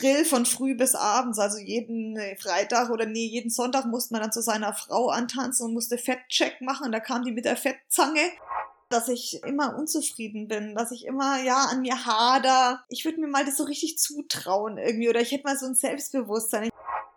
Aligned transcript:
Drill 0.00 0.24
von 0.24 0.46
früh 0.46 0.74
bis 0.74 0.94
abends. 0.94 1.38
Also 1.38 1.58
jeden 1.58 2.16
äh, 2.16 2.36
Freitag 2.36 2.90
oder 2.90 3.06
nee, 3.06 3.26
jeden 3.26 3.50
Sonntag 3.50 3.86
musste 3.86 4.14
man 4.14 4.22
dann 4.22 4.32
zu 4.32 4.42
seiner 4.42 4.72
Frau 4.74 5.08
antanzen 5.08 5.66
und 5.66 5.74
musste 5.74 5.98
Fettcheck 5.98 6.60
machen. 6.60 6.86
Und 6.86 6.92
da 6.92 7.00
kam 7.00 7.24
die 7.24 7.32
mit 7.32 7.44
der 7.44 7.56
Fettzange 7.56 8.20
dass 8.90 9.06
ich 9.06 9.40
immer 9.44 9.76
unzufrieden 9.78 10.48
bin, 10.48 10.74
dass 10.74 10.90
ich 10.90 11.06
immer, 11.06 11.40
ja, 11.44 11.66
an 11.70 11.80
mir 11.80 12.06
hader. 12.06 12.82
Ich 12.88 13.04
würde 13.04 13.20
mir 13.20 13.28
mal 13.28 13.44
das 13.44 13.56
so 13.56 13.62
richtig 13.62 13.98
zutrauen 13.98 14.78
irgendwie 14.78 15.08
oder 15.08 15.20
ich 15.20 15.30
hätte 15.30 15.44
mal 15.44 15.56
so 15.56 15.66
ein 15.66 15.76
Selbstbewusstsein. 15.76 16.70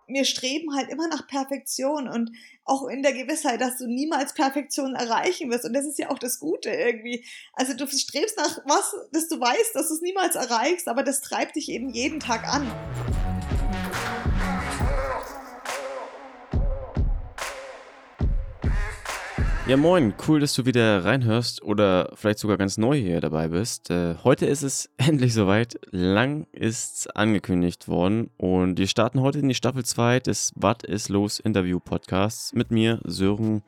Wir 0.08 0.26
streben 0.26 0.76
halt 0.76 0.90
immer 0.90 1.08
nach 1.08 1.28
Perfektion 1.28 2.08
und 2.08 2.32
auch 2.66 2.88
in 2.88 3.04
der 3.04 3.14
Gewissheit, 3.14 3.62
dass 3.62 3.78
du 3.78 3.88
niemals 3.88 4.34
Perfektion 4.34 4.96
erreichen 4.96 5.50
wirst. 5.50 5.66
Und 5.66 5.74
das 5.74 5.86
ist 5.86 6.00
ja 6.00 6.10
auch 6.10 6.20
das 6.20 6.40
Gute 6.40 6.70
irgendwie. 6.70 7.26
Also 7.54 7.74
du 7.74 7.88
strebst 7.88 8.38
nach 8.38 8.60
was, 8.66 8.96
dass 9.12 9.28
du 9.28 9.40
weißt, 9.40 9.76
dass 9.76 9.88
du 9.88 9.96
es 9.96 10.02
niemals 10.02 10.36
erreichst, 10.36 10.88
aber 10.88 11.04
das 11.04 11.22
treibt 11.22 11.56
dich 11.56 11.70
eben 11.70 11.90
jeden 11.90 12.20
Tag 12.20 12.48
an. 12.48 13.33
Ja, 19.74 19.78
moin, 19.78 20.14
cool, 20.28 20.40
dass 20.40 20.54
du 20.54 20.68
wieder 20.68 21.04
reinhörst 21.04 21.64
oder 21.64 22.12
vielleicht 22.14 22.38
sogar 22.38 22.58
ganz 22.58 22.78
neu 22.78 22.96
hier 22.96 23.20
dabei 23.22 23.48
bist. 23.48 23.90
Äh, 23.90 24.18
heute 24.24 24.46
ist 24.46 24.62
es 24.62 24.92
endlich 24.98 25.34
soweit. 25.34 25.80
Lang 25.90 26.46
ist 26.52 27.18
angekündigt 27.18 27.88
worden 27.88 28.30
und 28.38 28.78
wir 28.78 28.86
starten 28.86 29.22
heute 29.22 29.40
in 29.40 29.50
die 29.50 29.56
Staffel 29.56 29.84
2 29.84 30.20
des 30.20 30.52
Was 30.56 30.84
ist 30.86 31.10
los 31.10 31.40
Interview 31.40 31.80
Podcasts 31.80 32.54
mit 32.54 32.70
mir, 32.70 33.00
Sören 33.04 33.64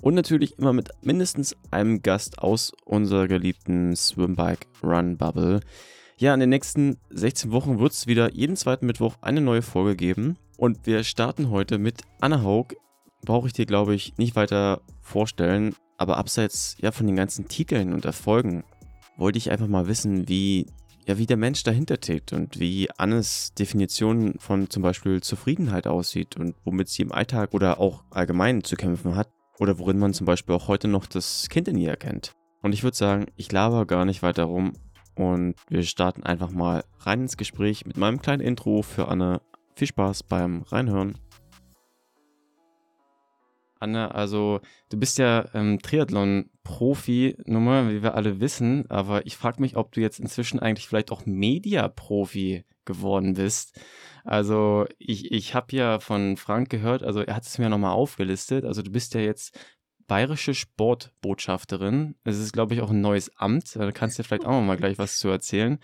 und 0.00 0.14
natürlich 0.14 0.58
immer 0.58 0.72
mit 0.72 0.88
mindestens 1.02 1.54
einem 1.70 2.02
Gast 2.02 2.40
aus 2.40 2.72
unserer 2.84 3.28
geliebten 3.28 3.94
Swimbike 3.94 4.66
Run 4.82 5.16
Bubble. 5.16 5.60
Ja, 6.18 6.34
in 6.34 6.40
den 6.40 6.48
nächsten 6.48 6.98
16 7.10 7.52
Wochen 7.52 7.78
wird 7.78 7.92
es 7.92 8.08
wieder 8.08 8.32
jeden 8.32 8.56
zweiten 8.56 8.86
Mittwoch 8.86 9.14
eine 9.20 9.40
neue 9.40 9.62
Folge 9.62 9.94
geben. 9.94 10.38
Und 10.56 10.86
wir 10.86 11.04
starten 11.04 11.50
heute 11.50 11.78
mit 11.78 12.00
Anna 12.20 12.42
Haug, 12.42 12.74
brauche 13.26 13.48
ich 13.48 13.52
dir, 13.52 13.66
glaube 13.66 13.94
ich, 13.94 14.16
nicht 14.16 14.34
weiter 14.36 14.80
vorstellen. 15.02 15.74
Aber 15.98 16.16
abseits 16.16 16.76
ja, 16.80 16.92
von 16.92 17.06
den 17.06 17.16
ganzen 17.16 17.48
Titeln 17.48 17.92
und 17.92 18.06
Erfolgen 18.06 18.64
wollte 19.18 19.36
ich 19.38 19.50
einfach 19.50 19.66
mal 19.66 19.86
wissen, 19.86 20.28
wie, 20.28 20.66
ja, 21.06 21.18
wie 21.18 21.26
der 21.26 21.36
Mensch 21.36 21.62
dahinter 21.62 22.00
tickt 22.00 22.32
und 22.32 22.58
wie 22.58 22.88
Annes 22.96 23.52
Definition 23.54 24.34
von 24.38 24.70
zum 24.70 24.82
Beispiel 24.82 25.22
Zufriedenheit 25.22 25.86
aussieht 25.86 26.36
und 26.36 26.54
womit 26.64 26.88
sie 26.88 27.02
im 27.02 27.12
Alltag 27.12 27.52
oder 27.52 27.80
auch 27.80 28.04
allgemein 28.10 28.64
zu 28.64 28.76
kämpfen 28.76 29.16
hat 29.16 29.28
oder 29.58 29.78
worin 29.78 29.98
man 29.98 30.14
zum 30.14 30.26
Beispiel 30.26 30.54
auch 30.54 30.68
heute 30.68 30.88
noch 30.88 31.06
das 31.06 31.48
Kind 31.48 31.68
in 31.68 31.78
ihr 31.78 31.90
erkennt. 31.90 32.32
Und 32.62 32.72
ich 32.72 32.82
würde 32.82 32.96
sagen, 32.96 33.26
ich 33.36 33.52
laber 33.52 33.86
gar 33.86 34.04
nicht 34.04 34.22
weiter 34.22 34.44
rum 34.44 34.72
und 35.14 35.54
wir 35.68 35.82
starten 35.82 36.24
einfach 36.24 36.50
mal 36.50 36.84
rein 37.00 37.22
ins 37.22 37.36
Gespräch 37.36 37.86
mit 37.86 37.96
meinem 37.96 38.20
kleinen 38.20 38.42
Intro 38.42 38.82
für 38.82 39.08
Anne. 39.08 39.40
Viel 39.74 39.88
Spaß 39.88 40.22
beim 40.22 40.62
Reinhören. 40.62 41.18
Anne, 43.78 44.14
also 44.14 44.60
du 44.88 44.98
bist 44.98 45.18
ja 45.18 45.46
ähm, 45.54 45.78
Triathlon-Profi-Nummer, 45.80 47.90
wie 47.90 48.02
wir 48.02 48.14
alle 48.14 48.40
wissen, 48.40 48.90
aber 48.90 49.26
ich 49.26 49.36
frage 49.36 49.60
mich, 49.60 49.76
ob 49.76 49.92
du 49.92 50.00
jetzt 50.00 50.20
inzwischen 50.20 50.60
eigentlich 50.60 50.88
vielleicht 50.88 51.12
auch 51.12 51.26
Media-Profi 51.26 52.64
geworden 52.84 53.34
bist. 53.34 53.78
Also 54.24 54.86
ich, 54.98 55.30
ich 55.30 55.54
habe 55.54 55.76
ja 55.76 56.00
von 56.00 56.36
Frank 56.36 56.70
gehört, 56.70 57.02
also 57.02 57.20
er 57.20 57.36
hat 57.36 57.44
es 57.44 57.58
mir 57.58 57.68
nochmal 57.68 57.92
aufgelistet, 57.92 58.64
also 58.64 58.82
du 58.82 58.90
bist 58.90 59.14
ja 59.14 59.20
jetzt 59.20 59.56
bayerische 60.06 60.54
Sportbotschafterin. 60.54 62.14
Es 62.24 62.38
ist, 62.38 62.52
glaube 62.52 62.74
ich, 62.74 62.80
auch 62.80 62.90
ein 62.90 63.00
neues 63.00 63.30
Amt, 63.36 63.76
da 63.76 63.90
kannst 63.92 64.18
du 64.18 64.22
vielleicht 64.22 64.44
auch 64.44 64.52
nochmal 64.52 64.76
gleich 64.76 64.98
was 64.98 65.18
zu 65.18 65.28
erzählen. 65.28 65.78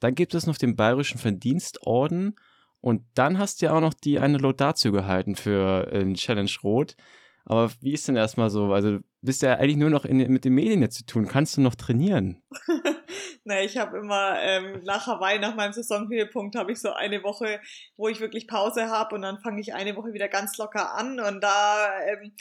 Dann 0.00 0.14
gibt 0.14 0.34
es 0.34 0.46
noch 0.46 0.56
den 0.56 0.76
Bayerischen 0.76 1.18
Verdienstorden 1.18 2.36
und 2.80 3.02
dann 3.14 3.38
hast 3.38 3.62
du 3.62 3.66
ja 3.66 3.74
auch 3.74 3.80
noch 3.80 3.94
die 3.94 4.18
eine 4.18 4.38
Laudatio 4.38 4.92
gehalten 4.92 5.36
für 5.36 5.90
äh, 5.92 6.12
Challenge 6.14 6.50
Rot. 6.64 6.96
Aber 7.44 7.70
wie 7.80 7.92
ist 7.92 8.06
denn 8.08 8.16
erstmal 8.16 8.50
so? 8.50 8.72
Also, 8.72 8.98
du 8.98 9.04
bist 9.20 9.42
ja 9.42 9.54
eigentlich 9.54 9.76
nur 9.76 9.90
noch 9.90 10.04
in, 10.04 10.18
mit 10.32 10.44
den 10.44 10.54
Medien 10.54 10.82
jetzt 10.82 10.96
zu 10.96 11.06
tun. 11.06 11.26
Kannst 11.26 11.56
du 11.56 11.60
noch 11.60 11.74
trainieren? 11.74 12.42
Na, 13.44 13.60
ich 13.60 13.76
habe 13.76 13.98
immer 13.98 14.40
ähm, 14.40 14.82
nach 14.84 15.08
Hawaii, 15.08 15.40
nach 15.40 15.56
meinem 15.56 15.72
Saisonhöhepunkt, 15.72 16.54
habe 16.54 16.70
ich 16.70 16.80
so 16.80 16.92
eine 16.92 17.24
Woche, 17.24 17.60
wo 17.96 18.06
ich 18.06 18.20
wirklich 18.20 18.46
Pause 18.46 18.88
habe 18.88 19.16
und 19.16 19.22
dann 19.22 19.40
fange 19.40 19.60
ich 19.60 19.74
eine 19.74 19.96
Woche 19.96 20.12
wieder 20.12 20.28
ganz 20.28 20.56
locker 20.58 20.94
an 20.94 21.18
und 21.18 21.40
da 21.40 21.88
ähm, 22.06 22.32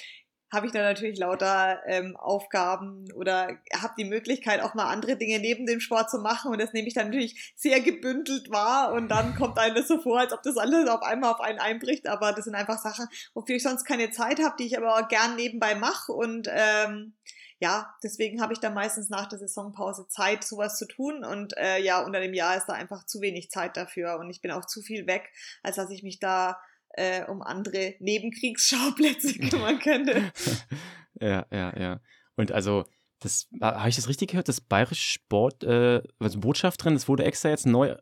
habe 0.51 0.65
ich 0.65 0.73
dann 0.73 0.83
natürlich 0.83 1.17
lauter 1.17 1.81
ähm, 1.85 2.17
Aufgaben 2.17 3.05
oder 3.13 3.57
habe 3.73 3.93
die 3.97 4.05
Möglichkeit, 4.05 4.61
auch 4.61 4.73
mal 4.73 4.89
andere 4.89 5.15
Dinge 5.15 5.39
neben 5.39 5.65
dem 5.65 5.79
Sport 5.79 6.09
zu 6.09 6.19
machen. 6.19 6.51
Und 6.51 6.59
das 6.59 6.73
nehme 6.73 6.89
ich 6.89 6.93
dann 6.93 7.07
natürlich 7.07 7.53
sehr 7.55 7.79
gebündelt 7.79 8.51
wahr. 8.51 8.91
Und 8.91 9.07
dann 9.07 9.35
kommt 9.35 9.57
einem 9.57 9.75
das 9.75 9.87
so 9.87 10.01
vor, 10.01 10.19
als 10.19 10.33
ob 10.33 10.43
das 10.43 10.57
alles 10.57 10.89
auf 10.89 11.03
einmal 11.03 11.31
auf 11.31 11.39
einen 11.39 11.59
einbricht. 11.59 12.07
Aber 12.07 12.33
das 12.33 12.45
sind 12.45 12.55
einfach 12.55 12.79
Sachen, 12.79 13.07
wofür 13.33 13.55
ich 13.55 13.63
sonst 13.63 13.85
keine 13.85 14.11
Zeit 14.11 14.43
habe, 14.43 14.55
die 14.59 14.65
ich 14.65 14.77
aber 14.77 14.95
auch 14.95 15.07
gern 15.07 15.37
nebenbei 15.37 15.73
mache. 15.73 16.11
Und 16.11 16.49
ähm, 16.51 17.13
ja, 17.59 17.95
deswegen 18.03 18.41
habe 18.41 18.51
ich 18.51 18.59
dann 18.59 18.73
meistens 18.73 19.09
nach 19.09 19.29
der 19.29 19.39
Saisonpause 19.39 20.07
Zeit, 20.09 20.43
sowas 20.43 20.77
zu 20.77 20.85
tun. 20.85 21.23
Und 21.23 21.55
äh, 21.57 21.79
ja, 21.79 22.03
unter 22.03 22.19
dem 22.19 22.33
Jahr 22.33 22.57
ist 22.57 22.65
da 22.65 22.73
einfach 22.73 23.05
zu 23.05 23.21
wenig 23.21 23.51
Zeit 23.51 23.77
dafür. 23.77 24.17
Und 24.17 24.29
ich 24.29 24.41
bin 24.41 24.51
auch 24.51 24.65
zu 24.65 24.81
viel 24.81 25.07
weg, 25.07 25.31
als 25.63 25.77
dass 25.77 25.91
ich 25.91 26.03
mich 26.03 26.19
da 26.19 26.59
äh, 26.93 27.25
um 27.25 27.41
andere 27.41 27.95
Nebenkriegsschauplätze 27.99 29.37
kümmern 29.49 29.79
könnte. 29.79 30.31
ja, 31.19 31.45
ja, 31.51 31.79
ja. 31.79 32.01
Und 32.35 32.51
also, 32.51 32.85
das 33.19 33.47
habe 33.61 33.89
ich 33.89 33.95
das 33.95 34.07
richtig 34.07 34.31
gehört? 34.31 34.47
Das 34.47 34.61
bayerische 34.61 35.19
Sport, 35.19 35.63
äh, 35.63 36.01
also 36.19 36.39
Botschafterin, 36.39 36.93
das 36.93 37.07
wurde 37.07 37.23
extra 37.23 37.49
jetzt 37.49 37.65
neu 37.65 37.95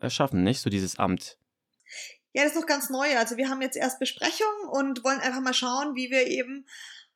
erschaffen, 0.00 0.42
nicht? 0.42 0.60
So 0.60 0.70
dieses 0.70 0.98
Amt. 0.98 1.38
Ja, 2.32 2.42
das 2.42 2.52
ist 2.52 2.60
noch 2.60 2.66
ganz 2.66 2.90
neu. 2.90 3.16
Also 3.16 3.36
wir 3.36 3.48
haben 3.48 3.62
jetzt 3.62 3.76
erst 3.76 3.98
Besprechung 3.98 4.68
und 4.70 5.02
wollen 5.04 5.20
einfach 5.20 5.40
mal 5.40 5.54
schauen, 5.54 5.94
wie 5.94 6.10
wir 6.10 6.26
eben 6.26 6.66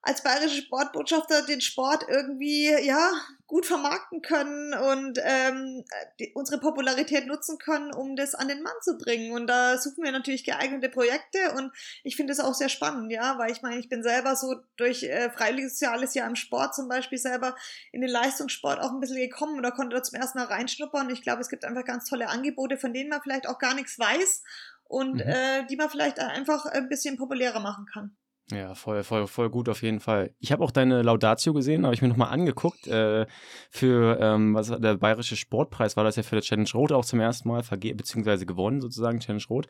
als 0.02 0.22
bayerische 0.22 0.62
Sportbotschafter 0.62 1.42
den 1.42 1.60
Sport 1.60 2.06
irgendwie 2.08 2.70
ja 2.84 3.12
gut 3.46 3.66
vermarkten 3.66 4.22
können 4.22 4.72
und 4.72 5.18
ähm, 5.22 5.84
die, 6.18 6.32
unsere 6.34 6.60
Popularität 6.60 7.26
nutzen 7.26 7.58
können, 7.58 7.92
um 7.92 8.14
das 8.14 8.34
an 8.34 8.48
den 8.48 8.62
Mann 8.62 8.76
zu 8.80 8.96
bringen. 8.96 9.32
Und 9.32 9.48
da 9.48 9.76
suchen 9.76 10.04
wir 10.04 10.12
natürlich 10.12 10.44
geeignete 10.44 10.88
Projekte 10.88 11.52
und 11.56 11.72
ich 12.04 12.16
finde 12.16 12.32
es 12.32 12.40
auch 12.40 12.54
sehr 12.54 12.68
spannend, 12.68 13.12
ja, 13.12 13.38
weil 13.38 13.50
ich 13.50 13.60
meine, 13.60 13.78
ich 13.78 13.88
bin 13.88 14.02
selber 14.02 14.36
so 14.36 14.54
durch 14.76 15.02
äh, 15.02 15.30
freiwilliges 15.30 15.72
soziales 15.72 16.14
Jahr 16.14 16.28
im 16.28 16.36
Sport 16.36 16.74
zum 16.74 16.88
Beispiel 16.88 17.18
selber 17.18 17.56
in 17.92 18.00
den 18.00 18.10
Leistungssport 18.10 18.80
auch 18.80 18.92
ein 18.92 19.00
bisschen 19.00 19.16
gekommen 19.16 19.58
oder 19.58 19.72
konnte 19.72 19.96
da 19.96 20.02
zum 20.02 20.20
ersten 20.20 20.38
Mal 20.38 20.46
reinschnuppern. 20.46 21.08
Und 21.08 21.12
ich 21.12 21.22
glaube, 21.22 21.40
es 21.40 21.48
gibt 21.48 21.64
einfach 21.64 21.84
ganz 21.84 22.08
tolle 22.08 22.28
Angebote, 22.28 22.78
von 22.78 22.94
denen 22.94 23.10
man 23.10 23.20
vielleicht 23.20 23.48
auch 23.48 23.58
gar 23.58 23.74
nichts 23.74 23.98
weiß 23.98 24.44
und 24.84 25.14
mhm. 25.14 25.20
äh, 25.20 25.66
die 25.66 25.76
man 25.76 25.90
vielleicht 25.90 26.20
einfach 26.20 26.66
ein 26.66 26.88
bisschen 26.88 27.16
populärer 27.16 27.60
machen 27.60 27.86
kann. 27.92 28.16
Ja, 28.52 28.74
voll, 28.74 29.04
voll, 29.04 29.28
voll 29.28 29.48
gut 29.48 29.68
auf 29.68 29.82
jeden 29.82 30.00
Fall. 30.00 30.34
Ich 30.40 30.50
habe 30.50 30.64
auch 30.64 30.72
deine 30.72 31.02
Laudatio 31.02 31.52
gesehen, 31.52 31.84
habe 31.84 31.94
ich 31.94 32.02
mir 32.02 32.08
nochmal 32.08 32.30
angeguckt. 32.30 32.88
Äh, 32.88 33.26
für 33.70 34.18
ähm, 34.20 34.54
was 34.54 34.68
der 34.68 34.96
Bayerische 34.96 35.36
Sportpreis 35.36 35.96
war 35.96 36.02
das 36.02 36.16
ja 36.16 36.24
für 36.24 36.34
der 36.34 36.42
Challenge 36.42 36.68
Rot 36.74 36.90
auch 36.90 37.04
zum 37.04 37.20
ersten 37.20 37.48
Mal 37.48 37.62
vergeben, 37.62 37.98
beziehungsweise 37.98 38.46
gewonnen 38.46 38.80
sozusagen, 38.80 39.20
Challenge 39.20 39.44
Rot. 39.48 39.68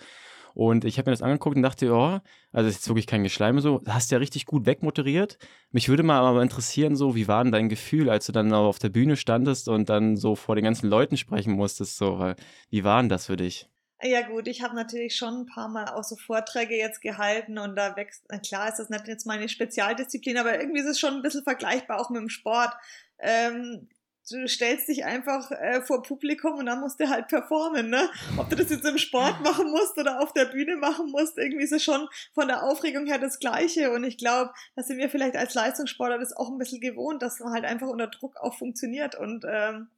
Und 0.54 0.84
ich 0.84 0.98
habe 0.98 1.10
mir 1.10 1.12
das 1.12 1.22
angeguckt 1.22 1.56
und 1.56 1.62
dachte, 1.62 1.92
oh, 1.92 2.18
also 2.52 2.68
ist 2.68 2.76
jetzt 2.76 2.88
wirklich 2.88 3.06
kein 3.06 3.22
Geschleime 3.22 3.60
so, 3.60 3.82
hast 3.86 4.10
ja 4.10 4.18
richtig 4.18 4.46
gut 4.46 4.66
wegmoderiert. 4.66 5.38
Mich 5.72 5.88
würde 5.88 6.02
mal 6.02 6.20
aber 6.20 6.42
interessieren, 6.42 6.96
so, 6.96 7.14
wie 7.14 7.28
war 7.28 7.44
denn 7.44 7.52
dein 7.52 7.68
Gefühl, 7.68 8.10
als 8.10 8.26
du 8.26 8.32
dann 8.32 8.52
auf 8.52 8.78
der 8.78 8.88
Bühne 8.88 9.16
standest 9.16 9.68
und 9.68 9.88
dann 9.88 10.16
so 10.16 10.34
vor 10.34 10.56
den 10.56 10.64
ganzen 10.64 10.88
Leuten 10.88 11.16
sprechen 11.16 11.52
musstest, 11.52 11.98
so, 11.98 12.34
wie 12.70 12.82
war 12.82 13.00
denn 13.00 13.08
das 13.08 13.26
für 13.26 13.36
dich? 13.36 13.69
Ja 14.02 14.22
gut, 14.22 14.48
ich 14.48 14.62
habe 14.62 14.74
natürlich 14.74 15.14
schon 15.14 15.42
ein 15.42 15.46
paar 15.46 15.68
Mal 15.68 15.88
auch 15.88 16.04
so 16.04 16.16
Vorträge 16.16 16.74
jetzt 16.76 17.02
gehalten 17.02 17.58
und 17.58 17.76
da 17.76 17.96
wächst, 17.96 18.26
klar 18.46 18.68
ist 18.68 18.78
das 18.78 18.88
nicht 18.88 19.08
jetzt 19.08 19.26
meine 19.26 19.48
Spezialdisziplin, 19.48 20.38
aber 20.38 20.58
irgendwie 20.58 20.80
ist 20.80 20.86
es 20.86 20.98
schon 20.98 21.14
ein 21.14 21.22
bisschen 21.22 21.42
vergleichbar 21.42 22.00
auch 22.00 22.08
mit 22.08 22.20
dem 22.20 22.30
Sport. 22.30 22.72
Ähm, 23.18 23.88
du 24.30 24.48
stellst 24.48 24.88
dich 24.88 25.04
einfach 25.04 25.50
äh, 25.50 25.82
vor 25.82 26.02
Publikum 26.02 26.54
und 26.54 26.66
dann 26.66 26.80
musst 26.80 26.98
du 26.98 27.10
halt 27.10 27.28
performen, 27.28 27.90
ne? 27.90 28.08
Ob 28.38 28.48
du 28.48 28.56
das 28.56 28.70
jetzt 28.70 28.86
im 28.86 28.96
Sport 28.96 29.42
machen 29.42 29.70
musst 29.70 29.98
oder 29.98 30.20
auf 30.20 30.32
der 30.32 30.46
Bühne 30.46 30.76
machen 30.76 31.10
musst, 31.10 31.36
irgendwie 31.36 31.64
ist 31.64 31.72
es 31.72 31.84
schon 31.84 32.08
von 32.32 32.48
der 32.48 32.62
Aufregung 32.62 33.06
her 33.06 33.18
das 33.18 33.38
Gleiche 33.38 33.90
und 33.90 34.04
ich 34.04 34.16
glaube, 34.16 34.52
da 34.76 34.82
sind 34.82 34.96
wir 34.96 35.10
vielleicht 35.10 35.36
als 35.36 35.52
Leistungssportler 35.52 36.18
das 36.18 36.34
auch 36.34 36.50
ein 36.50 36.58
bisschen 36.58 36.80
gewohnt, 36.80 37.20
dass 37.22 37.38
man 37.40 37.52
halt 37.52 37.64
einfach 37.64 37.88
unter 37.88 38.06
Druck 38.06 38.38
auch 38.38 38.56
funktioniert 38.56 39.14
und 39.14 39.44
ähm, 39.46 39.88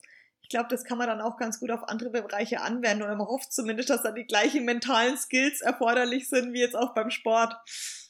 glaube, 0.52 0.68
das 0.70 0.84
kann 0.84 0.98
man 0.98 1.08
dann 1.08 1.20
auch 1.20 1.36
ganz 1.36 1.58
gut 1.58 1.70
auf 1.70 1.88
andere 1.88 2.10
Bereiche 2.10 2.60
anwenden 2.60 3.02
oder 3.02 3.16
man 3.16 3.26
hofft 3.26 3.52
zumindest, 3.52 3.90
dass 3.90 4.02
da 4.02 4.12
die 4.12 4.26
gleichen 4.26 4.64
mentalen 4.64 5.16
Skills 5.16 5.60
erforderlich 5.60 6.28
sind 6.28 6.52
wie 6.52 6.60
jetzt 6.60 6.76
auch 6.76 6.94
beim 6.94 7.10
Sport. 7.10 7.54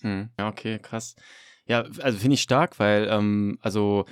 Hm, 0.02 0.30
ja, 0.38 0.48
okay, 0.48 0.78
krass. 0.78 1.16
Ja, 1.66 1.84
also 2.00 2.18
finde 2.18 2.34
ich 2.34 2.42
stark, 2.42 2.78
weil, 2.78 3.08
ähm, 3.08 3.58
also 3.62 4.04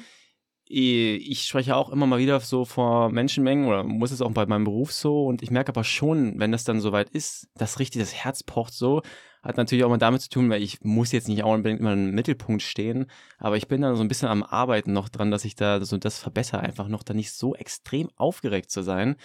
ich 0.73 1.49
spreche 1.49 1.75
auch 1.75 1.91
immer 1.91 2.07
mal 2.07 2.21
wieder 2.21 2.39
so 2.39 2.65
vor 2.65 3.11
Menschenmengen 3.11 3.67
oder 3.67 3.83
muss 3.83 4.13
es 4.13 4.23
auch 4.23 4.31
bei 4.31 4.47
meinem 4.47 4.65
Beruf 4.65 4.93
so 4.93 5.27
und 5.27 5.43
ich 5.43 5.51
merke 5.51 5.71
aber 5.71 5.83
schon, 5.83 6.39
wenn 6.39 6.53
das 6.53 6.63
dann 6.63 6.81
soweit 6.81 7.11
ist, 7.11 7.49
dass 7.57 7.81
richtig 7.81 8.01
das 8.01 8.15
Herz 8.15 8.45
pocht 8.45 8.73
so, 8.73 9.03
Hat 9.43 9.57
natürlich 9.57 9.85
auch 9.85 9.89
mal 9.89 9.97
damit 9.97 10.21
zu 10.21 10.29
tun, 10.29 10.51
weil 10.51 10.63
ich 10.63 10.83
muss 10.83 11.13
jetzt 11.13 11.29
nicht 11.29 11.43
unbedingt 11.43 11.81
immer 11.81 11.95
im 11.95 12.11
Mittelpunkt 12.11 12.63
stehen, 12.63 13.07
aber 13.39 13.57
ich 13.57 13.69
bin 13.69 13.81
da 13.81 13.95
so 13.95 14.03
ein 14.03 14.09
bisschen 14.09 14.29
am 14.29 14.43
Arbeiten 14.43 14.93
noch 14.93 15.09
dran, 15.09 15.31
dass 15.31 15.47
ich 15.47 15.55
da 15.55 15.83
so 15.83 15.97
das 15.97 16.19
verbessere, 16.19 16.61
einfach 16.61 16.89
noch 16.89 17.03
da 17.03 17.15
nicht 17.15 17.33
so 17.33 17.55
extrem 17.55 18.11
aufgeregt 18.17 18.71
zu 18.71 18.83
sein. 18.83 19.17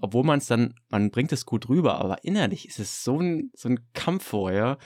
Obwohl 0.00 0.22
man 0.22 0.38
es 0.38 0.46
dann, 0.46 0.74
man 0.88 1.10
bringt 1.10 1.32
es 1.32 1.46
gut 1.46 1.68
rüber, 1.68 1.98
aber 1.98 2.22
innerlich 2.22 2.68
ist 2.68 2.78
es 2.78 3.02
so 3.02 3.18
ein, 3.18 3.50
so 3.54 3.68
ein 3.68 3.80
Kampf 3.92 4.24
vorher. 4.24 4.78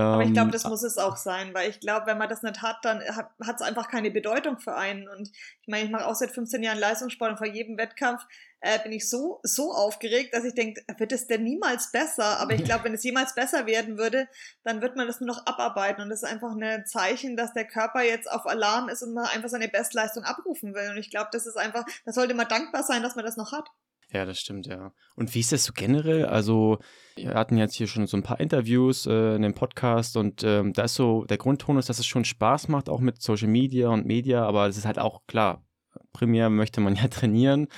Aber 0.00 0.22
ich 0.22 0.32
glaube, 0.32 0.46
ähm, 0.46 0.52
das 0.52 0.64
muss 0.64 0.82
es 0.82 0.96
auch 0.96 1.16
sein, 1.16 1.52
weil 1.52 1.68
ich 1.68 1.80
glaube, 1.80 2.06
wenn 2.06 2.16
man 2.16 2.28
das 2.28 2.42
nicht 2.42 2.62
hat, 2.62 2.78
dann 2.82 3.02
hat 3.02 3.56
es 3.56 3.62
einfach 3.62 3.88
keine 3.88 4.10
Bedeutung 4.10 4.58
für 4.58 4.74
einen. 4.74 5.06
Und 5.06 5.28
ich 5.30 5.68
meine, 5.68 5.84
ich 5.84 5.90
mache 5.90 6.06
auch 6.06 6.14
seit 6.14 6.30
15 6.30 6.62
Jahren 6.62 6.78
Leistungssport 6.78 7.32
und 7.32 7.36
vor 7.36 7.46
jedem 7.46 7.76
Wettkampf 7.76 8.22
äh, 8.60 8.78
bin 8.78 8.92
ich 8.92 9.10
so, 9.10 9.40
so 9.42 9.72
aufgeregt, 9.72 10.34
dass 10.34 10.44
ich 10.44 10.54
denke, 10.54 10.82
wird 10.96 11.12
es 11.12 11.26
denn 11.26 11.42
niemals 11.42 11.92
besser? 11.92 12.40
Aber 12.40 12.54
ich 12.54 12.64
glaube, 12.64 12.84
wenn 12.84 12.94
es 12.94 13.04
jemals 13.04 13.34
besser 13.34 13.66
werden 13.66 13.98
würde, 13.98 14.28
dann 14.64 14.80
wird 14.80 14.96
man 14.96 15.06
das 15.06 15.20
nur 15.20 15.26
noch 15.26 15.46
abarbeiten. 15.46 16.02
Und 16.02 16.08
das 16.08 16.22
ist 16.22 16.28
einfach 16.28 16.56
ein 16.56 16.86
Zeichen, 16.86 17.36
dass 17.36 17.52
der 17.52 17.66
Körper 17.66 18.02
jetzt 18.02 18.30
auf 18.30 18.46
Alarm 18.46 18.88
ist 18.88 19.02
und 19.02 19.12
man 19.12 19.26
einfach 19.26 19.50
seine 19.50 19.68
Bestleistung 19.68 20.24
abrufen 20.24 20.74
will. 20.74 20.90
Und 20.90 20.96
ich 20.96 21.10
glaube, 21.10 21.28
das 21.32 21.46
ist 21.46 21.56
einfach, 21.56 21.84
da 22.06 22.12
sollte 22.12 22.34
man 22.34 22.48
dankbar 22.48 22.82
sein, 22.82 23.02
dass 23.02 23.16
man 23.16 23.26
das 23.26 23.36
noch 23.36 23.52
hat. 23.52 23.68
Ja, 24.12 24.26
das 24.26 24.38
stimmt, 24.38 24.66
ja. 24.66 24.92
Und 25.16 25.34
wie 25.34 25.40
ist 25.40 25.52
das 25.52 25.64
so 25.64 25.72
generell? 25.72 26.26
Also, 26.26 26.78
wir 27.16 27.32
hatten 27.34 27.56
jetzt 27.56 27.74
hier 27.74 27.86
schon 27.86 28.06
so 28.06 28.16
ein 28.16 28.22
paar 28.22 28.40
Interviews 28.40 29.06
äh, 29.06 29.36
in 29.36 29.42
dem 29.42 29.54
Podcast 29.54 30.18
und 30.18 30.44
ähm, 30.44 30.74
da 30.74 30.82
ist 30.82 30.94
so, 30.94 31.24
der 31.24 31.38
Grundton 31.38 31.78
ist, 31.78 31.88
dass 31.88 31.98
es 31.98 32.06
schon 32.06 32.26
Spaß 32.26 32.68
macht, 32.68 32.90
auch 32.90 33.00
mit 33.00 33.22
Social 33.22 33.48
Media 33.48 33.88
und 33.88 34.04
Media, 34.04 34.44
aber 34.44 34.66
es 34.68 34.76
ist 34.76 34.84
halt 34.84 34.98
auch 34.98 35.22
klar, 35.26 35.64
primär 36.12 36.50
möchte 36.50 36.82
man 36.82 36.94
ja 36.96 37.08
trainieren 37.08 37.68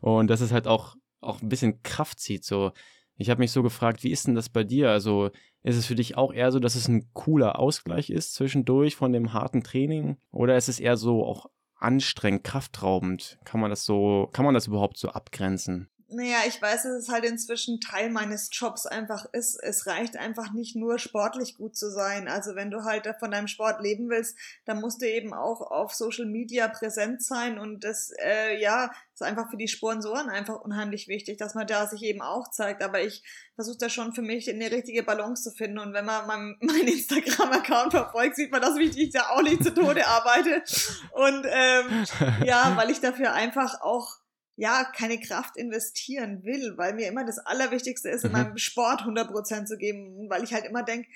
und 0.00 0.28
dass 0.28 0.40
es 0.40 0.50
halt 0.50 0.66
auch, 0.66 0.96
auch 1.20 1.40
ein 1.42 1.48
bisschen 1.48 1.80
Kraft 1.82 2.18
zieht. 2.18 2.44
So, 2.44 2.72
ich 3.16 3.30
habe 3.30 3.38
mich 3.38 3.52
so 3.52 3.62
gefragt, 3.62 4.02
wie 4.02 4.10
ist 4.10 4.26
denn 4.26 4.34
das 4.34 4.48
bei 4.48 4.64
dir? 4.64 4.90
Also, 4.90 5.30
ist 5.62 5.76
es 5.76 5.86
für 5.86 5.94
dich 5.94 6.16
auch 6.16 6.32
eher 6.32 6.50
so, 6.50 6.58
dass 6.58 6.74
es 6.74 6.88
ein 6.88 7.08
cooler 7.12 7.58
Ausgleich 7.58 8.10
ist 8.10 8.34
zwischendurch 8.34 8.96
von 8.96 9.12
dem 9.12 9.32
harten 9.32 9.62
Training? 9.62 10.18
Oder 10.32 10.56
ist 10.56 10.68
es 10.68 10.80
eher 10.80 10.96
so 10.96 11.24
auch 11.24 11.46
anstrengend, 11.78 12.44
kraftraubend? 12.44 13.38
Kann 13.44 13.60
man 13.60 13.70
das 13.70 13.84
so, 13.84 14.28
kann 14.32 14.44
man 14.44 14.54
das 14.54 14.66
überhaupt 14.66 14.96
so 14.98 15.08
abgrenzen? 15.08 15.88
Naja, 16.14 16.38
ich 16.46 16.62
weiß, 16.62 16.84
dass 16.84 16.92
es 16.92 17.08
halt 17.08 17.24
inzwischen 17.24 17.80
Teil 17.80 18.08
meines 18.08 18.48
Jobs 18.52 18.86
einfach 18.86 19.26
ist. 19.32 19.56
Es 19.60 19.86
reicht 19.86 20.16
einfach 20.16 20.52
nicht 20.52 20.76
nur 20.76 21.00
sportlich 21.00 21.56
gut 21.56 21.76
zu 21.76 21.90
sein. 21.90 22.28
Also 22.28 22.54
wenn 22.54 22.70
du 22.70 22.84
halt 22.84 23.08
von 23.18 23.32
deinem 23.32 23.48
Sport 23.48 23.82
leben 23.82 24.08
willst, 24.08 24.36
dann 24.64 24.80
musst 24.80 25.02
du 25.02 25.10
eben 25.10 25.34
auch 25.34 25.60
auf 25.60 25.92
Social 25.92 26.26
Media 26.26 26.68
präsent 26.68 27.22
sein 27.22 27.58
und 27.58 27.82
das, 27.82 28.12
äh, 28.22 28.60
ja, 28.60 28.92
ist 29.12 29.22
einfach 29.22 29.50
für 29.50 29.56
die 29.56 29.68
Sponsoren 29.68 30.28
einfach 30.28 30.60
unheimlich 30.60 31.08
wichtig, 31.08 31.38
dass 31.38 31.54
man 31.54 31.66
da 31.66 31.86
sich 31.86 32.02
eben 32.02 32.22
auch 32.22 32.50
zeigt. 32.50 32.82
Aber 32.82 33.00
ich 33.00 33.22
versuche 33.54 33.78
da 33.78 33.88
schon 33.88 34.12
für 34.12 34.22
mich 34.22 34.48
eine 34.50 34.70
richtige 34.70 35.02
Balance 35.02 35.42
zu 35.42 35.56
finden. 35.56 35.78
Und 35.78 35.94
wenn 35.94 36.04
man 36.04 36.26
meinen 36.26 36.56
mein 36.60 36.86
Instagram-Account 36.86 37.92
verfolgt, 37.92 38.36
sieht 38.36 38.52
man, 38.52 38.60
dass 38.60 38.76
ich 38.76 39.10
da 39.10 39.30
auch 39.30 39.42
nicht 39.42 39.64
zu 39.64 39.72
Tode 39.72 40.06
arbeite. 40.06 40.62
Und 41.12 41.46
ähm, 41.48 42.04
ja, 42.44 42.72
weil 42.76 42.90
ich 42.90 43.00
dafür 43.00 43.32
einfach 43.32 43.80
auch 43.80 44.23
ja, 44.56 44.84
keine 44.84 45.18
Kraft 45.18 45.56
investieren 45.56 46.44
will, 46.44 46.74
weil 46.76 46.94
mir 46.94 47.08
immer 47.08 47.24
das 47.24 47.38
Allerwichtigste 47.38 48.08
ist, 48.08 48.24
mhm. 48.24 48.30
in 48.30 48.32
meinem 48.32 48.58
Sport 48.58 49.02
100% 49.02 49.66
zu 49.66 49.76
geben, 49.76 50.28
weil 50.30 50.44
ich 50.44 50.52
halt 50.54 50.64
immer 50.64 50.82
denke, 50.82 51.08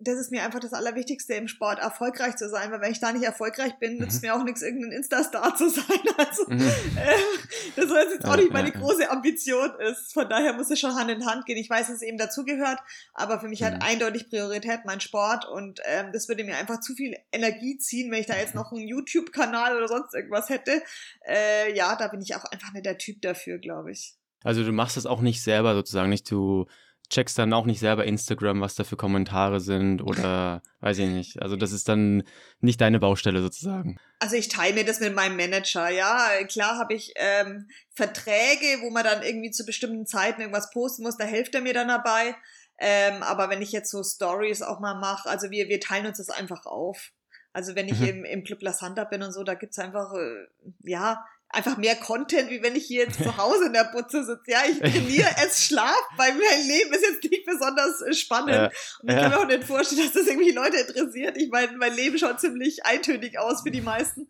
das 0.00 0.18
ist 0.18 0.30
mir 0.30 0.44
einfach 0.44 0.60
das 0.60 0.72
Allerwichtigste 0.72 1.34
im 1.34 1.48
Sport, 1.48 1.80
erfolgreich 1.80 2.36
zu 2.36 2.48
sein, 2.48 2.70
weil 2.70 2.80
wenn 2.80 2.92
ich 2.92 3.00
da 3.00 3.12
nicht 3.12 3.24
erfolgreich 3.24 3.78
bin, 3.78 3.98
nützt 3.98 4.22
mhm. 4.22 4.28
mir 4.28 4.34
auch 4.36 4.44
nichts, 4.44 4.62
irgendein 4.62 4.92
Insta-Star 4.92 5.56
zu 5.56 5.70
sein. 5.70 5.84
Also, 6.18 6.44
mhm. 6.48 6.60
äh, 6.60 7.76
das 7.76 7.88
soll 7.88 7.98
jetzt 7.98 8.24
auch 8.24 8.36
nicht 8.36 8.52
meine 8.52 8.72
große 8.72 9.08
Ambition 9.08 9.70
ist. 9.88 10.12
Von 10.12 10.28
daher 10.28 10.52
muss 10.52 10.68
es 10.68 10.80
schon 10.80 10.96
Hand 10.96 11.10
in 11.10 11.24
Hand 11.26 11.46
gehen. 11.46 11.56
Ich 11.56 11.70
weiß, 11.70 11.86
dass 11.86 11.96
es 11.96 12.02
eben 12.02 12.18
dazugehört, 12.18 12.78
aber 13.14 13.38
für 13.38 13.46
mich 13.46 13.60
mhm. 13.60 13.66
hat 13.66 13.82
eindeutig 13.82 14.28
Priorität 14.28 14.80
mein 14.84 15.00
Sport 15.00 15.46
und 15.46 15.80
ähm, 15.84 16.10
das 16.12 16.28
würde 16.28 16.42
mir 16.42 16.56
einfach 16.56 16.80
zu 16.80 16.94
viel 16.94 17.16
Energie 17.30 17.78
ziehen, 17.78 18.10
wenn 18.10 18.20
ich 18.20 18.26
da 18.26 18.36
jetzt 18.36 18.56
noch 18.56 18.72
einen 18.72 18.88
YouTube-Kanal 18.88 19.76
oder 19.76 19.86
sonst 19.86 20.12
irgendwas 20.12 20.48
hätte. 20.48 20.82
Äh, 21.26 21.76
ja, 21.76 21.94
da 21.94 22.08
bin 22.08 22.20
ich 22.20 22.34
auch 22.34 22.44
einfach 22.44 22.72
nicht 22.72 22.86
der 22.86 22.98
Typ 22.98 23.22
dafür, 23.22 23.58
glaube 23.58 23.92
ich. 23.92 24.14
Also 24.42 24.64
du 24.64 24.72
machst 24.72 24.96
das 24.96 25.06
auch 25.06 25.20
nicht 25.20 25.42
selber 25.42 25.74
sozusagen, 25.74 26.10
nicht 26.10 26.28
du 26.30 26.66
checkst 27.10 27.38
dann 27.38 27.52
auch 27.52 27.64
nicht 27.64 27.80
selber 27.80 28.04
Instagram, 28.04 28.60
was 28.60 28.74
da 28.74 28.84
für 28.84 28.96
Kommentare 28.96 29.60
sind 29.60 30.02
oder 30.02 30.62
weiß 30.80 30.98
ich 30.98 31.08
nicht. 31.08 31.42
Also 31.42 31.56
das 31.56 31.72
ist 31.72 31.88
dann 31.88 32.22
nicht 32.60 32.80
deine 32.80 32.98
Baustelle 32.98 33.40
sozusagen. 33.40 33.98
Also 34.18 34.36
ich 34.36 34.48
teile 34.48 34.74
mir 34.74 34.84
das 34.84 35.00
mit 35.00 35.14
meinem 35.14 35.36
Manager, 35.36 35.88
ja. 35.88 36.28
Klar 36.48 36.78
habe 36.78 36.94
ich 36.94 37.14
ähm, 37.16 37.68
Verträge, 37.94 38.82
wo 38.82 38.90
man 38.90 39.04
dann 39.04 39.22
irgendwie 39.22 39.50
zu 39.50 39.64
bestimmten 39.64 40.06
Zeiten 40.06 40.40
irgendwas 40.40 40.70
posten 40.70 41.02
muss, 41.02 41.16
da 41.16 41.24
hilft 41.24 41.54
er 41.54 41.62
mir 41.62 41.74
dann 41.74 41.88
dabei. 41.88 42.36
Ähm, 42.78 43.22
aber 43.22 43.50
wenn 43.50 43.62
ich 43.62 43.72
jetzt 43.72 43.90
so 43.90 44.02
Stories 44.04 44.62
auch 44.62 44.78
mal 44.78 44.94
mache, 44.94 45.28
also 45.28 45.50
wir, 45.50 45.68
wir 45.68 45.80
teilen 45.80 46.06
uns 46.06 46.18
das 46.18 46.30
einfach 46.30 46.64
auf. 46.66 47.10
Also 47.52 47.74
wenn 47.74 47.88
ich 47.88 47.98
mhm. 47.98 48.08
im, 48.08 48.24
im 48.24 48.44
Club 48.44 48.62
La 48.62 48.72
Santa 48.72 49.04
bin 49.04 49.22
und 49.22 49.32
so, 49.32 49.42
da 49.42 49.54
gibt's 49.54 49.78
einfach, 49.78 50.12
äh, 50.14 50.46
ja, 50.80 51.24
einfach 51.50 51.76
mehr 51.76 51.96
Content, 51.96 52.50
wie 52.50 52.62
wenn 52.62 52.76
ich 52.76 52.86
hier 52.86 53.04
jetzt 53.04 53.22
zu 53.22 53.36
Hause 53.36 53.66
in 53.66 53.72
der 53.72 53.84
Butze 53.84 54.24
sitze. 54.24 54.50
Ja, 54.50 54.62
ich 54.70 54.78
trainiere, 54.78 55.28
es 55.46 55.64
schlaf, 55.64 56.00
weil 56.16 56.32
mein 56.32 56.66
Leben 56.66 56.92
ist 56.92 57.02
jetzt 57.02 57.30
nicht 57.30 57.46
besonders 57.46 58.02
äh, 58.02 58.12
spannend. 58.12 58.50
Ja, 58.50 58.64
und 59.00 59.08
ich 59.08 59.14
ja. 59.14 59.20
kann 59.22 59.30
mir 59.30 59.38
auch 59.38 59.46
nicht 59.46 59.64
vorstellen, 59.64 60.02
dass 60.02 60.12
das 60.12 60.26
irgendwie 60.26 60.52
Leute 60.52 60.76
interessiert. 60.76 61.36
Ich 61.36 61.50
meine, 61.50 61.76
mein 61.76 61.94
Leben 61.94 62.18
schaut 62.18 62.40
ziemlich 62.40 62.84
eintönig 62.84 63.38
aus 63.38 63.62
für 63.62 63.70
die 63.70 63.80
meisten. 63.80 64.28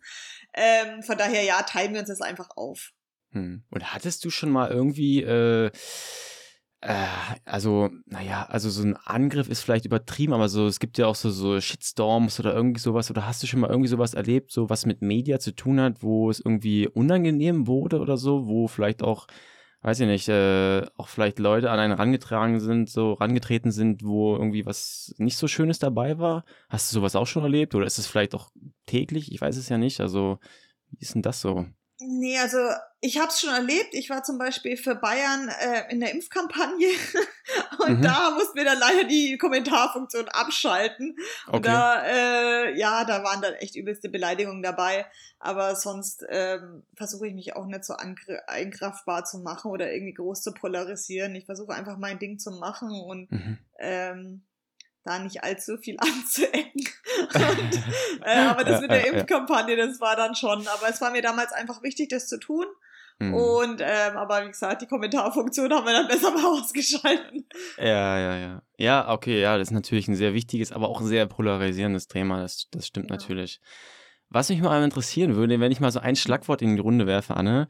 Ähm, 0.53 1.03
von 1.03 1.17
daher, 1.17 1.43
ja, 1.43 1.61
teilen 1.63 1.93
wir 1.93 1.99
uns 1.99 2.09
das 2.09 2.21
einfach 2.21 2.49
auf. 2.55 2.91
Hm. 3.31 3.63
Und 3.69 3.93
hattest 3.93 4.23
du 4.25 4.29
schon 4.29 4.49
mal 4.49 4.71
irgendwie 4.71 5.21
äh, 5.21 5.71
äh, 6.81 7.07
also, 7.45 7.89
naja, 8.05 8.45
also 8.45 8.69
so 8.69 8.83
ein 8.83 8.95
Angriff 8.95 9.49
ist 9.49 9.61
vielleicht 9.61 9.85
übertrieben, 9.85 10.33
aber 10.33 10.47
so, 10.47 10.65
es 10.65 10.79
gibt 10.79 10.97
ja 10.97 11.07
auch 11.07 11.15
so, 11.15 11.29
so 11.29 11.59
Shitstorms 11.59 12.39
oder 12.39 12.53
irgendwie 12.53 12.79
sowas. 12.79 13.11
Oder 13.11 13.27
hast 13.27 13.43
du 13.43 13.47
schon 13.47 13.59
mal 13.59 13.69
irgendwie 13.69 13.89
sowas 13.89 14.13
erlebt, 14.13 14.51
so 14.51 14.69
was 14.69 14.85
mit 14.85 15.01
Media 15.01 15.39
zu 15.39 15.53
tun 15.53 15.81
hat, 15.81 16.01
wo 16.03 16.29
es 16.29 16.39
irgendwie 16.39 16.87
unangenehm 16.87 17.67
wurde 17.67 17.99
oder 17.99 18.15
so, 18.17 18.47
wo 18.47 18.67
vielleicht 18.67 19.03
auch, 19.03 19.27
weiß 19.81 19.99
ich 20.01 20.07
nicht, 20.07 20.29
äh, 20.29 20.85
auch 20.95 21.09
vielleicht 21.09 21.39
Leute 21.39 21.69
an 21.69 21.79
einen 21.79 21.93
rangetragen 21.93 22.59
sind, 22.61 22.89
so 22.89 23.13
rangetreten 23.13 23.71
sind, 23.71 24.03
wo 24.05 24.35
irgendwie 24.35 24.65
was 24.65 25.13
nicht 25.17 25.37
so 25.37 25.47
Schönes 25.47 25.79
dabei 25.79 26.17
war? 26.17 26.45
Hast 26.69 26.91
du 26.91 26.95
sowas 26.95 27.15
auch 27.15 27.27
schon 27.27 27.43
erlebt? 27.43 27.75
Oder 27.75 27.85
ist 27.87 27.99
es 27.99 28.07
vielleicht 28.07 28.35
auch 28.35 28.51
täglich? 28.85 29.31
Ich 29.33 29.41
weiß 29.41 29.57
es 29.57 29.67
ja 29.69 29.77
nicht. 29.77 29.99
Also, 29.99 30.39
wie 30.91 30.99
ist 31.01 31.13
denn 31.15 31.23
das 31.23 31.41
so? 31.41 31.65
Nee, 32.01 32.39
also 32.39 32.57
ich 33.01 33.17
habe 33.17 33.27
es 33.27 33.41
schon 33.41 33.49
erlebt. 33.49 33.93
Ich 33.93 34.09
war 34.09 34.23
zum 34.23 34.37
Beispiel 34.37 34.77
für 34.77 34.95
Bayern 34.95 35.49
äh, 35.49 35.91
in 35.91 35.99
der 35.99 36.13
Impfkampagne 36.13 36.87
und 37.79 37.99
mhm. 37.99 38.01
da 38.01 38.31
mussten 38.31 38.57
wir 38.57 38.63
dann 38.63 38.79
leider 38.79 39.03
die 39.03 39.37
Kommentarfunktion 39.37 40.29
abschalten. 40.29 41.17
Okay. 41.47 41.57
Und 41.57 41.65
da, 41.65 42.03
äh, 42.05 42.77
ja, 42.77 43.03
da 43.03 43.23
waren 43.23 43.41
dann 43.41 43.53
echt 43.55 43.75
übelste 43.75 44.07
Beleidigungen 44.07 44.63
dabei. 44.63 45.05
Aber 45.39 45.75
sonst 45.75 46.25
ähm, 46.29 46.83
versuche 46.95 47.27
ich 47.27 47.33
mich 47.33 47.55
auch 47.55 47.65
nicht 47.65 47.83
so 47.83 47.95
einkraftbar 47.95 49.25
zu 49.25 49.39
machen 49.39 49.71
oder 49.71 49.91
irgendwie 49.91 50.13
groß 50.13 50.41
zu 50.41 50.53
polarisieren. 50.53 51.35
Ich 51.35 51.45
versuche 51.45 51.73
einfach 51.73 51.97
mein 51.97 52.19
Ding 52.19 52.39
zu 52.39 52.51
machen 52.51 52.91
und 52.91 53.31
mhm. 53.31 53.57
ähm, 53.77 54.43
da 55.03 55.19
nicht 55.19 55.43
allzu 55.43 55.77
viel 55.77 55.97
anzuecken. 55.99 56.87
Und, 57.33 58.23
äh, 58.25 58.37
aber 58.37 58.63
das 58.63 58.81
mit 58.81 58.91
der 58.91 59.07
Impfkampagne, 59.07 59.75
das 59.75 59.99
war 59.99 60.15
dann 60.15 60.35
schon. 60.35 60.67
Aber 60.67 60.89
es 60.89 61.01
war 61.01 61.11
mir 61.11 61.21
damals 61.21 61.51
einfach 61.51 61.81
wichtig, 61.83 62.09
das 62.09 62.27
zu 62.27 62.39
tun. 62.39 62.65
Mhm. 63.19 63.33
Und 63.33 63.81
ähm, 63.81 64.15
aber 64.15 64.45
wie 64.45 64.49
gesagt, 64.49 64.81
die 64.81 64.87
Kommentarfunktion 64.87 65.73
haben 65.73 65.85
wir 65.85 65.93
dann 65.93 66.07
besser 66.07 66.31
mal 66.35 66.45
ausgeschalten. 66.45 67.45
Ja, 67.77 68.17
ja, 68.17 68.37
ja. 68.37 68.61
Ja, 68.77 69.11
okay, 69.11 69.41
ja, 69.41 69.57
das 69.57 69.67
ist 69.67 69.73
natürlich 69.73 70.07
ein 70.07 70.15
sehr 70.15 70.33
wichtiges, 70.33 70.71
aber 70.71 70.87
auch 70.87 71.01
ein 71.01 71.07
sehr 71.07 71.25
polarisierendes 71.25 72.07
Thema. 72.07 72.41
Das, 72.41 72.67
das 72.71 72.87
stimmt 72.87 73.09
ja. 73.09 73.17
natürlich. 73.17 73.59
Was 74.29 74.49
mich 74.49 74.61
mal 74.61 74.83
interessieren 74.83 75.35
würde, 75.35 75.59
wenn 75.59 75.71
ich 75.71 75.79
mal 75.79 75.91
so 75.91 75.99
ein 75.99 76.15
Schlagwort 76.15 76.61
in 76.61 76.75
die 76.75 76.81
Runde 76.81 77.07
werfe, 77.07 77.35
Anne. 77.35 77.67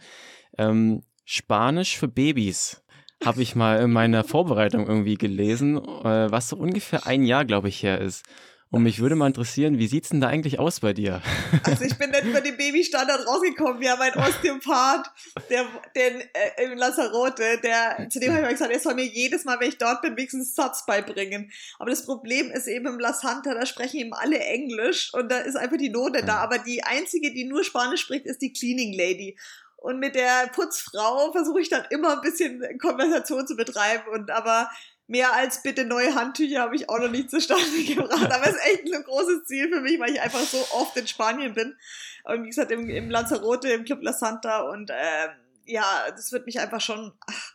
Ähm, 0.58 1.04
Spanisch 1.26 1.98
für 1.98 2.08
Babys 2.08 2.84
habe 3.24 3.42
ich 3.42 3.56
mal 3.56 3.82
in 3.82 3.92
meiner 3.92 4.24
Vorbereitung 4.24 4.88
irgendwie 4.88 5.16
gelesen, 5.16 5.78
äh, 5.78 6.32
was 6.32 6.50
so 6.50 6.58
ungefähr 6.58 7.06
ein 7.06 7.24
Jahr, 7.24 7.46
glaube 7.46 7.70
ich, 7.70 7.84
her 7.84 8.00
ist. 8.00 8.26
Und 8.72 8.84
mich 8.84 9.00
würde 9.00 9.16
mal 9.16 9.26
interessieren, 9.26 9.80
wie 9.80 9.88
sieht's 9.88 10.10
denn 10.10 10.22
da 10.22 10.28
eigentlich 10.28 10.60
aus 10.60 10.80
bei 10.80 10.94
dir? 10.94 11.22
Also 11.64 11.84
ich 11.84 11.98
bin 11.98 12.12
nicht 12.12 12.24
über 12.24 12.42
den 12.42 12.58
Babystandard 12.58 13.28
rausgekommen. 13.28 13.80
Wir 13.80 13.92
haben 13.92 14.02
einen 14.02 14.16
Osteopath, 14.16 15.12
der, 15.50 15.66
der 15.96 16.60
äh, 16.60 16.66
im 16.66 16.78
Lanzarote, 16.78 17.60
der, 17.64 18.08
zu 18.10 18.20
dem 18.20 18.34
habe 18.34 18.46
ich 18.46 18.52
gesagt, 18.52 18.72
er 18.72 18.80
soll 18.80 18.96
mir 18.96 19.06
jedes 19.06 19.46
Mal, 19.46 19.60
wenn 19.60 19.70
ich 19.70 19.78
dort 19.78 20.02
bin, 20.02 20.16
wenigstens 20.16 20.56
Satz 20.56 20.86
beibringen. 20.86 21.52
Aber 21.80 21.90
das 21.90 22.06
Problem 22.06 22.52
ist 22.52 22.68
eben 22.68 22.88
im 22.88 23.00
La 23.00 23.14
Santa, 23.14 23.54
da 23.54 23.66
sprechen 23.66 23.98
eben 23.98 24.14
alle 24.14 24.40
Englisch 24.40 25.14
und 25.14 25.32
da 25.32 25.40
ist 25.40 25.56
einfach 25.56 25.78
die 25.78 25.90
Note 25.90 26.24
da. 26.24 26.38
Aber 26.38 26.60
die 26.60 26.84
einzige, 26.84 27.34
die 27.34 27.46
nur 27.46 27.64
Spanisch 27.64 28.02
spricht, 28.02 28.26
ist 28.26 28.42
die 28.42 28.54
Cleaning 28.54 28.94
Lady. 28.94 29.38
Und 29.82 30.00
mit 30.00 30.16
der 30.16 30.50
Putzfrau 30.54 31.32
versuche 31.32 31.62
ich 31.62 31.70
dann 31.70 31.86
immer 31.90 32.14
ein 32.14 32.22
bisschen 32.22 32.62
Konversation 32.80 33.48
zu 33.48 33.56
betreiben. 33.56 34.04
Und 34.12 34.30
aber 34.30 34.70
mehr 35.10 35.34
als 35.34 35.64
bitte 35.64 35.86
neue 35.86 36.14
Handtücher 36.14 36.62
habe 36.62 36.76
ich 36.76 36.88
auch 36.88 37.00
noch 37.00 37.10
nicht 37.10 37.32
zustande 37.32 37.84
gebracht. 37.88 38.32
Aber 38.32 38.44
es 38.44 38.56
ist 38.56 38.66
echt 38.66 38.94
ein 38.94 39.04
großes 39.04 39.46
Ziel 39.46 39.68
für 39.70 39.82
mich, 39.82 40.00
weil 40.00 40.12
ich 40.12 40.22
einfach 40.22 40.42
so 40.42 40.60
oft 40.72 40.96
in 40.96 41.08
Spanien 41.08 41.54
bin. 41.54 41.76
Und 42.24 42.44
wie 42.44 42.50
gesagt, 42.50 42.72
im, 42.72 42.90
im 42.90 43.10
Lanzarote, 43.10 43.70
im 43.70 43.86
Club 43.86 44.04
La 44.04 44.14
Santa. 44.14 44.62
Und 44.70 44.92
ähm, 44.94 45.32
ja, 45.66 45.84
das 46.12 46.32
wird 46.32 46.46
mich 46.46 46.60
einfach 46.60 46.80
schon. 46.80 47.12
Ach, 47.28 47.54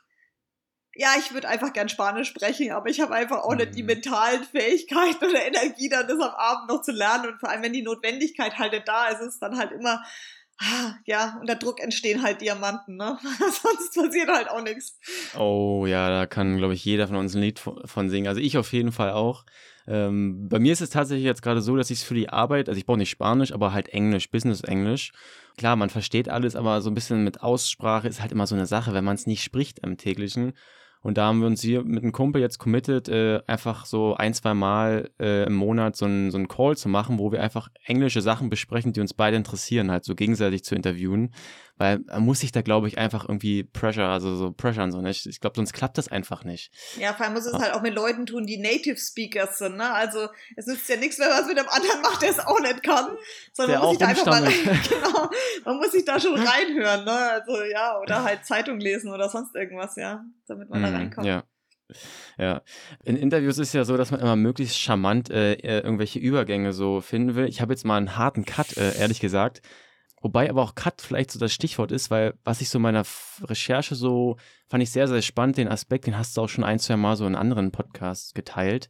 ja, 0.97 1.15
ich 1.19 1.33
würde 1.33 1.49
einfach 1.49 1.73
gern 1.73 1.89
Spanisch 1.89 2.29
sprechen, 2.29 2.73
aber 2.73 2.89
ich 2.89 3.01
habe 3.01 3.15
einfach 3.15 3.43
auch 3.43 3.55
nicht 3.55 3.75
die 3.75 3.83
mhm. 3.83 3.89
mentalen 3.89 4.45
Fähigkeiten 4.45 5.25
oder 5.25 5.45
Energie, 5.45 5.89
dann 5.89 6.07
das 6.07 6.21
am 6.21 6.35
Abend 6.35 6.69
noch 6.69 6.83
zu 6.83 6.93
lernen. 6.93 7.29
Und 7.29 7.41
vor 7.41 7.51
allem, 7.51 7.63
wenn 7.63 7.73
die 7.73 7.83
Notwendigkeit 7.83 8.59
halt 8.59 8.73
nicht 8.73 8.89
da 8.89 9.09
ist, 9.09 9.21
ist 9.21 9.35
es 9.35 9.39
dann 9.39 9.59
halt 9.59 9.73
immer, 9.73 10.05
ja, 11.05 11.39
unter 11.41 11.57
Druck 11.57 11.81
entstehen 11.81 12.23
halt 12.23 12.41
Diamanten, 12.41 12.97
ne? 12.97 13.19
Sonst 13.39 13.95
passiert 13.95 14.29
halt 14.29 14.49
auch 14.49 14.63
nichts. 14.63 14.99
Oh 15.37 15.85
ja, 15.87 16.09
da 16.09 16.27
kann, 16.27 16.59
glaube 16.59 16.75
ich, 16.75 16.85
jeder 16.85 17.09
von 17.09 17.17
uns 17.17 17.35
ein 17.35 17.43
Lied 17.43 17.59
von 17.59 18.09
singen. 18.09 18.29
Also 18.29 18.41
ich 18.41 18.57
auf 18.57 18.73
jeden 18.73 18.93
Fall 18.93 19.11
auch. 19.11 19.45
Ähm, 19.87 20.49
bei 20.49 20.59
mir 20.59 20.73
ist 20.73 20.81
es 20.81 20.91
tatsächlich 20.91 21.25
jetzt 21.25 21.43
gerade 21.43 21.61
so, 21.61 21.77
dass 21.77 21.91
ich 21.91 21.99
es 21.99 22.05
für 22.05 22.15
die 22.15 22.31
Arbeit, 22.31 22.69
also 22.69 22.79
ich 22.79 22.87
brauche 22.87 22.99
nicht 22.99 23.11
Spanisch, 23.11 23.53
aber 23.53 23.73
halt 23.73 23.89
Englisch, 23.89 24.31
Business-Englisch. 24.31 25.13
Klar, 25.59 25.77
man 25.77 25.91
versteht 25.91 26.29
alles, 26.29 26.57
aber 26.57 26.81
so 26.81 26.91
ein 26.91 26.95
bisschen 26.95 27.23
mit 27.23 27.43
Aussprache 27.43 28.09
ist 28.09 28.21
halt 28.21 28.33
immer 28.33 28.47
so 28.47 28.55
eine 28.55 28.67
Sache, 28.67 28.95
wenn 28.95 29.05
man 29.05 29.17
es 29.17 29.27
nicht 29.27 29.43
spricht 29.43 29.81
im 29.81 29.99
täglichen. 29.99 30.55
Und 31.05 31.19
da 31.19 31.27
haben 31.27 31.41
wir 31.41 31.47
uns 31.49 31.61
hier 31.61 31.85
mit 31.85 32.03
einem 32.03 32.13
Kumpel 32.13 32.41
jetzt 32.41 32.59
committed, 32.59 33.11
äh, 33.11 33.43
einfach 33.47 33.85
so 33.85 34.15
ein, 34.15 34.33
zwei 34.33 34.55
Mal 34.55 35.11
äh, 35.21 35.45
im 35.45 35.55
Monat 35.55 35.97
so 35.97 36.07
einen 36.07 36.31
so 36.31 36.43
Call 36.45 36.79
zu 36.79 36.89
machen, 36.89 37.19
wo 37.19 37.31
wir 37.31 37.43
einfach 37.43 37.69
englische 37.85 38.23
Sachen 38.23 38.49
besprechen, 38.49 38.95
die 38.95 39.03
uns 39.03 39.13
beide 39.13 39.37
interessieren, 39.37 39.91
halt 39.91 40.07
so 40.07 40.15
gegenseitig 40.15 40.65
zu 40.65 40.75
interviewen. 40.75 41.35
Weil 41.77 41.99
man 42.07 42.23
muss 42.23 42.41
sich 42.41 42.53
da, 42.53 42.63
glaube 42.63 42.87
ich, 42.87 42.99
einfach 42.99 43.29
irgendwie 43.29 43.65
Pressure, 43.65 44.07
also 44.07 44.37
so 44.37 44.53
Pressure 44.53 44.91
so 44.93 45.01
nicht. 45.01 45.27
Ich 45.27 45.41
glaube, 45.41 45.57
sonst 45.57 45.73
klappt 45.73 45.99
das 45.99 46.07
einfach 46.07 46.45
nicht. 46.45 46.71
Ja, 47.01 47.15
vor 47.15 47.27
allem 47.27 47.35
muss 47.35 47.47
es 47.47 47.55
halt 47.55 47.75
auch 47.75 47.83
mit 47.83 47.95
Leuten 47.95 48.27
tun, 48.27 48.47
die 48.47 48.59
Native 48.59 48.97
Speakers 48.97 49.59
sind, 49.59 49.77
ne? 49.77 49.93
Also 49.93 50.29
es 50.55 50.67
nützt 50.67 50.89
ja 50.89 50.97
nichts, 50.97 51.19
wenn 51.19 51.29
man 51.29 51.43
es 51.43 51.49
mit 51.49 51.59
einem 51.59 51.69
anderen 51.69 52.01
macht, 52.03 52.23
der 52.23 52.31
es 52.31 52.39
auch 52.39 52.61
nicht 52.61 52.83
kann. 52.85 53.17
Sondern 53.53 53.81
man 53.81 53.89
muss 53.89 53.99
sich 53.99 53.99
da 53.99 54.07
einfach 54.07 54.27
mal, 54.27 54.43
genau, 54.89 55.31
man 55.65 55.77
muss 55.79 55.91
sich 55.91 56.05
da 56.05 56.21
schon 56.21 56.35
reinhören, 56.39 57.05
ne? 57.05 57.13
Also 57.13 57.65
ja, 57.65 57.99
oder 58.01 58.23
halt 58.23 58.47
Zeitung 58.47 58.79
lesen 58.79 59.13
oder 59.13 59.29
sonst 59.29 59.57
irgendwas, 59.57 59.97
ja, 59.97 60.25
damit 60.47 60.71
man 60.71 60.81
mm, 60.81 60.85
da 60.85 60.91
mhm, 60.91 60.97
reinkommt. 60.97 61.27
Ja. 61.27 61.43
Ja, 62.39 62.63
in 63.05 63.17
Interviews 63.17 63.59
ist 63.59 63.75
ja 63.75 63.85
so, 63.85 63.97
dass 63.99 64.11
man 64.11 64.19
immer 64.19 64.37
möglichst 64.37 64.79
charmant 64.79 65.29
äh, 65.29 65.53
äh 65.53 65.81
irgendwelche 65.81 66.19
Übergänge 66.19 66.73
so 66.73 67.03
finden 67.03 67.35
will. 67.35 67.47
Ich 67.47 67.61
habe 67.61 67.75
jetzt 67.75 67.85
mal 67.85 67.99
einen 67.99 68.17
harten 68.17 68.47
Cut, 68.47 68.77
äh, 68.79 68.97
ehrlich 68.97 69.21
gesagt. 69.21 69.61
Wobei 70.25 70.49
aber 70.49 70.63
auch 70.63 70.75
Cut 70.75 71.03
vielleicht 71.03 71.31
so 71.31 71.39
das 71.39 71.53
Stichwort 71.53 71.93
ist, 71.93 72.11
weil 72.11 72.33
was 72.45 72.63
ich 72.63 72.71
so 72.71 72.79
in 72.79 72.83
meiner 72.83 73.05
Recherche 73.43 73.95
so 73.95 74.39
fand 74.69 74.83
ich 74.83 74.91
sehr, 74.91 75.07
sehr 75.07 75.21
spannend, 75.21 75.59
den 75.59 75.69
Aspekt, 75.69 76.07
den 76.07 76.17
hast 76.17 76.35
du 76.35 76.41
auch 76.41 76.49
schon 76.49 76.65
ein, 76.65 76.79
zwei 76.79 76.97
Mal 76.97 77.15
so 77.17 77.27
in 77.27 77.35
anderen 77.35 77.73
Podcasts 77.73 78.33
geteilt, 78.33 78.89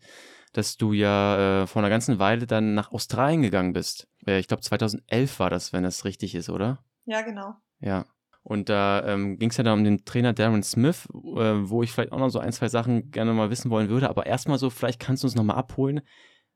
dass 0.52 0.76
du 0.76 0.92
ja 0.92 1.62
äh, 1.62 1.66
vor 1.66 1.82
einer 1.82 1.90
ganzen 1.90 2.20
Weile 2.20 2.46
dann 2.46 2.74
nach 2.74 2.92
Australien 2.92 3.42
gegangen 3.42 3.72
bist. 3.72 4.06
Äh, 4.28 4.38
ich 4.38 4.46
glaube 4.46 4.62
2011 4.62 5.40
war 5.40 5.50
das, 5.50 5.72
wenn 5.72 5.82
das 5.82 6.04
richtig 6.04 6.36
ist, 6.36 6.50
oder? 6.50 6.78
Ja, 7.04 7.22
genau. 7.22 7.56
Ja. 7.80 8.04
Und 8.44 8.68
da 8.68 9.04
ähm, 9.04 9.36
ging 9.36 9.50
es 9.50 9.56
ja 9.56 9.64
dann 9.64 9.80
um 9.80 9.84
den 9.84 10.04
Trainer 10.04 10.34
Darren 10.34 10.62
Smith, 10.62 11.08
äh, 11.12 11.68
wo 11.68 11.82
ich 11.82 11.90
vielleicht 11.90 12.12
auch 12.12 12.20
noch 12.20 12.28
so 12.28 12.38
ein, 12.38 12.52
zwei 12.52 12.68
Sachen 12.68 13.10
gerne 13.10 13.32
mal 13.32 13.50
wissen 13.50 13.72
wollen 13.72 13.88
würde. 13.88 14.08
Aber 14.08 14.26
erstmal 14.26 14.58
so, 14.58 14.70
vielleicht 14.70 15.00
kannst 15.00 15.24
du 15.24 15.26
uns 15.26 15.34
nochmal 15.34 15.56
abholen. 15.56 16.00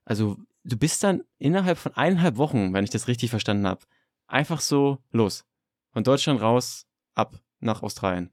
Also, 0.05 0.37
du 0.63 0.77
bist 0.77 1.03
dann 1.03 1.25
innerhalb 1.39 1.79
von 1.79 1.97
eineinhalb 1.97 2.37
Wochen, 2.37 2.73
wenn 2.73 2.85
ich 2.85 2.91
das 2.91 3.09
richtig 3.09 3.31
verstanden 3.31 3.67
habe, 3.67 3.81
einfach 4.29 4.61
so 4.61 4.99
los. 5.11 5.45
Von 5.93 6.05
Deutschland 6.05 6.41
raus, 6.41 6.87
ab 7.15 7.35
nach 7.59 7.83
Australien. 7.83 8.33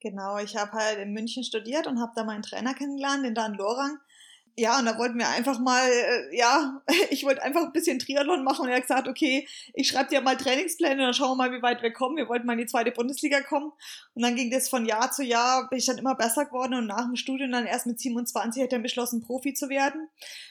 Genau, 0.00 0.38
ich 0.38 0.56
habe 0.56 0.72
halt 0.72 0.98
in 0.98 1.12
München 1.12 1.44
studiert 1.44 1.86
und 1.86 2.00
habe 2.00 2.12
da 2.14 2.24
meinen 2.24 2.42
Trainer 2.42 2.74
kennengelernt, 2.74 3.24
den 3.24 3.34
Dan 3.34 3.54
Lorang 3.54 3.98
ja, 4.56 4.78
und 4.78 4.86
da 4.86 4.96
wollten 4.98 5.18
wir 5.18 5.28
einfach 5.28 5.58
mal, 5.58 5.88
äh, 5.88 6.36
ja, 6.36 6.80
ich 7.10 7.24
wollte 7.24 7.42
einfach 7.42 7.62
ein 7.62 7.72
bisschen 7.72 7.98
Triathlon 7.98 8.44
machen 8.44 8.62
und 8.62 8.68
er 8.68 8.76
hat 8.76 8.82
gesagt, 8.82 9.08
okay, 9.08 9.48
ich 9.72 9.88
schreibe 9.88 10.10
dir 10.10 10.20
mal 10.20 10.36
Trainingspläne, 10.36 11.02
dann 11.02 11.14
schauen 11.14 11.30
wir 11.30 11.48
mal, 11.48 11.52
wie 11.52 11.62
weit 11.62 11.82
wir 11.82 11.92
kommen. 11.92 12.16
Wir 12.16 12.28
wollten 12.28 12.46
mal 12.46 12.52
in 12.52 12.60
die 12.60 12.66
zweite 12.66 12.92
Bundesliga 12.92 13.40
kommen. 13.40 13.72
Und 14.14 14.22
dann 14.22 14.36
ging 14.36 14.50
das 14.50 14.68
von 14.68 14.86
Jahr 14.86 15.10
zu 15.10 15.24
Jahr, 15.24 15.68
bin 15.68 15.78
ich 15.78 15.86
dann 15.86 15.98
immer 15.98 16.14
besser 16.14 16.44
geworden 16.46 16.74
und 16.74 16.86
nach 16.86 17.04
dem 17.04 17.16
Studium 17.16 17.50
dann 17.50 17.66
erst 17.66 17.86
mit 17.86 17.98
27 17.98 18.62
hat 18.62 18.72
er 18.72 18.78
beschlossen, 18.78 19.22
Profi 19.22 19.54
zu 19.54 19.68
werden. 19.68 20.08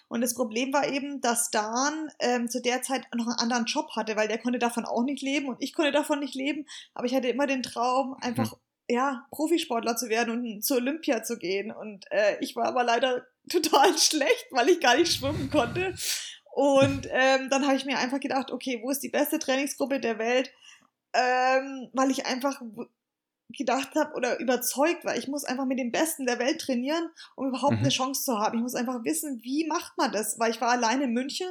Und 0.09 0.21
das 0.21 0.35
Problem 0.35 0.73
war 0.73 0.87
eben, 0.87 1.21
dass 1.21 1.49
Dan 1.49 2.11
ähm, 2.19 2.49
zu 2.49 2.61
der 2.61 2.81
Zeit 2.81 3.03
noch 3.15 3.27
einen 3.27 3.39
anderen 3.39 3.65
Job 3.65 3.89
hatte, 3.95 4.17
weil 4.17 4.27
der 4.27 4.37
konnte 4.37 4.59
davon 4.59 4.85
auch 4.85 5.03
nicht 5.03 5.21
leben 5.21 5.47
und 5.47 5.57
ich 5.61 5.73
konnte 5.73 5.91
davon 5.91 6.19
nicht 6.19 6.35
leben. 6.35 6.65
Aber 6.93 7.05
ich 7.05 7.15
hatte 7.15 7.29
immer 7.29 7.47
den 7.47 7.63
Traum, 7.63 8.15
einfach 8.21 8.51
hm 8.51 8.57
ja, 8.89 9.25
Profisportler 9.31 9.95
zu 9.95 10.09
werden 10.09 10.31
und 10.31 10.61
zur 10.61 10.77
Olympia 10.77 11.23
zu 11.23 11.37
gehen. 11.37 11.71
Und 11.71 12.05
äh, 12.11 12.37
ich 12.41 12.55
war 12.55 12.65
aber 12.65 12.83
leider 12.83 13.25
total 13.49 13.97
schlecht, 13.97 14.47
weil 14.51 14.69
ich 14.69 14.79
gar 14.79 14.95
nicht 14.95 15.13
schwimmen 15.13 15.49
konnte. 15.49 15.93
Und 16.53 17.07
ähm, 17.09 17.49
dann 17.49 17.65
habe 17.65 17.75
ich 17.75 17.85
mir 17.85 17.97
einfach 17.97 18.19
gedacht, 18.19 18.51
okay, 18.51 18.79
wo 18.83 18.91
ist 18.91 19.01
die 19.01 19.09
beste 19.09 19.39
Trainingsgruppe 19.39 19.99
der 19.99 20.19
Welt? 20.19 20.51
Ähm, 21.13 21.89
weil 21.93 22.11
ich 22.11 22.25
einfach 22.25 22.61
gedacht 23.49 23.95
habe 23.95 24.13
oder 24.15 24.39
überzeugt 24.39 25.05
war, 25.05 25.15
ich 25.15 25.27
muss 25.27 25.45
einfach 25.45 25.65
mit 25.65 25.79
dem 25.79 25.91
Besten 25.91 26.25
der 26.25 26.39
Welt 26.39 26.61
trainieren, 26.61 27.09
um 27.35 27.47
überhaupt 27.47 27.73
mhm. 27.73 27.79
eine 27.79 27.89
Chance 27.89 28.23
zu 28.23 28.39
haben. 28.39 28.57
Ich 28.57 28.61
muss 28.61 28.75
einfach 28.75 29.03
wissen, 29.03 29.41
wie 29.43 29.67
macht 29.67 29.97
man 29.97 30.11
das? 30.11 30.39
Weil 30.39 30.51
ich 30.51 30.61
war 30.61 30.69
alleine 30.69 31.05
in 31.05 31.13
München 31.13 31.47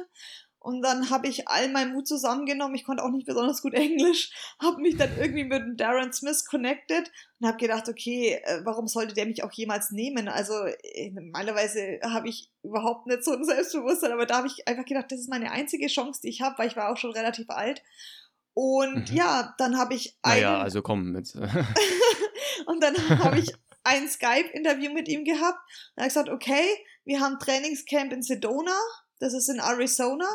und 0.63 0.81
dann 0.81 1.09
habe 1.09 1.27
ich 1.27 1.49
all 1.49 1.67
meinen 1.67 1.91
Mut 1.91 2.07
zusammengenommen. 2.07 2.73
Ich 2.75 2.85
konnte 2.85 3.03
auch 3.03 3.09
nicht 3.09 3.27
besonders 3.27 3.61
gut 3.61 3.73
Englisch, 3.73 4.31
habe 4.61 4.81
mich 4.81 4.95
dann 4.95 5.11
irgendwie 5.19 5.43
mit 5.43 5.77
Darren 5.77 6.13
Smith 6.13 6.45
connected 6.45 7.11
und 7.39 7.47
habe 7.47 7.57
gedacht, 7.57 7.89
okay, 7.89 8.39
äh, 8.41 8.61
warum 8.63 8.87
sollte 8.87 9.13
der 9.13 9.25
mich 9.25 9.43
auch 9.43 9.51
jemals 9.51 9.91
nehmen? 9.91 10.29
Also 10.29 10.53
äh, 10.63 11.11
normalerweise 11.11 11.99
habe 12.01 12.29
ich 12.29 12.49
überhaupt 12.63 13.07
nicht 13.07 13.25
so 13.25 13.33
ein 13.33 13.43
Selbstbewusstsein, 13.43 14.13
aber 14.13 14.25
da 14.25 14.37
habe 14.37 14.47
ich 14.47 14.65
einfach 14.65 14.85
gedacht, 14.85 15.11
das 15.11 15.19
ist 15.19 15.29
meine 15.29 15.51
einzige 15.51 15.87
Chance, 15.87 16.21
die 16.23 16.29
ich 16.29 16.41
habe, 16.41 16.57
weil 16.57 16.69
ich 16.69 16.77
war 16.77 16.89
auch 16.89 16.97
schon 16.97 17.11
relativ 17.11 17.49
alt. 17.49 17.83
Und 18.53 19.11
mhm. 19.11 19.17
ja, 19.17 19.53
dann 19.57 19.77
habe 19.77 19.95
ich 19.95 20.17
einen, 20.21 20.43
Naja, 20.43 20.61
also 20.61 20.81
komm 20.81 21.11
mit. 21.11 21.35
und 22.67 22.81
dann 22.81 22.95
habe 23.19 23.39
ich 23.39 23.53
ein 23.83 24.07
Skype-Interview 24.07 24.93
mit 24.93 25.09
ihm 25.09 25.25
gehabt. 25.25 25.59
Und 25.59 25.97
er 25.97 26.03
hat 26.03 26.09
gesagt, 26.09 26.29
okay, 26.29 26.63
wir 27.03 27.19
haben 27.19 27.37
Trainingscamp 27.37 28.13
in 28.13 28.21
Sedona, 28.21 28.77
das 29.19 29.33
ist 29.33 29.49
in 29.49 29.59
Arizona 29.59 30.25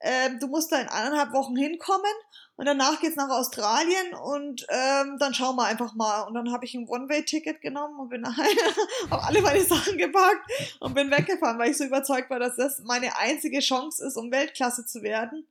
ähm, 0.00 0.38
du 0.40 0.46
musst 0.46 0.72
da 0.72 0.78
in 0.78 0.88
eineinhalb 0.88 1.32
Wochen 1.32 1.56
hinkommen 1.56 2.12
und 2.56 2.66
danach 2.66 3.00
geht's 3.00 3.16
nach 3.16 3.28
Australien 3.28 4.14
und 4.14 4.66
ähm, 4.68 5.16
dann 5.18 5.34
schauen 5.34 5.56
wir 5.56 5.64
einfach 5.64 5.94
mal. 5.94 6.22
Und 6.22 6.34
dann 6.34 6.52
habe 6.52 6.64
ich 6.64 6.74
ein 6.74 6.88
One-Way-Ticket 6.88 7.60
genommen 7.60 8.00
und 8.00 8.08
bin 8.08 8.26
habe 9.10 9.22
alle 9.24 9.42
meine 9.42 9.62
Sachen 9.62 9.98
gepackt 9.98 10.50
und 10.80 10.94
bin 10.94 11.10
weggefahren, 11.10 11.58
weil 11.58 11.70
ich 11.70 11.78
so 11.78 11.84
überzeugt 11.84 12.30
war, 12.30 12.38
dass 12.38 12.56
das 12.56 12.80
meine 12.84 13.16
einzige 13.18 13.60
Chance 13.60 14.06
ist, 14.06 14.16
um 14.16 14.30
Weltklasse 14.30 14.86
zu 14.86 15.02
werden. 15.02 15.46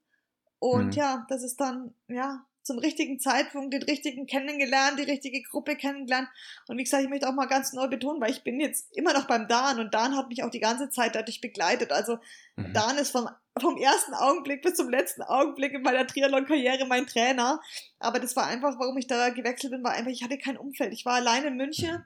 Und 0.59 0.87
mhm. 0.87 0.91
ja, 0.93 1.25
das 1.29 1.43
ist 1.43 1.59
dann, 1.59 1.93
ja, 2.07 2.45
zum 2.65 2.79
richtigen 2.79 3.19
Zeitpunkt 3.19 3.74
den 3.74 3.84
richtigen 3.84 4.25
kennengelernt, 4.25 4.98
die 4.98 5.03
richtige 5.03 5.41
Gruppe 5.43 5.75
kennengelernt. 5.75 6.27
Und 6.67 6.77
wie 6.77 6.84
gesagt, 6.84 7.03
ich 7.03 7.10
möchte 7.10 7.29
auch 7.29 7.34
mal 7.34 7.45
ganz 7.45 7.74
neu 7.74 7.88
betonen, 7.88 8.19
weil 8.19 8.31
ich 8.31 8.43
bin 8.43 8.60
jetzt 8.60 8.88
immer 8.98 9.13
noch 9.13 9.27
beim 9.27 9.48
Dan 9.48 9.79
und 9.79 9.93
Dan 9.93 10.17
hat 10.17 10.29
mich 10.29 10.43
auch 10.43 10.50
die 10.50 10.60
ganze 10.60 10.89
Zeit 10.89 11.13
dadurch 11.13 11.41
begleitet. 11.41 11.91
Also 11.91 12.17
mhm. 12.55 12.74
Dan 12.74 12.98
ist 12.98 13.12
vom, 13.12 13.29
vom 13.62 13.77
ersten 13.77 14.15
Augenblick 14.15 14.63
bis 14.63 14.74
zum 14.74 14.89
letzten 14.89 15.22
Augenblick 15.22 15.74
in 15.74 15.84
meiner 15.84 16.07
Triathlon-Karriere 16.07 16.86
mein 16.88 17.05
Trainer. 17.05 17.62
Aber 18.00 18.19
das 18.19 18.36
war 18.36 18.48
einfach, 18.48 18.79
warum 18.79 18.98
ich 18.98 19.05
da 19.05 19.29
gewechselt 19.29 19.72
bin, 19.72 19.84
war 19.84 19.91
einfach, 19.91 20.12
ich 20.12 20.24
hatte 20.24 20.39
kein 20.39 20.57
Umfeld. 20.57 20.91
Ich 20.91 21.05
war 21.05 21.13
alleine 21.13 21.48
in 21.48 21.57
München. 21.57 22.03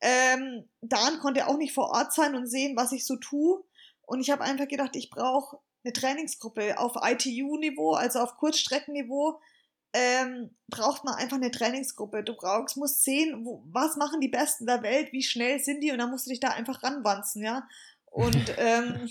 Ähm, 0.00 0.68
Dan 0.80 1.18
konnte 1.18 1.48
auch 1.48 1.56
nicht 1.56 1.74
vor 1.74 1.90
Ort 1.90 2.14
sein 2.14 2.36
und 2.36 2.46
sehen, 2.46 2.76
was 2.76 2.92
ich 2.92 3.04
so 3.04 3.16
tue. 3.16 3.64
Und 4.02 4.20
ich 4.20 4.30
habe 4.30 4.44
einfach 4.44 4.68
gedacht, 4.68 4.94
ich 4.94 5.10
brauche 5.10 5.58
eine 5.82 5.92
Trainingsgruppe 5.92 6.78
auf 6.78 6.94
ITU-Niveau, 7.02 7.94
also 7.94 8.20
auf 8.20 8.36
Kurzstreckenniveau, 8.36 9.40
ähm, 9.92 10.50
braucht 10.68 11.04
man 11.04 11.14
einfach 11.14 11.36
eine 11.36 11.50
Trainingsgruppe. 11.50 12.22
Du 12.22 12.34
brauchst, 12.34 12.76
musst 12.76 13.04
sehen, 13.04 13.44
wo, 13.44 13.62
was 13.66 13.96
machen 13.96 14.20
die 14.20 14.28
Besten 14.28 14.66
der 14.66 14.82
Welt, 14.82 15.12
wie 15.12 15.22
schnell 15.22 15.58
sind 15.60 15.80
die 15.80 15.90
und 15.90 15.98
dann 15.98 16.10
musst 16.10 16.26
du 16.26 16.30
dich 16.30 16.40
da 16.40 16.48
einfach 16.50 16.82
ranwanzen, 16.82 17.42
ja. 17.42 17.66
Und 18.04 18.54
ähm, 18.58 19.08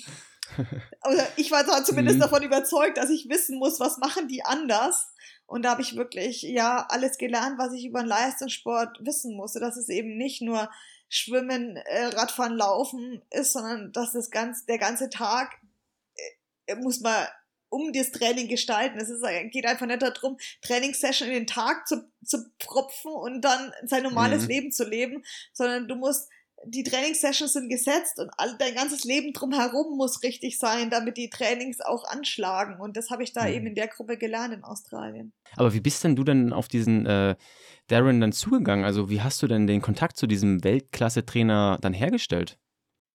also 1.01 1.24
ich 1.36 1.51
war 1.51 1.63
da 1.63 1.84
zumindest 1.84 2.17
mhm. 2.17 2.22
davon 2.22 2.43
überzeugt, 2.43 2.98
dass 2.98 3.10
ich 3.10 3.29
wissen 3.29 3.57
muss, 3.57 3.79
was 3.79 3.98
machen 3.98 4.27
die 4.27 4.43
anders. 4.43 5.12
Und 5.46 5.63
da 5.63 5.72
habe 5.72 5.81
ich 5.81 5.96
wirklich 5.96 6.41
ja 6.41 6.86
alles 6.89 7.17
gelernt, 7.17 7.57
was 7.57 7.74
ich 7.74 7.86
über 7.86 8.01
den 8.01 8.07
Leistungssport 8.07 9.00
wissen 9.05 9.36
musste, 9.36 9.60
dass 9.60 9.77
es 9.77 9.89
eben 9.89 10.17
nicht 10.17 10.41
nur 10.41 10.69
Schwimmen, 11.10 11.77
äh, 11.77 12.05
Radfahren, 12.07 12.57
Laufen 12.57 13.22
ist, 13.31 13.53
sondern 13.53 13.93
dass 13.93 14.12
das 14.12 14.29
ganz, 14.29 14.65
der 14.65 14.77
ganze 14.77 15.10
Tag 15.10 15.57
äh, 16.65 16.75
muss 16.75 17.00
man 17.00 17.27
um 17.69 17.91
das 17.93 18.12
Training 18.12 18.47
gestalten. 18.47 18.97
Es 18.97 19.09
ist, 19.09 19.24
geht 19.51 19.65
einfach 19.65 19.86
nicht 19.86 20.01
darum, 20.01 20.38
Trainingssession 20.62 21.29
in 21.29 21.33
den 21.36 21.47
Tag 21.47 21.88
zu, 21.88 22.09
zu 22.24 22.45
propfen 22.59 23.12
und 23.12 23.41
dann 23.41 23.71
sein 23.86 24.03
normales 24.03 24.43
mhm. 24.43 24.50
Leben 24.50 24.71
zu 24.71 24.88
leben, 24.88 25.24
sondern 25.53 25.88
du 25.88 25.95
musst 25.95 26.29
die 26.65 26.83
Trainingssessions 26.83 27.53
sind 27.53 27.69
gesetzt 27.69 28.19
und 28.19 28.29
all, 28.38 28.57
dein 28.57 28.74
ganzes 28.74 29.03
Leben 29.03 29.33
drumherum 29.33 29.97
muss 29.97 30.24
richtig 30.24 30.57
sein, 30.57 30.89
damit 30.89 31.17
die 31.17 31.29
Trainings 31.29 31.81
auch 31.81 32.03
anschlagen. 32.05 32.79
Und 32.81 32.97
das 32.97 33.09
habe 33.09 33.24
ich 33.24 33.33
da 33.33 33.43
mhm. 33.43 33.53
eben 33.53 33.67
in 33.67 33.75
der 33.75 33.88
Gruppe 33.88 34.17
gelernt 34.17 34.53
in 34.53 34.63
Australien. 34.63 35.33
Aber 35.55 35.74
wie 35.74 35.79
bist 35.79 36.03
denn 36.03 36.15
du 36.15 36.24
denn 36.24 36.53
auf 36.53 36.67
diesen 36.67 37.05
äh, 37.05 37.36
Darren 37.88 38.19
dann 38.21 38.31
zugegangen? 38.31 38.86
Also 38.86 39.09
wie 39.09 39.21
hast 39.21 39.41
du 39.41 39.47
denn 39.47 39.67
den 39.67 39.81
Kontakt 39.81 40.17
zu 40.17 40.27
diesem 40.27 40.63
Weltklasse-Trainer 40.63 41.77
dann 41.81 41.93
hergestellt? 41.93 42.57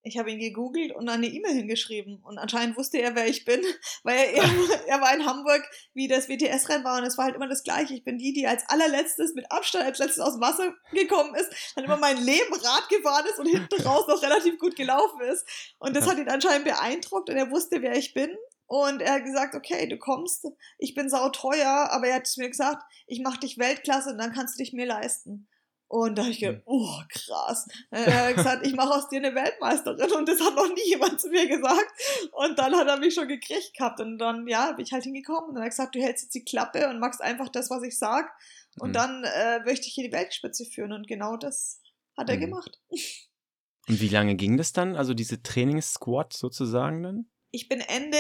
Ich 0.02 0.18
habe 0.18 0.30
ihn 0.30 0.40
gegoogelt 0.40 0.92
und 0.92 1.09
eine 1.09 1.26
E-Mail 1.26 1.54
hingeschrieben. 1.54 2.21
Und 2.23 2.38
anscheinend 2.38 2.76
wusste 2.76 2.99
er, 2.99 3.14
wer 3.14 3.28
ich 3.28 3.44
bin, 3.44 3.61
weil 4.02 4.18
er, 4.35 4.44
er 4.87 5.00
war 5.00 5.14
in 5.14 5.26
Hamburg, 5.26 5.62
wie 5.94 6.09
das 6.09 6.28
WTS-Rennen 6.28 6.85
war. 6.85 6.99
Und 6.99 7.04
es 7.04 7.16
war 7.16 7.26
halt 7.26 7.37
immer 7.37 7.49
das 7.49 7.62
Gleiche. 7.62 7.94
Ich 7.94 8.04
bin 8.04 8.18
die, 8.18 8.32
die 8.32 8.47
als 8.47 8.68
allerletztes, 8.68 9.35
mit 9.35 9.50
Abstand 9.50 9.85
als 9.85 9.99
letztes 9.99 10.21
aus 10.21 10.35
dem 10.35 10.40
Wasser 10.40 10.75
gekommen 10.92 11.35
ist, 11.35 11.50
dann 11.75 11.85
immer 11.85 11.97
mein 11.97 12.23
Leben 12.23 12.52
Rad 12.52 12.88
gefahren 12.88 13.26
ist 13.26 13.38
und 13.38 13.47
hinten 13.47 13.82
raus 13.82 14.06
noch 14.09 14.23
relativ 14.23 14.59
gut 14.59 14.76
gelaufen 14.76 15.21
ist. 15.23 15.47
Und 15.78 15.94
das 15.94 16.06
hat 16.06 16.18
ihn 16.18 16.28
anscheinend 16.28 16.64
beeindruckt 16.64 17.30
und 17.30 17.37
er 17.37 17.50
wusste, 17.50 17.82
wer 17.82 17.97
ich 17.97 18.14
bin. 18.14 18.30
Und 18.66 19.02
er 19.02 19.14
hat 19.14 19.25
gesagt, 19.25 19.54
okay, 19.54 19.87
du 19.87 19.99
kommst, 19.99 20.47
ich 20.78 20.94
bin 20.94 21.11
sauteuer, 21.11 21.90
aber 21.90 22.06
er 22.06 22.14
hat 22.16 22.28
mir 22.38 22.49
gesagt, 22.49 22.82
ich 23.06 23.21
mache 23.21 23.40
dich 23.40 23.59
Weltklasse 23.59 24.11
und 24.11 24.18
dann 24.18 24.32
kannst 24.32 24.54
du 24.54 24.62
dich 24.62 24.73
mir 24.73 24.87
leisten. 24.87 25.47
Und 25.93 26.17
da 26.17 26.23
habe 26.23 26.33
ich 26.33 26.41
gedacht, 26.41 26.63
oh, 26.65 26.89
krass. 27.11 27.69
Er 27.91 28.29
hat 28.29 28.37
gesagt, 28.37 28.67
ich 28.67 28.73
mache 28.73 28.95
aus 28.95 29.11
dir 29.11 29.19
eine 29.19 29.35
Weltmeisterin 29.35 30.11
und 30.13 30.27
das 30.27 30.41
hat 30.41 30.55
noch 30.55 30.69
nie 30.69 30.89
jemand 30.89 31.21
zu 31.21 31.29
mir 31.29 31.47
gesagt. 31.47 31.93
Und 32.33 32.59
dann 32.59 32.75
hat 32.75 32.89
er 32.89 32.97
mich 32.97 33.13
schon 33.13 33.29
gekriegt 33.29 33.75
gehabt. 33.77 34.01
Und 34.01 34.17
dann, 34.17 34.49
ja, 34.49 34.73
bin 34.73 34.87
ich 34.87 34.93
halt 34.93 35.05
hingekommen 35.05 35.51
und 35.51 35.55
dann 35.57 35.65
hat 35.65 35.67
er 35.67 35.71
gesagt, 35.71 35.95
du 35.95 36.01
hältst 36.01 36.25
jetzt 36.25 36.35
die 36.35 36.47
Klappe 36.47 36.89
und 36.89 36.99
machst 36.99 37.21
einfach 37.21 37.51
das, 37.51 37.69
was 37.69 37.83
ich 37.83 37.99
sag. 37.99 38.33
Und 38.79 38.89
mhm. 38.89 38.93
dann 38.95 39.25
äh, 39.25 39.61
möchte 39.67 39.87
ich 39.87 39.93
hier 39.93 40.09
die 40.09 40.15
Weltspitze 40.15 40.65
führen. 40.65 40.95
Und 40.95 41.07
genau 41.09 41.37
das 41.37 41.83
hat 42.17 42.31
er 42.31 42.37
mhm. 42.37 42.41
gemacht. 42.41 42.81
Und 42.89 44.01
wie 44.01 44.09
lange 44.09 44.35
ging 44.37 44.57
das 44.57 44.73
dann? 44.73 44.97
Also 44.97 45.13
diese 45.13 45.43
Trainingssquad 45.43 46.33
sozusagen 46.33 47.03
dann? 47.03 47.31
Ich 47.51 47.69
bin 47.69 47.81
Ende 47.81 48.17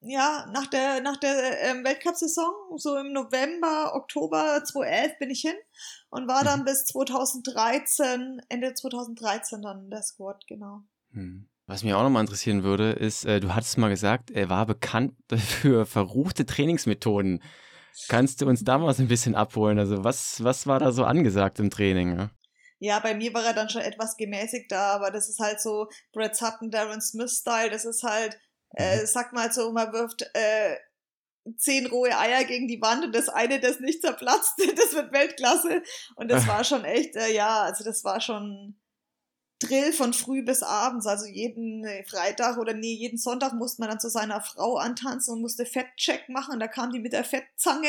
ja, 0.00 0.46
nach 0.52 0.66
der, 0.66 1.00
nach 1.00 1.16
der 1.16 1.62
ähm, 1.62 1.84
Weltcup-Saison, 1.84 2.52
so 2.76 2.96
im 2.96 3.12
November, 3.12 3.94
Oktober 3.94 4.62
2011 4.64 5.18
bin 5.18 5.30
ich 5.30 5.40
hin 5.40 5.56
und 6.10 6.28
war 6.28 6.44
dann 6.44 6.60
mhm. 6.60 6.64
bis 6.66 6.84
2013, 6.86 8.40
Ende 8.48 8.74
2013 8.74 9.62
dann 9.62 9.84
in 9.84 9.90
der 9.90 10.02
Squad, 10.02 10.46
genau. 10.46 10.82
Hm. 11.12 11.48
Was 11.66 11.82
mich 11.82 11.92
auch 11.92 12.02
nochmal 12.02 12.22
interessieren 12.22 12.62
würde, 12.62 12.92
ist, 12.92 13.26
äh, 13.26 13.40
du 13.40 13.54
hattest 13.54 13.76
mal 13.76 13.90
gesagt, 13.90 14.30
er 14.30 14.48
war 14.48 14.64
bekannt 14.66 15.14
für 15.36 15.84
verruchte 15.84 16.46
Trainingsmethoden. 16.46 17.42
Kannst 18.08 18.40
du 18.40 18.46
uns 18.46 18.62
da 18.64 18.78
mal 18.78 18.94
so 18.94 19.02
ein 19.02 19.08
bisschen 19.08 19.34
abholen? 19.34 19.78
Also 19.78 20.04
was, 20.04 20.42
was 20.44 20.66
war 20.66 20.78
da 20.78 20.92
so 20.92 21.04
angesagt 21.04 21.58
im 21.58 21.70
Training? 21.70 22.16
Ja? 22.16 22.30
ja, 22.78 22.98
bei 23.00 23.14
mir 23.14 23.34
war 23.34 23.44
er 23.44 23.54
dann 23.54 23.68
schon 23.68 23.82
etwas 23.82 24.16
gemäßigter, 24.16 24.78
aber 24.78 25.10
das 25.10 25.28
ist 25.28 25.40
halt 25.40 25.60
so 25.60 25.88
Brett 26.12 26.36
Sutton, 26.36 26.70
Darren 26.70 27.00
Smith-Style, 27.00 27.70
das 27.70 27.84
ist 27.84 28.02
halt 28.02 28.38
äh, 28.76 29.00
mhm. 29.00 29.06
sag 29.06 29.32
mal 29.32 29.52
so, 29.52 29.72
man 29.72 29.92
wirft 29.92 30.22
äh, 30.34 30.76
zehn 31.56 31.86
rohe 31.86 32.16
Eier 32.16 32.44
gegen 32.44 32.68
die 32.68 32.80
Wand 32.80 33.04
und 33.04 33.14
das 33.14 33.28
eine, 33.28 33.60
das 33.60 33.80
nicht 33.80 34.02
zerplatzt, 34.02 34.54
das 34.76 34.94
wird 34.94 35.12
Weltklasse. 35.12 35.82
Und 36.16 36.30
das 36.30 36.46
war 36.46 36.64
schon 36.64 36.84
echt, 36.84 37.16
äh, 37.16 37.32
ja, 37.32 37.62
also 37.62 37.84
das 37.84 38.04
war 38.04 38.20
schon 38.20 38.78
Drill 39.60 39.92
von 39.92 40.12
früh 40.12 40.42
bis 40.42 40.62
abends. 40.62 41.06
Also 41.06 41.26
jeden 41.26 41.84
äh, 41.84 42.04
Freitag 42.04 42.58
oder 42.58 42.74
nee, 42.74 42.94
jeden 42.94 43.18
Sonntag 43.18 43.54
musste 43.54 43.82
man 43.82 43.90
dann 43.90 43.98
zu 43.98 44.08
seiner 44.08 44.40
Frau 44.40 44.76
antanzen 44.76 45.34
und 45.34 45.40
musste 45.40 45.66
Fettcheck 45.66 46.28
machen. 46.28 46.54
Und 46.54 46.60
da 46.60 46.68
kam 46.68 46.92
die 46.92 47.00
mit 47.00 47.12
der 47.12 47.24
Fettzange 47.24 47.88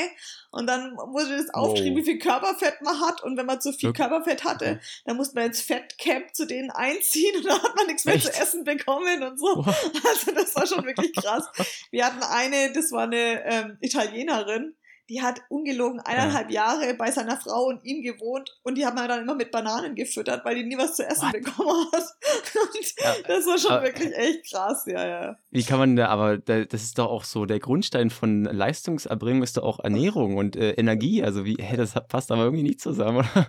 und 0.52 0.66
dann 0.68 0.98
wurde 0.98 1.38
das 1.38 1.54
aufgeschrieben, 1.54 1.94
oh. 1.94 2.02
wie 2.02 2.06
viel 2.06 2.20
Körperfett 2.20 2.82
man 2.82 3.00
hat. 3.00 3.24
Und 3.24 3.38
wenn 3.38 3.46
man 3.46 3.62
zu 3.62 3.72
viel 3.72 3.90
okay. 3.90 4.02
Körperfett 4.02 4.44
hatte, 4.44 4.80
dann 5.06 5.18
musste 5.18 5.36
man 5.36 5.46
ins 5.46 5.62
Fettcamp 5.62 6.34
zu 6.34 6.46
denen 6.48 6.72
einziehen 6.72 7.36
und 7.36 7.46
dann 7.46 7.62
hat 7.62 7.76
man 7.76 7.86
nichts 7.86 8.06
mehr 8.06 8.16
Echt? 8.16 8.26
zu 8.26 8.42
essen 8.42 8.64
bekommen 8.64 9.24
und 9.24 9.40
so. 9.40 9.66
Also 10.10 10.32
das 10.34 10.56
war 10.56 10.66
schon 10.66 10.86
wirklich 10.86 11.14
krass. 11.14 11.46
Wir 11.92 12.06
hatten 12.06 12.24
eine, 12.24 12.74
das 12.74 12.92
war 12.92 13.04
eine 13.04 13.44
ähm, 13.46 13.78
Italienerin, 13.82 14.76
die 15.10 15.22
hat 15.22 15.42
ungelogen 15.50 16.00
eineinhalb 16.00 16.50
ja. 16.52 16.74
Jahre 16.74 16.94
bei 16.94 17.12
seiner 17.12 17.38
Frau 17.38 17.66
und 17.66 17.84
ihm 17.84 18.02
gewohnt 18.04 18.58
und 18.64 18.76
die 18.76 18.86
haben 18.86 18.96
wir 18.96 19.08
dann 19.08 19.24
immer 19.24 19.36
mit 19.36 19.52
Bananen 19.52 19.96
gefüttert, 19.96 20.46
weil 20.46 20.56
die 20.56 20.64
nie 20.64 20.78
was 20.78 20.96
zu 20.96 21.06
essen 21.06 21.24
What? 21.24 21.34
bekommen 21.34 21.88
hat. 21.92 22.04
Und 22.60 22.94
ja, 23.00 23.14
das 23.28 23.46
war 23.46 23.58
schon 23.58 23.72
aber, 23.72 23.86
wirklich 23.86 24.16
echt 24.16 24.52
krass, 24.52 24.84
ja, 24.86 25.08
ja. 25.08 25.38
Wie 25.52 25.64
kann 25.64 25.80
man 25.80 25.96
da, 25.96 26.08
aber 26.08 26.38
das 26.38 26.84
ist 26.84 26.98
doch 26.98 27.10
auch 27.10 27.24
so, 27.24 27.46
der 27.46 27.60
Grundstein 27.60 28.10
von 28.10 28.44
Leistungserbringung 28.44 29.44
ist 29.44 29.58
doch 29.58 29.64
auch 29.64 29.80
Ernährung 29.80 30.38
und 30.38 30.56
äh, 30.56 30.72
Energie. 30.72 31.24
Also 31.24 31.46
wie, 31.46 31.58
hä, 31.60 31.78
das 31.78 31.94
passt 32.08 32.32
aber 32.32 32.44
irgendwie 32.44 32.64
nicht 32.64 32.82
zusammen, 32.82 33.20
oder? 33.20 33.48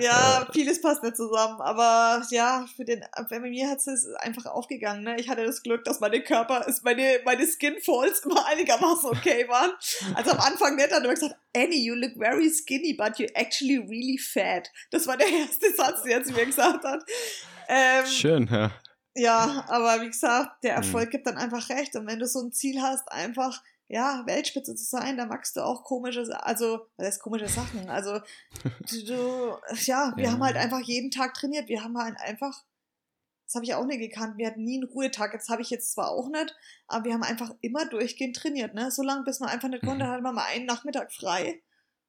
Ja, 0.00 0.46
vieles 0.52 0.80
passt 0.80 1.02
nicht 1.02 1.16
zusammen, 1.16 1.60
aber 1.60 2.22
ja, 2.30 2.66
für 2.76 2.84
den, 2.84 3.02
bei 3.30 3.40
mir 3.40 3.68
hat 3.70 3.78
es 3.78 4.06
einfach 4.18 4.46
aufgegangen, 4.46 5.04
ne? 5.04 5.16
Ich 5.18 5.28
hatte 5.28 5.44
das 5.44 5.62
Glück, 5.62 5.84
dass 5.84 6.00
meine 6.00 6.20
Körper, 6.20 6.66
meine, 6.82 7.20
meine 7.24 7.46
Skin 7.46 7.76
immer 8.24 8.46
einigermaßen 8.46 9.10
okay 9.10 9.46
waren. 9.48 9.70
Also 10.14 10.32
am 10.32 10.40
Anfang 10.40 10.76
nicht, 10.76 10.92
hat 10.96 11.04
immer 11.04 11.14
gesagt, 11.14 11.36
Annie, 11.54 11.84
you 11.84 11.94
look 11.94 12.16
very 12.16 12.50
skinny, 12.50 12.94
but 12.94 13.18
you're 13.18 13.34
actually 13.34 13.78
really 13.78 14.18
fat. 14.18 14.70
Das 14.90 15.06
war 15.06 15.16
der 15.16 15.28
erste 15.40 15.72
Satz, 15.72 16.02
den 16.02 16.12
er 16.12 16.24
zu 16.24 16.32
mir 16.32 16.46
gesagt 16.46 16.84
hat. 16.84 17.02
Ähm, 17.68 18.06
Schön, 18.06 18.48
ja. 18.50 18.70
Ja, 19.14 19.64
aber 19.68 20.02
wie 20.02 20.08
gesagt, 20.08 20.62
der 20.62 20.76
hm. 20.76 20.82
Erfolg 20.82 21.06
mhm. 21.06 21.10
gibt 21.10 21.26
dann 21.26 21.38
einfach 21.38 21.68
recht. 21.70 21.96
Und 21.96 22.06
wenn 22.06 22.18
du 22.18 22.26
so 22.26 22.40
ein 22.40 22.52
Ziel 22.52 22.82
hast, 22.82 23.10
einfach 23.10 23.62
ja, 23.88 24.24
Weltspitze 24.26 24.74
zu 24.74 24.84
sein, 24.84 25.16
da 25.16 25.26
magst 25.26 25.56
du 25.56 25.64
auch 25.64 25.84
komische, 25.84 26.24
also, 26.44 26.86
was 26.96 27.06
heißt 27.06 27.22
komische 27.22 27.48
Sachen? 27.48 27.88
Also, 27.88 28.20
du, 28.90 29.04
du 29.04 29.58
ja, 29.84 30.12
wir 30.16 30.24
ja. 30.24 30.32
haben 30.32 30.42
halt 30.42 30.56
einfach 30.56 30.80
jeden 30.80 31.10
Tag 31.10 31.34
trainiert. 31.34 31.68
Wir 31.68 31.82
haben 31.82 31.96
halt 31.96 32.16
einfach 32.18 32.62
das 33.46 33.54
habe 33.54 33.64
ich 33.64 33.74
auch 33.74 33.86
nicht 33.86 34.00
gekannt. 34.00 34.38
Wir 34.38 34.48
hatten 34.48 34.64
nie 34.64 34.78
einen 34.78 34.90
Ruhetag. 34.90 35.32
Das 35.32 35.48
habe 35.48 35.62
ich 35.62 35.70
jetzt 35.70 35.92
zwar 35.92 36.10
auch 36.10 36.28
nicht, 36.28 36.54
aber 36.88 37.04
wir 37.04 37.14
haben 37.14 37.22
einfach 37.22 37.54
immer 37.60 37.86
durchgehend 37.86 38.34
trainiert. 38.34 38.74
Ne? 38.74 38.90
So 38.90 39.02
lange, 39.02 39.22
bis 39.22 39.38
man 39.38 39.48
einfach 39.48 39.68
nicht 39.68 39.84
konnte, 39.84 40.04
mhm. 40.04 40.10
hat 40.10 40.22
man 40.22 40.34
mal 40.34 40.46
einen 40.46 40.66
Nachmittag 40.66 41.12
frei. 41.12 41.62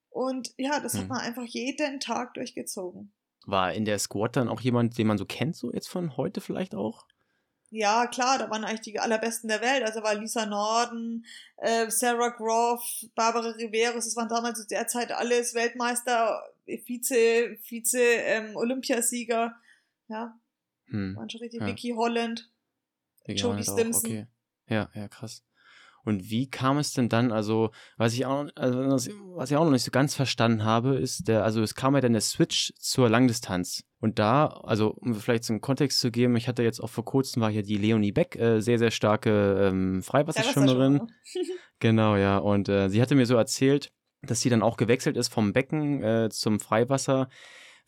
Und 0.09 0.51
ja, 0.57 0.79
das 0.79 0.95
mhm. 0.95 0.99
hat 0.99 1.07
man 1.09 1.19
einfach 1.19 1.45
jeden 1.45 1.99
Tag 1.99 2.33
durchgezogen. 2.33 3.13
War 3.45 3.71
in 3.71 3.85
der 3.85 3.99
Squad 3.99 4.35
dann 4.35 4.49
auch 4.49 4.61
jemand, 4.61 4.97
den 4.97 5.07
man 5.07 5.19
so 5.19 5.25
kennt, 5.25 5.55
so 5.55 5.71
jetzt 5.71 5.87
von 5.87 6.17
heute 6.17 6.41
vielleicht 6.41 6.73
auch? 6.73 7.05
Ja, 7.69 8.07
klar, 8.07 8.39
da 8.39 8.49
waren 8.49 8.63
eigentlich 8.63 8.81
die 8.81 8.99
allerbesten 8.99 9.47
der 9.49 9.61
Welt. 9.61 9.83
Also 9.83 10.01
war 10.01 10.15
Lisa 10.15 10.45
Norden, 10.45 11.25
äh, 11.57 11.89
Sarah 11.91 12.29
Groff, 12.29 12.81
Barbara 13.13 13.49
Riveros, 13.49 14.05
das 14.05 14.15
waren 14.15 14.29
damals 14.29 14.59
zu 14.59 14.67
der 14.67 14.87
Zeit 14.87 15.11
alles 15.11 15.53
Weltmeister, 15.53 16.41
Vize, 16.65 17.57
Vize, 17.61 18.01
ähm, 18.01 18.55
Olympiasieger. 18.55 19.53
Ja, 20.07 20.39
hm. 20.87 21.15
Waren 21.15 21.29
schon 21.29 21.41
richtig. 21.41 21.61
Ja. 21.61 21.67
Vicky 21.67 21.93
Holland, 21.95 22.51
Vicky 23.25 23.41
Jodie 23.41 23.63
Stimson. 23.63 24.05
Okay. 24.05 24.27
Ja, 24.69 24.89
ja, 24.93 25.07
krass. 25.07 25.43
Und 26.07 26.29
wie 26.29 26.49
kam 26.49 26.77
es 26.77 26.93
denn 26.93 27.09
dann, 27.09 27.33
also 27.33 27.71
was 27.97 28.13
ich 28.13 28.25
auch, 28.25 28.47
also, 28.55 28.79
was 29.35 29.51
ich 29.51 29.57
auch 29.57 29.65
noch 29.65 29.71
nicht 29.71 29.83
so 29.83 29.91
ganz 29.91 30.15
verstanden 30.15 30.63
habe, 30.63 30.95
ist 30.95 31.27
der, 31.27 31.43
also 31.43 31.61
es 31.61 31.75
kam 31.75 31.95
ja 31.95 32.01
dann 32.01 32.13
der 32.13 32.21
Switch 32.21 32.73
zur 32.79 33.09
Langdistanz. 33.09 33.83
Und 33.99 34.17
da, 34.17 34.45
also 34.45 34.91
um 34.91 35.15
vielleicht 35.15 35.49
einen 35.49 35.59
Kontext 35.59 35.99
zu 35.99 36.09
geben, 36.09 36.37
ich 36.37 36.47
hatte 36.47 36.63
jetzt 36.63 36.79
auch 36.79 36.89
vor 36.89 37.03
kurzem 37.03 37.41
war 37.41 37.51
hier 37.51 37.63
die 37.63 37.75
Leonie 37.75 38.13
Beck, 38.13 38.37
äh, 38.37 38.61
sehr, 38.61 38.79
sehr 38.79 38.91
starke 38.91 39.67
ähm, 39.67 40.01
Freiwasserschwimmerin. 40.01 41.11
genau, 41.79 42.15
ja. 42.15 42.37
Und 42.37 42.69
äh, 42.69 42.89
sie 42.89 43.01
hatte 43.01 43.15
mir 43.15 43.25
so 43.25 43.35
erzählt, 43.35 43.91
dass 44.21 44.39
sie 44.39 44.49
dann 44.49 44.63
auch 44.63 44.77
gewechselt 44.77 45.17
ist 45.17 45.27
vom 45.27 45.51
Becken 45.51 46.03
äh, 46.03 46.29
zum 46.31 46.61
Freiwasser, 46.61 47.27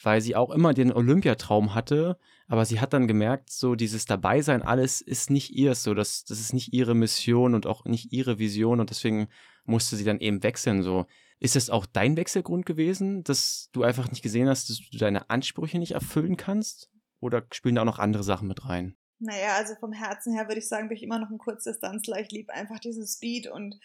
weil 0.03 0.19
sie 0.19 0.35
auch 0.35 0.49
immer 0.49 0.73
den 0.73 0.91
Olympiatraum 0.91 1.73
hatte, 1.73 2.17
aber 2.49 2.65
sie 2.65 2.81
hat 2.81 2.93
dann 2.93 3.07
gemerkt, 3.07 3.51
so 3.51 3.75
dieses 3.75 4.05
Dabeisein, 4.05 4.63
alles 4.63 5.01
ist 5.01 5.29
nicht 5.29 5.51
ihr 5.51 5.75
so, 5.75 5.93
das, 5.93 6.25
das 6.25 6.39
ist 6.39 6.51
nicht 6.51 6.73
ihre 6.73 6.95
Mission 6.95 7.53
und 7.53 7.67
auch 7.67 7.85
nicht 7.85 8.11
ihre 8.11 8.39
Vision 8.39 8.79
und 8.79 8.89
deswegen 8.89 9.29
musste 9.65 9.95
sie 9.95 10.03
dann 10.03 10.19
eben 10.19 10.41
wechseln, 10.41 10.81
so. 10.81 11.05
Ist 11.39 11.55
das 11.55 11.69
auch 11.69 11.85
dein 11.85 12.17
Wechselgrund 12.17 12.65
gewesen, 12.65 13.23
dass 13.23 13.69
du 13.71 13.83
einfach 13.83 14.09
nicht 14.09 14.23
gesehen 14.23 14.49
hast, 14.49 14.69
dass 14.69 14.79
du 14.79 14.97
deine 14.97 15.29
Ansprüche 15.29 15.77
nicht 15.77 15.91
erfüllen 15.91 16.35
kannst? 16.35 16.89
Oder 17.21 17.45
spielen 17.53 17.75
da 17.75 17.81
auch 17.81 17.85
noch 17.85 17.99
andere 17.99 18.23
Sachen 18.23 18.47
mit 18.47 18.67
rein? 18.67 18.97
Naja, 19.19 19.55
also 19.55 19.75
vom 19.75 19.93
Herzen 19.93 20.33
her 20.33 20.47
würde 20.47 20.59
ich 20.59 20.67
sagen, 20.67 20.89
bin 20.89 20.97
ich 20.97 21.03
immer 21.03 21.19
noch 21.19 21.29
ein 21.29 21.37
Kurzdistanzler. 21.37 22.19
Ich 22.19 22.31
liebe 22.31 22.53
einfach 22.53 22.79
diesen 22.79 23.05
Speed 23.05 23.47
und 23.47 23.79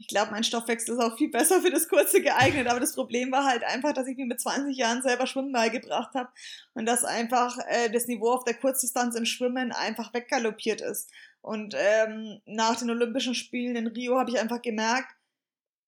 ich 0.00 0.08
glaube, 0.08 0.30
mein 0.30 0.44
Stoffwechsel 0.44 0.94
ist 0.94 1.00
auch 1.02 1.18
viel 1.18 1.30
besser 1.30 1.60
für 1.60 1.70
das 1.70 1.86
Kurze 1.86 2.22
geeignet. 2.22 2.66
Aber 2.68 2.80
das 2.80 2.94
Problem 2.94 3.30
war 3.30 3.44
halt 3.44 3.62
einfach, 3.64 3.92
dass 3.92 4.06
ich 4.06 4.16
mir 4.16 4.24
mit 4.24 4.40
20 4.40 4.74
Jahren 4.74 5.02
selber 5.02 5.26
Schwimmen 5.26 5.52
beigebracht 5.52 6.14
habe 6.14 6.30
und 6.72 6.86
dass 6.86 7.04
einfach 7.04 7.58
äh, 7.68 7.90
das 7.90 8.06
Niveau 8.06 8.30
auf 8.30 8.44
der 8.44 8.54
Kurzdistanz 8.54 9.14
im 9.14 9.26
Schwimmen 9.26 9.72
einfach 9.72 10.14
weggaloppiert 10.14 10.80
ist. 10.80 11.10
Und 11.42 11.74
ähm, 11.76 12.40
nach 12.46 12.76
den 12.76 12.88
Olympischen 12.88 13.34
Spielen 13.34 13.76
in 13.76 13.88
Rio 13.88 14.18
habe 14.18 14.30
ich 14.30 14.40
einfach 14.40 14.62
gemerkt, 14.62 15.14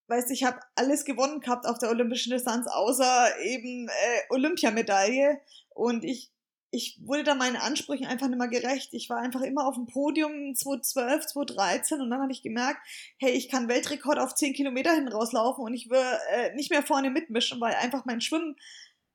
weißt 0.09 0.31
ich 0.31 0.45
habe 0.45 0.61
alles 0.75 1.07
gewonnen 1.07 1.41
gehabt 1.41 1.65
auf 1.67 1.79
der 1.79 1.89
olympischen 1.89 2.33
Distanz, 2.33 2.67
außer 2.67 3.41
eben 3.41 3.89
äh, 3.89 4.21
Olympiamedaille. 4.29 5.41
Und 5.71 6.05
ich 6.05 6.32
ich 6.75 6.99
wurde 7.05 7.23
da 7.23 7.35
meinen 7.35 7.57
Ansprüchen 7.57 8.07
einfach 8.07 8.29
nicht 8.29 8.39
mehr 8.39 8.49
gerecht. 8.49 8.95
Ich 8.95 9.11
war 9.11 9.19
einfach 9.19 9.43
immer 9.43 9.67
auf 9.67 9.75
dem 9.75 9.87
Podium 9.87 10.55
2012, 10.55 11.27
2013 11.27 12.01
und 12.01 12.11
dann 12.11 12.23
habe 12.23 12.33
ich 12.33 12.43
gemerkt, 12.43 12.81
hey, 13.19 13.31
ich 13.31 13.51
kann 13.51 13.69
Weltrekord 13.69 14.19
auf 14.19 14.35
10 14.35 14.55
Kilometer 14.55 14.95
hin 14.95 15.07
rauslaufen 15.07 15.63
und 15.63 15.75
ich 15.75 15.91
will 15.91 16.19
äh, 16.33 16.55
nicht 16.55 16.71
mehr 16.71 16.83
vorne 16.83 17.11
mitmischen, 17.11 17.61
weil 17.61 17.75
einfach 17.75 18.07
mein 18.07 18.23
Schwimmen 18.23 18.57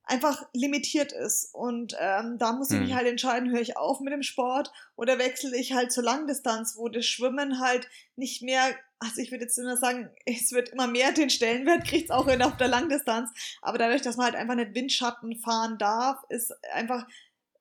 einfach 0.07 0.43
limitiert 0.53 1.11
ist. 1.11 1.53
Und 1.53 1.95
ähm, 1.99 2.37
da 2.37 2.53
muss 2.53 2.71
ich 2.71 2.79
mich 2.79 2.89
hm. 2.89 2.95
halt 2.95 3.07
entscheiden, 3.07 3.51
höre 3.51 3.61
ich 3.61 3.75
auf 3.75 3.99
mit 3.99 4.13
dem 4.13 4.23
Sport 4.23 4.71
oder 4.95 5.17
wechsle 5.17 5.57
ich 5.57 5.73
halt 5.73 5.91
zur 5.91 6.03
Langdistanz, 6.03 6.75
wo 6.77 6.89
das 6.89 7.05
Schwimmen 7.05 7.59
halt 7.59 7.89
nicht 8.15 8.41
mehr, 8.41 8.63
also 8.99 9.19
ich 9.21 9.31
würde 9.31 9.43
jetzt 9.43 9.57
immer 9.57 9.77
sagen, 9.77 10.09
es 10.25 10.51
wird 10.51 10.69
immer 10.69 10.87
mehr 10.87 11.11
den 11.11 11.29
Stellenwert, 11.29 11.85
kriegt 11.87 12.05
es 12.05 12.11
auch 12.11 12.27
auf 12.27 12.57
der 12.57 12.67
Langdistanz. 12.67 13.31
Aber 13.61 13.77
dadurch, 13.77 14.01
dass 14.01 14.15
man 14.15 14.27
halt 14.27 14.35
einfach 14.35 14.55
nicht 14.55 14.75
Windschatten 14.75 15.35
fahren 15.39 15.77
darf, 15.77 16.23
ist 16.29 16.53
einfach 16.73 17.05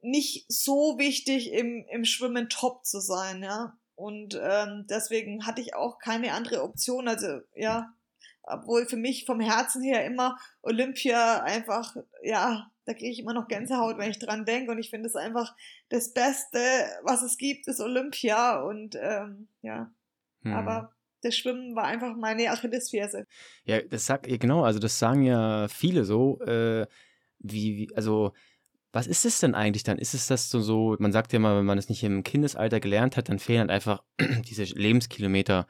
nicht 0.01 0.47
so 0.49 0.99
wichtig, 0.99 1.53
im, 1.53 1.85
im 1.91 2.05
Schwimmen 2.05 2.49
top 2.49 2.85
zu 2.85 3.01
sein, 3.01 3.43
ja. 3.43 3.77
Und 3.95 4.39
ähm, 4.41 4.87
deswegen 4.89 5.47
hatte 5.47 5.63
ich 5.63 5.75
auch 5.75 5.99
keine 5.99 6.33
andere 6.33 6.63
Option. 6.63 7.09
Also 7.09 7.41
ja, 7.55 7.95
obwohl 8.43 8.87
für 8.87 8.97
mich 8.97 9.25
vom 9.25 9.41
Herzen 9.41 9.83
her 9.83 10.05
immer 10.05 10.39
Olympia 10.63 11.43
einfach, 11.43 11.97
ja, 12.23 12.71
da 12.85 12.95
kriege 12.95 13.11
ich 13.11 13.19
immer 13.19 13.35
noch 13.35 13.49
Gänsehaut, 13.49 13.99
wenn 13.99 14.11
ich 14.11 14.19
dran 14.19 14.45
denke. 14.45 14.71
Und 14.71 14.79
ich 14.79 14.91
finde 14.91 15.09
es 15.09 15.17
einfach 15.17 15.55
das 15.89 16.13
Beste, 16.13 16.59
was 17.03 17.23
es 17.23 17.39
gibt, 17.39 17.67
ist 17.67 17.81
Olympia. 17.81 18.61
Und 18.61 18.97
ähm, 19.01 19.49
ja, 19.63 19.91
hm. 20.43 20.53
aber 20.53 20.93
das 21.23 21.37
Schwimmen 21.37 21.75
war 21.75 21.85
einfach 21.85 22.15
meine 22.15 22.51
Achillesferse. 22.51 23.27
Ja, 23.65 23.81
das 23.81 24.07
sagt, 24.07 24.27
genau, 24.29 24.63
also 24.63 24.79
das 24.79 24.99
sagen 24.99 25.23
ja 25.23 25.67
viele 25.69 26.05
so, 26.05 26.41
äh, 26.43 26.87
wie, 27.39 27.77
wie, 27.77 27.97
also 27.97 28.33
was 28.97 29.07
ist 29.07 29.27
es 29.27 29.41
denn 29.41 29.55
eigentlich 29.55 29.83
dann? 29.83 29.99
Ist 29.99 30.15
es 30.15 30.27
das 30.27 30.49
so, 30.49 30.97
man 30.99 31.13
sagt 31.13 31.35
ja 31.35 31.39
mal, 31.39 31.59
wenn 31.59 31.67
man 31.67 31.77
es 31.77 31.91
nicht 31.91 32.03
im 32.03 32.23
Kindesalter 32.23 32.81
gelernt 32.81 33.19
hat, 33.19 33.29
dann 33.29 33.39
fehlen 33.39 33.61
halt 33.61 33.71
einfach 33.71 34.03
diese 34.49 34.65
Lebenskilometer. 34.65 35.67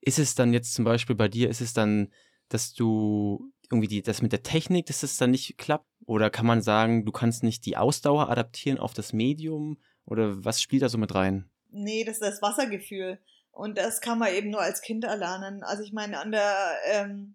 Ist 0.00 0.18
es 0.18 0.34
dann 0.34 0.54
jetzt 0.54 0.72
zum 0.72 0.86
Beispiel 0.86 1.14
bei 1.14 1.28
dir, 1.28 1.50
ist 1.50 1.60
es 1.60 1.74
dann, 1.74 2.10
dass 2.48 2.72
du 2.72 3.52
irgendwie 3.70 3.88
die, 3.88 4.00
das 4.00 4.22
mit 4.22 4.32
der 4.32 4.42
Technik, 4.42 4.86
dass 4.86 5.02
das 5.02 5.18
dann 5.18 5.32
nicht 5.32 5.58
klappt? 5.58 5.86
Oder 6.06 6.30
kann 6.30 6.46
man 6.46 6.62
sagen, 6.62 7.04
du 7.04 7.12
kannst 7.12 7.42
nicht 7.42 7.66
die 7.66 7.76
Ausdauer 7.76 8.30
adaptieren 8.30 8.78
auf 8.78 8.94
das 8.94 9.12
Medium? 9.12 9.76
Oder 10.06 10.42
was 10.42 10.62
spielt 10.62 10.80
da 10.80 10.88
so 10.88 10.96
mit 10.96 11.14
rein? 11.14 11.50
Nee, 11.68 12.04
das 12.04 12.14
ist 12.14 12.22
das 12.22 12.40
Wassergefühl. 12.40 13.18
Und 13.50 13.76
das 13.76 14.00
kann 14.00 14.18
man 14.18 14.32
eben 14.32 14.48
nur 14.48 14.62
als 14.62 14.80
Kind 14.80 15.04
erlernen. 15.04 15.62
Also 15.62 15.82
ich 15.82 15.92
meine, 15.92 16.18
an 16.18 16.32
der 16.32 16.56
ähm, 16.90 17.34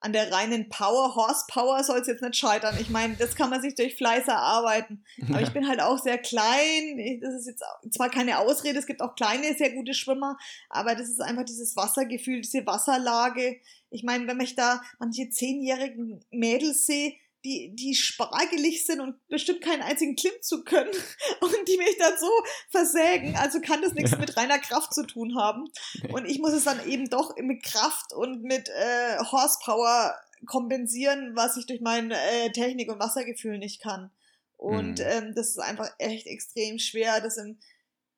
an 0.00 0.12
der 0.12 0.30
reinen 0.30 0.68
Power, 0.68 1.14
Horsepower 1.14 1.82
soll 1.82 2.00
es 2.00 2.06
jetzt 2.06 2.22
nicht 2.22 2.36
scheitern. 2.36 2.76
Ich 2.78 2.90
meine, 2.90 3.16
das 3.16 3.34
kann 3.34 3.50
man 3.50 3.62
sich 3.62 3.74
durch 3.74 3.96
Fleiß 3.96 4.28
erarbeiten. 4.28 5.04
Aber 5.28 5.40
ich 5.40 5.50
bin 5.52 5.66
halt 5.66 5.80
auch 5.80 5.98
sehr 5.98 6.18
klein. 6.18 7.20
Das 7.20 7.34
ist 7.34 7.46
jetzt 7.46 7.64
zwar 7.90 8.10
keine 8.10 8.38
Ausrede, 8.38 8.78
es 8.78 8.86
gibt 8.86 9.00
auch 9.00 9.14
kleine, 9.14 9.54
sehr 9.54 9.72
gute 9.72 9.94
Schwimmer, 9.94 10.36
aber 10.68 10.94
das 10.94 11.08
ist 11.08 11.20
einfach 11.20 11.44
dieses 11.44 11.76
Wassergefühl, 11.76 12.42
diese 12.42 12.66
Wasserlage. 12.66 13.60
Ich 13.90 14.02
meine, 14.02 14.26
wenn 14.26 14.40
ich 14.40 14.54
da 14.54 14.82
manche 14.98 15.30
zehnjährigen 15.30 16.24
Mädels 16.30 16.86
sehe, 16.86 17.14
die, 17.46 17.72
die 17.76 17.94
spargelig 17.94 18.84
sind 18.84 19.00
und 19.00 19.14
bestimmt 19.28 19.60
keinen 19.60 19.82
einzigen 19.82 20.16
Klimmzug 20.16 20.66
können 20.66 20.90
und 21.40 21.68
die 21.68 21.78
mich 21.78 21.96
dann 21.98 22.18
so 22.18 22.30
versägen. 22.70 23.36
Also 23.36 23.60
kann 23.60 23.82
das 23.82 23.94
nichts 23.94 24.10
ja. 24.10 24.18
mit 24.18 24.36
reiner 24.36 24.58
Kraft 24.58 24.92
zu 24.92 25.06
tun 25.06 25.38
haben. 25.38 25.64
Und 26.12 26.26
ich 26.26 26.40
muss 26.40 26.52
es 26.52 26.64
dann 26.64 26.84
eben 26.88 27.08
doch 27.08 27.36
mit 27.36 27.62
Kraft 27.62 28.12
und 28.12 28.42
mit 28.42 28.68
äh, 28.68 29.18
Horsepower 29.18 30.16
kompensieren, 30.46 31.36
was 31.36 31.56
ich 31.56 31.66
durch 31.66 31.80
meine 31.80 32.14
äh, 32.14 32.50
Technik 32.50 32.90
und 32.90 32.98
Wassergefühl 32.98 33.58
nicht 33.58 33.80
kann. 33.80 34.10
Und 34.56 34.98
mhm. 34.98 35.06
ähm, 35.06 35.34
das 35.34 35.50
ist 35.50 35.58
einfach 35.58 35.90
echt 35.98 36.26
extrem 36.26 36.80
schwer, 36.80 37.20
das 37.20 37.36
im, 37.36 37.60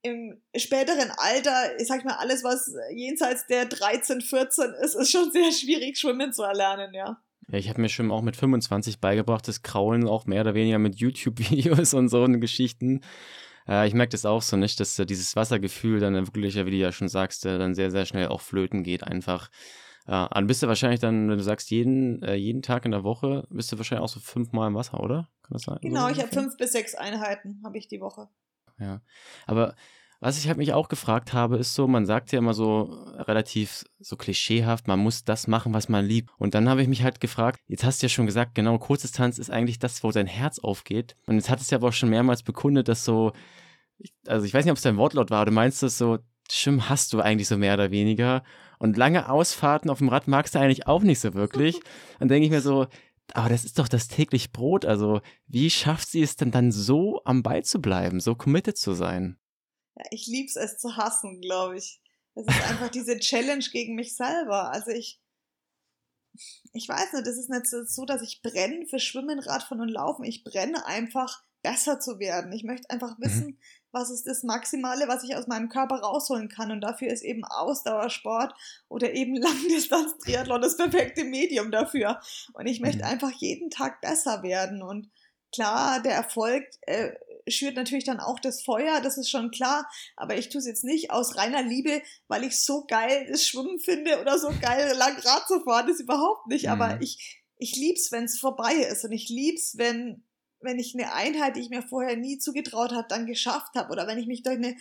im 0.03 0.41
späteren 0.57 1.11
Alter, 1.17 1.79
ich 1.79 1.87
sag 1.87 2.05
mal, 2.05 2.17
alles, 2.17 2.45
was 2.45 2.73
jenseits 2.95 3.47
der 3.47 3.67
13, 3.67 4.23
14 4.23 4.73
ist, 4.83 4.95
ist 4.95 5.11
schon 5.11 5.31
sehr 5.33 5.53
schwierig, 5.53 5.99
schwimmen 5.99 6.33
zu 6.33 6.45
erlernen, 6.45 6.95
ja. 6.95 7.23
Ja, 7.51 7.59
ich 7.59 7.69
habe 7.69 7.81
mir 7.81 7.89
schon 7.89 8.11
auch 8.11 8.23
mit 8.23 8.37
25 8.37 9.01
beigebracht, 9.01 9.49
das 9.49 9.63
Kraulen 9.63 10.07
auch 10.07 10.27
mehr 10.27 10.43
oder 10.43 10.55
weniger 10.55 10.79
mit 10.79 10.97
YouTube-Videos 10.97 11.95
und 11.95 12.09
so 12.09 12.27
Geschichten. 12.27 13.01
Äh, 13.67 13.89
ich 13.89 13.95
merke 13.95 14.11
das 14.11 14.27
auch 14.27 14.43
so 14.43 14.57
nicht, 14.57 14.81
dass 14.81 14.99
äh, 14.99 15.07
dieses 15.07 15.35
Wassergefühl 15.37 16.01
dann 16.01 16.15
wirklich, 16.15 16.57
wie 16.57 16.71
du 16.71 16.77
ja 16.77 16.93
schon 16.93 17.09
sagst, 17.09 17.47
äh, 17.47 17.59
dann 17.59 17.75
sehr, 17.75 17.91
sehr 17.91 18.07
schnell 18.07 18.29
auch 18.29 18.41
flöten 18.41 18.83
geht 18.83 19.03
einfach. 19.03 19.51
Äh, 20.07 20.27
dann 20.31 20.47
bist 20.47 20.63
du 20.63 20.69
wahrscheinlich 20.69 21.01
dann, 21.01 21.29
wenn 21.29 21.39
du 21.39 21.45
sagst, 21.45 21.71
jeden, 21.71 22.23
äh, 22.23 22.35
jeden 22.35 22.63
Tag 22.63 22.85
in 22.85 22.91
der 22.91 23.05
Woche, 23.05 23.47
bist 23.51 23.73
du 23.73 23.79
wahrscheinlich 23.79 24.05
auch 24.05 24.13
so 24.13 24.21
fünfmal 24.21 24.69
im 24.69 24.75
Wasser, 24.75 25.01
oder? 25.01 25.29
Kann 25.43 25.53
das 25.53 25.63
sein? 25.63 25.79
Genau, 25.83 26.09
ich 26.09 26.19
habe 26.19 26.29
fünf 26.29 26.57
bis 26.57 26.73
sechs 26.73 26.95
Einheiten, 26.95 27.61
habe 27.65 27.79
ich 27.79 27.89
die 27.89 28.01
Woche. 28.01 28.29
Ja, 28.79 29.01
aber 29.47 29.75
was 30.21 30.37
ich 30.39 30.49
halt 30.49 30.59
mich 30.59 30.73
auch 30.73 30.89
gefragt 30.89 31.33
habe, 31.33 31.59
ist 31.59 31.75
so, 31.75 31.87
man 31.87 32.05
sagt 32.05 32.33
ja 32.33 32.39
immer 32.39 32.55
so 32.55 32.83
relativ 33.19 33.85
so 34.01 34.17
klischeehaft, 34.17 34.89
man 34.89 34.99
muss 34.99 35.25
das 35.25 35.47
machen, 35.47 35.73
was 35.73 35.89
man 35.89 36.05
liebt. 36.05 36.31
Und 36.39 36.55
dann 36.55 36.69
habe 36.69 36.83
ich 36.83 36.89
mich 36.89 37.05
halt 37.05 37.21
gefragt, 37.21 37.61
jetzt 37.69 37.85
hast 37.85 38.03
du 38.03 38.07
ja 38.07 38.09
schon 38.09 38.27
gesagt, 38.27 38.55
genau, 38.57 38.79
Kurzdistanz 38.79 39.39
ist 39.39 39.51
eigentlich 39.51 39.79
das, 39.79 40.03
wo 40.03 40.11
dein 40.11 40.27
Herz 40.27 40.59
aufgeht. 40.59 41.15
Und 41.27 41.37
jetzt 41.37 41.51
hat 41.51 41.61
es 41.61 41.71
ja 41.71 41.79
aber 41.79 41.89
auch 41.89 41.93
schon 41.93 42.11
mehrmals 42.11 42.43
bekundet, 42.43 42.89
dass 42.89 43.05
so, 43.05 43.33
also 44.27 44.45
ich 44.45 44.53
weiß 44.53 44.65
nicht, 44.65 44.73
ob 44.73 44.79
es 44.79 44.83
dein 44.83 44.97
Wortlaut 44.97 45.31
war, 45.31 45.47
du 45.47 45.53
meinst 45.53 45.83
das 45.85 45.99
so, 45.99 46.19
Schwimmen 46.51 46.89
hast 46.89 47.13
du 47.13 47.21
eigentlich 47.21 47.47
so 47.47 47.57
mehr 47.57 47.75
oder 47.75 47.91
weniger. 47.91 48.43
Und 48.79 48.97
lange 48.97 49.29
Ausfahrten 49.29 49.91
auf 49.91 49.99
dem 49.99 50.09
Rad 50.09 50.29
magst 50.29 50.55
du 50.55 50.59
eigentlich 50.59 50.87
auch 50.87 51.03
nicht 51.03 51.21
so 51.21 51.35
wirklich. 51.35 51.79
Dann 52.19 52.29
denke 52.29 52.47
ich 52.47 52.51
mir 52.51 52.61
so, 52.61 52.87
aber 53.35 53.51
das 53.51 53.65
ist 53.65 53.79
doch 53.79 53.89
das 53.89 54.09
täglich 54.09 54.53
Brot. 54.53 54.85
Also, 54.85 55.21
wie 55.47 55.69
schafft 55.69 56.09
sie 56.09 56.23
es 56.23 56.37
denn 56.37 56.51
dann 56.51 56.73
so 56.73 57.21
am 57.27 57.43
Ball 57.43 57.63
zu 57.63 57.79
bleiben, 57.79 58.21
so 58.21 58.35
committed 58.35 58.79
zu 58.79 58.95
sein? 58.95 59.37
Ja, 59.99 60.05
ich 60.11 60.27
lieb's 60.27 60.57
es 60.57 60.79
zu 60.79 60.97
hassen, 60.97 61.41
glaube 61.41 61.79
ich. 61.79 62.01
Das 62.35 62.47
ist 62.47 62.71
einfach 62.71 62.89
diese 62.89 63.19
Challenge 63.19 63.65
gegen 63.73 63.95
mich 63.95 64.17
selber. 64.17 64.71
Also 64.71 64.91
ich, 64.91 65.21
ich 66.73 66.89
weiß 66.89 67.13
nicht, 67.15 67.27
das 67.27 67.37
ist 67.37 67.51
nicht 67.51 67.67
so, 67.67 68.05
dass 68.05 68.23
ich 68.23 68.43
brenne 68.43 68.87
für 68.87 69.01
Schwimmen, 69.01 69.39
Radfahren 69.39 69.81
und 69.81 69.89
Laufen. 69.89 70.25
Ich 70.25 70.45
brenne 70.45 70.87
einfach, 70.87 71.43
besser 71.63 72.01
zu 72.01 72.19
werden. 72.19 72.53
Ich 72.53 72.65
möchte 72.65 72.91
einfach 72.91 73.19
mhm. 73.19 73.25
wissen, 73.25 73.47
mhm. 73.47 73.59
was 73.93 74.11
ist 74.11 74.27
das 74.27 74.43
Maximale, 74.43 75.09
was 75.09 75.25
ich 75.25 75.37
aus 75.37 75.47
meinem 75.47 75.69
Körper 75.69 75.97
rausholen 75.97 76.49
kann. 76.49 76.71
Und 76.71 76.81
dafür 76.81 77.09
ist 77.09 77.23
eben 77.23 77.45
Ausdauersport 77.45 78.55
oder 78.89 79.13
eben 79.13 79.37
Langdistanz-Triathlon 79.41 80.63
das 80.63 80.77
perfekte 80.77 81.25
Medium 81.25 81.71
dafür. 81.71 82.21
Und 82.53 82.67
ich 82.67 82.81
möchte 82.81 83.05
mhm. 83.05 83.11
einfach 83.11 83.33
jeden 83.33 83.71
Tag 83.71 84.01
besser 84.01 84.43
werden. 84.43 84.83
Und 84.83 85.11
klar, 85.53 86.01
der 86.01 86.15
Erfolg 86.15 86.65
äh, 86.83 87.13
schürt 87.51 87.77
natürlich 87.77 88.05
dann 88.05 88.21
auch 88.21 88.41
das 88.41 88.63
Feuer, 88.63 89.01
das 89.01 89.19
ist 89.19 89.31
schon 89.31 89.51
klar, 89.51 89.89
aber 90.17 90.37
ich 90.37 90.49
tue 90.49 90.59
es 90.59 90.67
jetzt 90.67 90.85
nicht 90.85 91.11
aus 91.11 91.37
reiner 91.37 91.63
Liebe, 91.63 92.03
weil 92.29 92.45
ich 92.45 92.63
so 92.63 92.85
geil 92.87 93.27
das 93.31 93.47
Schwimmen 93.47 93.79
finde 93.79 94.21
oder 94.21 94.39
so 94.39 94.49
geil 94.61 94.95
lang 94.97 95.19
Rad 95.19 95.47
zu 95.47 95.61
fahren, 95.61 95.87
das 95.89 96.01
überhaupt 96.01 96.47
nicht, 96.47 96.65
mhm. 96.65 96.71
aber 96.71 97.01
ich, 97.01 97.43
ich 97.57 97.77
lieb's, 97.77 98.13
wenn 98.13 98.25
es 98.25 98.39
vorbei 98.39 98.75
ist 98.75 99.05
und 99.05 99.13
ich 99.13 99.29
lieb's, 99.29 99.77
wenn, 99.79 100.25
wenn 100.61 100.79
ich 100.79 100.95
eine 100.95 101.13
Einheit, 101.13 101.57
die 101.57 101.61
ich 101.61 101.71
mir 101.71 101.83
vorher 101.83 102.17
nie 102.17 102.39
zugetraut 102.39 102.93
habe, 102.93 103.07
dann 103.09 103.27
geschafft 103.27 103.75
habe 103.75 103.93
oder 103.93 104.07
wenn 104.07 104.19
ich 104.19 104.27
mich 104.27 104.43
durch 104.43 104.57
eine 104.57 104.77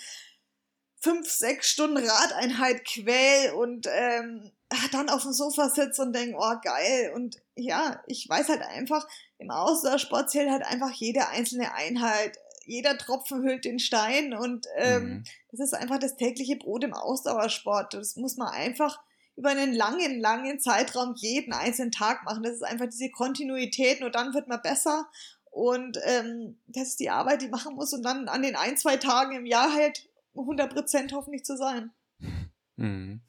fünf, 0.99 1.29
sechs 1.29 1.69
Stunden 1.69 1.97
Radeinheit 1.97 2.85
quäl 2.85 3.53
und 3.53 3.87
ähm, 3.91 4.51
dann 4.91 5.09
auf 5.09 5.23
dem 5.23 5.33
Sofa 5.33 5.69
sitze 5.69 6.01
und 6.01 6.13
denke, 6.13 6.37
oh 6.37 6.55
geil. 6.61 7.11
Und 7.15 7.37
ja, 7.55 8.01
ich 8.07 8.27
weiß 8.27 8.49
halt 8.49 8.61
einfach, 8.61 9.07
im 9.37 9.51
Ausdauersport 9.51 10.29
zählt 10.29 10.49
halt 10.49 10.65
einfach 10.65 10.91
jede 10.91 11.27
einzelne 11.29 11.73
Einheit 11.73 12.37
jeder 12.67 12.97
Tropfen 12.97 13.43
hüllt 13.43 13.65
den 13.65 13.79
Stein 13.79 14.33
und 14.33 14.67
ähm, 14.75 15.03
mhm. 15.03 15.23
das 15.51 15.61
ist 15.61 15.73
einfach 15.73 15.99
das 15.99 16.17
tägliche 16.17 16.57
Brot 16.57 16.83
im 16.83 16.93
Ausdauersport. 16.93 17.93
Das 17.93 18.15
muss 18.17 18.37
man 18.37 18.49
einfach 18.49 18.99
über 19.37 19.49
einen 19.49 19.73
langen, 19.73 20.19
langen 20.19 20.59
Zeitraum 20.59 21.13
jeden 21.15 21.53
einzelnen 21.53 21.91
Tag 21.91 22.23
machen. 22.25 22.43
Das 22.43 22.53
ist 22.53 22.63
einfach 22.63 22.87
diese 22.87 23.09
Kontinuität, 23.09 24.01
nur 24.01 24.09
dann 24.09 24.33
wird 24.33 24.47
man 24.47 24.61
besser. 24.61 25.07
Und 25.49 25.97
ähm, 26.03 26.59
das 26.67 26.89
ist 26.89 26.99
die 26.99 27.09
Arbeit, 27.09 27.41
die 27.41 27.47
man 27.47 27.59
machen 27.61 27.75
muss, 27.75 27.93
und 27.93 28.03
dann 28.03 28.27
an 28.27 28.43
den 28.43 28.55
ein, 28.55 28.77
zwei 28.77 28.97
Tagen 28.97 29.35
im 29.35 29.45
Jahr 29.45 29.73
halt 29.73 30.07
100% 30.35 31.13
hoffentlich 31.13 31.43
zu 31.43 31.57
sein. 31.57 31.91
Mhm. 32.79 33.21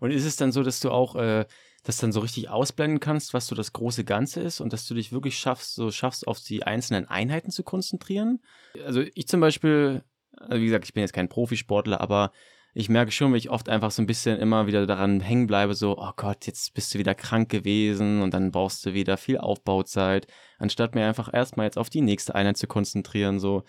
Und 0.00 0.12
ist 0.12 0.24
es 0.24 0.36
dann 0.36 0.50
so, 0.50 0.62
dass 0.62 0.80
du 0.80 0.90
auch 0.90 1.14
äh, 1.14 1.44
das 1.84 1.98
dann 1.98 2.12
so 2.12 2.20
richtig 2.20 2.48
ausblenden 2.48 2.98
kannst, 2.98 3.34
was 3.34 3.46
so 3.46 3.54
das 3.54 3.72
große 3.72 4.04
Ganze 4.04 4.40
ist 4.40 4.60
und 4.60 4.72
dass 4.72 4.88
du 4.88 4.94
dich 4.94 5.12
wirklich 5.12 5.38
schaffst, 5.38 5.74
so 5.74 5.90
schaffst, 5.90 6.26
auf 6.26 6.40
die 6.40 6.64
einzelnen 6.64 7.06
Einheiten 7.06 7.50
zu 7.50 7.62
konzentrieren. 7.62 8.40
Also 8.84 9.02
ich 9.14 9.28
zum 9.28 9.40
Beispiel, 9.40 10.02
also 10.36 10.60
wie 10.60 10.66
gesagt, 10.66 10.86
ich 10.86 10.94
bin 10.94 11.02
jetzt 11.02 11.12
kein 11.12 11.28
Profisportler, 11.28 12.00
aber 12.00 12.32
ich 12.76 12.88
merke 12.88 13.12
schon, 13.12 13.32
wie 13.32 13.38
ich 13.38 13.50
oft 13.50 13.68
einfach 13.68 13.92
so 13.92 14.02
ein 14.02 14.06
bisschen 14.06 14.40
immer 14.40 14.66
wieder 14.66 14.86
daran 14.86 15.20
hängen 15.20 15.46
bleibe, 15.46 15.74
so, 15.74 15.96
oh 15.96 16.10
Gott, 16.16 16.46
jetzt 16.46 16.74
bist 16.74 16.92
du 16.92 16.98
wieder 16.98 17.14
krank 17.14 17.48
gewesen 17.48 18.20
und 18.20 18.34
dann 18.34 18.50
brauchst 18.50 18.84
du 18.84 18.94
wieder 18.94 19.16
viel 19.16 19.38
Aufbauzeit, 19.38 20.26
anstatt 20.58 20.94
mir 20.94 21.06
einfach 21.06 21.32
erstmal 21.32 21.66
jetzt 21.66 21.78
auf 21.78 21.88
die 21.88 22.00
nächste 22.00 22.34
Einheit 22.34 22.56
zu 22.56 22.66
konzentrieren, 22.66 23.38
so. 23.38 23.62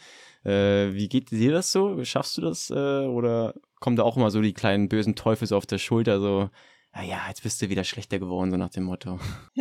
Äh, 0.44 0.94
wie 0.94 1.10
geht 1.10 1.32
dir 1.32 1.52
das 1.52 1.72
so? 1.72 2.04
Schaffst 2.04 2.38
du 2.38 2.42
das? 2.42 2.70
Äh, 2.70 2.74
oder 2.74 3.56
kommen 3.80 3.96
da 3.96 4.04
auch 4.04 4.18
immer 4.18 4.32
so 4.32 4.42
die 4.42 4.54
kleinen 4.54 4.90
bösen 4.90 5.16
Teufel 5.16 5.48
so 5.48 5.58
auf 5.58 5.66
der 5.66 5.80
Schulter, 5.80 6.20
so, 6.20 6.50
naja, 6.96 7.24
ah 7.26 7.28
jetzt 7.28 7.44
bist 7.44 7.62
du 7.62 7.68
wieder 7.68 7.84
schlechter 7.84 8.20
geworden, 8.20 8.52
so 8.52 8.58
nach 8.58 8.70
dem 8.70 8.86
Motto. 8.86 9.20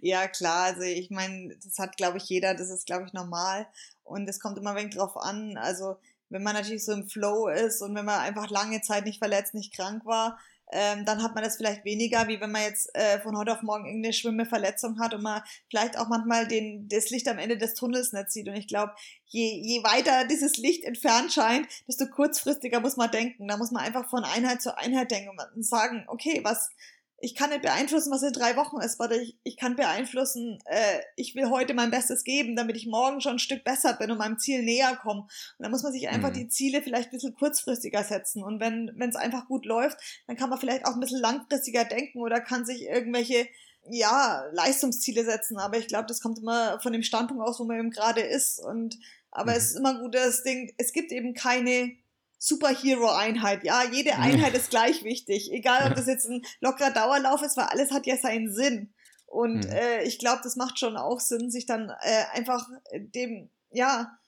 ja, 0.00 0.26
klar, 0.26 0.64
also 0.64 0.82
ich 0.82 1.10
meine, 1.10 1.56
das 1.62 1.78
hat, 1.78 1.96
glaube 1.96 2.18
ich, 2.18 2.24
jeder, 2.24 2.54
das 2.54 2.70
ist, 2.70 2.86
glaube 2.86 3.04
ich, 3.06 3.12
normal. 3.12 3.68
Und 4.02 4.28
es 4.28 4.40
kommt 4.40 4.58
immer 4.58 4.70
ein 4.70 4.76
wenig 4.76 4.96
drauf 4.96 5.16
an. 5.16 5.56
Also, 5.58 5.96
wenn 6.28 6.42
man 6.42 6.54
natürlich 6.54 6.84
so 6.84 6.92
im 6.92 7.08
Flow 7.08 7.46
ist 7.46 7.82
und 7.82 7.94
wenn 7.94 8.04
man 8.04 8.18
einfach 8.18 8.50
lange 8.50 8.82
Zeit 8.82 9.04
nicht 9.04 9.18
verletzt, 9.18 9.54
nicht 9.54 9.74
krank 9.74 10.04
war, 10.04 10.40
ähm, 10.72 11.04
dann 11.04 11.22
hat 11.22 11.34
man 11.34 11.44
das 11.44 11.56
vielleicht 11.56 11.84
weniger, 11.84 12.26
wie 12.28 12.40
wenn 12.40 12.50
man 12.50 12.62
jetzt 12.62 12.94
äh, 12.94 13.20
von 13.20 13.36
heute 13.36 13.52
auf 13.52 13.62
morgen 13.62 13.86
irgendeine 13.86 14.12
Schwimmeverletzung 14.12 14.98
hat 14.98 15.14
und 15.14 15.22
man 15.22 15.42
vielleicht 15.70 15.96
auch 15.96 16.08
manchmal 16.08 16.48
den, 16.48 16.88
das 16.88 17.10
Licht 17.10 17.28
am 17.28 17.38
Ende 17.38 17.56
des 17.56 17.74
Tunnels 17.74 18.12
nicht 18.12 18.30
sieht. 18.30 18.48
Und 18.48 18.56
ich 18.56 18.66
glaube, 18.66 18.92
je, 19.26 19.60
je 19.62 19.82
weiter 19.84 20.26
dieses 20.26 20.56
Licht 20.56 20.84
entfernt 20.84 21.32
scheint, 21.32 21.68
desto 21.86 22.06
kurzfristiger 22.06 22.80
muss 22.80 22.96
man 22.96 23.10
denken. 23.10 23.46
Da 23.46 23.56
muss 23.56 23.70
man 23.70 23.84
einfach 23.84 24.08
von 24.08 24.24
Einheit 24.24 24.60
zu 24.60 24.76
Einheit 24.76 25.10
denken 25.10 25.36
und 25.54 25.64
sagen, 25.64 26.04
okay, 26.08 26.40
was, 26.42 26.70
ich 27.18 27.34
kann 27.34 27.50
nicht 27.50 27.62
beeinflussen, 27.62 28.12
was 28.12 28.22
in 28.22 28.32
drei 28.32 28.56
Wochen 28.56 28.78
ist, 28.80 29.00
aber 29.00 29.16
ich, 29.16 29.38
ich 29.42 29.56
kann 29.56 29.74
beeinflussen, 29.74 30.58
äh, 30.66 30.98
ich 31.16 31.34
will 31.34 31.48
heute 31.48 31.72
mein 31.72 31.90
Bestes 31.90 32.24
geben, 32.24 32.56
damit 32.56 32.76
ich 32.76 32.86
morgen 32.86 33.20
schon 33.22 33.36
ein 33.36 33.38
Stück 33.38 33.64
besser 33.64 33.94
bin 33.94 34.10
und 34.10 34.18
meinem 34.18 34.38
Ziel 34.38 34.62
näher 34.62 34.96
komme. 34.96 35.22
Und 35.22 35.30
dann 35.58 35.70
muss 35.70 35.82
man 35.82 35.92
sich 35.92 36.08
einfach 36.08 36.30
mhm. 36.30 36.34
die 36.34 36.48
Ziele 36.48 36.82
vielleicht 36.82 37.08
ein 37.08 37.12
bisschen 37.12 37.34
kurzfristiger 37.34 38.04
setzen. 38.04 38.42
Und 38.42 38.60
wenn 38.60 39.08
es 39.08 39.16
einfach 39.16 39.46
gut 39.48 39.64
läuft, 39.64 39.98
dann 40.26 40.36
kann 40.36 40.50
man 40.50 40.60
vielleicht 40.60 40.84
auch 40.84 40.94
ein 40.94 41.00
bisschen 41.00 41.20
langfristiger 41.20 41.84
denken 41.84 42.20
oder 42.20 42.40
kann 42.40 42.66
sich 42.66 42.82
irgendwelche 42.82 43.48
ja, 43.88 44.44
Leistungsziele 44.52 45.24
setzen. 45.24 45.56
Aber 45.56 45.78
ich 45.78 45.88
glaube, 45.88 46.06
das 46.06 46.20
kommt 46.20 46.38
immer 46.38 46.80
von 46.80 46.92
dem 46.92 47.02
Standpunkt 47.02 47.42
aus, 47.42 47.58
wo 47.58 47.64
man 47.64 47.78
eben 47.78 47.90
gerade 47.90 48.20
ist. 48.20 48.58
Und 48.58 48.98
aber 49.30 49.52
mhm. 49.52 49.56
es 49.56 49.70
ist 49.70 49.76
immer 49.76 49.98
gut, 50.00 50.14
das 50.14 50.42
Ding, 50.42 50.74
es 50.76 50.92
gibt 50.92 51.12
eben 51.12 51.32
keine 51.32 51.96
Superhero-Einheit. 52.38 53.64
Ja, 53.64 53.82
jede 53.84 54.16
Einheit 54.16 54.54
ist 54.54 54.70
gleich 54.70 55.04
wichtig. 55.04 55.50
Egal, 55.52 55.88
ob 55.88 55.96
das 55.96 56.06
jetzt 56.06 56.26
ein 56.26 56.42
lockerer 56.60 56.90
Dauerlauf 56.90 57.42
ist, 57.42 57.56
weil 57.56 57.66
alles 57.66 57.90
hat 57.90 58.06
ja 58.06 58.16
seinen 58.16 58.52
Sinn. 58.52 58.92
Und 59.26 59.64
mhm. 59.64 59.72
äh, 59.72 60.02
ich 60.04 60.18
glaube, 60.18 60.40
das 60.42 60.56
macht 60.56 60.78
schon 60.78 60.96
auch 60.96 61.20
Sinn, 61.20 61.50
sich 61.50 61.66
dann 61.66 61.90
äh, 62.00 62.24
einfach 62.32 62.68
dem, 62.94 63.50
ja, 63.70 64.18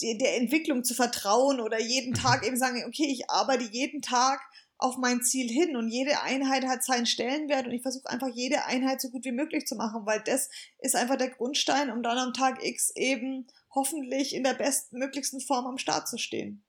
die, 0.00 0.18
der 0.18 0.36
Entwicklung 0.36 0.84
zu 0.84 0.94
vertrauen 0.94 1.60
oder 1.60 1.80
jeden 1.80 2.10
mhm. 2.10 2.16
Tag 2.16 2.46
eben 2.46 2.56
sagen, 2.56 2.84
okay, 2.86 3.06
ich 3.06 3.30
arbeite 3.30 3.64
jeden 3.64 4.02
Tag 4.02 4.40
auf 4.76 4.96
mein 4.96 5.22
Ziel 5.22 5.48
hin 5.48 5.76
und 5.76 5.88
jede 5.88 6.20
Einheit 6.22 6.64
hat 6.66 6.84
seinen 6.84 7.06
Stellenwert 7.06 7.66
und 7.66 7.72
ich 7.72 7.82
versuche 7.82 8.10
einfach 8.10 8.28
jede 8.28 8.64
Einheit 8.64 9.00
so 9.00 9.08
gut 9.08 9.24
wie 9.24 9.32
möglich 9.32 9.66
zu 9.66 9.76
machen, 9.76 10.04
weil 10.04 10.20
das 10.24 10.50
ist 10.80 10.96
einfach 10.96 11.16
der 11.16 11.30
Grundstein, 11.30 11.90
um 11.90 12.02
dann 12.02 12.18
am 12.18 12.34
Tag 12.34 12.62
X 12.62 12.90
eben 12.96 13.46
hoffentlich 13.74 14.34
in 14.34 14.44
der 14.44 14.54
bestmöglichsten 14.54 15.40
Form 15.40 15.66
am 15.66 15.78
Start 15.78 16.08
zu 16.08 16.18
stehen. 16.18 16.62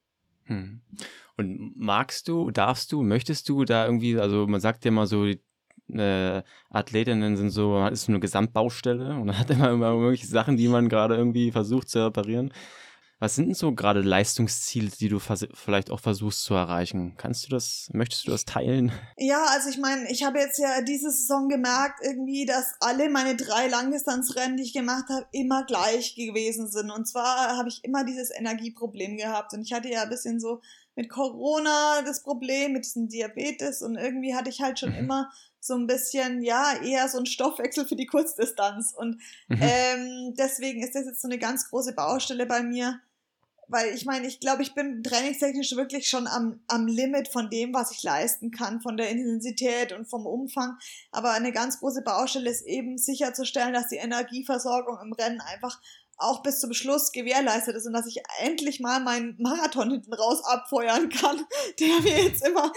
Hm. 0.43 0.81
Und 1.37 1.73
magst 1.75 2.27
du, 2.27 2.51
darfst 2.51 2.91
du, 2.91 3.01
möchtest 3.03 3.49
du 3.49 3.65
da 3.65 3.85
irgendwie, 3.85 4.17
also 4.17 4.47
man 4.47 4.61
sagt 4.61 4.85
ja 4.85 4.89
immer 4.89 5.07
so, 5.07 5.25
äh, 5.25 6.43
Athletinnen 6.69 7.37
sind 7.37 7.49
so, 7.49 7.85
ist 7.87 8.05
so 8.05 8.11
eine 8.11 8.19
Gesamtbaustelle 8.19 9.15
und 9.15 9.27
man 9.27 9.37
hat 9.39 9.49
immer, 9.49 9.71
immer 9.71 9.89
irgendwelche 9.89 10.27
Sachen, 10.27 10.57
die 10.57 10.67
man 10.67 10.89
gerade 10.89 11.15
irgendwie 11.15 11.51
versucht 11.51 11.89
zu 11.89 12.05
reparieren. 12.05 12.53
Was 13.25 13.33
sind 13.33 13.47
denn 13.47 13.55
so 13.55 13.73
gerade 13.73 14.01
Leistungsziele, 14.01 14.91
die 14.99 15.09
du 15.09 15.17
vielleicht 15.17 15.89
auch 15.89 15.99
versuchst 15.99 16.43
zu 16.43 16.53
erreichen? 16.53 17.15
Kannst 17.17 17.43
du 17.43 17.49
das, 17.49 17.89
möchtest 17.91 18.27
du 18.27 18.31
das 18.31 18.45
teilen? 18.45 18.91
Ja, 19.17 19.45
also 19.49 19.69
ich 19.69 19.79
meine, 19.79 20.11
ich 20.11 20.23
habe 20.23 20.37
jetzt 20.37 20.59
ja 20.59 20.81
diese 20.81 21.09
Saison 21.09 21.49
gemerkt, 21.49 22.01
irgendwie, 22.03 22.45
dass 22.45 22.75
alle 22.81 23.09
meine 23.09 23.35
drei 23.35 23.67
Langdistanzrennen, 23.67 24.57
die 24.57 24.63
ich 24.63 24.73
gemacht 24.73 25.05
habe, 25.09 25.25
immer 25.31 25.65
gleich 25.65 26.13
gewesen 26.13 26.69
sind. 26.69 26.91
Und 26.91 27.07
zwar 27.07 27.57
habe 27.57 27.69
ich 27.69 27.83
immer 27.83 28.03
dieses 28.03 28.29
Energieproblem 28.29 29.17
gehabt. 29.17 29.53
Und 29.53 29.63
ich 29.63 29.73
hatte 29.73 29.89
ja 29.89 30.03
ein 30.03 30.09
bisschen 30.09 30.39
so 30.39 30.61
mit 30.95 31.09
Corona 31.09 32.03
das 32.05 32.21
Problem, 32.21 32.73
mit 32.73 32.85
diesem 32.85 33.09
Diabetes 33.09 33.81
und 33.81 33.95
irgendwie 33.95 34.35
hatte 34.35 34.51
ich 34.51 34.61
halt 34.61 34.79
schon 34.79 34.91
mhm. 34.91 34.99
immer 34.99 35.31
so 35.59 35.73
ein 35.73 35.87
bisschen, 35.87 36.43
ja, 36.43 36.73
eher 36.83 37.09
so 37.09 37.17
ein 37.17 37.25
Stoffwechsel 37.25 37.87
für 37.87 37.95
die 37.95 38.05
Kurzdistanz. 38.05 38.93
Und 38.95 39.19
mhm. 39.47 39.59
ähm, 39.61 40.33
deswegen 40.37 40.83
ist 40.83 40.93
das 40.93 41.05
jetzt 41.05 41.23
so 41.23 41.27
eine 41.27 41.39
ganz 41.39 41.69
große 41.71 41.93
Baustelle 41.93 42.45
bei 42.45 42.61
mir. 42.61 43.01
Weil 43.67 43.93
ich 43.95 44.05
meine, 44.05 44.27
ich 44.27 44.39
glaube, 44.39 44.61
ich 44.61 44.73
bin 44.73 45.03
trainingstechnisch 45.03 45.75
wirklich 45.75 46.07
schon 46.07 46.27
am, 46.27 46.59
am 46.67 46.87
Limit 46.87 47.27
von 47.27 47.49
dem, 47.49 47.73
was 47.73 47.91
ich 47.91 48.03
leisten 48.03 48.51
kann, 48.51 48.81
von 48.81 48.97
der 48.97 49.09
Intensität 49.09 49.91
und 49.91 50.05
vom 50.05 50.25
Umfang. 50.25 50.77
Aber 51.11 51.31
eine 51.31 51.51
ganz 51.51 51.79
große 51.79 52.01
Baustelle 52.01 52.49
ist 52.49 52.65
eben 52.65 52.97
sicherzustellen, 52.97 53.73
dass 53.73 53.87
die 53.87 53.97
Energieversorgung 53.97 54.99
im 55.01 55.13
Rennen 55.13 55.41
einfach 55.41 55.79
auch 56.17 56.43
bis 56.43 56.59
zum 56.59 56.73
Schluss 56.73 57.11
gewährleistet 57.11 57.75
ist 57.75 57.85
und 57.85 57.93
dass 57.93 58.07
ich 58.07 58.21
endlich 58.39 58.79
mal 58.79 58.99
meinen 58.99 59.35
Marathon 59.37 59.91
hinten 59.91 60.13
raus 60.13 60.43
abfeuern 60.45 61.09
kann, 61.09 61.45
der 61.79 62.01
mir 62.01 62.23
jetzt 62.23 62.45
immer, 62.45 62.71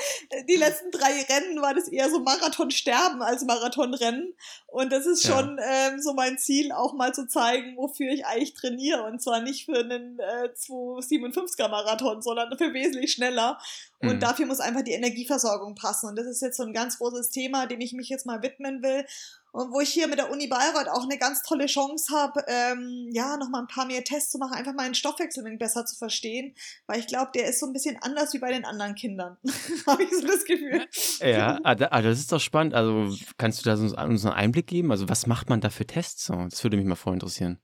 die 0.48 0.56
letzten 0.56 0.90
drei 0.90 1.22
Rennen 1.22 1.62
war 1.62 1.74
das 1.74 1.88
eher 1.88 2.10
so 2.10 2.20
Marathon 2.20 2.70
sterben 2.70 3.22
als 3.22 3.44
Marathonrennen 3.44 4.34
und 4.70 4.92
das 4.92 5.06
ist 5.06 5.26
schon 5.26 5.56
ja. 5.56 5.88
ähm, 5.88 6.00
so 6.00 6.12
mein 6.12 6.36
Ziel, 6.36 6.72
auch 6.72 6.92
mal 6.92 7.14
zu 7.14 7.26
zeigen, 7.26 7.78
wofür 7.78 8.12
ich 8.12 8.26
eigentlich 8.26 8.52
trainiere. 8.52 9.04
Und 9.04 9.22
zwar 9.22 9.40
nicht 9.40 9.64
für 9.64 9.78
einen 9.78 10.18
äh, 10.18 10.50
257er 10.54 11.68
Marathon, 11.68 12.20
sondern 12.20 12.56
für 12.58 12.74
wesentlich 12.74 13.12
schneller. 13.12 13.58
Und 14.00 14.16
mhm. 14.16 14.20
dafür 14.20 14.44
muss 14.44 14.60
einfach 14.60 14.82
die 14.82 14.92
Energieversorgung 14.92 15.74
passen. 15.74 16.10
Und 16.10 16.16
das 16.16 16.26
ist 16.26 16.42
jetzt 16.42 16.58
so 16.58 16.64
ein 16.64 16.74
ganz 16.74 16.98
großes 16.98 17.30
Thema, 17.30 17.66
dem 17.66 17.80
ich 17.80 17.94
mich 17.94 18.10
jetzt 18.10 18.26
mal 18.26 18.42
widmen 18.42 18.82
will 18.82 19.06
und 19.52 19.72
wo 19.72 19.80
ich 19.80 19.90
hier 19.90 20.08
mit 20.08 20.18
der 20.18 20.30
Uni 20.30 20.46
Bayreuth 20.46 20.88
auch 20.88 21.04
eine 21.04 21.18
ganz 21.18 21.42
tolle 21.42 21.66
Chance 21.66 22.14
habe, 22.14 22.44
ähm, 22.46 23.08
ja, 23.12 23.36
nochmal 23.36 23.62
ein 23.62 23.66
paar 23.66 23.86
mehr 23.86 24.04
Tests 24.04 24.30
zu 24.32 24.38
machen, 24.38 24.54
einfach 24.54 24.74
meinen 24.74 24.94
Stoffwechsel 24.94 25.44
besser 25.56 25.86
zu 25.86 25.96
verstehen, 25.96 26.54
weil 26.86 27.00
ich 27.00 27.06
glaube, 27.06 27.30
der 27.34 27.48
ist 27.48 27.60
so 27.60 27.66
ein 27.66 27.72
bisschen 27.72 27.96
anders 28.02 28.34
wie 28.34 28.38
bei 28.38 28.52
den 28.52 28.64
anderen 28.64 28.94
Kindern. 28.94 29.36
habe 29.86 30.02
ich 30.02 30.10
so 30.10 30.26
das 30.26 30.44
Gefühl. 30.44 30.86
Ja, 31.20 31.58
ah, 31.62 31.76
ah, 31.90 32.02
das 32.02 32.18
ist 32.18 32.32
doch 32.32 32.40
spannend. 32.40 32.74
Also 32.74 33.16
kannst 33.38 33.64
du 33.64 33.64
da 33.64 33.74
uns 34.04 34.24
einen 34.24 34.34
Einblick 34.34 34.66
geben? 34.66 34.90
Also 34.90 35.08
was 35.08 35.26
macht 35.26 35.48
man 35.48 35.60
da 35.60 35.70
für 35.70 35.86
Tests? 35.86 36.26
Das 36.26 36.62
würde 36.62 36.76
mich 36.76 36.86
mal 36.86 36.94
voll 36.94 37.14
interessieren 37.14 37.58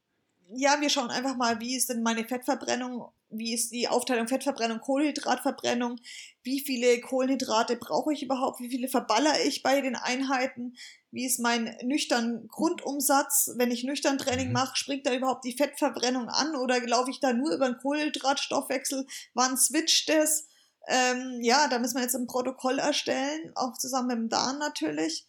ja, 0.57 0.81
wir 0.81 0.89
schauen 0.89 1.11
einfach 1.11 1.37
mal, 1.37 1.61
wie 1.61 1.77
ist 1.77 1.89
denn 1.89 2.03
meine 2.03 2.25
Fettverbrennung, 2.25 3.09
wie 3.31 3.55
ist 3.55 3.73
die 3.73 3.89
Aufteilung 3.89 4.29
Fettverbrennung, 4.29 4.81
Kohlenhydratverbrennung, 4.81 6.01
wie 6.43 6.61
viele 6.61 7.01
Kohlenhydrate 7.01 7.77
brauche 7.77 8.13
ich 8.13 8.23
überhaupt, 8.23 8.61
wie 8.61 8.71
viele 8.71 8.89
verballere 8.89 9.43
ich 9.43 9.63
bei 9.63 9.81
den 9.81 9.97
Einheiten, 9.97 10.77
wie 11.11 11.27
ist 11.27 11.41
mein 11.41 11.77
nüchtern 11.83 12.47
Grundumsatz, 12.49 13.51
wenn 13.57 13.71
ich 13.71 13.85
nüchtern 13.85 14.19
Training 14.19 14.49
mhm. 14.49 14.55
mache, 14.55 14.77
springt 14.77 15.07
da 15.07 15.15
überhaupt 15.15 15.45
die 15.45 15.57
Fettverbrennung 15.57 16.29
an 16.29 16.57
oder 16.57 16.81
laufe 16.87 17.11
ich 17.11 17.21
da 17.21 17.33
nur 17.33 17.53
über 17.53 17.67
den 17.67 17.79
Kohlenhydratstoffwechsel, 17.79 19.07
wann 19.35 19.57
switcht 19.57 20.11
es? 20.11 20.47
Ähm, 20.87 21.39
ja, 21.41 21.69
da 21.69 21.79
müssen 21.79 21.97
wir 21.97 22.03
jetzt 22.03 22.15
ein 22.15 22.27
Protokoll 22.27 22.79
erstellen, 22.79 23.53
auch 23.55 23.77
zusammen 23.79 24.09
mit 24.09 24.17
dem 24.19 24.29
Darm 24.29 24.59
natürlich 24.59 25.27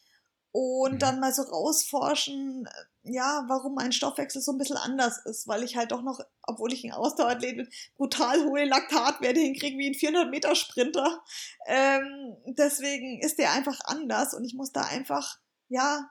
und 0.56 0.94
mhm. 0.94 1.00
dann 1.00 1.20
mal 1.20 1.34
so 1.34 1.42
rausforschen, 1.42 2.70
ja, 3.04 3.44
warum 3.50 3.76
mein 3.76 3.92
Stoffwechsel 3.92 4.42
so 4.42 4.54
ein 4.54 4.58
bisschen 4.58 4.78
anders 4.78 5.18
ist, 5.26 5.50
weil 5.50 5.64
ich 5.64 5.76
halt 5.76 5.92
doch 5.92 6.02
noch, 6.02 6.22
obwohl 6.44 6.72
ich 6.72 6.86
ein 6.86 6.94
Ausdauerathlet 6.94 7.58
bin, 7.58 7.70
brutal 7.98 8.46
hohe 8.46 8.64
Laktatwerte 8.64 9.42
hinkriege 9.42 9.78
wie 9.78 9.90
ein 9.90 9.96
400 9.96 10.32
Meter 10.32 10.56
Sprinter. 10.56 11.22
Ähm, 11.68 12.38
deswegen 12.46 13.20
ist 13.20 13.38
der 13.38 13.52
einfach 13.52 13.82
anders 13.84 14.34
und 14.34 14.46
ich 14.46 14.54
muss 14.54 14.72
da 14.72 14.84
einfach, 14.84 15.40
ja, 15.68 16.10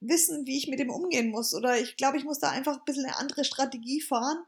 wissen, 0.00 0.44
wie 0.44 0.58
ich 0.58 0.68
mit 0.68 0.78
dem 0.78 0.90
umgehen 0.90 1.30
muss. 1.30 1.54
Oder 1.54 1.78
ich 1.78 1.96
glaube, 1.96 2.18
ich 2.18 2.24
muss 2.24 2.38
da 2.38 2.50
einfach 2.50 2.76
ein 2.76 2.84
bisschen 2.84 3.06
eine 3.06 3.16
andere 3.16 3.46
Strategie 3.46 4.02
fahren 4.02 4.44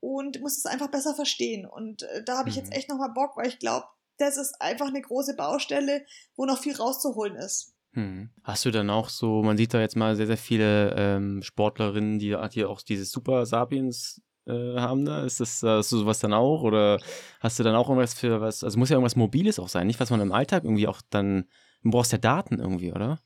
und 0.00 0.42
muss 0.42 0.58
es 0.58 0.66
einfach 0.66 0.88
besser 0.88 1.14
verstehen. 1.14 1.64
Und 1.64 2.02
äh, 2.02 2.22
da 2.22 2.36
habe 2.36 2.50
ich 2.50 2.56
mhm. 2.56 2.64
jetzt 2.64 2.74
echt 2.74 2.90
nochmal 2.90 3.14
Bock, 3.14 3.38
weil 3.38 3.48
ich 3.48 3.58
glaube, 3.58 3.86
das 4.18 4.36
ist 4.36 4.60
einfach 4.60 4.88
eine 4.88 5.00
große 5.00 5.34
Baustelle, 5.34 6.04
wo 6.36 6.44
noch 6.44 6.60
viel 6.60 6.76
rauszuholen 6.76 7.36
ist. 7.36 7.73
Hm. 7.94 8.30
Hast 8.42 8.64
du 8.64 8.70
dann 8.70 8.90
auch 8.90 9.08
so, 9.08 9.42
man 9.42 9.56
sieht 9.56 9.72
da 9.72 9.80
jetzt 9.80 9.96
mal 9.96 10.16
sehr, 10.16 10.26
sehr 10.26 10.36
viele 10.36 10.94
ähm, 10.96 11.42
Sportlerinnen, 11.42 12.18
die 12.18 12.36
hier 12.50 12.68
auch 12.68 12.82
dieses 12.82 13.10
Super 13.10 13.46
Sapiens 13.46 14.20
äh, 14.46 14.76
haben 14.76 15.04
da? 15.04 15.24
Ist 15.24 15.40
das, 15.40 15.62
hast 15.62 15.92
du 15.92 15.98
sowas 15.98 16.18
dann 16.18 16.32
auch? 16.32 16.62
Oder 16.62 16.98
hast 17.40 17.58
du 17.58 17.62
dann 17.62 17.76
auch 17.76 17.88
irgendwas 17.88 18.14
für 18.14 18.40
was, 18.40 18.64
also 18.64 18.78
muss 18.78 18.90
ja 18.90 18.96
irgendwas 18.96 19.16
Mobiles 19.16 19.58
auch 19.58 19.68
sein, 19.68 19.86
nicht 19.86 20.00
was 20.00 20.10
man 20.10 20.20
im 20.20 20.32
Alltag 20.32 20.64
irgendwie 20.64 20.88
auch 20.88 21.00
dann, 21.10 21.44
du 21.82 21.90
brauchst 21.90 22.12
ja 22.12 22.18
Daten 22.18 22.58
irgendwie, 22.58 22.92
oder? 22.92 23.20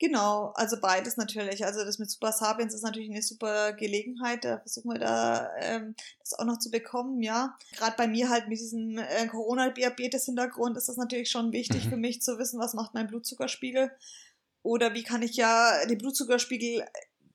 Genau, 0.00 0.52
also 0.54 0.80
beides 0.80 1.18
natürlich. 1.18 1.66
Also 1.66 1.84
das 1.84 1.98
mit 1.98 2.10
Super 2.10 2.32
Sapiens 2.32 2.72
ist 2.72 2.82
natürlich 2.82 3.10
eine 3.10 3.20
super 3.20 3.74
Gelegenheit. 3.74 4.46
Da 4.46 4.58
versuchen 4.58 4.92
wir 4.92 4.98
da 4.98 5.50
ähm, 5.58 5.94
das 6.20 6.32
auch 6.38 6.46
noch 6.46 6.58
zu 6.58 6.70
bekommen, 6.70 7.22
ja. 7.22 7.54
Gerade 7.76 7.96
bei 7.98 8.08
mir 8.08 8.30
halt 8.30 8.48
mit 8.48 8.58
diesem 8.58 8.96
äh, 8.96 9.26
Corona-Diabetes-Hintergrund 9.26 10.78
ist 10.78 10.88
das 10.88 10.96
natürlich 10.96 11.30
schon 11.30 11.52
wichtig 11.52 11.84
mhm. 11.84 11.90
für 11.90 11.96
mich 11.98 12.22
zu 12.22 12.38
wissen, 12.38 12.58
was 12.58 12.72
macht 12.72 12.94
mein 12.94 13.08
Blutzuckerspiegel. 13.08 13.90
Oder 14.62 14.94
wie 14.94 15.02
kann 15.02 15.20
ich 15.20 15.36
ja 15.36 15.84
den 15.84 15.98
Blutzuckerspiegel 15.98 16.82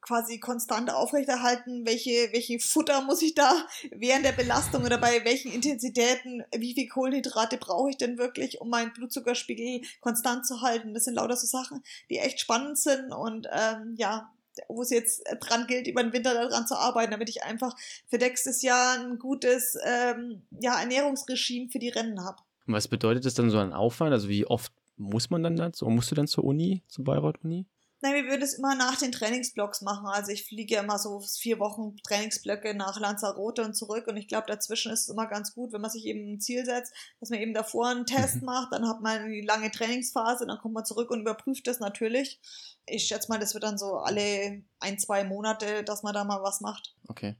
quasi 0.05 0.39
konstant 0.39 0.91
aufrechterhalten, 0.91 1.85
welche, 1.85 2.29
welche 2.31 2.59
Futter 2.59 3.01
muss 3.01 3.21
ich 3.21 3.33
da 3.33 3.65
während 3.91 4.23
der 4.23 4.33
Belastung 4.33 4.83
oder 4.83 4.99
bei 4.99 5.25
welchen 5.25 5.51
Intensitäten, 5.51 6.43
wie 6.55 6.73
viel 6.75 6.87
Kohlenhydrate 6.87 7.57
brauche 7.57 7.89
ich 7.89 7.97
denn 7.97 8.17
wirklich, 8.17 8.61
um 8.61 8.69
meinen 8.69 8.93
Blutzuckerspiegel 8.93 9.81
konstant 10.01 10.45
zu 10.45 10.61
halten. 10.61 10.93
Das 10.93 11.05
sind 11.05 11.15
lauter 11.15 11.35
so 11.35 11.47
Sachen, 11.47 11.83
die 12.09 12.19
echt 12.19 12.39
spannend 12.39 12.77
sind 12.77 13.11
und 13.11 13.47
ähm, 13.51 13.95
ja, 13.97 14.31
wo 14.69 14.83
es 14.83 14.89
jetzt 14.89 15.23
dran 15.41 15.67
gilt, 15.67 15.87
über 15.87 16.03
den 16.03 16.13
Winter 16.13 16.33
daran 16.33 16.67
zu 16.67 16.77
arbeiten, 16.77 17.11
damit 17.11 17.29
ich 17.29 17.43
einfach 17.43 17.75
für 18.07 18.17
nächstes 18.17 18.61
Jahr 18.61 18.99
ein 18.99 19.17
gutes 19.17 19.77
ähm, 19.83 20.43
ja, 20.61 20.79
Ernährungsregime 20.79 21.69
für 21.69 21.79
die 21.79 21.89
Rennen 21.89 22.23
habe. 22.23 22.37
Und 22.67 22.73
was 22.73 22.87
bedeutet 22.87 23.25
das 23.25 23.33
dann 23.33 23.49
so 23.49 23.57
ein 23.57 23.73
Aufwand? 23.73 24.13
Also 24.13 24.29
wie 24.29 24.45
oft 24.45 24.71
muss 24.97 25.29
man 25.29 25.43
dann 25.43 25.55
dazu? 25.55 25.87
Musst 25.87 26.11
du 26.11 26.15
dann 26.15 26.27
zur 26.27 26.43
Uni, 26.43 26.83
zur 26.87 27.05
Bayreuth-Uni? 27.05 27.65
Nein, 28.05 28.23
wir 28.23 28.29
würden 28.29 28.43
es 28.43 28.53
immer 28.53 28.75
nach 28.75 28.97
den 28.97 29.11
Trainingsblocks 29.11 29.81
machen. 29.81 30.05
Also 30.05 30.31
ich 30.31 30.45
fliege 30.45 30.75
immer 30.75 30.99
so 30.99 31.21
vier 31.21 31.57
Wochen 31.57 31.97
Trainingsblöcke 32.07 32.75
nach 32.75 32.99
Lanzarote 32.99 33.63
und 33.63 33.73
zurück 33.75 34.05
und 34.05 34.15
ich 34.15 34.27
glaube, 34.27 34.45
dazwischen 34.45 34.91
ist 34.91 35.01
es 35.01 35.09
immer 35.09 35.25
ganz 35.25 35.55
gut, 35.55 35.73
wenn 35.73 35.81
man 35.81 35.89
sich 35.89 36.05
eben 36.05 36.33
ein 36.33 36.39
Ziel 36.39 36.65
setzt, 36.65 36.93
dass 37.19 37.31
man 37.31 37.39
eben 37.39 37.55
davor 37.55 37.89
einen 37.89 38.05
Test 38.05 38.41
mhm. 38.41 38.45
macht, 38.45 38.73
dann 38.73 38.87
hat 38.87 39.01
man 39.01 39.21
eine 39.21 39.41
lange 39.41 39.71
Trainingsphase, 39.71 40.45
dann 40.45 40.59
kommt 40.59 40.75
man 40.75 40.85
zurück 40.85 41.09
und 41.09 41.21
überprüft 41.21 41.65
das 41.65 41.79
natürlich. 41.79 42.39
Ich 42.85 43.07
schätze 43.07 43.27
mal, 43.27 43.39
das 43.39 43.55
wird 43.55 43.63
dann 43.63 43.79
so 43.79 43.95
alle 43.95 44.61
ein, 44.79 44.99
zwei 44.99 45.23
Monate, 45.23 45.83
dass 45.83 46.03
man 46.03 46.13
da 46.13 46.25
mal 46.25 46.43
was 46.43 46.61
macht. 46.61 46.93
Okay. 47.07 47.37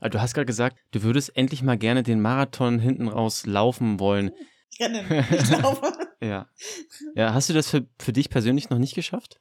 Also 0.00 0.10
du 0.10 0.20
hast 0.20 0.34
gerade 0.34 0.46
gesagt, 0.46 0.78
du 0.90 1.04
würdest 1.04 1.36
endlich 1.36 1.62
mal 1.62 1.78
gerne 1.78 2.02
den 2.02 2.20
Marathon 2.20 2.80
hinten 2.80 3.06
raus 3.06 3.46
laufen 3.46 4.00
wollen. 4.00 4.32
Rennen, 4.80 5.08
nicht 5.30 5.50
laufen. 5.62 5.92
Ja. 6.20 6.48
Ja, 7.14 7.34
hast 7.34 7.48
du 7.48 7.52
das 7.52 7.70
für, 7.70 7.86
für 8.00 8.12
dich 8.12 8.30
persönlich 8.30 8.68
noch 8.68 8.78
nicht 8.78 8.96
geschafft? 8.96 9.40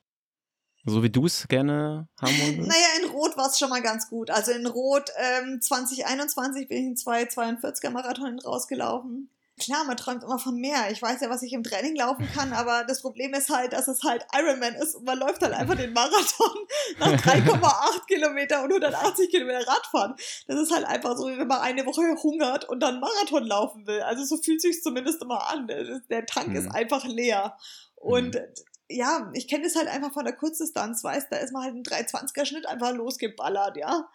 So 0.89 1.04
wie 1.04 1.10
du 1.10 1.26
es 1.26 1.50
gerne 1.50 2.08
haben 2.21 2.41
wolltest? 2.41 2.67
Naja, 2.69 2.88
in 3.02 3.10
Rot 3.10 3.36
war 3.36 3.47
es 3.47 3.60
schon 3.60 3.69
mal 3.69 3.82
ganz 3.82 4.10
gut. 4.10 4.30
Also 4.32 4.54
in 4.54 4.65
Rot 4.65 5.10
ähm, 5.17 5.60
2021 5.62 6.69
bin 6.69 6.78
ich 6.78 6.84
in 6.86 6.95
zwei 6.95 7.23
42er 7.23 7.89
Marathon 7.89 8.39
rausgelaufen. 8.39 9.30
Klar, 9.60 9.84
man 9.84 9.97
träumt 9.97 10.23
immer 10.23 10.39
von 10.39 10.56
mehr. 10.56 10.89
Ich 10.91 11.02
weiß 11.02 11.19
ja, 11.19 11.30
was 11.30 11.41
ich 11.41 11.52
im 11.52 11.63
Training 11.63 11.95
laufen 11.97 12.26
kann, 12.34 12.54
aber 12.54 12.86
das 12.88 13.02
Problem 13.02 13.34
ist 13.34 13.50
halt, 13.50 13.73
dass 13.73 13.89
es 13.89 14.04
halt 14.04 14.26
Ironman 14.34 14.76
ist 14.76 14.95
und 14.95 15.04
man 15.04 15.17
läuft 15.17 15.41
halt 15.41 15.54
einfach 15.54 15.76
den 15.76 15.91
Marathon 15.91 16.56
nach 17.00 17.12
3,8 17.12 18.06
Kilometer 18.08 18.63
und 18.63 18.71
180 18.71 19.30
Kilometer 19.30 19.67
Radfahren. 19.67 20.15
Das 20.47 20.58
ist 20.58 20.71
halt 20.71 20.86
einfach 20.86 21.17
so, 21.17 21.28
wie 21.28 21.38
wenn 21.38 21.47
man 21.47 21.60
eine 21.60 21.86
Woche 21.86 22.04
hungert 22.23 22.69
und 22.69 22.80
dann 22.80 23.02
Marathon 23.02 23.45
laufen 23.45 23.86
will. 23.88 24.02
Also 24.04 24.23
so 24.23 24.41
fühlt 24.41 24.62
sich 24.62 24.82
zumindest 24.82 25.21
immer 25.21 25.50
an. 25.50 25.67
Der 25.67 26.26
Tank 26.26 26.50
mhm. 26.50 26.56
ist 26.56 26.71
einfach 26.71 27.04
leer. 27.04 27.58
Und 27.95 28.36
mhm 28.36 28.41
ja, 28.89 29.32
ich 29.34 29.47
kenne 29.47 29.65
es 29.65 29.76
halt 29.76 29.88
einfach 29.88 30.13
von 30.13 30.26
der 30.26 30.36
Kurzdistanz, 30.36 31.04
weißt, 31.04 31.28
da 31.32 31.38
ist 31.38 31.54
man 31.54 31.63
halt 31.63 31.76
ein 31.76 31.84
320er 31.84 32.45
Schnitt 32.45 32.65
einfach 32.67 32.93
losgeballert, 32.93 33.78
ja. 33.78 34.10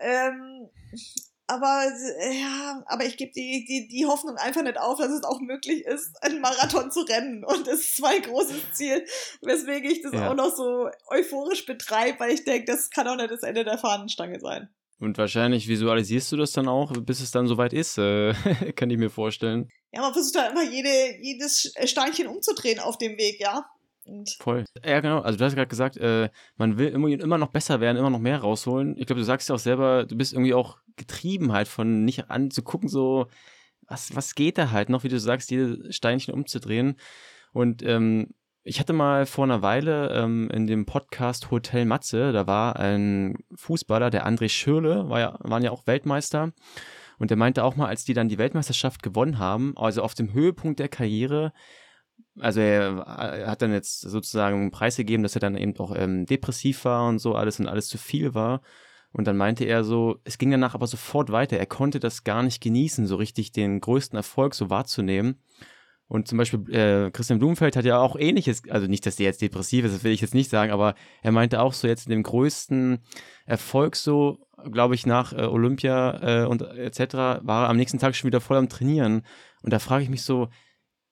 Ähm, 0.00 0.68
aber 1.50 1.90
ja, 2.30 2.82
aber 2.86 3.06
ich 3.06 3.16
gebe 3.16 3.32
die, 3.32 3.64
die, 3.64 3.88
die 3.88 4.04
Hoffnung 4.04 4.36
einfach 4.36 4.62
nicht 4.62 4.78
auf, 4.78 4.98
dass 4.98 5.10
es 5.10 5.24
auch 5.24 5.40
möglich 5.40 5.84
ist, 5.86 6.22
einen 6.22 6.42
Marathon 6.42 6.90
zu 6.90 7.00
rennen. 7.00 7.42
Und 7.42 7.66
das 7.66 7.80
ist 7.80 8.00
mein 8.02 8.20
großes 8.20 8.72
Ziel, 8.74 9.02
weswegen 9.40 9.90
ich 9.90 10.02
das 10.02 10.12
ja. 10.12 10.30
auch 10.30 10.34
noch 10.34 10.54
so 10.54 10.90
euphorisch 11.08 11.64
betreibe, 11.64 12.20
weil 12.20 12.32
ich 12.32 12.44
denke, 12.44 12.70
das 12.70 12.90
kann 12.90 13.08
auch 13.08 13.16
nicht 13.16 13.30
das 13.30 13.42
Ende 13.42 13.64
der 13.64 13.78
Fahnenstange 13.78 14.38
sein. 14.40 14.68
Und 15.00 15.16
wahrscheinlich 15.16 15.68
visualisierst 15.68 16.30
du 16.32 16.36
das 16.36 16.52
dann 16.52 16.68
auch, 16.68 16.92
bis 16.92 17.20
es 17.20 17.30
dann 17.30 17.46
soweit 17.46 17.72
ist, 17.72 17.96
äh, 17.96 18.34
kann 18.76 18.90
ich 18.90 18.98
mir 18.98 19.10
vorstellen. 19.10 19.70
Ja, 19.92 20.02
man 20.02 20.12
versucht 20.12 20.38
halt 20.38 20.52
immer 20.52 20.64
jede, 20.64 21.16
jedes 21.22 21.72
Steinchen 21.84 22.26
umzudrehen 22.26 22.78
auf 22.78 22.98
dem 22.98 23.16
Weg, 23.16 23.40
ja. 23.40 23.64
Und 24.08 24.30
Voll. 24.40 24.64
Ja, 24.84 25.00
genau. 25.00 25.20
Also 25.20 25.38
du 25.38 25.44
hast 25.44 25.54
gerade 25.54 25.68
gesagt, 25.68 25.96
äh, 25.98 26.30
man 26.56 26.78
will 26.78 26.88
immer, 26.88 27.08
immer 27.08 27.38
noch 27.38 27.50
besser 27.50 27.80
werden, 27.80 27.98
immer 27.98 28.10
noch 28.10 28.18
mehr 28.18 28.38
rausholen. 28.38 28.96
Ich 28.96 29.06
glaube, 29.06 29.20
du 29.20 29.24
sagst 29.24 29.48
ja 29.48 29.54
auch 29.54 29.60
selber, 29.60 30.06
du 30.06 30.16
bist 30.16 30.32
irgendwie 30.32 30.54
auch 30.54 30.78
getrieben 30.96 31.52
halt 31.52 31.68
von 31.68 32.04
nicht 32.04 32.30
anzugucken, 32.30 32.88
so, 32.88 33.26
was, 33.86 34.14
was 34.16 34.34
geht 34.34 34.58
da 34.58 34.70
halt 34.70 34.88
noch, 34.88 35.04
wie 35.04 35.08
du 35.08 35.18
sagst, 35.18 35.50
jede 35.50 35.92
Steinchen 35.92 36.34
umzudrehen. 36.34 36.96
Und 37.52 37.82
ähm, 37.82 38.34
ich 38.64 38.80
hatte 38.80 38.92
mal 38.92 39.26
vor 39.26 39.44
einer 39.44 39.62
Weile 39.62 40.10
ähm, 40.14 40.50
in 40.50 40.66
dem 40.66 40.86
Podcast 40.86 41.50
Hotel 41.50 41.84
Matze, 41.84 42.32
da 42.32 42.46
war 42.46 42.76
ein 42.76 43.38
Fußballer, 43.54 44.10
der 44.10 44.26
André 44.26 44.48
Schürle, 44.48 45.08
war 45.08 45.20
ja, 45.20 45.38
waren 45.40 45.62
ja 45.62 45.70
auch 45.70 45.86
Weltmeister. 45.86 46.52
Und 47.18 47.30
der 47.30 47.36
meinte 47.36 47.64
auch 47.64 47.76
mal, 47.76 47.88
als 47.88 48.04
die 48.04 48.14
dann 48.14 48.28
die 48.28 48.38
Weltmeisterschaft 48.38 49.02
gewonnen 49.02 49.38
haben, 49.38 49.74
also 49.76 50.02
auf 50.02 50.14
dem 50.14 50.32
Höhepunkt 50.32 50.78
der 50.78 50.88
Karriere, 50.88 51.52
also 52.40 52.60
er, 52.60 52.98
er, 52.98 53.50
hat 53.50 53.62
dann 53.62 53.72
jetzt 53.72 54.00
sozusagen 54.00 54.60
einen 54.60 54.70
Preis 54.70 54.96
gegeben, 54.96 55.22
dass 55.22 55.36
er 55.36 55.40
dann 55.40 55.56
eben 55.56 55.76
auch 55.78 55.94
ähm, 55.96 56.26
depressiv 56.26 56.84
war 56.84 57.08
und 57.08 57.18
so 57.18 57.34
alles 57.34 57.60
und 57.60 57.68
alles 57.68 57.88
zu 57.88 57.98
viel 57.98 58.34
war. 58.34 58.62
Und 59.12 59.26
dann 59.26 59.36
meinte 59.36 59.64
er 59.64 59.84
so, 59.84 60.20
es 60.24 60.38
ging 60.38 60.50
danach 60.50 60.74
aber 60.74 60.86
sofort 60.86 61.32
weiter. 61.32 61.56
Er 61.56 61.66
konnte 61.66 61.98
das 61.98 62.24
gar 62.24 62.42
nicht 62.42 62.62
genießen, 62.62 63.06
so 63.06 63.16
richtig 63.16 63.52
den 63.52 63.80
größten 63.80 64.16
Erfolg 64.16 64.54
so 64.54 64.70
wahrzunehmen. 64.70 65.40
Und 66.08 66.26
zum 66.26 66.38
Beispiel 66.38 66.74
äh, 66.74 67.10
Christian 67.10 67.38
Blumenfeld 67.38 67.76
hat 67.76 67.84
ja 67.84 67.98
auch 67.98 68.16
ähnliches, 68.16 68.62
also 68.70 68.86
nicht, 68.86 69.04
dass 69.04 69.16
der 69.16 69.26
jetzt 69.26 69.42
depressiv 69.42 69.84
ist, 69.84 69.94
das 69.94 70.04
will 70.04 70.12
ich 70.12 70.22
jetzt 70.22 70.34
nicht 70.34 70.48
sagen, 70.48 70.72
aber 70.72 70.94
er 71.22 71.32
meinte 71.32 71.60
auch 71.60 71.74
so 71.74 71.86
jetzt 71.86 72.06
in 72.06 72.10
dem 72.10 72.22
größten 72.22 73.00
Erfolg 73.44 73.94
so, 73.94 74.38
glaube 74.70 74.94
ich, 74.94 75.04
nach 75.04 75.34
äh, 75.34 75.42
Olympia 75.42 76.44
äh, 76.44 76.46
und 76.46 76.62
etc., 76.62 77.14
war 77.42 77.64
er 77.64 77.68
am 77.68 77.76
nächsten 77.76 77.98
Tag 77.98 78.16
schon 78.16 78.28
wieder 78.28 78.40
voll 78.40 78.56
am 78.56 78.70
Trainieren. 78.70 79.22
Und 79.62 79.72
da 79.72 79.78
frage 79.78 80.02
ich 80.02 80.08
mich 80.08 80.22
so, 80.22 80.48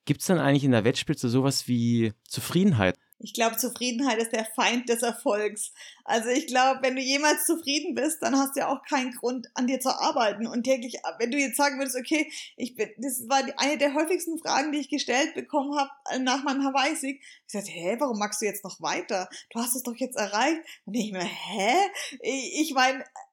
Gibt 0.07 0.21
es 0.21 0.27
dann 0.27 0.39
eigentlich 0.39 0.63
in 0.63 0.71
der 0.71 0.85
Wettspitze 0.85 1.27
sowas 1.27 1.67
wie 1.67 2.13
Zufriedenheit? 2.23 2.97
Ich 3.19 3.33
glaube, 3.33 3.57
Zufriedenheit 3.57 4.19
ist 4.19 4.31
der 4.31 4.45
Feind 4.45 4.87
des 4.87 5.01
Erfolgs. 5.01 5.73
Also 6.05 6.29
ich 6.29 6.47
glaube, 6.47 6.79
wenn 6.81 6.95
du 6.95 7.01
jemals 7.01 7.45
zufrieden 7.45 7.93
bist, 7.93 8.21
dann 8.21 8.37
hast 8.37 8.55
du 8.55 8.61
ja 8.61 8.69
auch 8.69 8.83
keinen 8.83 9.11
Grund, 9.11 9.47
an 9.53 9.67
dir 9.67 9.81
zu 9.81 9.89
arbeiten. 9.89 10.47
Und 10.47 10.63
täglich, 10.63 10.95
wenn 11.19 11.31
du 11.31 11.37
jetzt 11.37 11.57
sagen 11.57 11.77
würdest, 11.77 11.97
okay, 11.97 12.31
ich 12.55 12.75
bin, 12.75 12.89
das 12.99 13.27
war 13.27 13.41
eine 13.57 13.77
der 13.77 13.95
häufigsten 13.95 14.37
Fragen, 14.39 14.71
die 14.71 14.79
ich 14.79 14.89
gestellt 14.89 15.33
bekommen 15.33 15.77
habe 15.77 15.89
äh, 16.09 16.19
nach 16.19 16.43
meinem 16.43 16.63
Hawaii-Sieg. 16.63 17.21
Ich 17.45 17.51
sagte, 17.51 17.71
hä, 17.71 17.97
warum 17.99 18.17
magst 18.17 18.41
du 18.41 18.45
jetzt 18.45 18.63
noch 18.63 18.79
weiter? 18.81 19.27
Du 19.49 19.59
hast 19.59 19.75
es 19.75 19.83
doch 19.83 19.95
jetzt 19.97 20.15
erreicht. 20.15 20.61
Und 20.85 20.93
ich 20.93 21.11
mir, 21.11 21.19
hä? 21.19 21.73
Ich 22.21 22.73
meine, 22.73 23.01
äh, 23.01 23.26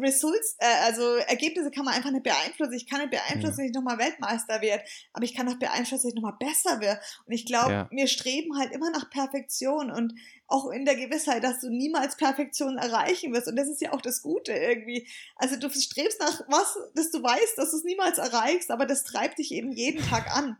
Results, 0.00 0.56
äh, 0.58 0.66
also 0.84 1.16
Ergebnisse 1.16 1.70
kann 1.70 1.84
man 1.84 1.94
einfach 1.94 2.10
nicht 2.10 2.24
beeinflussen. 2.24 2.72
Ich 2.74 2.88
kann 2.88 3.00
nicht 3.00 3.10
beeinflussen, 3.10 3.44
ja. 3.44 3.48
dass 3.48 3.58
ich 3.58 3.72
nochmal 3.72 3.98
Weltmeister 3.98 4.60
werde, 4.60 4.84
aber 5.12 5.24
ich 5.24 5.34
kann 5.34 5.48
auch 5.48 5.58
beeinflussen, 5.58 6.02
dass 6.02 6.14
ich 6.14 6.14
nochmal 6.14 6.36
besser 6.38 6.80
werde. 6.80 7.00
Und 7.26 7.32
ich 7.32 7.46
glaube, 7.46 7.72
ja. 7.72 7.88
wir 7.90 8.06
streben 8.06 8.58
halt 8.58 8.72
immer 8.72 8.90
nach 8.90 9.10
Perfektion 9.10 9.90
und 9.90 10.14
auch 10.46 10.70
in 10.70 10.84
der 10.84 10.96
Gewissheit, 10.96 11.44
dass 11.44 11.60
du 11.60 11.70
niemals 11.70 12.16
Perfektion 12.16 12.76
erreichen 12.76 13.32
wirst. 13.32 13.48
Und 13.48 13.56
das 13.56 13.68
ist 13.68 13.80
ja 13.80 13.92
auch 13.92 14.02
das 14.02 14.22
Gute 14.22 14.52
irgendwie. 14.52 15.06
Also 15.36 15.56
du 15.56 15.70
strebst 15.70 16.20
nach 16.20 16.42
was, 16.48 16.76
dass 16.94 17.10
du 17.10 17.22
weißt, 17.22 17.56
dass 17.56 17.70
du 17.70 17.76
es 17.76 17.84
niemals 17.84 18.18
erreichst, 18.18 18.70
aber 18.70 18.86
das 18.86 19.04
treibt 19.04 19.38
dich 19.38 19.52
eben 19.52 19.72
jeden 19.72 20.04
Tag 20.04 20.34
an. 20.36 20.56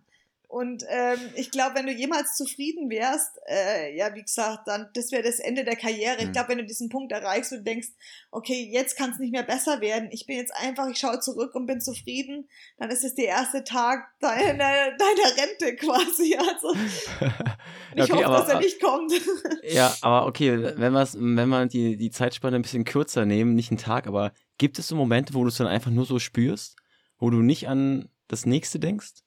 Und 0.50 0.82
ähm, 0.88 1.20
ich 1.36 1.52
glaube, 1.52 1.76
wenn 1.76 1.86
du 1.86 1.92
jemals 1.92 2.34
zufrieden 2.34 2.90
wärst, 2.90 3.38
äh, 3.46 3.96
ja, 3.96 4.12
wie 4.16 4.22
gesagt, 4.22 4.66
dann 4.66 4.88
das 4.94 5.12
wäre 5.12 5.22
das 5.22 5.38
Ende 5.38 5.62
der 5.62 5.76
Karriere. 5.76 6.16
Mhm. 6.20 6.26
Ich 6.26 6.32
glaube, 6.32 6.48
wenn 6.48 6.58
du 6.58 6.64
diesen 6.64 6.88
Punkt 6.88 7.12
erreichst 7.12 7.52
und 7.52 7.64
denkst, 7.64 7.86
okay, 8.32 8.68
jetzt 8.68 8.96
kann 8.96 9.12
es 9.12 9.20
nicht 9.20 9.30
mehr 9.30 9.44
besser 9.44 9.80
werden, 9.80 10.08
ich 10.10 10.26
bin 10.26 10.38
jetzt 10.38 10.52
einfach, 10.56 10.88
ich 10.88 10.98
schaue 10.98 11.20
zurück 11.20 11.54
und 11.54 11.66
bin 11.66 11.80
zufrieden, 11.80 12.48
dann 12.78 12.90
ist 12.90 13.04
es 13.04 13.14
der 13.14 13.26
erste 13.26 13.62
Tag 13.62 14.08
deiner, 14.18 14.56
deiner 14.58 15.36
Rente 15.36 15.76
quasi. 15.76 16.36
Also 16.36 16.74
ich 17.94 18.02
okay, 18.02 18.12
hoffe, 18.12 18.26
aber, 18.26 18.38
dass 18.38 18.48
er 18.48 18.58
nicht 18.58 18.82
kommt. 18.82 19.12
ja, 19.62 19.94
aber 20.00 20.26
okay, 20.26 20.60
wenn, 20.60 20.94
wenn 20.94 21.48
man 21.48 21.68
die, 21.68 21.96
die 21.96 22.10
Zeitspanne 22.10 22.56
ein 22.56 22.62
bisschen 22.62 22.82
kürzer 22.82 23.24
nehmen, 23.24 23.54
nicht 23.54 23.70
einen 23.70 23.78
Tag, 23.78 24.08
aber 24.08 24.32
gibt 24.58 24.80
es 24.80 24.88
so 24.88 24.96
Momente, 24.96 25.34
wo 25.34 25.44
du 25.44 25.48
es 25.50 25.58
dann 25.58 25.68
einfach 25.68 25.92
nur 25.92 26.06
so 26.06 26.18
spürst, 26.18 26.74
wo 27.18 27.30
du 27.30 27.36
nicht 27.36 27.68
an 27.68 28.08
das 28.26 28.46
nächste 28.46 28.80
denkst? 28.80 29.22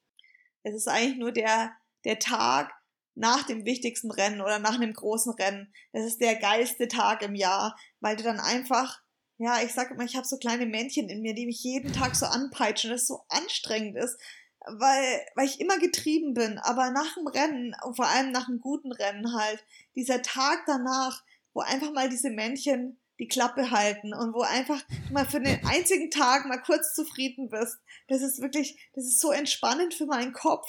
Es 0.63 0.73
ist 0.73 0.87
eigentlich 0.87 1.17
nur 1.17 1.31
der, 1.31 1.71
der 2.05 2.19
Tag 2.19 2.73
nach 3.15 3.43
dem 3.43 3.65
wichtigsten 3.65 4.11
Rennen 4.11 4.41
oder 4.41 4.59
nach 4.59 4.75
einem 4.75 4.93
großen 4.93 5.33
Rennen. 5.33 5.73
Das 5.91 6.05
ist 6.05 6.21
der 6.21 6.35
geilste 6.35 6.87
Tag 6.87 7.21
im 7.21 7.35
Jahr, 7.35 7.77
weil 7.99 8.15
du 8.15 8.23
dann 8.23 8.39
einfach, 8.39 9.01
ja, 9.37 9.61
ich 9.61 9.73
sag 9.73 9.91
immer, 9.91 10.03
ich 10.03 10.15
habe 10.15 10.25
so 10.25 10.37
kleine 10.37 10.65
Männchen 10.65 11.09
in 11.09 11.21
mir, 11.21 11.35
die 11.35 11.45
mich 11.45 11.63
jeden 11.63 11.93
Tag 11.93 12.15
so 12.15 12.25
anpeitschen, 12.25 12.89
das 12.89 13.05
so 13.05 13.21
anstrengend 13.29 13.97
ist, 13.97 14.17
weil, 14.65 15.21
weil 15.35 15.45
ich 15.45 15.59
immer 15.59 15.77
getrieben 15.77 16.33
bin. 16.33 16.57
Aber 16.57 16.89
nach 16.89 17.13
dem 17.15 17.27
Rennen, 17.27 17.75
und 17.83 17.95
vor 17.95 18.07
allem 18.07 18.31
nach 18.31 18.47
einem 18.47 18.61
guten 18.61 18.91
Rennen 18.91 19.33
halt, 19.35 19.63
dieser 19.95 20.21
Tag 20.21 20.63
danach, 20.65 21.23
wo 21.53 21.61
einfach 21.61 21.91
mal 21.91 22.09
diese 22.09 22.31
Männchen 22.31 22.99
die 23.23 23.29
Klappe 23.29 23.71
halten 23.71 24.13
und 24.13 24.33
wo 24.33 24.41
einfach 24.41 24.81
mal 25.09 25.25
für 25.25 25.39
den 25.39 25.65
einzigen 25.65 26.11
Tag 26.11 26.45
mal 26.45 26.61
kurz 26.61 26.93
zufrieden 26.93 27.49
bist. 27.49 27.77
Das 28.09 28.21
ist 28.21 28.41
wirklich, 28.41 28.77
das 28.93 29.05
ist 29.05 29.21
so 29.21 29.31
entspannend 29.31 29.93
für 29.93 30.05
meinen 30.05 30.33
Kopf. 30.33 30.67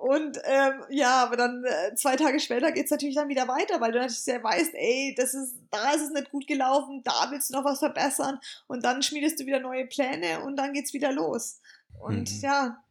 Und 0.00 0.38
ähm, 0.44 0.82
ja, 0.88 1.22
aber 1.22 1.36
dann 1.36 1.64
äh, 1.64 1.94
zwei 1.94 2.16
Tage 2.16 2.40
später 2.40 2.72
geht's 2.72 2.90
natürlich 2.90 3.14
dann 3.14 3.28
wieder 3.28 3.46
weiter, 3.46 3.80
weil 3.80 3.92
du 3.92 3.98
natürlich 3.98 4.24
sehr 4.24 4.42
weißt, 4.42 4.72
ey, 4.74 5.14
das 5.16 5.34
ist, 5.34 5.54
da 5.70 5.92
ist 5.92 6.02
es 6.02 6.10
nicht 6.10 6.30
gut 6.30 6.46
gelaufen, 6.46 7.02
da 7.04 7.30
willst 7.30 7.50
du 7.50 7.54
noch 7.54 7.64
was 7.64 7.78
verbessern 7.78 8.40
und 8.66 8.84
dann 8.84 9.02
schmiedest 9.02 9.38
du 9.38 9.46
wieder 9.46 9.60
neue 9.60 9.86
Pläne 9.86 10.42
und 10.42 10.56
dann 10.56 10.72
geht's 10.72 10.92
wieder 10.92 11.12
los. 11.12 11.60
Und 12.00 12.32
mhm. 12.32 12.40
ja, 12.40 12.82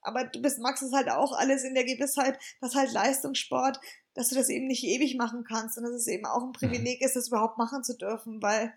aber 0.00 0.24
du 0.24 0.40
bist, 0.40 0.58
magst 0.60 0.82
es 0.82 0.92
halt 0.92 1.10
auch 1.10 1.36
alles 1.36 1.64
in 1.64 1.74
der 1.74 1.84
Gewissheit, 1.84 2.38
dass 2.60 2.74
halt 2.74 2.92
Leistungssport 2.92 3.80
dass 4.14 4.28
du 4.28 4.36
das 4.36 4.48
eben 4.48 4.66
nicht 4.66 4.84
ewig 4.84 5.16
machen 5.16 5.44
kannst 5.44 5.76
und 5.76 5.84
dass 5.84 5.92
es 5.92 6.06
eben 6.06 6.26
auch 6.26 6.42
ein 6.42 6.48
mhm. 6.48 6.52
Privileg 6.52 7.02
ist, 7.02 7.16
das 7.16 7.28
überhaupt 7.28 7.58
machen 7.58 7.84
zu 7.84 7.96
dürfen, 7.96 8.42
weil 8.42 8.72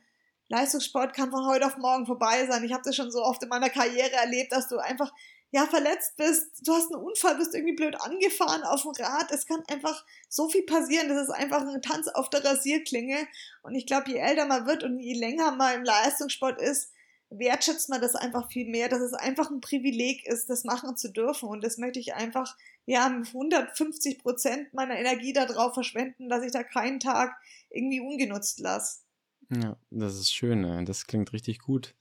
Leistungssport 0.50 1.14
kann 1.14 1.32
von 1.32 1.46
heute 1.46 1.66
auf 1.66 1.78
morgen 1.78 2.06
vorbei 2.06 2.48
sein. 2.48 2.64
Ich 2.64 2.74
habe 2.74 2.84
das 2.84 2.96
schon 2.96 3.12
so 3.12 3.24
oft 3.24 3.44
in 3.44 3.50
meiner 3.50 3.70
Karriere 3.70 4.14
erlebt, 4.14 4.52
dass 4.52 4.68
du 4.68 4.78
einfach 4.78 5.12
ja 5.52 5.66
verletzt 5.66 6.18
bist, 6.18 6.68
du 6.68 6.74
hast 6.74 6.92
einen 6.92 7.02
Unfall, 7.02 7.36
bist 7.36 7.54
irgendwie 7.54 7.76
blöd 7.76 8.00
angefahren 8.02 8.64
auf 8.64 8.82
dem 8.82 8.92
Rad. 8.92 9.32
Es 9.32 9.46
kann 9.46 9.64
einfach 9.70 10.06
so 10.30 10.50
viel 10.50 10.64
passieren. 10.64 11.10
Das 11.10 11.28
ist 11.28 11.34
einfach 11.34 11.62
ein 11.62 11.82
Tanz 11.82 12.08
auf 12.08 12.30
der 12.30 12.44
Rasierklinge. 12.44 13.28
Und 13.64 13.76
ich 13.76 13.86
glaube, 13.86 14.10
je 14.10 14.18
älter 14.18 14.46
man 14.46 14.66
wird 14.66 14.84
und 14.84 15.00
je 15.00 15.14
länger 15.14 15.52
man 15.52 15.76
im 15.76 15.84
Leistungssport 15.84 16.62
ist, 16.62 16.92
wertschätzt 17.30 17.90
man 17.90 18.02
das 18.02 18.16
einfach 18.16 18.50
viel 18.52 18.70
mehr, 18.70 18.90
dass 18.90 19.02
es 19.02 19.14
einfach 19.14 19.50
ein 19.50 19.62
Privileg 19.62 20.26
ist, 20.26 20.50
das 20.50 20.64
machen 20.64 20.96
zu 20.98 21.12
dürfen. 21.12 21.50
Und 21.50 21.64
das 21.64 21.78
möchte 21.78 22.00
ich 22.00 22.14
einfach, 22.14 22.56
ja, 22.88 23.06
150 23.06 24.20
Prozent 24.20 24.74
meiner 24.74 24.98
Energie 24.98 25.34
darauf 25.34 25.74
verschwenden, 25.74 26.30
dass 26.30 26.44
ich 26.44 26.54
da 26.54 26.64
keinen 26.64 27.00
Tag 27.00 27.36
irgendwie 27.70 28.00
ungenutzt 28.00 28.60
lasse. 28.60 29.02
Ja, 29.50 29.78
das 29.92 30.16
ist 30.16 30.34
schön. 30.34 30.86
Das 30.86 31.06
klingt 31.06 31.34
richtig 31.34 31.60
gut. 31.60 31.96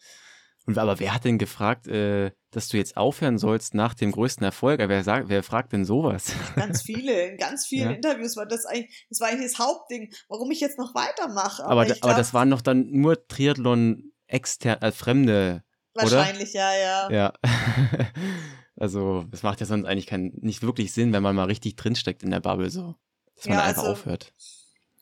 Und 0.64 0.79
aber 0.79 0.99
wer 0.99 1.14
hat 1.14 1.25
denn 1.25 1.38
gefragt, 1.38 1.87
äh, 1.87 2.33
dass 2.51 2.68
du 2.68 2.77
jetzt 2.77 2.96
aufhören 2.96 3.38
sollst 3.38 3.75
nach 3.75 3.94
dem 3.94 4.12
größten 4.12 4.44
Erfolg? 4.44 4.81
Wer, 4.81 5.05
sagt, 5.05 5.29
wer 5.29 5.42
fragt 5.42 5.72
denn 5.72 5.85
sowas? 5.85 6.33
Ganz 6.57 6.83
viele, 6.83 7.31
in 7.31 7.37
ganz 7.37 7.66
vielen 7.68 7.90
ja. 7.90 7.96
Interviews 7.96 8.37
war 8.37 8.46
das 8.46 8.64
eigentlich, 8.64 9.07
das 9.09 9.20
war 9.20 9.29
eigentlich 9.29 9.53
das 9.53 9.59
Hauptding, 9.59 10.12
warum 10.29 10.51
ich 10.51 10.61
jetzt 10.61 10.79
noch 10.79 10.94
weitermache. 10.94 11.65
Aber, 11.65 11.83
aber, 11.83 11.94
aber 12.00 12.15
das 12.15 12.35
waren 12.35 12.50
doch 12.50 12.63
dann 12.63 12.90
nur 12.90 13.27
Triathlon 13.27 14.13
extern, 14.27 14.83
äh, 14.83 14.92
fremde 14.92 15.63
Wahrscheinlich, 15.94 16.50
oder? 16.50 16.77
ja, 16.77 17.08
ja. 17.08 17.11
Ja. 17.11 17.33
also, 18.79 19.24
es 19.33 19.42
macht 19.42 19.60
ja 19.60 19.66
sonst 19.66 19.87
eigentlich 19.87 20.06
kein, 20.06 20.33
nicht 20.40 20.62
wirklich 20.62 20.92
Sinn, 20.92 21.12
wenn 21.12 21.22
man 21.22 21.35
mal 21.35 21.44
richtig 21.44 21.77
drinsteckt 21.77 22.22
in 22.22 22.31
der 22.31 22.40
Bubble, 22.40 22.70
so. 22.70 22.94
Dass 23.37 23.46
man 23.46 23.58
ja, 23.58 23.64
einfach 23.64 23.83
also, 23.83 23.92
aufhört. 23.92 24.33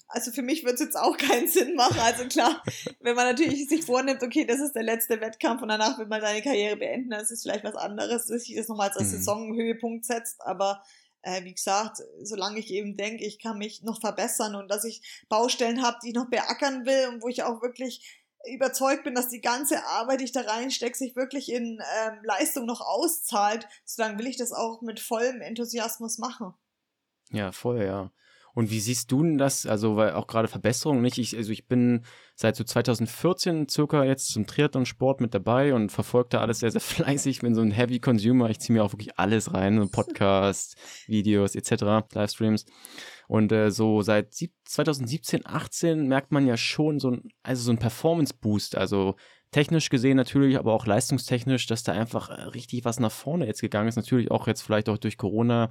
Also 0.07 0.31
für 0.31 0.43
mich 0.43 0.65
wird 0.65 0.75
es 0.75 0.81
jetzt 0.81 0.97
auch 0.97 1.17
keinen 1.19 1.49
Sinn 1.49 1.75
machen. 1.75 1.99
Also 1.99 2.27
klar, 2.27 2.63
wenn 3.01 3.17
man 3.17 3.27
natürlich 3.27 3.69
sich 3.69 3.85
vornimmt, 3.85 4.23
okay, 4.23 4.45
das 4.45 4.61
ist 4.61 4.75
der 4.75 4.85
letzte 4.85 5.21
Wettkampf 5.21 5.63
und 5.63 5.69
danach 5.69 5.99
will 5.99 6.07
man 6.07 6.21
seine 6.21 6.43
Karriere 6.43 6.77
beenden, 6.77 7.11
dann 7.11 7.21
ist 7.21 7.33
es 7.33 7.43
vielleicht 7.43 7.65
was 7.65 7.75
anderes, 7.75 8.27
dass 8.27 8.45
sich 8.45 8.55
das 8.57 8.69
nochmal 8.69 8.91
als 8.91 9.01
mhm. 9.01 9.17
Saisonhöhepunkt 9.17 10.05
setzt. 10.05 10.41
Aber 10.43 10.83
äh, 11.23 11.43
wie 11.45 11.55
gesagt, 11.55 11.99
solange 12.23 12.61
ich 12.61 12.71
eben 12.71 12.97
denke, 12.97 13.25
ich 13.25 13.41
kann 13.41 13.59
mich 13.59 13.83
noch 13.83 14.01
verbessern 14.01 14.55
und 14.55 14.71
dass 14.71 14.85
ich 14.85 15.03
Baustellen 15.29 15.83
habe, 15.83 15.99
die 16.03 16.09
ich 16.09 16.15
noch 16.15 16.31
beackern 16.31 16.87
will 16.87 17.09
und 17.09 17.23
wo 17.23 17.29
ich 17.29 17.43
auch 17.43 17.61
wirklich 17.61 18.24
überzeugt 18.53 19.05
bin, 19.05 19.15
dass 19.15 19.29
die 19.29 19.41
ganze 19.41 19.85
Arbeit, 19.85 20.21
die 20.21 20.25
ich 20.25 20.33
da 20.33 20.43
reinstecke, 20.43 20.97
sich 20.97 21.17
wirklich 21.17 21.51
in 21.51 21.81
ähm, 22.05 22.19
Leistung 22.23 22.67
noch 22.67 22.81
auszahlt, 22.81 23.69
solange 23.85 24.19
will 24.19 24.27
ich 24.27 24.37
das 24.37 24.53
auch 24.53 24.83
mit 24.83 25.01
vollem 25.01 25.41
Enthusiasmus 25.41 26.19
machen. 26.19 26.55
Ja, 27.31 27.53
voll, 27.53 27.83
ja. 27.83 28.11
Und 28.55 28.71
wie 28.71 28.81
siehst 28.81 29.11
du 29.11 29.23
denn 29.23 29.37
das? 29.37 29.67
Also, 29.67 29.97
weil 29.97 30.13
auch 30.13 30.27
gerade 30.27 30.49
Verbesserungen 30.49 31.03
nicht. 31.03 31.19
Ich, 31.19 31.37
also 31.37 31.51
ich 31.51 31.67
bin 31.67 32.05
seit 32.37 32.57
so 32.57 32.65
2014 32.65 33.69
circa 33.69 34.05
jetzt 34.05 34.29
zum 34.29 34.47
Triathlon-Sport 34.47 35.21
mit 35.21 35.35
dabei 35.35 35.75
und 35.75 35.91
verfolge 35.91 36.29
da 36.31 36.41
alles 36.41 36.61
sehr, 36.61 36.71
sehr 36.71 36.81
fleißig. 36.81 37.41
Bin 37.41 37.55
so 37.55 37.63
ein 37.63 37.73
Heavy 37.73 37.99
Consumer. 37.99 38.51
Ich 38.51 38.61
ziehe 38.61 38.77
mir 38.77 38.85
auch 38.85 38.93
wirklich 38.93 39.19
alles 39.19 39.53
rein. 39.53 39.89
Podcasts, 39.91 40.77
Videos 41.07 41.57
etc., 41.57 42.07
Livestreams. 42.15 42.65
Und 43.27 43.53
äh, 43.53 43.71
so 43.71 44.03
seit 44.03 44.35
2017, 44.65 45.43
18 45.45 46.07
merkt 46.07 46.31
man 46.31 46.47
ja 46.47 46.57
schon 46.57 47.01
so 47.01 47.11
ein, 47.11 47.23
also 47.43 47.63
so 47.63 47.73
ein 47.73 47.79
Performance-Boost. 47.79 48.77
Also 48.77 49.17
technisch 49.55 49.89
gesehen 49.89 50.17
natürlich, 50.17 50.59
aber 50.59 50.73
auch 50.73 50.85
leistungstechnisch, 50.85 51.67
dass 51.67 51.85
da 51.85 51.93
einfach 51.93 52.29
äh, 52.29 52.43
richtig 52.43 52.85
was 52.85 52.99
nach 52.99 53.13
vorne 53.13 53.47
jetzt 53.47 53.61
gegangen 53.61 53.89
ist. 53.89 53.97
Natürlich 53.97 54.31
auch 54.31 54.47
jetzt 54.47 54.63
vielleicht 54.63 54.89
auch 54.89 54.99
durch 54.99 55.17
Corona 55.17 55.71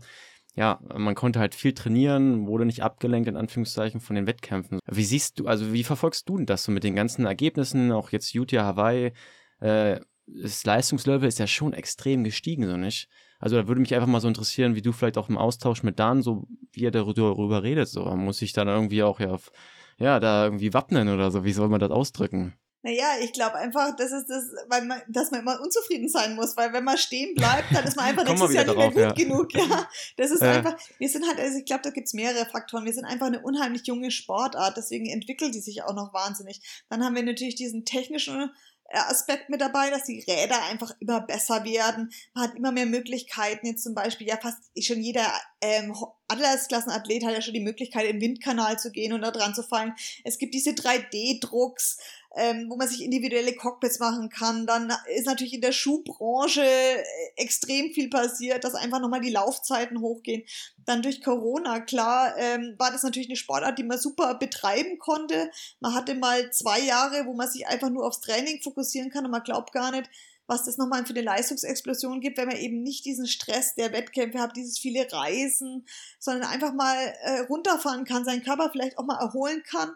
ja, 0.56 0.80
man 0.96 1.16
konnte 1.16 1.40
halt 1.40 1.56
viel 1.56 1.74
trainieren, 1.74 2.46
wurde 2.46 2.66
nicht 2.66 2.84
abgelenkt, 2.84 3.28
in 3.28 3.38
Anführungszeichen, 3.38 4.02
von 4.02 4.16
den 4.16 4.28
Wettkämpfen. 4.28 4.80
Wie 4.86 5.04
siehst 5.04 5.40
du, 5.40 5.48
also 5.48 5.74
wie 5.74 5.84
verfolgst 5.84 6.30
du 6.30 6.38
denn 6.38 6.46
das 6.46 6.64
so 6.64 6.72
mit 6.72 6.84
den 6.84 6.96
ganzen 6.96 7.26
Ergebnissen, 7.26 7.92
auch 7.92 8.12
jetzt 8.12 8.34
Utah, 8.34 8.64
Hawaii, 8.64 9.14
äh, 9.60 10.00
das 10.26 10.64
Leistungslevel 10.64 11.28
ist 11.28 11.40
ja 11.40 11.48
schon 11.48 11.74
extrem 11.74 12.24
gestiegen, 12.24 12.68
so 12.68 12.78
nicht? 12.78 13.10
Also 13.40 13.58
da 13.58 13.68
würde 13.68 13.82
mich 13.82 13.94
einfach 13.94 14.08
mal 14.08 14.22
so 14.22 14.28
interessieren, 14.28 14.76
wie 14.76 14.82
du 14.82 14.94
vielleicht 14.94 15.18
auch 15.18 15.28
im 15.28 15.38
Austausch 15.38 15.84
mit 15.84 16.00
Dan, 16.00 16.22
so 16.22 16.48
wie 16.72 16.86
er 16.86 16.92
darüber 16.92 17.64
redet, 17.64 17.90
so. 17.90 18.06
Muss 18.16 18.42
ich 18.42 18.54
dann 18.54 18.68
irgendwie 18.68 19.04
auch 19.04 19.20
ja 19.20 19.32
auf, 19.32 19.52
ja, 19.98 20.20
da 20.20 20.46
irgendwie 20.46 20.74
wappnen 20.74 21.10
oder 21.10 21.30
so, 21.30 21.44
wie 21.44 21.52
soll 21.52 21.68
man 21.68 21.80
das 21.80 21.92
ausdrücken? 21.92 22.54
Naja, 22.86 23.16
ich 23.22 23.32
glaube 23.32 23.56
einfach, 23.56 23.96
das 23.96 24.12
ist 24.12 24.30
das, 24.30 24.44
weil 24.68 24.84
man, 24.84 25.02
dass 25.08 25.32
man 25.32 25.40
immer 25.40 25.62
unzufrieden 25.62 26.10
sein 26.10 26.36
muss, 26.36 26.58
weil 26.58 26.74
wenn 26.74 26.84
man 26.84 26.98
stehen 26.98 27.34
bleibt, 27.34 27.74
dann 27.74 27.86
ist 27.86 27.96
man 27.96 28.06
einfach 28.06 28.26
nächstes 28.28 28.54
Jahr 28.54 28.66
nicht 28.66 28.76
mehr 28.76 28.90
gut 28.90 28.98
ja. 28.98 29.12
genug. 29.14 29.54
Ja, 29.54 29.88
das 30.18 30.32
ist 30.32 30.42
äh. 30.42 30.48
einfach, 30.48 30.76
wir 30.98 31.08
sind 31.08 31.26
halt, 31.26 31.40
also 31.40 31.58
ich 31.58 31.64
glaube, 31.64 31.84
da 31.84 31.92
gibt's 31.92 32.14
mehrere 32.14 32.46
Faktoren. 32.46 32.84
Wir 32.84 32.94
sind 32.94 33.06
einfach 33.06 33.28
eine 33.28 33.40
unheimlich 33.40 33.88
junge 33.88 34.12
Sportart, 34.12 34.76
deswegen 34.76 35.06
entwickelt 35.06 35.56
die 35.56 35.62
sich 35.62 35.84
auch 35.84 35.94
noch 35.94 36.14
wahnsinnig. 36.14 36.84
Dann 36.90 37.06
haben 37.06 37.16
wir 37.16 37.24
natürlich 37.24 37.56
diesen 37.56 37.86
technischen 37.86 38.52
äh, 38.90 38.98
Aspekt 38.98 39.50
mit 39.50 39.62
dabei, 39.62 39.90
dass 39.90 40.04
die 40.04 40.20
Räder 40.20 40.62
einfach 40.66 40.92
immer 41.00 41.22
besser 41.22 41.64
werden. 41.64 42.12
Man 42.34 42.50
hat 42.50 42.56
immer 42.58 42.74
mehr 42.74 42.86
Möglichkeiten. 42.86 43.66
Jetzt 43.66 43.84
zum 43.84 43.96
Beispiel, 43.96 44.28
ja, 44.28 44.36
fast 44.36 44.60
schon 44.84 45.02
jeder 45.02 45.32
ähm, 45.62 45.96
Atlasklassenathlet 46.28 47.26
hat 47.26 47.34
ja 47.34 47.42
schon 47.42 47.54
die 47.54 47.60
Möglichkeit, 47.60 48.06
in 48.06 48.20
den 48.20 48.22
Windkanal 48.22 48.80
zu 48.80 48.92
gehen 48.92 49.14
und 49.14 49.22
da 49.22 49.32
dran 49.32 49.54
zu 49.54 49.64
fallen. 49.64 49.94
Es 50.24 50.38
gibt 50.38 50.54
diese 50.54 50.72
3D-Drucks 50.72 51.98
ähm, 52.36 52.66
wo 52.70 52.76
man 52.76 52.88
sich 52.88 53.04
individuelle 53.04 53.54
Cockpits 53.54 54.00
machen 54.00 54.30
kann. 54.30 54.66
Dann 54.66 54.92
ist 55.16 55.28
natürlich 55.28 55.54
in 55.54 55.62
der 55.62 55.72
Schuhbranche 55.72 56.64
äh, 56.64 57.04
extrem 57.36 57.94
viel 57.94 58.10
passiert, 58.10 58.64
dass 58.64 58.76
einfach 58.76 59.00
nochmal 59.00 59.22
die 59.22 59.30
Laufzeiten 59.30 60.02
hochgehen. 60.02 60.44
Dann 60.86 61.02
durch 61.02 61.22
Corona, 61.22 61.80
klar, 61.80 62.36
ähm, 62.38 62.76
war 62.78 62.92
das 62.92 63.04
natürlich 63.04 63.30
eine 63.30 63.36
Sportart, 63.36 63.78
die 63.78 63.84
man 63.84 64.00
super 64.00 64.34
betreiben 64.36 64.98
konnte. 64.98 65.52
Man 65.80 65.94
hatte 65.94 66.16
mal 66.16 66.52
zwei 66.52 66.80
Jahre, 66.80 67.26
wo 67.26 67.34
man 67.34 67.50
sich 67.50 67.68
einfach 67.68 67.90
nur 67.90 68.06
aufs 68.06 68.22
Training 68.22 68.62
fokussieren 68.62 69.12
kann 69.12 69.26
und 69.26 69.32
man 69.32 69.44
glaubt 69.44 69.72
gar 69.72 69.92
nicht, 69.92 70.10
was 70.48 70.66
das 70.66 70.78
nochmal 70.78 71.06
für 71.06 71.14
eine 71.14 71.22
Leistungsexplosion 71.22 72.22
gibt, 72.22 72.38
wenn 72.38 72.48
man 72.48 72.58
eben 72.58 72.84
nicht 72.84 73.06
diesen 73.06 73.28
Stress 73.28 73.76
der 73.76 73.92
Wettkämpfe 73.94 74.40
hat, 74.40 74.56
dieses 74.56 74.80
viele 74.80 75.12
Reisen, 75.12 75.86
sondern 76.20 76.50
einfach 76.50 76.74
mal 76.74 76.96
äh, 77.24 77.40
runterfahren 77.42 78.06
kann, 78.06 78.26
seinen 78.26 78.44
Körper 78.44 78.70
vielleicht 78.72 78.98
auch 78.98 79.06
mal 79.06 79.20
erholen 79.20 79.64
kann 79.64 79.94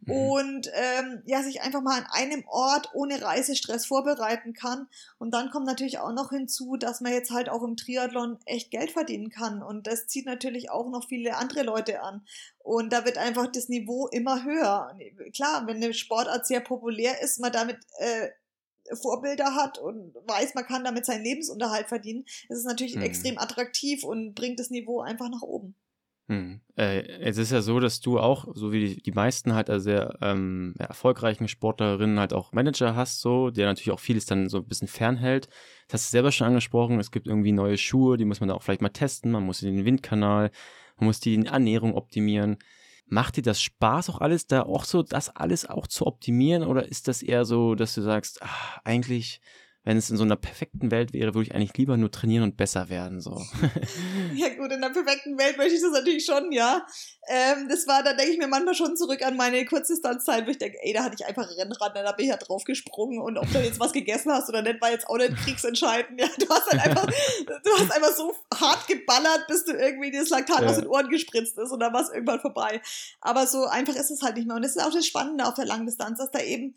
Mhm. 0.00 0.12
und 0.12 0.70
ähm, 0.74 1.22
ja, 1.26 1.42
sich 1.42 1.60
einfach 1.60 1.82
mal 1.82 1.98
an 1.98 2.06
einem 2.10 2.44
Ort 2.46 2.90
ohne 2.94 3.20
Reisestress 3.20 3.86
vorbereiten 3.86 4.52
kann. 4.52 4.88
Und 5.18 5.32
dann 5.32 5.50
kommt 5.50 5.66
natürlich 5.66 5.98
auch 5.98 6.12
noch 6.12 6.30
hinzu, 6.30 6.76
dass 6.76 7.00
man 7.00 7.12
jetzt 7.12 7.30
halt 7.30 7.48
auch 7.48 7.62
im 7.62 7.76
Triathlon 7.76 8.38
echt 8.46 8.70
Geld 8.70 8.92
verdienen 8.92 9.30
kann. 9.30 9.62
Und 9.62 9.86
das 9.86 10.06
zieht 10.06 10.26
natürlich 10.26 10.70
auch 10.70 10.88
noch 10.88 11.08
viele 11.08 11.36
andere 11.36 11.62
Leute 11.62 12.02
an. 12.02 12.24
Und 12.58 12.92
da 12.92 13.04
wird 13.04 13.18
einfach 13.18 13.48
das 13.48 13.68
Niveau 13.68 14.06
immer 14.08 14.44
höher. 14.44 14.96
Klar, 15.34 15.66
wenn 15.66 15.76
eine 15.76 15.94
Sportart 15.94 16.46
sehr 16.46 16.60
populär 16.60 17.20
ist, 17.22 17.40
man 17.40 17.52
damit 17.52 17.78
äh, 17.98 18.30
Vorbilder 18.96 19.54
hat 19.54 19.78
und 19.78 20.14
weiß, 20.26 20.54
man 20.54 20.64
kann 20.64 20.84
damit 20.84 21.06
seinen 21.06 21.24
Lebensunterhalt 21.24 21.88
verdienen, 21.88 22.24
ist 22.48 22.58
es 22.58 22.64
natürlich 22.64 22.96
mhm. 22.96 23.02
extrem 23.02 23.38
attraktiv 23.38 24.04
und 24.04 24.34
bringt 24.34 24.58
das 24.58 24.70
Niveau 24.70 25.00
einfach 25.00 25.28
nach 25.28 25.42
oben. 25.42 25.74
Hm. 26.28 26.60
Äh, 26.76 27.08
es 27.20 27.38
ist 27.38 27.52
ja 27.52 27.62
so, 27.62 27.80
dass 27.80 28.00
du 28.00 28.20
auch, 28.20 28.48
so 28.54 28.70
wie 28.70 28.86
die, 28.86 29.02
die 29.02 29.12
meisten 29.12 29.54
halt 29.54 29.70
also 29.70 29.84
sehr 29.84 30.18
ähm, 30.20 30.74
ja, 30.78 30.84
erfolgreichen 30.84 31.48
Sportlerinnen 31.48 32.20
halt 32.20 32.34
auch 32.34 32.52
Manager 32.52 32.94
hast, 32.94 33.22
so, 33.22 33.50
der 33.50 33.66
natürlich 33.66 33.92
auch 33.92 34.00
vieles 34.00 34.26
dann 34.26 34.50
so 34.50 34.58
ein 34.58 34.66
bisschen 34.66 34.88
fernhält. 34.88 35.48
Das 35.88 36.02
hast 36.02 36.10
du 36.10 36.16
selber 36.16 36.30
schon 36.30 36.48
angesprochen, 36.48 37.00
es 37.00 37.10
gibt 37.10 37.26
irgendwie 37.26 37.52
neue 37.52 37.78
Schuhe, 37.78 38.18
die 38.18 38.26
muss 38.26 38.40
man 38.40 38.50
da 38.50 38.54
auch 38.54 38.62
vielleicht 38.62 38.82
mal 38.82 38.90
testen, 38.90 39.32
man 39.32 39.44
muss 39.44 39.60
den 39.60 39.86
Windkanal, 39.86 40.50
man 40.98 41.06
muss 41.06 41.18
die 41.20 41.46
Ernährung 41.46 41.94
optimieren. 41.94 42.58
Macht 43.08 43.36
dir 43.36 43.42
das 43.42 43.60
Spaß 43.60 44.10
auch 44.10 44.20
alles, 44.20 44.46
da 44.46 44.62
auch 44.62 44.84
so 44.84 45.02
das 45.02 45.34
alles 45.34 45.66
auch 45.66 45.86
zu 45.86 46.06
optimieren? 46.06 46.62
Oder 46.62 46.86
ist 46.88 47.08
das 47.08 47.22
eher 47.22 47.44
so, 47.44 47.74
dass 47.74 47.94
du 47.94 48.02
sagst, 48.02 48.40
ach, 48.42 48.78
eigentlich 48.84 49.40
wenn 49.88 49.96
es 49.96 50.10
in 50.10 50.18
so 50.18 50.22
einer 50.22 50.36
perfekten 50.36 50.90
Welt 50.90 51.14
wäre, 51.14 51.32
würde 51.32 51.48
ich 51.48 51.54
eigentlich 51.54 51.74
lieber 51.78 51.96
nur 51.96 52.10
trainieren 52.10 52.44
und 52.44 52.58
besser 52.58 52.90
werden. 52.90 53.22
So. 53.22 53.42
ja 54.34 54.50
gut, 54.50 54.70
in 54.70 54.82
der 54.82 54.90
perfekten 54.90 55.38
Welt 55.38 55.56
möchte 55.56 55.76
ich 55.76 55.80
das 55.80 55.92
natürlich 55.92 56.26
schon, 56.26 56.52
ja. 56.52 56.86
Ähm, 57.26 57.70
das 57.70 57.86
war, 57.86 58.02
da 58.02 58.12
denke 58.12 58.32
ich 58.32 58.38
mir 58.38 58.48
manchmal 58.48 58.74
schon 58.74 58.98
zurück 58.98 59.24
an 59.24 59.38
meine 59.38 59.64
Kurzdistanzzeit, 59.64 60.46
wo 60.46 60.50
ich 60.50 60.58
denke, 60.58 60.76
ey, 60.82 60.92
da 60.92 61.04
hatte 61.04 61.16
ich 61.18 61.24
einfach 61.24 61.48
Rennrad, 61.56 61.96
da 61.96 62.12
bin 62.12 62.26
ich 62.26 62.30
ja 62.30 62.36
drauf 62.36 62.64
gesprungen 62.64 63.18
und 63.18 63.38
ob 63.38 63.50
du 63.50 63.60
jetzt 63.60 63.80
was 63.80 63.94
gegessen 63.94 64.30
hast 64.30 64.50
oder 64.50 64.60
nicht, 64.60 64.78
war 64.82 64.90
jetzt 64.90 65.08
auch 65.08 65.16
nicht 65.16 65.34
kriegsentscheidend. 65.36 66.20
Ja, 66.20 66.28
du 66.38 66.46
hast 66.50 66.70
halt 66.70 66.84
einfach, 66.84 67.06
du 67.46 67.70
hast 67.78 67.90
einfach 67.90 68.12
so 68.14 68.34
hart 68.54 68.86
geballert, 68.88 69.46
bis 69.48 69.64
du 69.64 69.72
irgendwie 69.72 70.10
das 70.10 70.28
Laktat 70.28 70.60
ja. 70.60 70.68
aus 70.68 70.76
den 70.76 70.86
Ohren 70.86 71.08
gespritzt 71.08 71.56
ist 71.56 71.72
und 71.72 71.80
dann 71.80 71.94
war 71.94 72.02
es 72.02 72.10
irgendwann 72.10 72.40
vorbei. 72.40 72.82
Aber 73.22 73.46
so 73.46 73.64
einfach 73.64 73.94
ist 73.94 74.10
es 74.10 74.20
halt 74.20 74.36
nicht 74.36 74.48
mehr. 74.48 74.56
Und 74.56 74.66
das 74.66 74.76
ist 74.76 74.82
auch 74.82 74.92
das 74.92 75.06
Spannende 75.06 75.46
auf 75.46 75.54
der 75.54 75.64
Langdistanz, 75.64 76.18
dass 76.18 76.30
da 76.30 76.40
eben 76.40 76.74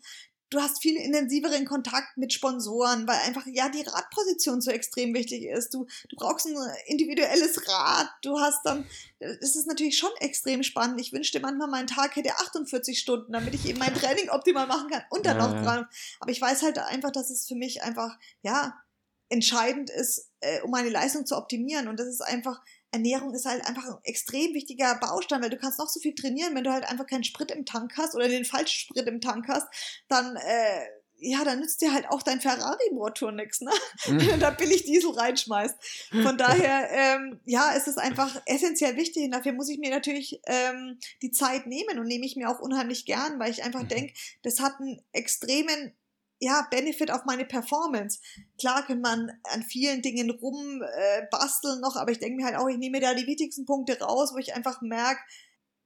du 0.52 0.60
hast 0.60 0.82
viel 0.82 0.96
intensiveren 0.96 1.64
Kontakt 1.64 2.16
mit 2.16 2.32
Sponsoren, 2.32 3.08
weil 3.08 3.18
einfach 3.20 3.46
ja 3.46 3.68
die 3.68 3.82
Radposition 3.82 4.60
so 4.60 4.70
extrem 4.70 5.14
wichtig 5.14 5.44
ist. 5.44 5.72
Du, 5.72 5.86
du 6.08 6.16
brauchst 6.16 6.46
ein 6.46 6.56
individuelles 6.86 7.66
Rad, 7.68 8.08
du 8.22 8.38
hast 8.38 8.64
dann, 8.64 8.86
es 9.18 9.56
ist 9.56 9.66
natürlich 9.66 9.96
schon 9.96 10.10
extrem 10.20 10.62
spannend. 10.62 11.00
Ich 11.00 11.12
wünschte 11.12 11.40
manchmal, 11.40 11.68
mein 11.68 11.86
Tag 11.86 12.16
hätte 12.16 12.36
48 12.36 12.98
Stunden, 12.98 13.32
damit 13.32 13.54
ich 13.54 13.66
eben 13.66 13.78
mein 13.78 13.94
Training 13.94 14.28
optimal 14.28 14.66
machen 14.66 14.90
kann 14.90 15.02
und 15.10 15.24
dann 15.24 15.38
ja, 15.38 15.48
noch 15.48 15.62
dran. 15.62 15.88
Aber 16.20 16.30
ich 16.30 16.40
weiß 16.40 16.62
halt 16.62 16.78
einfach, 16.78 17.12
dass 17.12 17.30
es 17.30 17.48
für 17.48 17.54
mich 17.54 17.82
einfach, 17.82 18.18
ja, 18.42 18.78
entscheidend 19.30 19.88
ist, 19.88 20.28
äh, 20.40 20.60
um 20.60 20.70
meine 20.70 20.90
Leistung 20.90 21.24
zu 21.24 21.36
optimieren. 21.36 21.88
Und 21.88 21.98
das 21.98 22.06
ist 22.06 22.20
einfach, 22.20 22.60
Ernährung 22.92 23.34
ist 23.34 23.46
halt 23.46 23.66
einfach 23.66 23.84
ein 23.84 23.98
extrem 24.04 24.54
wichtiger 24.54 24.94
Baustein, 24.96 25.42
weil 25.42 25.50
du 25.50 25.56
kannst 25.56 25.78
noch 25.78 25.88
so 25.88 25.98
viel 25.98 26.14
trainieren, 26.14 26.54
wenn 26.54 26.64
du 26.64 26.72
halt 26.72 26.84
einfach 26.84 27.06
keinen 27.06 27.24
Sprit 27.24 27.50
im 27.50 27.64
Tank 27.64 27.94
hast 27.96 28.14
oder 28.14 28.28
den 28.28 28.44
falschen 28.44 28.78
Sprit 28.78 29.06
im 29.08 29.20
Tank 29.20 29.48
hast, 29.48 29.66
dann 30.08 30.36
äh, 30.36 30.86
ja, 31.24 31.44
dann 31.44 31.60
nützt 31.60 31.80
dir 31.80 31.92
halt 31.92 32.08
auch 32.08 32.22
dein 32.22 32.40
Ferrari-Motor 32.40 33.32
nichts, 33.32 33.60
ne? 33.60 33.70
Mhm. 34.06 34.20
Wenn 34.20 34.28
du 34.28 34.38
da 34.38 34.50
billig 34.50 34.84
Diesel 34.84 35.12
reinschmeißt. 35.12 35.76
Von 36.22 36.36
daher, 36.36 36.90
ähm, 36.90 37.40
ja, 37.44 37.72
es 37.76 37.86
ist 37.86 37.98
einfach 37.98 38.42
essentiell 38.46 38.96
wichtig 38.96 39.24
und 39.24 39.30
dafür 39.30 39.52
muss 39.52 39.68
ich 39.68 39.78
mir 39.78 39.90
natürlich 39.90 40.40
ähm, 40.46 40.98
die 41.22 41.30
Zeit 41.30 41.66
nehmen 41.66 42.00
und 42.00 42.06
nehme 42.06 42.26
ich 42.26 42.34
mir 42.34 42.50
auch 42.50 42.58
unheimlich 42.58 43.06
gern, 43.06 43.38
weil 43.38 43.52
ich 43.52 43.62
einfach 43.62 43.84
mhm. 43.84 43.88
denke, 43.88 44.14
das 44.42 44.58
hat 44.60 44.80
einen 44.80 45.00
extremen 45.12 45.94
ja, 46.42 46.66
Benefit 46.72 47.12
auf 47.12 47.24
meine 47.24 47.44
Performance. 47.44 48.18
Klar 48.58 48.84
kann 48.84 49.00
man 49.00 49.30
an 49.44 49.62
vielen 49.62 50.02
Dingen 50.02 50.28
rumbasteln 50.28 51.78
äh, 51.78 51.80
noch, 51.80 51.94
aber 51.94 52.10
ich 52.10 52.18
denke 52.18 52.36
mir 52.36 52.46
halt 52.46 52.56
auch, 52.56 52.68
ich 52.68 52.78
nehme 52.78 52.98
da 52.98 53.14
die 53.14 53.28
wichtigsten 53.28 53.64
Punkte 53.64 54.00
raus, 54.00 54.32
wo 54.34 54.38
ich 54.38 54.52
einfach 54.52 54.82
merke, 54.82 55.20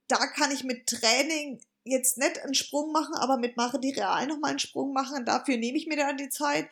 da 0.09 0.17
kann 0.29 0.51
ich 0.51 0.65
mit 0.65 0.87
Training 0.87 1.61
jetzt 1.85 2.17
nicht 2.17 2.39
einen 2.39 2.55
Sprung 2.55 2.91
machen, 2.91 3.15
aber 3.17 3.37
mit 3.37 3.59
Material 3.59 4.27
nochmal 4.27 4.53
einen 4.53 4.59
Sprung 4.59 4.95
machen. 4.95 5.27
Dafür 5.27 5.59
nehme 5.59 5.77
ich 5.77 5.87
mir 5.87 5.99
dann 5.99 6.17
die 6.17 6.31
Zeit 6.31 6.71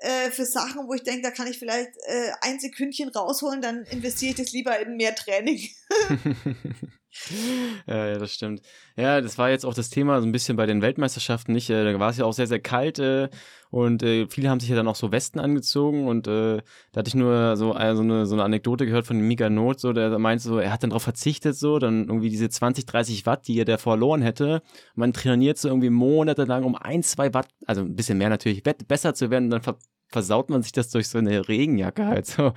äh, 0.00 0.32
für 0.32 0.44
Sachen, 0.44 0.88
wo 0.88 0.94
ich 0.94 1.04
denke, 1.04 1.22
da 1.22 1.30
kann 1.30 1.46
ich 1.46 1.60
vielleicht 1.60 1.92
äh, 2.06 2.32
ein 2.40 2.58
Sekündchen 2.58 3.10
rausholen, 3.10 3.62
dann 3.62 3.84
investiere 3.84 4.32
ich 4.32 4.36
das 4.36 4.52
lieber 4.52 4.76
in 4.80 4.96
mehr 4.96 5.14
Training. 5.14 5.70
ja, 7.86 8.06
ja, 8.06 8.18
das 8.18 8.32
stimmt. 8.32 8.62
Ja, 8.96 9.20
das 9.20 9.36
war 9.36 9.50
jetzt 9.50 9.66
auch 9.66 9.74
das 9.74 9.90
Thema 9.90 10.20
so 10.20 10.26
ein 10.26 10.32
bisschen 10.32 10.56
bei 10.56 10.64
den 10.64 10.80
Weltmeisterschaften 10.80 11.52
nicht. 11.52 11.68
Äh, 11.68 11.92
da 11.92 12.00
war 12.00 12.10
es 12.10 12.16
ja 12.16 12.24
auch 12.24 12.32
sehr, 12.32 12.46
sehr 12.46 12.60
kalt 12.60 12.98
äh, 12.98 13.28
und 13.70 14.02
äh, 14.02 14.26
viele 14.28 14.48
haben 14.48 14.60
sich 14.60 14.70
ja 14.70 14.76
dann 14.76 14.88
auch 14.88 14.96
so 14.96 15.12
Westen 15.12 15.38
angezogen 15.38 16.06
und 16.06 16.26
äh, 16.26 16.62
da 16.92 16.98
hatte 16.98 17.08
ich 17.08 17.14
nur 17.14 17.56
so, 17.56 17.74
äh, 17.76 17.94
so, 17.94 18.02
eine, 18.02 18.24
so 18.24 18.34
eine 18.34 18.44
Anekdote 18.44 18.86
gehört 18.86 19.06
von 19.06 19.18
Mika 19.20 19.50
Not, 19.50 19.80
so, 19.80 19.92
der 19.92 20.18
meinte 20.18 20.42
so, 20.44 20.58
er 20.58 20.72
hat 20.72 20.82
dann 20.82 20.90
darauf 20.90 21.02
verzichtet, 21.02 21.54
so, 21.54 21.78
dann 21.78 22.08
irgendwie 22.08 22.30
diese 22.30 22.48
20, 22.48 22.86
30 22.86 23.26
Watt, 23.26 23.46
die 23.46 23.58
er 23.58 23.66
da 23.66 23.76
verloren 23.76 24.22
hätte. 24.22 24.62
Man 24.94 25.12
trainiert 25.12 25.58
so 25.58 25.68
irgendwie 25.68 25.90
monatelang 25.90 26.64
um 26.64 26.76
ein, 26.76 27.02
zwei 27.02 27.34
Watt, 27.34 27.48
also 27.66 27.82
ein 27.82 27.94
bisschen 27.94 28.16
mehr 28.16 28.30
natürlich, 28.30 28.62
besser 28.62 29.14
zu 29.14 29.30
werden, 29.30 29.50
dann 29.50 29.62
ver 29.62 29.76
versaut 30.12 30.50
man 30.50 30.62
sich 30.62 30.72
das 30.72 30.90
durch 30.90 31.08
so 31.08 31.18
eine 31.18 31.48
Regenjacke 31.48 32.06
halt 32.06 32.26
so. 32.26 32.52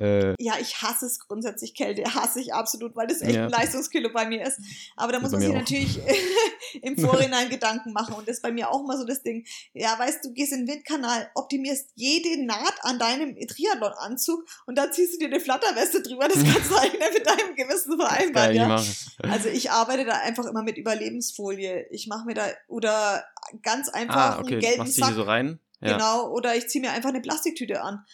Äh, 0.00 0.34
ja, 0.42 0.54
ich 0.58 0.80
hasse 0.80 1.04
es 1.04 1.18
grundsätzlich, 1.18 1.74
Kälte, 1.74 2.02
hasse 2.14 2.40
ich 2.40 2.54
absolut, 2.54 2.96
weil 2.96 3.06
das 3.06 3.20
echt 3.20 3.34
ja. 3.34 3.44
ein 3.44 3.50
Leistungskilo 3.50 4.10
bei 4.10 4.26
mir 4.26 4.46
ist. 4.46 4.58
Aber 4.96 5.12
da 5.12 5.20
muss 5.20 5.30
man 5.32 5.42
sich 5.42 5.52
natürlich 5.52 6.00
im 6.82 6.96
Vorhinein 6.96 7.50
Gedanken 7.50 7.92
machen 7.92 8.14
und 8.14 8.26
das 8.26 8.36
ist 8.36 8.42
bei 8.42 8.50
mir 8.50 8.70
auch 8.70 8.82
mal 8.86 8.96
so 8.96 9.04
das 9.04 9.22
Ding. 9.22 9.44
Ja, 9.74 9.98
weißt 9.98 10.24
du, 10.24 10.32
gehst 10.32 10.52
in 10.52 10.64
den 10.64 10.74
Windkanal, 10.74 11.30
optimierst 11.34 11.90
jede 11.96 12.42
Naht 12.44 12.74
an 12.82 12.98
deinem 12.98 13.36
Triathlon-Anzug 13.36 14.44
und 14.64 14.78
dann 14.78 14.90
ziehst 14.92 15.14
du 15.14 15.18
dir 15.18 15.26
eine 15.26 15.40
Flatterweste 15.40 16.02
drüber, 16.02 16.28
das 16.28 16.42
kannst 16.44 16.70
du 16.70 16.76
eigentlich 16.76 17.12
mit 17.12 17.26
deinem 17.26 17.54
Gewissen 17.54 17.98
vereinbaren. 17.98 18.54
Ja? 18.54 18.82
Also 19.22 19.48
ich 19.50 19.70
arbeite 19.70 20.06
da 20.06 20.14
einfach 20.20 20.46
immer 20.46 20.62
mit 20.62 20.78
Überlebensfolie. 20.78 21.86
Ich 21.90 22.06
mache 22.06 22.24
mir 22.24 22.34
da, 22.34 22.46
oder 22.68 23.24
ganz 23.62 23.90
einfach 23.90 24.36
ah, 24.36 24.38
okay. 24.40 24.52
einen 24.52 24.60
gelben 24.60 24.78
Machst 24.78 24.96
Sack. 24.96 25.14
so 25.14 25.22
rein? 25.22 25.58
Ja. 25.80 25.92
Genau, 25.94 26.30
oder 26.30 26.56
ich 26.56 26.68
ziehe 26.68 26.84
mir 26.84 26.92
einfach 26.92 27.08
eine 27.08 27.20
Plastiktüte 27.20 27.82
an 27.82 28.04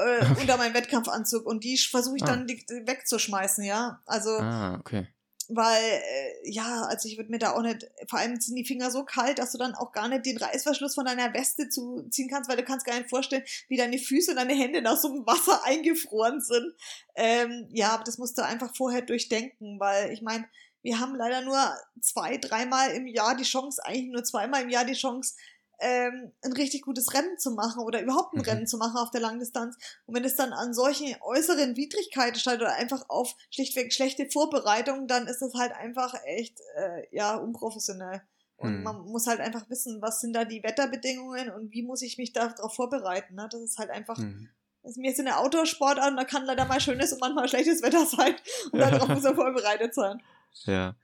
äh, 0.00 0.40
unter 0.40 0.56
meinen 0.56 0.74
Wettkampfanzug 0.74 1.46
und 1.46 1.64
die 1.64 1.76
versuche 1.78 2.16
ich 2.16 2.22
ah. 2.24 2.26
dann 2.26 2.46
die, 2.46 2.64
die 2.64 2.86
wegzuschmeißen, 2.86 3.64
ja. 3.64 4.00
Also, 4.06 4.30
ah, 4.30 4.78
okay. 4.78 5.06
weil, 5.48 5.82
äh, 5.82 6.50
ja, 6.50 6.82
also 6.84 7.08
ich 7.08 7.16
würde 7.16 7.30
mir 7.30 7.38
da 7.38 7.52
auch 7.52 7.62
nicht, 7.62 7.86
vor 8.08 8.18
allem 8.18 8.40
sind 8.40 8.56
die 8.56 8.64
Finger 8.64 8.90
so 8.90 9.04
kalt, 9.04 9.38
dass 9.38 9.52
du 9.52 9.58
dann 9.58 9.74
auch 9.74 9.92
gar 9.92 10.08
nicht 10.08 10.26
den 10.26 10.38
Reißverschluss 10.38 10.94
von 10.94 11.04
deiner 11.04 11.34
Weste 11.34 11.68
zuziehen 11.68 12.28
kannst, 12.28 12.48
weil 12.48 12.56
du 12.56 12.64
kannst 12.64 12.86
gar 12.86 12.96
nicht 12.96 13.10
vorstellen, 13.10 13.44
wie 13.68 13.76
deine 13.76 13.98
Füße 13.98 14.30
und 14.30 14.36
deine 14.36 14.54
Hände 14.54 14.82
nach 14.82 14.96
so 14.96 15.08
einem 15.08 15.26
Wasser 15.26 15.64
eingefroren 15.64 16.40
sind. 16.40 16.74
Ähm, 17.14 17.68
ja, 17.70 17.90
aber 17.90 18.04
das 18.04 18.18
musst 18.18 18.38
du 18.38 18.44
einfach 18.44 18.74
vorher 18.74 19.02
durchdenken, 19.02 19.78
weil 19.78 20.12
ich 20.12 20.22
meine, 20.22 20.46
wir 20.82 20.98
haben 20.98 21.14
leider 21.14 21.42
nur 21.42 21.58
zwei, 22.00 22.38
dreimal 22.38 22.92
im 22.92 23.06
Jahr 23.06 23.36
die 23.36 23.44
Chance, 23.44 23.84
eigentlich 23.84 24.10
nur 24.10 24.24
zweimal 24.24 24.62
im 24.62 24.70
Jahr 24.70 24.86
die 24.86 24.94
Chance, 24.94 25.34
ähm, 25.80 26.32
ein 26.42 26.52
richtig 26.52 26.82
gutes 26.82 27.12
Rennen 27.14 27.38
zu 27.38 27.52
machen 27.52 27.82
oder 27.82 28.02
überhaupt 28.02 28.34
ein 28.34 28.38
mhm. 28.38 28.44
Rennen 28.44 28.66
zu 28.66 28.76
machen 28.78 28.96
auf 28.96 29.10
der 29.10 29.20
Langdistanz. 29.20 29.76
Und 30.06 30.14
wenn 30.14 30.24
es 30.24 30.36
dann 30.36 30.52
an 30.52 30.74
solchen 30.74 31.16
äußeren 31.20 31.76
Widrigkeiten 31.76 32.38
steigt 32.38 32.60
oder 32.60 32.74
einfach 32.74 33.08
auf 33.08 33.34
schlichtweg 33.50 33.92
schlechte 33.92 34.28
Vorbereitungen, 34.30 35.08
dann 35.08 35.26
ist 35.26 35.40
das 35.40 35.54
halt 35.54 35.72
einfach 35.72 36.14
echt, 36.24 36.58
äh, 36.76 37.04
ja, 37.10 37.36
unprofessionell. 37.36 38.22
Und 38.56 38.78
mhm. 38.78 38.82
man 38.82 39.00
muss 39.06 39.26
halt 39.26 39.40
einfach 39.40 39.68
wissen, 39.70 40.02
was 40.02 40.20
sind 40.20 40.34
da 40.34 40.44
die 40.44 40.62
Wetterbedingungen 40.62 41.50
und 41.50 41.72
wie 41.72 41.82
muss 41.82 42.02
ich 42.02 42.18
mich 42.18 42.32
darauf 42.32 42.74
vorbereiten. 42.74 43.34
Ne? 43.34 43.48
Das 43.50 43.62
ist 43.62 43.78
halt 43.78 43.88
einfach, 43.88 44.18
mhm. 44.18 44.50
ist 44.82 44.98
mir 44.98 45.08
jetzt 45.08 45.18
in 45.18 45.24
der 45.24 45.40
Outdoor-Sportart, 45.40 46.12
da 46.16 46.24
kann 46.24 46.44
leider 46.44 46.66
mal 46.66 46.80
schönes 46.80 47.12
und 47.14 47.20
manchmal 47.20 47.48
schlechtes 47.48 47.82
Wetter 47.82 48.04
sein 48.04 48.34
und 48.70 48.78
darauf 48.78 49.08
muss 49.08 49.24
er 49.24 49.34
vorbereitet 49.34 49.94
sein. 49.94 50.22
Ja. 50.64 50.94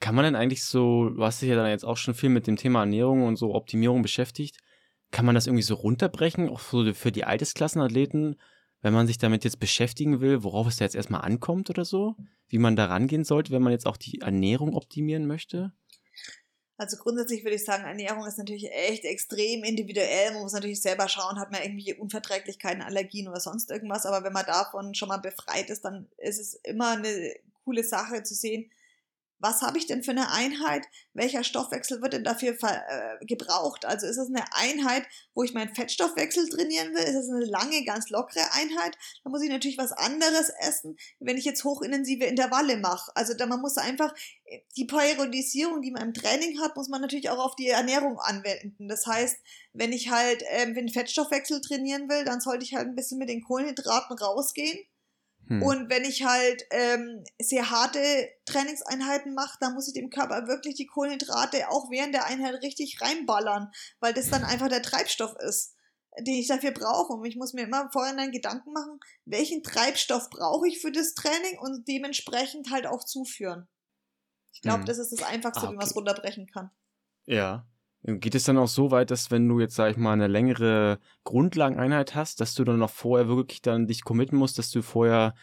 Kann 0.00 0.14
man 0.14 0.24
denn 0.24 0.36
eigentlich 0.36 0.64
so, 0.64 1.10
du 1.10 1.24
hast 1.24 1.42
dich 1.42 1.48
ja 1.48 1.56
dann 1.56 1.70
jetzt 1.70 1.84
auch 1.84 1.96
schon 1.96 2.14
viel 2.14 2.28
mit 2.28 2.46
dem 2.46 2.56
Thema 2.56 2.80
Ernährung 2.80 3.24
und 3.24 3.36
so 3.36 3.54
Optimierung 3.54 4.02
beschäftigt, 4.02 4.58
kann 5.10 5.26
man 5.26 5.34
das 5.34 5.46
irgendwie 5.46 5.62
so 5.62 5.74
runterbrechen, 5.74 6.48
auch 6.48 6.60
so 6.60 6.92
für 6.94 7.10
die 7.12 7.24
Altersklassenathleten, 7.24 8.36
wenn 8.80 8.92
man 8.92 9.06
sich 9.06 9.18
damit 9.18 9.44
jetzt 9.44 9.58
beschäftigen 9.58 10.20
will, 10.20 10.44
worauf 10.44 10.66
es 10.68 10.76
da 10.76 10.84
jetzt 10.84 10.94
erstmal 10.94 11.22
ankommt 11.22 11.68
oder 11.70 11.84
so? 11.84 12.14
Wie 12.46 12.58
man 12.58 12.76
da 12.76 12.86
rangehen 12.86 13.24
sollte, 13.24 13.50
wenn 13.50 13.62
man 13.62 13.72
jetzt 13.72 13.86
auch 13.86 13.96
die 13.96 14.20
Ernährung 14.20 14.74
optimieren 14.74 15.26
möchte? 15.26 15.72
Also 16.76 16.96
grundsätzlich 16.96 17.42
würde 17.42 17.56
ich 17.56 17.64
sagen, 17.64 17.84
Ernährung 17.84 18.24
ist 18.24 18.38
natürlich 18.38 18.70
echt 18.70 19.04
extrem 19.04 19.64
individuell. 19.64 20.32
Man 20.32 20.42
muss 20.42 20.52
natürlich 20.52 20.80
selber 20.80 21.08
schauen, 21.08 21.40
hat 21.40 21.50
man 21.50 21.60
irgendwelche 21.60 21.96
Unverträglichkeiten, 21.96 22.82
Allergien 22.82 23.26
oder 23.26 23.40
sonst 23.40 23.72
irgendwas. 23.72 24.06
Aber 24.06 24.24
wenn 24.24 24.32
man 24.32 24.46
davon 24.46 24.94
schon 24.94 25.08
mal 25.08 25.16
befreit 25.16 25.70
ist, 25.70 25.84
dann 25.84 26.06
ist 26.18 26.38
es 26.38 26.54
immer 26.54 26.92
eine 26.92 27.34
coole 27.64 27.82
Sache 27.82 28.22
zu 28.22 28.34
sehen, 28.34 28.70
was 29.40 29.62
habe 29.62 29.78
ich 29.78 29.86
denn 29.86 30.02
für 30.02 30.10
eine 30.10 30.32
Einheit? 30.32 30.86
Welcher 31.14 31.44
Stoffwechsel 31.44 32.02
wird 32.02 32.12
denn 32.12 32.24
dafür 32.24 32.56
äh, 32.60 33.24
gebraucht? 33.24 33.84
Also 33.84 34.06
ist 34.06 34.16
es 34.16 34.28
eine 34.28 34.44
Einheit, 34.52 35.06
wo 35.34 35.42
ich 35.42 35.54
meinen 35.54 35.74
Fettstoffwechsel 35.74 36.48
trainieren 36.48 36.94
will? 36.94 37.02
Ist 37.02 37.14
es 37.14 37.30
eine 37.30 37.44
lange, 37.44 37.84
ganz 37.84 38.08
lockere 38.10 38.52
Einheit? 38.52 38.96
Da 39.22 39.30
muss 39.30 39.42
ich 39.42 39.50
natürlich 39.50 39.78
was 39.78 39.92
anderes 39.92 40.50
essen, 40.60 40.96
wenn 41.20 41.36
ich 41.36 41.44
jetzt 41.44 41.64
hochintensive 41.64 42.24
Intervalle 42.24 42.76
mache. 42.78 43.12
Also 43.14 43.34
da 43.34 43.46
man 43.46 43.60
muss 43.60 43.76
einfach 43.76 44.12
die 44.76 44.86
Periodisierung, 44.86 45.82
die 45.82 45.90
man 45.90 46.02
im 46.02 46.14
Training 46.14 46.60
hat, 46.60 46.76
muss 46.76 46.88
man 46.88 47.00
natürlich 47.00 47.30
auch 47.30 47.38
auf 47.38 47.54
die 47.56 47.68
Ernährung 47.68 48.18
anwenden. 48.18 48.88
Das 48.88 49.06
heißt, 49.06 49.36
wenn 49.72 49.92
ich 49.92 50.10
halt 50.10 50.42
ähm, 50.48 50.74
den 50.74 50.88
Fettstoffwechsel 50.88 51.60
trainieren 51.60 52.08
will, 52.08 52.24
dann 52.24 52.40
sollte 52.40 52.64
ich 52.64 52.74
halt 52.74 52.88
ein 52.88 52.96
bisschen 52.96 53.18
mit 53.18 53.28
den 53.28 53.44
Kohlenhydraten 53.44 54.16
rausgehen 54.16 54.78
hm. 55.48 55.62
Und 55.62 55.90
wenn 55.90 56.04
ich 56.04 56.24
halt 56.24 56.62
ähm, 56.70 57.24
sehr 57.40 57.70
harte 57.70 57.98
Trainingseinheiten 58.44 59.34
mache, 59.34 59.56
dann 59.60 59.72
muss 59.72 59.88
ich 59.88 59.94
dem 59.94 60.10
Körper 60.10 60.46
wirklich 60.46 60.74
die 60.74 60.86
Kohlenhydrate 60.86 61.70
auch 61.70 61.90
während 61.90 62.14
der 62.14 62.26
Einheit 62.26 62.62
richtig 62.62 63.00
reinballern, 63.00 63.70
weil 63.98 64.12
das 64.12 64.28
dann 64.28 64.44
einfach 64.44 64.68
der 64.68 64.82
Treibstoff 64.82 65.34
ist, 65.40 65.74
den 66.18 66.34
ich 66.34 66.48
dafür 66.48 66.72
brauche. 66.72 67.14
Und 67.14 67.24
ich 67.24 67.36
muss 67.36 67.54
mir 67.54 67.62
immer 67.62 67.88
vorher 67.92 68.16
einen 68.16 68.30
Gedanken 68.30 68.72
machen, 68.74 69.00
welchen 69.24 69.62
Treibstoff 69.62 70.28
brauche 70.28 70.68
ich 70.68 70.82
für 70.82 70.92
das 70.92 71.14
Training 71.14 71.58
und 71.58 71.88
dementsprechend 71.88 72.70
halt 72.70 72.86
auch 72.86 73.04
zuführen. 73.04 73.68
Ich 74.52 74.60
glaube, 74.60 74.80
hm. 74.80 74.86
das 74.86 74.98
ist 74.98 75.12
das 75.12 75.22
Einfachste, 75.22 75.60
ah, 75.60 75.64
okay. 75.64 75.72
wie 75.72 75.76
man 75.78 75.86
es 75.86 75.96
runterbrechen 75.96 76.46
kann. 76.46 76.70
Ja, 77.24 77.66
Geht 78.02 78.34
es 78.34 78.44
dann 78.44 78.58
auch 78.58 78.68
so 78.68 78.90
weit, 78.90 79.10
dass 79.10 79.30
wenn 79.30 79.48
du 79.48 79.60
jetzt, 79.60 79.74
sag 79.74 79.90
ich 79.90 79.96
mal, 79.96 80.12
eine 80.12 80.28
längere 80.28 81.00
Grundlageneinheit 81.24 82.14
hast, 82.14 82.40
dass 82.40 82.54
du 82.54 82.64
dann 82.64 82.78
noch 82.78 82.90
vorher 82.90 83.28
wirklich 83.28 83.60
dann 83.60 83.86
dich 83.86 84.04
committen 84.04 84.36
musst, 84.36 84.58
dass 84.58 84.70
du 84.70 84.82
vorher, 84.82 85.34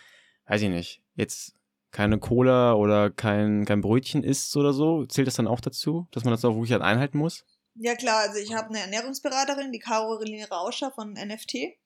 weiß 0.45 0.62
ich 0.62 0.70
nicht, 0.70 1.01
jetzt 1.16 1.53
keine 1.91 2.18
Cola 2.20 2.74
oder 2.74 3.10
kein, 3.10 3.66
kein 3.66 3.82
Brötchen 3.82 4.24
isst 4.24 4.56
oder 4.56 4.74
so? 4.74 5.06
Zählt 5.06 5.28
das 5.28 5.36
dann 5.36 5.47
auch 5.47 5.62
dazu, 5.62 6.08
dass 6.12 6.24
man 6.24 6.32
das 6.32 6.45
auch 6.45 6.56
wirklich 6.56 6.72
halt 6.72 6.82
einhalten 6.82 7.18
muss? 7.18 7.45
Ja 7.76 7.95
klar, 7.95 8.20
also 8.20 8.39
ich 8.39 8.53
habe 8.53 8.70
eine 8.70 8.80
Ernährungsberaterin, 8.80 9.72
die 9.72 9.80
Caroline 9.80 10.47
Rauscher 10.49 10.91
von 10.91 11.14
NFT. 11.14 11.78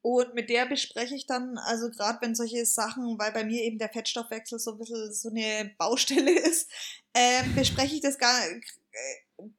Und 0.00 0.34
mit 0.34 0.48
der 0.48 0.66
bespreche 0.66 1.14
ich 1.14 1.26
dann, 1.26 1.58
also 1.58 1.90
gerade 1.90 2.18
wenn 2.22 2.34
solche 2.34 2.64
Sachen, 2.64 3.18
weil 3.18 3.32
bei 3.32 3.44
mir 3.44 3.62
eben 3.62 3.78
der 3.78 3.90
Fettstoffwechsel 3.90 4.58
so 4.58 4.72
ein 4.72 4.78
bisschen 4.78 5.12
so 5.12 5.28
eine 5.28 5.74
Baustelle 5.76 6.30
ist, 6.48 6.70
äh, 7.12 7.42
bespreche 7.54 7.94
ich 7.94 8.00
das 8.00 8.18
gar, 8.18 8.32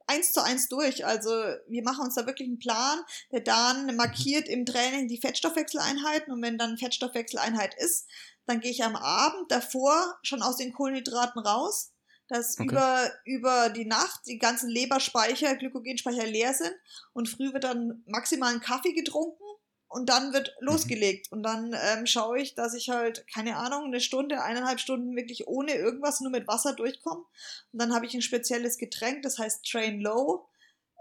eins 0.06 0.32
zu 0.32 0.42
eins 0.42 0.68
durch. 0.68 1.06
Also 1.06 1.30
wir 1.30 1.82
machen 1.82 2.04
uns 2.04 2.14
da 2.14 2.26
wirklich 2.26 2.48
einen 2.48 2.58
Plan, 2.58 3.00
der 3.32 3.40
dann 3.40 3.96
markiert 3.96 4.48
im 4.48 4.66
Training 4.66 5.08
die 5.08 5.20
Fettstoffwechseleinheiten 5.20 6.32
und 6.32 6.42
wenn 6.42 6.58
dann 6.58 6.78
Fettstoffwechseleinheit 6.78 7.74
ist, 7.74 8.06
dann 8.46 8.60
gehe 8.60 8.70
ich 8.70 8.84
am 8.84 8.96
Abend 8.96 9.50
davor 9.50 10.18
schon 10.22 10.42
aus 10.42 10.56
den 10.56 10.72
Kohlenhydraten 10.72 11.40
raus, 11.40 11.92
dass 12.28 12.58
okay. 12.58 12.68
über, 12.68 13.10
über 13.24 13.68
die 13.70 13.86
Nacht 13.86 14.20
die 14.26 14.38
ganzen 14.38 14.68
Leberspeicher, 14.68 15.56
Glykogenspeicher 15.56 16.26
leer 16.26 16.54
sind 16.54 16.74
und 17.12 17.28
früh 17.28 17.52
wird 17.52 17.64
dann 17.64 18.02
maximal 18.06 18.52
ein 18.52 18.60
Kaffee 18.60 18.92
getrunken 18.92 19.42
und 19.90 20.08
dann 20.08 20.32
wird 20.32 20.56
mhm. 20.60 20.68
losgelegt. 20.68 21.30
Und 21.30 21.42
dann 21.42 21.74
ähm, 21.74 22.06
schaue 22.06 22.40
ich, 22.40 22.54
dass 22.54 22.74
ich 22.74 22.88
halt, 22.88 23.26
keine 23.26 23.56
Ahnung, 23.56 23.84
eine 23.84 24.00
Stunde, 24.00 24.42
eineinhalb 24.42 24.80
Stunden 24.80 25.16
wirklich 25.16 25.48
ohne 25.48 25.74
irgendwas 25.74 26.20
nur 26.20 26.30
mit 26.30 26.46
Wasser 26.46 26.74
durchkomme. 26.74 27.24
Und 27.72 27.82
dann 27.82 27.92
habe 27.92 28.06
ich 28.06 28.14
ein 28.14 28.22
spezielles 28.22 28.78
Getränk, 28.78 29.22
das 29.22 29.38
heißt 29.38 29.68
Train 29.68 30.00
Low. 30.00 30.46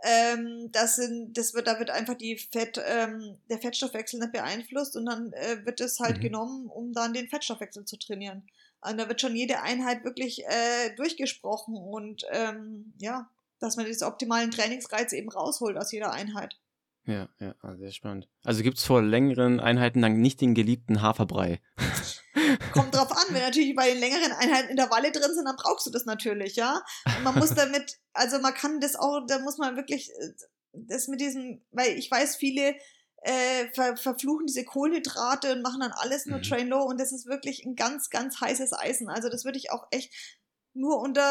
Ähm, 0.04 0.72
das 0.72 0.96
sind, 0.96 1.38
das 1.38 1.54
wird, 1.54 1.68
da 1.68 1.78
wird 1.78 1.92
einfach 1.92 2.16
die 2.16 2.38
Fett, 2.38 2.82
ähm, 2.84 3.38
der 3.50 3.60
Fettstoffwechsel 3.60 4.20
nicht 4.20 4.32
beeinflusst 4.32 4.96
und 4.96 5.06
dann 5.06 5.34
äh, 5.34 5.66
wird 5.66 5.82
es 5.82 6.00
halt 6.00 6.18
mhm. 6.18 6.22
genommen, 6.22 6.68
um 6.68 6.94
dann 6.94 7.14
den 7.14 7.28
Fettstoffwechsel 7.28 7.86
zu 7.86 7.98
trainieren. 8.00 8.48
Und 8.82 8.98
da 8.98 9.08
wird 9.08 9.22
schon 9.22 9.36
jede 9.36 9.62
Einheit 9.62 10.04
wirklich 10.04 10.46
äh, 10.46 10.96
durchgesprochen 10.96 11.76
und 11.76 12.26
ähm, 12.32 12.94
ja, 12.98 13.30
dass 13.60 13.76
man 13.76 13.86
diese 13.86 14.06
optimalen 14.06 14.52
Trainingsreize 14.52 15.18
eben 15.18 15.30
rausholt 15.30 15.78
aus 15.78 15.92
jeder 15.92 16.12
Einheit. 16.12 16.58
Ja, 17.06 17.30
ja, 17.40 17.56
ah, 17.62 17.76
sehr 17.76 17.92
spannend. 17.92 18.28
Also 18.44 18.62
gibt 18.62 18.78
es 18.78 18.84
vor 18.84 19.02
längeren 19.02 19.60
Einheiten 19.60 20.02
dann 20.02 20.20
nicht 20.20 20.42
den 20.42 20.54
geliebten 20.54 21.02
Haferbrei. 21.02 21.60
Kommt 22.74 22.94
drauf 22.96 23.12
an, 23.12 23.34
wenn 23.34 23.42
natürlich 23.42 23.76
bei 23.76 23.90
den 23.90 24.00
längeren 24.00 24.32
Einheiten 24.32 24.70
Intervalle 24.70 25.12
drin 25.12 25.34
sind, 25.34 25.46
dann 25.46 25.56
brauchst 25.56 25.86
du 25.88 25.92
das 25.92 26.06
natürlich, 26.06 26.56
ja. 26.56 26.82
Und 27.18 27.24
man 27.24 27.36
muss 27.40 27.50
damit, 27.56 27.98
also 28.14 28.40
man 28.40 28.54
kann 28.54 28.80
das 28.80 28.96
auch, 28.96 29.22
da 29.28 29.40
muss 29.40 29.58
man 29.58 29.76
wirklich, 29.76 30.12
äh, 30.12 30.34
das 30.74 31.08
mit 31.08 31.20
diesem, 31.20 31.62
weil 31.72 31.98
ich 31.98 32.12
weiß, 32.12 32.36
viele 32.36 32.76
äh, 33.24 33.68
ver, 33.74 33.98
verfluchen 33.98 34.46
diese 34.46 34.64
Kohlenhydrate 34.64 35.52
und 35.54 35.62
machen 35.62 35.82
dann 35.82 35.92
alles 35.92 36.26
nur 36.26 36.40
mhm. 36.40 36.44
Train 36.44 36.68
Low 36.68 36.84
und 36.84 37.00
das 37.00 37.12
ist 37.12 37.26
wirklich 37.26 37.66
ein 37.66 37.76
ganz, 37.76 38.10
ganz 38.10 38.40
heißes 38.40 38.74
Eisen. 38.74 39.10
Also 39.10 39.30
das 39.30 39.46
würde 39.46 39.58
ich 39.58 39.72
auch 39.72 39.88
echt 39.92 40.14
nur 40.80 41.02
unter 41.02 41.22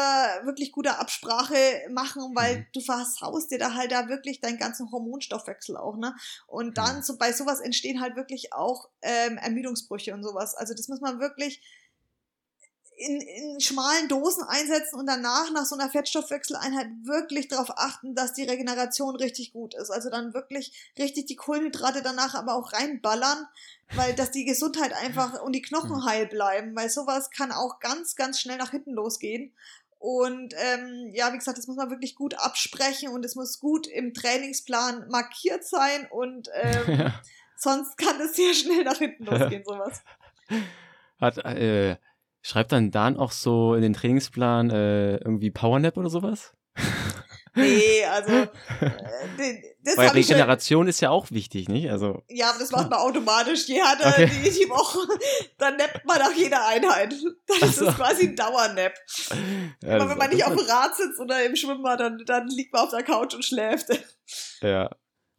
wirklich 0.43 0.71
guter 0.71 0.99
Absprache 0.99 1.55
machen, 1.89 2.35
weil 2.35 2.59
mhm. 2.59 2.65
du 2.73 2.81
versaust 2.81 3.51
dir 3.51 3.57
da 3.57 3.73
halt 3.73 3.91
da 3.91 4.07
wirklich 4.07 4.39
deinen 4.41 4.59
ganzen 4.59 4.91
Hormonstoffwechsel 4.91 5.75
auch, 5.75 5.97
ne? 5.97 6.15
Und 6.47 6.77
dann 6.77 7.01
so 7.01 7.17
bei 7.17 7.33
sowas 7.33 7.59
entstehen 7.59 7.99
halt 7.99 8.15
wirklich 8.15 8.53
auch 8.53 8.89
ähm, 9.01 9.37
Ermüdungsbrüche 9.37 10.13
und 10.13 10.23
sowas. 10.23 10.55
Also 10.55 10.73
das 10.73 10.87
muss 10.87 11.01
man 11.01 11.19
wirklich 11.19 11.61
in, 12.99 13.21
in 13.21 13.59
schmalen 13.61 14.09
Dosen 14.09 14.43
einsetzen 14.43 14.99
und 14.99 15.05
danach 15.07 15.51
nach 15.51 15.65
so 15.65 15.75
einer 15.75 15.89
Fettstoffwechseleinheit 15.89 16.87
wirklich 17.03 17.47
darauf 17.47 17.71
achten, 17.77 18.13
dass 18.13 18.33
die 18.33 18.43
Regeneration 18.43 19.15
richtig 19.15 19.53
gut 19.53 19.73
ist. 19.73 19.89
Also 19.89 20.09
dann 20.09 20.33
wirklich 20.33 20.91
richtig 20.97 21.25
die 21.27 21.37
Kohlenhydrate 21.37 22.01
danach 22.01 22.35
aber 22.35 22.55
auch 22.55 22.73
reinballern, 22.73 23.47
weil 23.93 24.13
dass 24.15 24.31
die 24.31 24.43
Gesundheit 24.43 24.91
einfach 24.93 25.41
und 25.41 25.53
die 25.53 25.61
Knochen 25.61 25.97
Mhm. 25.97 26.05
heil 26.05 26.25
bleiben, 26.27 26.75
weil 26.75 26.89
sowas 26.89 27.29
kann 27.31 27.51
auch 27.53 27.79
ganz, 27.79 28.15
ganz 28.15 28.39
schnell 28.39 28.57
nach 28.57 28.71
hinten 28.71 28.91
losgehen. 28.91 29.53
Und 29.97 30.53
ähm, 30.57 31.11
ja, 31.13 31.31
wie 31.33 31.37
gesagt, 31.37 31.57
das 31.57 31.67
muss 31.67 31.77
man 31.77 31.89
wirklich 31.89 32.15
gut 32.15 32.33
absprechen 32.35 33.09
und 33.09 33.23
es 33.25 33.35
muss 33.35 33.59
gut 33.59 33.87
im 33.87 34.13
Trainingsplan 34.13 35.07
markiert 35.09 35.65
sein 35.65 36.07
und 36.11 36.49
ähm, 36.53 36.87
Ja. 36.99 37.21
sonst 37.55 37.97
kann 37.97 38.19
es 38.21 38.35
sehr 38.35 38.53
schnell 38.53 38.83
nach 38.83 38.97
hinten 38.97 39.25
losgehen, 39.25 39.63
sowas. 39.65 40.01
Hat, 41.19 41.37
äh, 41.39 41.97
schreibt 42.41 42.71
dann 42.71 42.91
Dan 42.91 43.17
auch 43.17 43.31
so 43.31 43.73
in 43.75 43.81
den 43.81 43.93
Trainingsplan 43.93 44.69
äh, 44.69 45.17
irgendwie 45.17 45.51
Powernap 45.51 45.97
oder 45.97 46.09
sowas? 46.09 46.53
Nee, 47.55 48.05
also 48.05 48.31
äh, 48.81 49.63
das 49.83 49.97
Weil 49.97 50.09
Regeneration 50.09 50.87
ist 50.87 51.01
ja 51.01 51.09
auch 51.09 51.31
wichtig, 51.31 51.67
nicht? 51.67 51.89
Also, 51.89 52.21
Ja, 52.29 52.51
aber 52.51 52.59
das 52.59 52.71
macht 52.71 52.89
man 52.89 52.99
automatisch. 52.99 53.67
Je 53.67 53.81
härter 53.81 54.09
Okay. 54.09 54.29
die, 54.43 54.49
die 54.51 54.69
Woche, 54.69 54.99
dann 55.57 55.75
nappt 55.77 56.05
man 56.05 56.19
nach 56.19 56.31
jeder 56.35 56.65
Einheit. 56.67 57.13
Ist 57.13 57.75
so. 57.77 57.87
es 57.87 57.95
quasi 57.95 58.27
ein 58.27 58.35
Dauernap. 58.35 58.93
ja, 59.83 59.89
Aber 59.95 59.97
das- 59.99 60.09
wenn 60.09 60.17
man 60.17 60.29
nicht 60.29 60.41
das 60.41 60.49
auf 60.51 60.55
dem 60.57 60.65
Rad 60.67 60.95
sitzt 60.95 61.19
oder 61.19 61.43
im 61.43 61.55
Schwimmbad, 61.55 61.99
dann, 61.99 62.23
dann 62.25 62.47
liegt 62.49 62.71
man 62.71 62.83
auf 62.83 62.91
der 62.91 63.03
Couch 63.03 63.33
und 63.33 63.43
schläft. 63.43 63.87
Ja. 64.61 64.89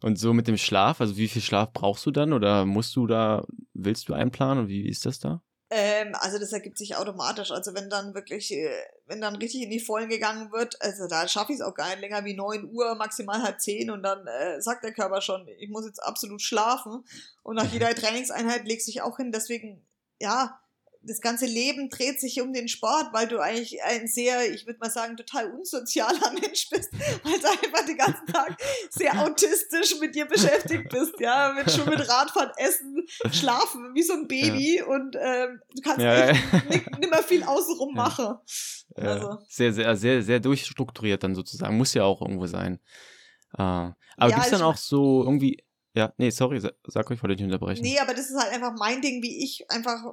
Und 0.03 0.17
so 0.19 0.33
mit 0.33 0.47
dem 0.47 0.57
Schlaf, 0.57 0.99
also 0.99 1.15
wie 1.15 1.27
viel 1.27 1.41
Schlaf 1.43 1.71
brauchst 1.73 2.05
du 2.05 2.11
dann 2.11 2.33
oder 2.33 2.65
musst 2.65 2.95
du 2.95 3.07
da, 3.07 3.45
willst 3.73 4.09
du 4.09 4.13
einplanen 4.13 4.63
und 4.63 4.67
wie 4.69 4.85
ist 4.87 5.05
das 5.05 5.19
da? 5.19 5.41
Ähm, 5.73 6.15
also 6.15 6.37
das 6.37 6.51
ergibt 6.51 6.77
sich 6.77 6.97
automatisch. 6.97 7.49
Also 7.49 7.73
wenn 7.73 7.89
dann 7.89 8.13
wirklich, 8.13 8.51
äh, 8.51 8.69
wenn 9.07 9.21
dann 9.21 9.37
richtig 9.37 9.61
in 9.61 9.69
die 9.69 9.79
Vollen 9.79 10.09
gegangen 10.09 10.51
wird, 10.51 10.79
also 10.81 11.07
da 11.07 11.29
schaffe 11.29 11.53
ich 11.53 11.59
es 11.59 11.65
auch 11.65 11.73
gar 11.73 11.87
nicht 11.89 12.01
länger 12.01 12.25
wie 12.25 12.33
9 12.33 12.69
Uhr, 12.69 12.95
maximal 12.95 13.41
halb 13.41 13.61
10 13.61 13.89
und 13.89 14.03
dann 14.03 14.27
äh, 14.27 14.61
sagt 14.61 14.83
der 14.83 14.91
Körper 14.93 15.21
schon, 15.21 15.47
ich 15.59 15.69
muss 15.69 15.85
jetzt 15.85 16.03
absolut 16.03 16.41
schlafen. 16.41 17.05
Und 17.43 17.55
nach 17.55 17.65
jeder 17.71 17.95
Trainingseinheit 17.95 18.67
legst 18.67 18.87
du 18.87 18.91
dich 18.91 19.01
auch 19.01 19.15
hin. 19.15 19.31
Deswegen, 19.31 19.81
ja, 20.19 20.60
das 21.03 21.19
ganze 21.21 21.45
Leben 21.45 21.89
dreht 21.89 22.19
sich 22.19 22.41
um 22.41 22.53
den 22.53 22.67
Sport, 22.67 23.07
weil 23.11 23.27
du 23.27 23.39
eigentlich 23.39 23.81
ein 23.83 24.07
sehr, 24.07 24.51
ich 24.53 24.65
würde 24.67 24.79
mal 24.79 24.91
sagen, 24.91 25.17
total 25.17 25.51
unsozialer 25.51 26.31
Mensch 26.41 26.69
bist, 26.69 26.91
weil 26.93 27.39
du 27.39 27.47
einfach 27.47 27.85
den 27.85 27.97
ganzen 27.97 28.25
Tag 28.27 28.55
sehr 28.91 29.19
autistisch 29.21 29.99
mit 29.99 30.13
dir 30.15 30.25
beschäftigt 30.25 30.89
bist, 30.89 31.13
ja, 31.19 31.53
mit 31.53 31.71
schon 31.71 31.89
mit 31.89 31.99
Radfahren, 32.07 32.51
Essen, 32.57 33.05
Schlafen, 33.31 33.93
wie 33.95 34.03
so 34.03 34.13
ein 34.13 34.27
Baby 34.27 34.81
und 34.83 35.15
ähm, 35.19 35.59
du 35.75 35.81
kannst 35.81 36.01
Ja, 36.01 36.31
nicht, 36.33 36.99
nicht 36.99 37.09
mehr 37.09 37.23
viel 37.23 37.43
außenrum 37.43 37.89
Ja. 37.95 38.03
machen. 38.03 38.35
Also. 38.95 39.37
Sehr, 39.49 39.73
sehr, 39.73 39.95
sehr, 39.95 40.21
sehr 40.21 40.39
durchstrukturiert 40.39 41.23
dann 41.23 41.33
sozusagen. 41.33 41.77
Muss 41.77 41.93
ja 41.93 42.03
auch 42.03 42.21
irgendwo 42.21 42.45
sein. 42.45 42.79
Ah. 43.53 43.93
Aber 44.17 44.29
Ja, 44.29 44.35
gibt's 44.35 44.51
dann 44.51 44.59
ich- 44.59 44.65
auch 44.65 44.77
so 44.77 45.23
irgendwie, 45.23 45.63
ja, 45.95 46.13
nee, 46.17 46.29
sorry, 46.29 46.59
sa- 46.59 46.71
sag 46.87 47.09
euch, 47.09 47.15
ich 47.17 47.23
wollte 47.23 47.35
dich 47.35 47.45
nicht 47.45 47.53
unterbrechen. 47.53 47.81
Nee, 47.81 47.99
aber 47.99 48.13
das 48.13 48.29
ist 48.29 48.37
halt 48.37 48.53
einfach 48.53 48.73
mein 48.77 49.01
Ding, 49.01 49.23
wie 49.23 49.43
ich 49.43 49.65
einfach 49.71 50.03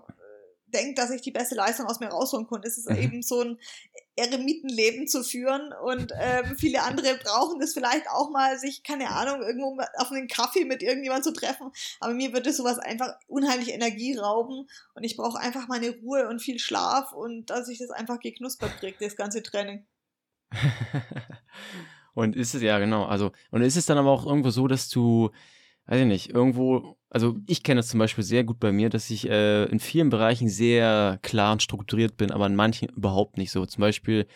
denke, 0.71 0.95
dass 0.95 1.11
ich 1.11 1.23
die 1.23 1.31
beste 1.31 1.55
Leistung 1.55 1.87
aus 1.87 2.01
mir 2.01 2.09
rausholen 2.09 2.47
konnte. 2.47 2.69
Es 2.69 2.79
ist 2.79 2.89
Mhm. 2.89 2.97
eben 2.97 3.23
so 3.23 3.41
ein 3.43 3.59
Eremitenleben 4.17 5.07
zu 5.07 5.23
führen 5.23 5.73
und 5.85 6.13
ähm, 6.21 6.57
viele 6.59 6.83
andere 6.83 7.17
brauchen 7.23 7.61
das 7.61 7.73
vielleicht 7.73 8.09
auch 8.11 8.31
mal, 8.31 8.59
sich, 8.59 8.83
keine 8.83 9.11
Ahnung, 9.11 9.43
irgendwo 9.43 9.81
auf 9.97 10.11
einen 10.11 10.27
Kaffee 10.27 10.65
mit 10.65 10.83
irgendjemandem 10.83 11.33
zu 11.33 11.41
treffen. 11.41 11.71
Aber 12.01 12.15
mir 12.15 12.33
würde 12.33 12.53
sowas 12.53 12.79
einfach 12.79 13.15
unheimlich 13.29 13.73
Energie 13.73 14.17
rauben 14.17 14.69
und 14.95 15.05
ich 15.05 15.17
brauche 15.17 15.39
einfach 15.39 15.69
meine 15.69 15.91
Ruhe 15.91 16.29
und 16.29 16.43
viel 16.43 16.59
Schlaf 16.59 17.13
und 17.13 17.47
dass 17.51 17.69
ich 17.69 17.79
das 17.79 17.91
einfach 17.91 18.19
geknuspert 18.19 18.79
kriege, 18.81 18.97
das 19.01 19.15
ganze 19.15 19.43
Training. 19.43 19.87
und 22.15 22.35
ist 22.35 22.55
es, 22.55 22.63
ja, 22.63 22.79
genau, 22.79 23.05
also, 23.05 23.33
und 23.51 23.63
ist 23.63 23.77
es 23.77 23.87
dann 23.87 23.99
aber 23.99 24.11
auch 24.11 24.27
irgendwo 24.27 24.51
so, 24.51 24.67
dass 24.67 24.89
du, 24.89 25.31
weiß 25.89 26.01
ich 26.03 26.07
nicht, 26.07 26.31
irgendwo, 26.31 26.99
also 27.09 27.37
ich 27.47 27.63
kenne 27.63 27.79
das 27.81 27.89
zum 27.89 27.99
Beispiel 27.99 28.23
sehr 28.23 28.45
gut 28.45 28.61
bei 28.61 28.73
mir, 28.73 28.91
dass 28.91 29.11
ich 29.11 29.29
äh, 29.29 29.65
in 29.65 29.81
vielen 29.81 30.11
Bereichen 30.11 30.49
sehr 30.49 31.19
klar 31.23 31.53
und 31.53 31.63
strukturiert 31.63 32.17
bin, 32.17 32.31
aber 32.31 32.47
in 32.47 32.55
manchen 32.55 32.91
überhaupt 32.91 33.39
nicht 33.39 33.51
so. 33.51 33.65
Zum 33.65 33.81
Beispiel, 33.81 34.27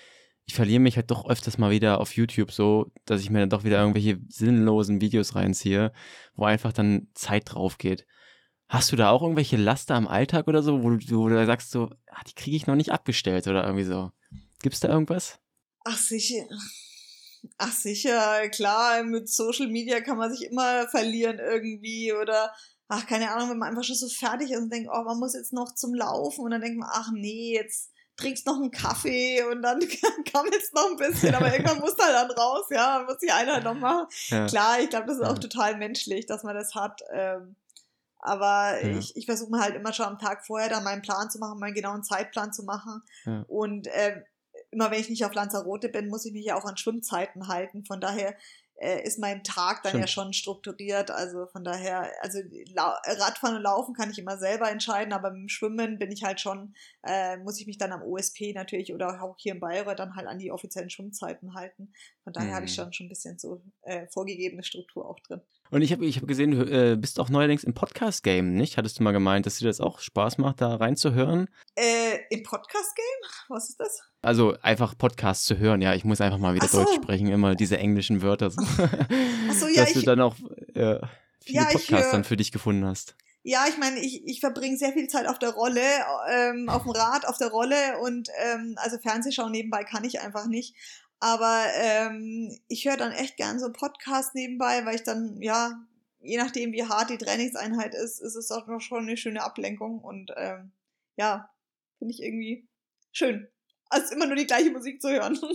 ich 0.47 0.55
verliere 0.55 0.81
mich 0.81 0.97
halt 0.97 1.11
doch 1.11 1.29
öfters 1.29 1.59
mal 1.59 1.71
wieder 1.71 2.01
auf 2.01 2.17
YouTube 2.17 2.53
so, 2.53 2.91
dass 3.05 3.21
ich 3.21 3.29
mir 3.29 3.41
dann 3.41 3.51
doch 3.51 3.65
wieder 3.65 3.79
irgendwelche 3.79 4.19
sinnlosen 4.29 5.03
Videos 5.03 5.35
reinziehe, 5.35 5.93
wo 6.35 6.45
einfach 6.45 6.73
dann 6.73 7.09
Zeit 7.13 7.53
drauf 7.53 7.77
geht. 7.77 8.07
Hast 8.69 8.91
du 8.91 8.97
da 8.97 9.11
auch 9.11 9.21
irgendwelche 9.21 9.59
Laster 9.59 9.95
am 9.95 10.09
Alltag 10.09 10.49
oder 10.49 10.63
so, 10.63 10.83
wo 10.83 10.89
du, 10.89 11.19
wo 11.19 11.29
du 11.29 11.47
sagst 11.47 11.71
so, 11.71 11.91
ah, 12.11 12.23
die 12.27 12.35
kriege 12.35 12.57
ich 12.57 12.67
noch 12.67 12.77
nicht 12.77 12.91
abgestellt 12.93 13.47
oder 13.47 13.65
irgendwie 13.65 13.85
so? 13.85 14.11
Gibt's 14.63 14.81
da 14.81 14.89
irgendwas? 14.89 15.39
Ach 15.85 15.99
sicher. 15.99 16.45
Ach 17.59 17.73
sicher, 17.73 18.49
klar, 18.51 19.03
mit 19.03 19.29
Social 19.29 19.67
Media 19.69 20.01
kann 20.01 20.17
man 20.19 20.33
sich 20.33 20.49
immer 20.51 20.87
verlieren 20.89 21.39
irgendwie 21.39 22.13
oder 22.13 22.53
ach, 22.89 23.07
keine 23.07 23.31
Ahnung, 23.33 23.51
wenn 23.51 23.59
man 23.59 23.71
einfach 23.71 23.85
schon 23.85 23.97
so 23.97 24.09
fertig 24.09 24.51
ist 24.51 24.59
und 24.61 24.71
denkt, 24.73 24.91
oh, 24.93 25.03
man 25.03 25.19
muss 25.19 25.35
jetzt 25.35 25.53
noch 25.53 25.75
zum 25.75 25.95
Laufen 25.95 26.45
und 26.45 26.51
dann 26.51 26.61
denkt 26.61 26.79
man, 26.79 26.91
ach 26.93 27.11
nee, 27.13 27.55
jetzt 27.55 27.91
trinkst 28.17 28.47
noch 28.47 28.57
einen 28.57 28.71
Kaffee 28.71 29.43
und 29.45 29.63
dann 29.63 29.81
kammelst 30.33 30.75
noch 30.75 30.91
ein 30.91 30.97
bisschen, 30.97 31.35
aber 31.35 31.51
irgendwann 31.51 31.81
muss 31.81 31.97
halt 31.99 32.15
dann 32.15 32.31
raus, 32.31 32.67
ja, 32.71 33.05
muss 33.09 33.19
die 33.19 33.31
Einheit 33.33 33.65
noch 33.65 33.75
machen. 33.75 34.07
Ja. 34.29 34.47
Klar, 34.47 34.81
ich 34.81 34.91
glaube, 34.91 35.07
das 35.07 35.17
ist 35.17 35.25
auch 35.25 35.39
total 35.39 35.77
menschlich, 35.79 36.27
dass 36.27 36.43
man 36.43 36.55
das 36.55 36.75
hat. 36.75 37.01
Ähm, 37.13 37.57
aber 38.19 38.79
Ja. 38.83 38.99
ich, 38.99 39.17
ich 39.17 39.27
versuche 39.27 39.51
mir 39.51 39.61
halt 39.61 39.75
immer 39.75 39.93
schon 39.93 40.07
am 40.07 40.19
Tag 40.19 40.47
vorher 40.47 40.69
dann 40.69 40.85
meinen 40.85 41.03
Plan 41.03 41.31
zu 41.31 41.39
machen, 41.39 41.59
meinen 41.59 41.75
genauen 41.75 42.05
Zeitplan 42.05 42.53
zu 42.53 42.63
machen. 42.65 43.03
Ja. 43.25 43.45
Und 43.49 43.89
ähm, 43.91 44.23
immer 44.73 44.91
wenn 44.91 45.01
ich 45.01 45.09
nicht 45.11 45.25
auf 45.25 45.35
Lanzarote 45.35 45.89
bin, 45.89 46.09
muss 46.09 46.25
ich 46.25 46.33
mich 46.33 46.45
ja 46.47 46.57
auch 46.57 46.65
an 46.65 46.77
Schwimmzeiten 46.77 47.49
halten. 47.49 47.85
Von 47.85 48.01
daher 48.01 48.35
äh, 48.77 49.03
ist 49.07 49.19
mein 49.19 49.45
Tag 49.45 49.83
dann 49.85 49.93
ja 49.99 50.07
Stimmt. 50.07 50.11
schon 50.11 50.33
strukturiert. 50.33 51.11
Also 51.11 51.47
von 51.47 51.63
daher, 51.63 52.11
also 52.23 52.41
Radfahren 52.77 53.57
und 53.57 53.63
Laufen 53.63 53.95
kann 53.95 54.11
ich 54.11 54.19
immer 54.19 54.39
selber 54.39 54.71
entscheiden, 54.71 55.13
aber 55.13 55.31
mit 55.31 55.43
dem 55.43 55.49
Schwimmen 55.49 55.99
bin 55.99 56.11
ich 56.11 56.25
halt 56.25 56.41
schon, 56.41 56.75
äh, 57.07 57.37
muss 57.37 57.61
ich 57.61 57.67
mich 57.67 57.79
dann 57.79 57.93
am 57.93 58.03
OSP 58.03 58.53
natürlich 58.55 58.93
oder 58.93 59.23
auch 59.23 59.37
hier 59.39 59.55
in 59.55 59.61
Bayreuth 59.61 59.99
dann 59.99 60.17
halt 60.17 60.27
an 60.27 60.39
die 60.39 60.51
offiziellen 60.51 60.91
Schwimmzeiten 60.91 61.55
halten. 61.55 61.93
Von 62.25 62.33
daher 62.33 62.55
habe 62.55 62.65
ich 62.67 62.73
Mhm. 62.73 62.83
schon 62.83 62.93
schon 62.93 63.07
ein 63.07 63.11
bisschen 63.11 63.39
so 63.39 63.63
äh, 63.83 64.07
vorgegebene 64.09 64.65
Struktur 64.65 65.09
auch 65.09 65.21
drin. 65.21 65.43
Und 65.73 65.81
ich 65.81 65.91
habe 65.91 66.05
ich 66.05 66.19
hab 66.19 66.29
gesehen, 66.29 66.51
du 66.51 66.65
äh, 66.65 66.97
bist 66.97 67.19
auch 67.19 67.31
neuerdings 67.31 67.65
im 67.65 67.73
Podcast-Game, 67.73 68.53
nicht? 68.53 68.77
Hattest 68.77 68.99
du 68.99 69.03
mal 69.03 69.13
gemeint, 69.13 69.47
dass 69.47 69.57
dir 69.57 69.69
das 69.69 69.81
auch 69.81 70.01
Spaß 70.01 70.37
macht, 70.37 70.61
da 70.61 70.77
reinzuhören? 70.77 71.49
Äh, 71.77 72.19
Im 72.29 72.43
Podcast-Game? 72.43 73.31
Was 73.49 73.71
ist 73.71 73.81
das? 73.81 74.03
Also 74.21 74.55
einfach 74.61 74.99
Podcasts 74.99 75.47
zu 75.47 75.57
hören, 75.57 75.81
ja. 75.81 75.95
Ich 75.95 76.05
muss 76.05 76.21
einfach 76.21 76.37
mal 76.37 76.55
wieder 76.55 76.69
so. 76.69 76.85
Deutsch 76.85 76.97
sprechen, 76.97 77.29
immer 77.29 77.55
diese 77.55 77.79
englischen 77.79 78.21
Wörter. 78.21 78.51
So. 78.51 78.61
Ach 78.79 79.55
so, 79.55 79.67
ja, 79.67 79.85
Dass 79.85 79.95
du 79.95 80.01
ich- 80.01 80.05
dann 80.05 80.21
auch 80.21 80.37
äh, 80.75 80.99
viele 81.43 81.61
Ja, 81.63 81.65
Podcasts 81.73 82.11
dann 82.11 82.25
für 82.25 82.37
dich 82.37 82.53
gefunden 82.53 82.85
hast. 82.85 83.17
Ja, 83.43 83.65
ich 83.67 83.79
meine, 83.79 83.99
ich, 83.99 84.23
ich 84.27 84.41
verbringe 84.41 84.77
sehr 84.77 84.93
viel 84.93 85.09
Zeit 85.09 85.27
auf 85.27 85.39
der 85.39 85.51
Rolle, 85.55 85.81
ähm, 86.31 86.69
auf 86.69 86.83
dem 86.83 86.93
Rad, 86.93 87.27
auf 87.27 87.39
der 87.39 87.49
Rolle 87.49 87.99
und 88.03 88.29
ähm, 88.45 88.75
also 88.77 88.99
Fernsehschauen 88.99 89.51
nebenbei 89.51 89.85
kann 89.85 90.05
ich 90.05 90.21
einfach 90.21 90.47
nicht. 90.47 90.77
Aber 91.23 91.67
ähm, 91.77 92.59
ich 92.67 92.85
höre 92.85 92.97
dann 92.97 93.13
echt 93.13 93.37
gern 93.37 93.61
so 93.61 93.71
Podcasts 93.71 94.35
nebenbei, 94.35 94.85
weil 94.85 94.97
ich 94.97 95.05
dann, 95.05 95.41
ja, 95.41 95.71
je 96.21 96.37
nachdem 96.37 96.73
wie 96.73 96.83
hart 96.83 97.11
die 97.11 97.17
Trainingseinheit 97.17 97.95
ist, 97.95 98.19
ist 98.21 98.35
es 98.35 98.51
auch 98.51 98.67
noch 98.67 98.81
schon 98.81 99.05
eine 99.05 99.17
schöne 99.17 99.41
Ablenkung 99.41 100.01
und 100.01 100.33
ähm, 100.37 100.73
ja, 101.17 101.49
finde 101.99 102.13
ich 102.13 102.25
irgendwie 102.25 102.67
schön. 103.13 103.47
Also 103.89 104.13
immer 104.17 104.27
nur 104.27 104.35
die 104.35 104.49
gleiche 104.49 104.73
Musik 104.73 105.01
zu 105.01 105.11
hören. 105.11 105.39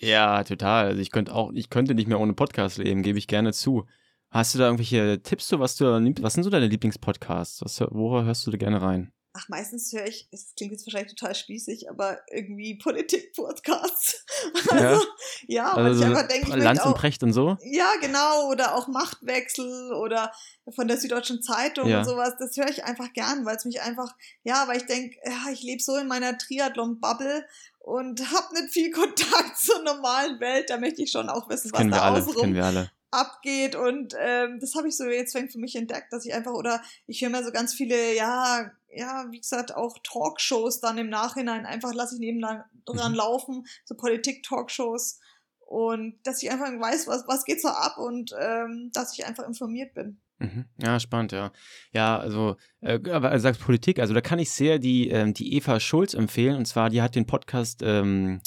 Ja, 0.00 0.42
total. 0.42 0.86
Also 0.86 1.00
ich 1.00 1.12
könnte 1.12 1.32
auch, 1.32 1.52
ich 1.52 1.70
könnte 1.70 1.94
nicht 1.94 2.08
mehr 2.08 2.18
ohne 2.18 2.32
Podcast 2.32 2.78
leben, 2.78 3.04
gebe 3.04 3.16
ich 3.16 3.28
gerne 3.28 3.52
zu. 3.52 3.86
Hast 4.28 4.52
du 4.52 4.58
da 4.58 4.64
irgendwelche 4.64 5.22
Tipps, 5.22 5.52
was 5.52 5.76
du, 5.76 5.84
was 6.20 6.34
sind 6.34 6.42
so 6.42 6.50
deine 6.50 6.66
Lieblingspodcasts? 6.66 7.62
Was, 7.62 7.80
woher 7.92 8.24
hörst 8.24 8.44
du 8.44 8.50
da 8.50 8.56
gerne 8.56 8.82
rein? 8.82 9.12
Ach, 9.36 9.48
meistens 9.48 9.92
höre 9.92 10.06
ich, 10.06 10.28
das 10.30 10.54
klingt 10.56 10.70
jetzt 10.70 10.86
wahrscheinlich 10.86 11.12
total 11.14 11.34
spießig, 11.34 11.90
aber 11.90 12.20
irgendwie 12.30 12.76
Politik-Podcasts. 12.78 14.24
Also, 14.70 15.04
ja, 15.46 15.74
weil 15.76 15.86
Also 15.86 16.00
ich 16.02 16.06
so 16.06 16.14
einfach 16.14 16.28
denke, 16.28 16.48
ich 16.48 16.54
Lanz 16.54 16.64
möchte 16.78 16.88
und 16.88 16.94
auch, 16.94 16.98
Precht 16.98 17.22
und 17.22 17.32
so? 17.32 17.56
ja, 17.62 17.92
genau, 18.00 18.48
oder 18.48 18.74
auch 18.76 18.86
Machtwechsel 18.88 19.92
oder 19.94 20.32
von 20.74 20.86
der 20.88 20.98
Süddeutschen 20.98 21.42
Zeitung 21.42 21.88
Ja. 21.88 21.98
und 21.98 22.04
sowas, 22.04 22.34
das 22.38 22.56
höre 22.56 22.68
ich 22.68 22.84
einfach 22.84 23.12
gern, 23.12 23.44
weil 23.44 23.56
es 23.56 23.64
mich 23.64 23.80
einfach, 23.82 24.14
ja, 24.44 24.66
weil 24.68 24.76
ich 24.78 24.86
denke, 24.86 25.16
ja, 25.24 25.50
ich 25.52 25.62
lebe 25.62 25.82
so 25.82 25.96
in 25.96 26.06
meiner 26.06 26.36
Triathlon-Bubble 26.38 27.44
und 27.80 28.20
habe 28.32 28.54
nicht 28.54 28.72
viel 28.72 28.90
Kontakt 28.92 29.58
zur 29.58 29.82
normalen 29.82 30.38
Welt, 30.40 30.70
da 30.70 30.78
möchte 30.78 31.02
ich 31.02 31.10
schon 31.10 31.28
auch 31.28 31.48
wissen, 31.48 31.70
Das 31.72 31.80
was 31.80 31.90
da 31.90 32.02
alle, 32.02 32.18
außenrum 32.22 32.40
kennen 32.40 32.54
wir 32.54 32.64
alle. 32.64 32.90
Abgeht 33.14 33.74
und 33.76 34.14
ähm, 34.18 34.58
das 34.60 34.74
habe 34.74 34.88
ich 34.88 34.96
so 34.96 35.04
jetzt 35.04 35.32
für 35.36 35.58
mich 35.58 35.76
entdeckt, 35.76 36.12
dass 36.12 36.26
ich 36.26 36.34
einfach 36.34 36.52
oder 36.52 36.80
ich 37.06 37.22
höre 37.22 37.30
mir 37.30 37.44
so 37.44 37.52
ganz 37.52 37.74
viele 37.74 38.14
ja 38.14 38.70
ja 38.94 39.26
wie 39.30 39.40
gesagt 39.40 39.74
auch 39.74 39.96
Talkshows 40.02 40.80
dann 40.80 40.98
im 40.98 41.08
Nachhinein 41.08 41.66
einfach 41.66 41.94
lasse 41.94 42.14
ich 42.16 42.20
nebenan 42.20 42.64
dran 42.84 43.12
Mhm. 43.12 43.18
laufen 43.18 43.66
so 43.84 43.94
Politik 43.96 44.42
Talkshows 44.42 45.20
und 45.66 46.18
dass 46.24 46.42
ich 46.42 46.50
einfach 46.50 46.68
weiß 46.68 47.06
was 47.08 47.24
was 47.26 47.44
geht 47.44 47.60
so 47.62 47.68
ab 47.68 47.98
und 47.98 48.32
ähm, 48.38 48.90
dass 48.92 49.12
ich 49.18 49.24
einfach 49.26 49.46
informiert 49.46 49.94
bin 49.94 50.20
Mhm. 50.38 50.64
Ja, 50.78 50.98
spannend, 50.98 51.30
ja. 51.30 51.52
Ja, 51.92 52.18
also, 52.18 52.56
äh, 52.80 52.98
aber 53.08 53.30
du 53.30 53.38
sagst 53.38 53.60
Politik, 53.60 54.00
also 54.00 54.14
da 54.14 54.20
kann 54.20 54.40
ich 54.40 54.50
sehr 54.50 54.80
die, 54.80 55.08
ähm, 55.08 55.32
die 55.32 55.54
Eva 55.54 55.78
Schulz 55.78 56.12
empfehlen. 56.12 56.56
Und 56.56 56.66
zwar, 56.66 56.90
die 56.90 57.00
hat 57.00 57.14
den 57.14 57.24
Podcast 57.24 57.82
ähm, 57.84 58.40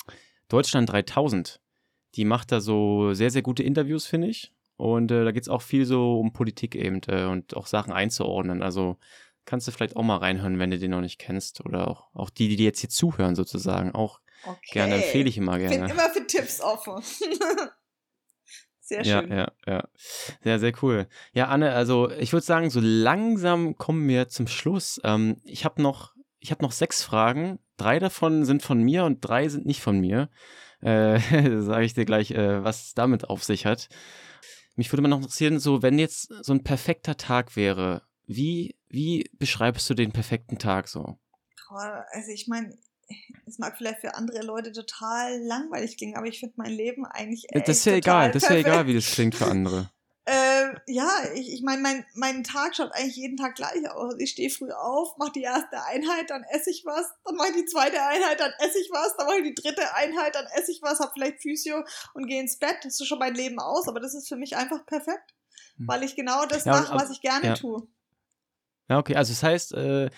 Deutschland 0.50 0.92
3000. 0.92 1.62
Die 2.16 2.26
macht 2.26 2.52
da 2.52 2.60
so 2.60 3.14
sehr, 3.14 3.32
sehr 3.32 3.42
gute 3.42 3.64
Interviews, 3.64 4.06
finde 4.06 4.28
ich. 4.28 4.52
Und 4.78 5.12
äh, 5.12 5.26
da 5.26 5.32
geht 5.32 5.44
es 5.44 5.50
auch 5.50 5.64
viel 5.64 5.86
so 5.86 6.20
um 6.20 6.34
Politik 6.34 6.76
eben 6.76 7.02
äh, 7.08 7.26
und 7.26 7.56
auch 7.58 7.66
Sachen 7.66 7.92
einzuordnen. 7.92 8.62
Also 8.62 8.98
kannst 9.46 9.68
du 9.68 9.72
vielleicht 9.72 9.96
auch 9.96 10.04
mal 10.04 10.18
reinhören, 10.18 10.60
wenn 10.60 10.72
du 10.72 10.78
den 10.78 10.92
noch 10.92 11.02
nicht 11.02 11.18
kennst. 11.18 11.66
Oder 11.66 11.88
auch, 11.88 12.08
auch 12.14 12.30
die, 12.30 12.56
die 12.56 12.64
jetzt 12.64 12.80
hier 12.80 12.90
zuhören, 12.90 13.36
sozusagen. 13.36 13.96
Auch 13.96 14.22
okay. 14.46 14.60
gerne 14.74 14.96
empfehle 14.96 15.28
ich 15.28 15.38
immer 15.38 15.58
gerne. 15.58 15.76
Ich 15.76 15.82
bin 15.82 15.90
immer 15.90 16.10
für 16.10 16.26
Tipps 16.28 16.62
offen. 16.62 17.02
Sehr 18.80 19.04
schön. 19.04 19.30
Ja, 19.30 19.38
ja, 19.38 19.52
ja. 19.66 19.84
Sehr, 20.44 20.60
sehr 20.60 20.72
cool. 20.82 21.08
Ja, 21.34 21.48
Anne, 21.48 21.74
also 21.74 22.10
ich 22.10 22.32
würde 22.32 22.46
sagen, 22.46 22.70
so 22.70 22.80
langsam 22.82 23.78
kommen 23.78 24.08
wir 24.08 24.30
zum 24.30 24.48
Schluss. 24.48 25.02
Ähm, 25.04 25.42
ich 25.44 25.66
habe 25.66 25.82
noch, 25.82 26.14
ich 26.40 26.58
noch 26.60 26.72
sechs 26.72 27.04
Fragen. 27.04 27.60
Drei 27.76 28.00
davon 28.00 28.46
sind 28.46 28.64
von 28.64 28.82
mir 28.82 29.04
und 29.04 29.20
drei 29.20 29.50
sind 29.50 29.66
nicht 29.66 29.82
von 29.82 30.00
mir. 30.00 30.30
Äh, 30.80 31.20
Sage 31.60 31.84
ich 31.84 31.96
dir 31.96 32.06
gleich, 32.06 32.32
äh, 32.32 32.64
was 32.64 32.86
es 32.86 32.94
damit 32.94 33.30
auf 33.30 33.44
sich 33.44 33.66
hat. 33.66 33.90
Mich 34.78 34.92
würde 34.94 35.02
mal 35.02 35.10
noch 35.10 35.18
interessieren, 35.18 35.60
so 35.60 35.82
wenn 35.82 35.98
jetzt 35.98 36.32
so 36.44 36.54
ein 36.54 36.64
perfekter 36.64 37.18
Tag 37.18 37.56
wäre, 37.56 38.04
wie, 38.28 38.76
wie 38.88 39.30
beschreibst 39.34 39.90
du 39.90 39.96
den 39.96 40.12
perfekten 40.12 40.60
Tag 40.60 40.88
so? 40.88 41.18
Also 41.70 42.32
ich 42.32 42.48
meine, 42.48 42.78
es 43.48 43.58
mag 43.58 43.76
vielleicht 43.76 44.02
für 44.02 44.16
andere 44.16 44.44
Leute 44.44 44.72
total 44.72 45.42
langweilig 45.42 45.98
klingen, 45.98 46.16
aber 46.16 46.28
ich 46.28 46.40
finde 46.40 46.54
mein 46.58 46.72
Leben 46.72 47.06
eigentlich 47.06 47.48
echt 47.50 47.68
Das 47.68 47.78
ist 47.78 47.86
ja 47.86 47.96
egal, 47.96 48.32
das 48.32 48.44
ist 48.44 48.50
ja 48.50 48.58
egal, 48.58 48.88
wie 48.88 48.94
das 48.94 49.12
klingt 49.12 49.36
für 49.36 49.48
andere. 49.48 49.90
Äh, 50.30 50.76
ja, 50.88 51.10
ich, 51.36 51.54
ich 51.54 51.62
meine, 51.62 51.82
mein, 51.82 52.06
mein 52.14 52.44
Tag 52.44 52.76
schaut 52.76 52.92
eigentlich 52.92 53.16
jeden 53.16 53.38
Tag 53.38 53.56
gleich 53.56 53.90
aus. 53.90 54.16
Ich 54.20 54.32
stehe 54.32 54.50
früh 54.50 54.72
auf, 54.72 55.16
mache 55.18 55.32
die 55.32 55.44
erste 55.44 55.82
Einheit, 55.86 56.30
dann 56.30 56.44
esse 56.52 56.70
ich 56.70 56.84
was, 56.86 57.06
dann 57.24 57.36
mache 57.38 57.48
ich 57.52 57.56
die 57.56 57.66
zweite 57.66 58.04
Einheit, 58.04 58.38
dann 58.42 58.52
esse 58.60 58.78
ich 58.78 58.90
was, 58.92 59.16
dann 59.16 59.26
mache 59.28 59.38
ich 59.38 59.56
die 59.56 59.62
dritte 59.62 59.96
Einheit, 59.96 60.36
dann 60.36 60.46
esse 60.54 60.74
ich 60.74 60.82
was, 60.82 61.00
habe 61.00 61.12
vielleicht 61.14 61.42
Physio 61.42 61.82
und 62.14 62.28
gehe 62.28 62.42
ins 62.42 62.60
Bett. 62.60 62.76
Das 62.84 63.00
ist 63.00 63.08
schon 63.08 63.20
mein 63.20 63.36
Leben 63.36 63.58
aus, 63.60 63.88
aber 63.88 64.02
das 64.02 64.16
ist 64.16 64.28
für 64.28 64.36
mich 64.36 64.58
einfach 64.58 64.86
perfekt, 64.86 65.34
hm. 65.78 65.88
weil 65.88 66.04
ich 66.04 66.18
genau 66.18 66.46
das 66.46 66.66
ja, 66.66 66.74
mache, 66.74 66.94
was 66.94 67.10
ich 67.10 67.22
gerne 67.22 67.48
ja. 67.48 67.54
tue. 67.54 67.88
Ja, 68.90 69.00
okay, 69.00 69.16
also 69.16 69.32
das 69.32 69.44
heißt, 69.44 69.76
äh, 69.76 70.10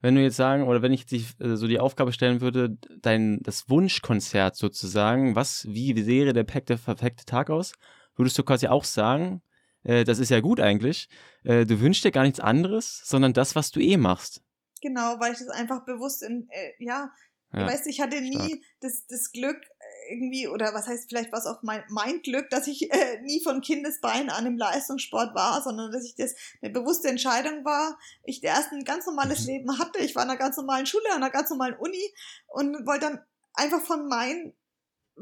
wenn 0.00 0.14
du 0.14 0.22
jetzt 0.22 0.36
sagen, 0.36 0.66
oder 0.66 0.80
wenn 0.80 0.94
ich 0.94 1.04
dich 1.04 1.38
äh, 1.40 1.56
so 1.56 1.66
die 1.66 1.78
Aufgabe 1.78 2.14
stellen 2.14 2.40
würde, 2.40 2.78
dein, 3.02 3.42
das 3.42 3.68
Wunschkonzert 3.68 4.56
sozusagen, 4.56 5.36
was, 5.36 5.66
wie 5.68 6.06
wäre 6.06 6.32
der 6.32 6.44
perfekte, 6.44 6.78
perfekte 6.78 7.26
Tag 7.26 7.50
aus? 7.50 7.74
Würdest 8.16 8.38
du 8.38 8.44
quasi 8.44 8.66
auch 8.68 8.84
sagen, 8.84 9.42
äh, 9.84 10.04
das 10.04 10.18
ist 10.18 10.30
ja 10.30 10.40
gut 10.40 10.60
eigentlich, 10.60 11.08
äh, 11.44 11.66
du 11.66 11.80
wünschst 11.80 12.04
dir 12.04 12.12
gar 12.12 12.24
nichts 12.24 12.40
anderes, 12.40 13.02
sondern 13.04 13.32
das, 13.32 13.54
was 13.54 13.70
du 13.70 13.80
eh 13.80 13.96
machst. 13.96 14.42
Genau, 14.80 15.18
weil 15.18 15.32
ich 15.32 15.38
das 15.38 15.48
einfach 15.48 15.84
bewusst 15.84 16.22
in, 16.22 16.48
äh, 16.50 16.72
ja, 16.78 17.10
ja, 17.52 17.66
weißt 17.66 17.86
ich 17.86 18.00
hatte 18.00 18.20
nie 18.20 18.62
das, 18.80 19.06
das 19.06 19.32
Glück 19.32 19.56
äh, 19.56 20.12
irgendwie, 20.12 20.48
oder 20.48 20.74
was 20.74 20.86
heißt, 20.86 21.08
vielleicht 21.08 21.32
war 21.32 21.38
es 21.38 21.46
auch 21.46 21.62
mein, 21.62 21.82
mein 21.88 22.20
Glück, 22.20 22.50
dass 22.50 22.66
ich 22.66 22.92
äh, 22.92 23.20
nie 23.22 23.42
von 23.42 23.62
Kindesbein 23.62 24.28
an 24.28 24.44
im 24.44 24.58
Leistungssport 24.58 25.34
war, 25.34 25.62
sondern 25.62 25.90
dass 25.90 26.04
ich 26.04 26.14
das 26.14 26.34
eine 26.60 26.72
bewusste 26.72 27.08
Entscheidung 27.08 27.64
war. 27.64 27.98
Ich 28.24 28.44
erst 28.44 28.72
ein 28.72 28.84
ganz 28.84 29.06
normales 29.06 29.42
mhm. 29.42 29.46
Leben 29.46 29.78
hatte. 29.78 30.00
Ich 30.00 30.14
war 30.14 30.24
in 30.24 30.30
einer 30.30 30.38
ganz 30.38 30.58
normalen 30.58 30.84
Schule, 30.84 31.04
an 31.10 31.22
einer 31.22 31.30
ganz 31.30 31.48
normalen 31.48 31.76
Uni 31.76 32.12
und 32.48 32.86
wollte 32.86 33.06
dann 33.06 33.20
einfach 33.54 33.80
von 33.80 34.08
meinen, 34.08 34.54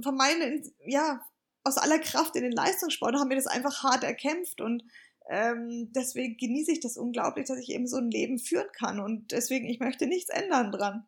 von 0.03 0.17
meinen, 0.17 0.65
ja, 0.85 1.25
aus 1.67 1.79
aller 1.79 1.99
Kraft 1.99 2.37
in 2.37 2.43
den 2.43 2.53
Leistungssport 2.53 3.15
und 3.15 3.21
haben 3.21 3.29
mir 3.29 3.37
das 3.37 3.47
einfach 3.47 3.83
hart 3.83 4.05
erkämpft 4.05 4.61
und 4.61 4.85
ähm, 5.29 5.91
deswegen 5.95 6.37
genieße 6.37 6.73
ich 6.73 6.81
das 6.81 6.97
unglaublich, 6.97 7.47
dass 7.47 7.59
ich 7.59 7.71
eben 7.71 7.87
so 7.87 7.97
ein 7.97 8.11
Leben 8.11 8.39
führen 8.39 8.69
kann 8.73 9.01
und 9.01 9.33
deswegen, 9.33 9.67
ich 9.67 9.81
möchte 9.81 10.07
nichts 10.07 10.31
ändern 10.31 10.71
dran. 10.71 11.07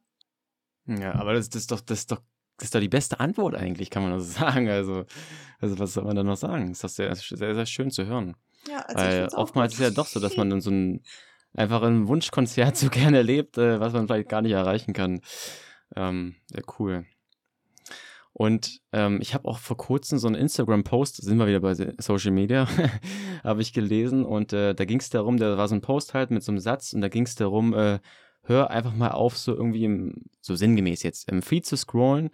Ja, 0.86 1.14
aber 1.14 1.34
das, 1.34 1.50
das, 1.50 1.62
ist 1.62 1.70
doch, 1.70 1.80
das 1.80 2.00
ist 2.00 2.12
doch 2.12 2.22
das 2.58 2.66
ist 2.66 2.74
doch 2.74 2.80
die 2.80 2.88
beste 2.88 3.20
Antwort 3.20 3.54
eigentlich, 3.54 3.88
kann 3.88 4.02
man 4.02 4.18
das 4.18 4.34
sagen. 4.34 4.68
Also, 4.68 5.04
also 5.60 5.78
was 5.78 5.94
soll 5.94 6.04
man 6.04 6.16
da 6.16 6.24
noch 6.24 6.36
sagen? 6.36 6.68
Das 6.68 6.78
ist 6.78 6.84
doch 6.84 6.88
sehr, 6.88 7.14
sehr, 7.14 7.54
sehr 7.54 7.66
schön 7.66 7.90
zu 7.90 8.06
hören. 8.06 8.34
Ja, 8.68 8.80
also 8.80 9.04
Weil 9.04 9.28
oftmals 9.28 9.74
ist 9.74 9.80
es 9.80 9.84
ja 9.84 9.90
doch 9.90 10.06
so, 10.06 10.18
dass 10.18 10.36
man 10.36 10.50
dann 10.50 10.60
so 10.60 10.70
ein 10.70 11.02
einfach 11.54 11.82
ein 11.82 12.08
Wunschkonzert 12.08 12.76
so 12.76 12.88
gerne 12.88 13.18
erlebt, 13.18 13.58
äh, 13.58 13.80
was 13.80 13.92
man 13.92 14.06
vielleicht 14.06 14.28
gar 14.28 14.42
nicht 14.42 14.52
erreichen 14.52 14.92
kann. 14.92 15.20
Ähm, 15.96 16.36
sehr 16.48 16.64
cool. 16.78 17.06
Und 18.38 18.82
ähm, 18.92 19.18
ich 19.20 19.34
habe 19.34 19.48
auch 19.48 19.58
vor 19.58 19.76
kurzem 19.76 20.20
so 20.20 20.28
einen 20.28 20.36
Instagram-Post, 20.36 21.16
sind 21.16 21.38
wir 21.38 21.48
wieder 21.48 21.58
bei 21.58 21.74
Social 21.98 22.30
Media, 22.30 22.68
habe 23.42 23.62
ich 23.62 23.72
gelesen 23.72 24.24
und 24.24 24.52
äh, 24.52 24.76
da 24.76 24.84
ging 24.84 25.00
es 25.00 25.10
darum, 25.10 25.38
da 25.38 25.58
war 25.58 25.66
so 25.66 25.74
ein 25.74 25.80
Post 25.80 26.14
halt 26.14 26.30
mit 26.30 26.44
so 26.44 26.52
einem 26.52 26.60
Satz 26.60 26.92
und 26.92 27.00
da 27.00 27.08
ging 27.08 27.24
es 27.24 27.34
darum, 27.34 27.74
äh, 27.74 27.98
hör 28.44 28.70
einfach 28.70 28.94
mal 28.94 29.10
auf, 29.10 29.36
so 29.36 29.56
irgendwie 29.56 29.84
im, 29.84 30.26
so 30.40 30.54
sinngemäß 30.54 31.02
jetzt 31.02 31.28
im 31.28 31.42
Feed 31.42 31.66
zu 31.66 31.76
scrollen 31.76 32.30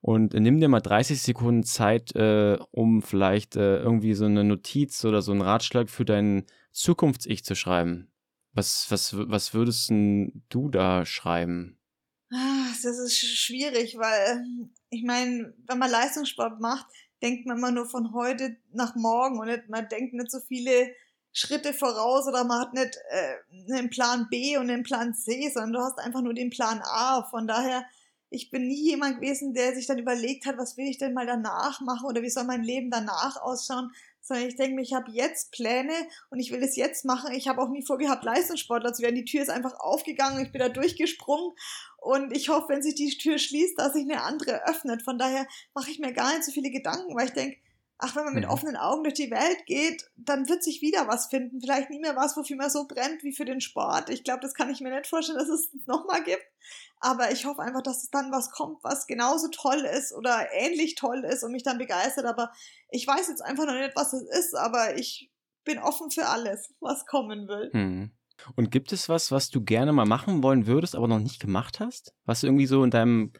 und 0.00 0.32
nimm 0.32 0.60
dir 0.60 0.68
mal 0.68 0.78
30 0.78 1.20
Sekunden 1.20 1.64
Zeit, 1.64 2.14
äh, 2.14 2.56
um 2.70 3.02
vielleicht 3.02 3.56
äh, 3.56 3.78
irgendwie 3.78 4.14
so 4.14 4.26
eine 4.26 4.44
Notiz 4.44 5.04
oder 5.04 5.22
so 5.22 5.32
einen 5.32 5.42
Ratschlag 5.42 5.90
für 5.90 6.04
dein 6.04 6.44
Zukunfts-Ich 6.70 7.42
zu 7.42 7.56
schreiben. 7.56 8.12
Was, 8.52 8.86
was, 8.90 9.16
was 9.16 9.54
würdest 9.54 9.90
du 9.90 10.68
da 10.68 11.04
schreiben? 11.04 11.77
Ah, 12.30 12.68
das 12.82 12.98
ist 12.98 13.18
schwierig, 13.18 13.96
weil 13.98 14.44
ich 14.90 15.02
meine, 15.02 15.54
wenn 15.66 15.78
man 15.78 15.90
Leistungssport 15.90 16.60
macht, 16.60 16.86
denkt 17.22 17.46
man 17.46 17.56
immer 17.58 17.70
nur 17.70 17.86
von 17.88 18.12
heute 18.12 18.56
nach 18.72 18.94
morgen 18.96 19.38
und 19.40 19.68
man 19.68 19.88
denkt 19.88 20.12
nicht 20.12 20.30
so 20.30 20.38
viele 20.40 20.94
Schritte 21.32 21.72
voraus 21.72 22.26
oder 22.26 22.44
man 22.44 22.60
hat 22.60 22.74
nicht 22.74 22.98
äh, 23.10 23.72
einen 23.72 23.90
Plan 23.90 24.28
B 24.30 24.56
und 24.58 24.70
einen 24.70 24.82
Plan 24.82 25.14
C, 25.14 25.48
sondern 25.48 25.72
du 25.72 25.80
hast 25.80 25.98
einfach 25.98 26.20
nur 26.20 26.34
den 26.34 26.50
Plan 26.50 26.80
A. 26.84 27.22
Von 27.30 27.46
daher, 27.46 27.84
ich 28.30 28.50
bin 28.50 28.68
nie 28.68 28.90
jemand 28.90 29.20
gewesen, 29.20 29.54
der 29.54 29.74
sich 29.74 29.86
dann 29.86 29.98
überlegt 29.98 30.44
hat, 30.46 30.58
was 30.58 30.76
will 30.76 30.86
ich 30.86 30.98
denn 30.98 31.14
mal 31.14 31.26
danach 31.26 31.80
machen 31.80 32.06
oder 32.06 32.22
wie 32.22 32.30
soll 32.30 32.44
mein 32.44 32.62
Leben 32.62 32.90
danach 32.90 33.36
ausschauen, 33.40 33.90
sondern 34.28 34.46
ich 34.46 34.56
denke 34.56 34.76
mir, 34.76 34.82
ich 34.82 34.94
habe 34.94 35.10
jetzt 35.10 35.52
Pläne 35.52 35.94
und 36.30 36.38
ich 36.38 36.52
will 36.52 36.62
es 36.62 36.76
jetzt 36.76 37.04
machen. 37.04 37.32
Ich 37.34 37.48
habe 37.48 37.60
auch 37.60 37.70
nie 37.70 37.82
vorgehabt, 37.82 38.24
Leistungssportler 38.24 38.92
zu 38.92 39.02
werden. 39.02 39.16
Die 39.16 39.24
Tür 39.24 39.42
ist 39.42 39.50
einfach 39.50 39.80
aufgegangen, 39.80 40.44
ich 40.44 40.52
bin 40.52 40.60
da 40.60 40.68
durchgesprungen 40.68 41.56
und 41.96 42.36
ich 42.36 42.48
hoffe, 42.48 42.68
wenn 42.68 42.82
sich 42.82 42.94
die 42.94 43.16
Tür 43.16 43.38
schließt, 43.38 43.78
dass 43.78 43.94
sich 43.94 44.04
eine 44.04 44.22
andere 44.22 44.66
öffnet. 44.68 45.02
Von 45.02 45.18
daher 45.18 45.46
mache 45.74 45.90
ich 45.90 45.98
mir 45.98 46.12
gar 46.12 46.32
nicht 46.32 46.44
so 46.44 46.52
viele 46.52 46.70
Gedanken, 46.70 47.16
weil 47.16 47.26
ich 47.26 47.32
denke, 47.32 47.56
ach, 47.98 48.14
wenn 48.14 48.24
man 48.24 48.34
mit 48.34 48.46
offenen 48.46 48.76
Augen 48.76 49.02
durch 49.02 49.14
die 49.14 49.30
Welt 49.30 49.66
geht, 49.66 50.08
dann 50.16 50.48
wird 50.48 50.62
sich 50.62 50.80
wieder 50.80 51.08
was 51.08 51.26
finden. 51.26 51.60
Vielleicht 51.60 51.90
nie 51.90 51.98
mehr 51.98 52.16
was, 52.16 52.36
wofür 52.36 52.56
man 52.56 52.70
so 52.70 52.86
brennt 52.86 53.22
wie 53.24 53.34
für 53.34 53.44
den 53.44 53.60
Sport. 53.60 54.08
Ich 54.08 54.22
glaube, 54.22 54.40
das 54.40 54.54
kann 54.54 54.70
ich 54.70 54.80
mir 54.80 54.90
nicht 54.90 55.08
vorstellen, 55.08 55.38
dass 55.38 55.48
es 55.48 55.70
nochmal 55.86 56.22
gibt. 56.22 56.44
Aber 57.00 57.32
ich 57.32 57.44
hoffe 57.44 57.62
einfach, 57.62 57.82
dass 57.82 58.04
es 58.04 58.10
dann 58.10 58.30
was 58.30 58.50
kommt, 58.50 58.82
was 58.82 59.06
genauso 59.06 59.48
toll 59.48 59.84
ist 59.84 60.14
oder 60.14 60.48
ähnlich 60.52 60.94
toll 60.94 61.24
ist 61.24 61.42
und 61.42 61.52
mich 61.52 61.64
dann 61.64 61.78
begeistert. 61.78 62.24
Aber 62.24 62.52
ich 62.90 63.06
weiß 63.06 63.28
jetzt 63.28 63.42
einfach 63.42 63.66
noch 63.66 63.74
nicht, 63.74 63.96
was 63.96 64.12
es 64.12 64.22
ist, 64.22 64.54
aber 64.54 64.96
ich 64.96 65.30
bin 65.64 65.78
offen 65.78 66.10
für 66.10 66.26
alles, 66.26 66.72
was 66.80 67.04
kommen 67.04 67.48
will. 67.48 67.70
Mhm. 67.72 68.12
Und 68.54 68.70
gibt 68.70 68.92
es 68.92 69.08
was, 69.08 69.32
was 69.32 69.50
du 69.50 69.64
gerne 69.64 69.92
mal 69.92 70.06
machen 70.06 70.42
wollen 70.44 70.66
würdest, 70.66 70.94
aber 70.94 71.08
noch 71.08 71.18
nicht 71.18 71.40
gemacht 71.40 71.80
hast? 71.80 72.14
Was 72.24 72.44
irgendwie 72.44 72.66
so 72.66 72.84
in 72.84 72.90
deinem 72.90 73.32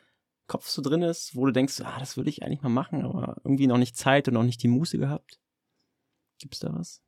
Kopf 0.49 0.69
so 0.69 0.83
drin 0.83 1.03
ist, 1.03 1.37
wo 1.37 1.47
du 1.47 1.53
denkst, 1.53 1.81
ah, 1.83 1.99
das 2.01 2.17
würde 2.17 2.31
ich 2.31 2.43
eigentlich 2.43 2.63
mal 2.63 2.69
machen, 2.69 3.05
aber 3.05 3.37
irgendwie 3.45 3.67
noch 3.67 3.79
nicht 3.79 3.97
Zeit 3.97 4.27
und 4.29 4.35
noch 4.35 4.43
nicht 4.43 4.63
die 4.63 4.69
Muße 4.69 4.99
gehabt? 4.99 5.39
Gibt's 6.41 6.59
da 6.59 6.75
was? 6.75 7.03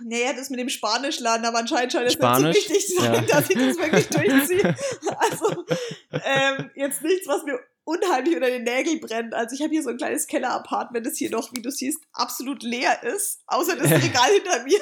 Naja, 0.00 0.32
das 0.34 0.50
mit 0.50 0.60
dem 0.60 0.68
Spanisch 0.68 1.18
lernen, 1.20 1.44
aber 1.46 1.58
anscheinend 1.58 1.92
scheint 1.92 2.06
es 2.06 2.18
nicht 2.18 2.36
so 2.36 2.44
wichtig 2.44 2.86
zu 2.86 3.02
sein, 3.02 3.14
ja. 3.14 3.20
dass 3.22 3.50
ich 3.50 3.56
das 3.56 3.76
wirklich 3.76 4.08
durchziehe. 4.10 4.76
Also, 5.18 5.64
ähm, 6.12 6.70
jetzt 6.76 7.02
nichts, 7.02 7.26
was 7.26 7.42
mir 7.44 7.58
unheimlich 7.84 8.34
unter 8.34 8.48
den 8.48 8.64
Nägeln 8.64 9.00
brennt. 9.00 9.34
Also 9.34 9.54
ich 9.54 9.62
habe 9.62 9.70
hier 9.70 9.82
so 9.82 9.90
ein 9.90 9.96
kleines 9.96 10.26
Keller-Apartment, 10.26 11.06
das 11.06 11.16
hier 11.16 11.30
noch, 11.30 11.52
wie 11.52 11.60
du 11.60 11.70
siehst, 11.70 12.00
absolut 12.12 12.62
leer 12.62 13.02
ist. 13.02 13.42
Außer 13.46 13.76
das 13.76 13.90
Regal 13.90 14.30
hinter 14.32 14.64
mir. 14.64 14.80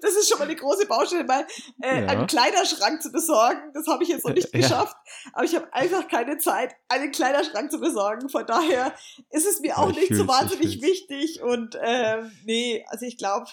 Das 0.00 0.14
ist 0.14 0.28
schon 0.28 0.38
mal 0.38 0.44
eine 0.44 0.54
große 0.54 0.86
Baustelle, 0.86 1.24
mal 1.24 1.44
äh, 1.82 2.02
ja. 2.02 2.06
einen 2.06 2.26
Kleiderschrank 2.28 3.02
zu 3.02 3.10
besorgen. 3.10 3.72
Das 3.74 3.88
habe 3.88 4.04
ich 4.04 4.10
jetzt 4.10 4.24
noch 4.24 4.32
nicht 4.32 4.52
geschafft. 4.52 4.96
Ja. 5.04 5.30
Aber 5.34 5.44
ich 5.44 5.56
habe 5.56 5.72
einfach 5.72 6.06
keine 6.06 6.38
Zeit, 6.38 6.76
einen 6.88 7.10
Kleiderschrank 7.10 7.70
zu 7.72 7.80
besorgen. 7.80 8.28
Von 8.28 8.46
daher 8.46 8.94
ist 9.30 9.46
es 9.46 9.60
mir 9.60 9.76
auch 9.76 9.90
ich 9.90 9.96
nicht 9.96 10.14
so 10.14 10.28
wahnsinnig 10.28 10.80
wichtig. 10.82 11.42
Und 11.42 11.74
äh, 11.74 12.22
nee, 12.44 12.84
also 12.88 13.06
ich 13.06 13.18
glaube, 13.18 13.46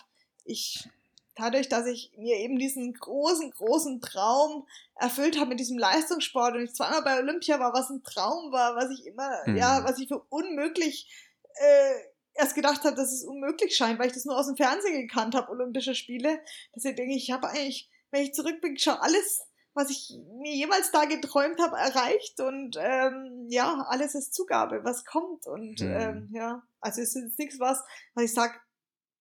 ich 0.46 0.88
dadurch, 1.36 1.70
dass 1.70 1.88
ich 1.88 2.12
mir 2.18 2.38
eben 2.38 2.58
diesen 2.58 2.94
großen, 2.94 3.52
großen 3.52 4.02
Traum 4.02 4.68
erfüllt 4.96 5.38
habe 5.38 5.50
mit 5.50 5.60
diesem 5.60 5.78
Leistungssport 5.78 6.56
und 6.56 6.64
ich 6.64 6.74
zweimal 6.74 7.02
bei 7.02 7.18
Olympia 7.18 7.60
war, 7.60 7.74
was 7.74 7.90
ein 7.90 8.04
Traum 8.04 8.52
war, 8.52 8.76
was 8.76 8.92
ich 8.92 9.06
immer, 9.06 9.32
mhm. 9.46 9.58
ja, 9.58 9.84
was 9.84 10.00
ich 10.00 10.08
für 10.08 10.20
unmöglich 10.30 11.10
äh, 11.56 11.94
erst 12.36 12.56
gedacht 12.56 12.84
habe, 12.84 12.96
dass 12.96 13.12
es 13.12 13.24
unmöglich 13.24 13.76
scheint, 13.76 14.00
weil 14.00 14.08
ich 14.08 14.14
das 14.14 14.26
nur 14.26 14.38
aus 14.38 14.48
dem 14.48 14.58
Fernsehen 14.58 15.08
gekannt 15.08 15.36
habe, 15.36 15.52
Olympische 15.52 15.96
Spiele. 15.96 16.40
Deswegen 16.76 16.96
denke 16.96 17.16
ich, 17.16 17.24
ich 17.24 17.32
habe 17.32 17.48
eigentlich, 17.50 17.90
wenn 18.12 18.24
ich 18.24 18.34
zurückblicke, 18.34 18.80
schon 18.80 18.96
alles, 18.96 19.42
was 19.74 19.90
ich 19.90 20.16
mir 20.40 20.54
jemals 20.54 20.92
da 20.92 21.06
geträumt 21.06 21.60
habe, 21.60 21.78
erreicht 21.78 22.40
und 22.40 22.78
ähm, 22.80 23.48
ja, 23.50 23.86
alles 23.90 24.14
ist 24.14 24.34
Zugabe, 24.34 24.82
was 24.84 25.06
kommt 25.06 25.48
und 25.48 25.82
mhm. 25.82 25.96
ähm, 25.96 26.30
ja, 26.32 26.64
also 26.80 27.02
es 27.02 27.16
ist 27.16 27.40
nichts 27.40 27.60
was, 27.60 27.82
was 28.14 28.26
ich 28.26 28.34
sage, 28.34 28.54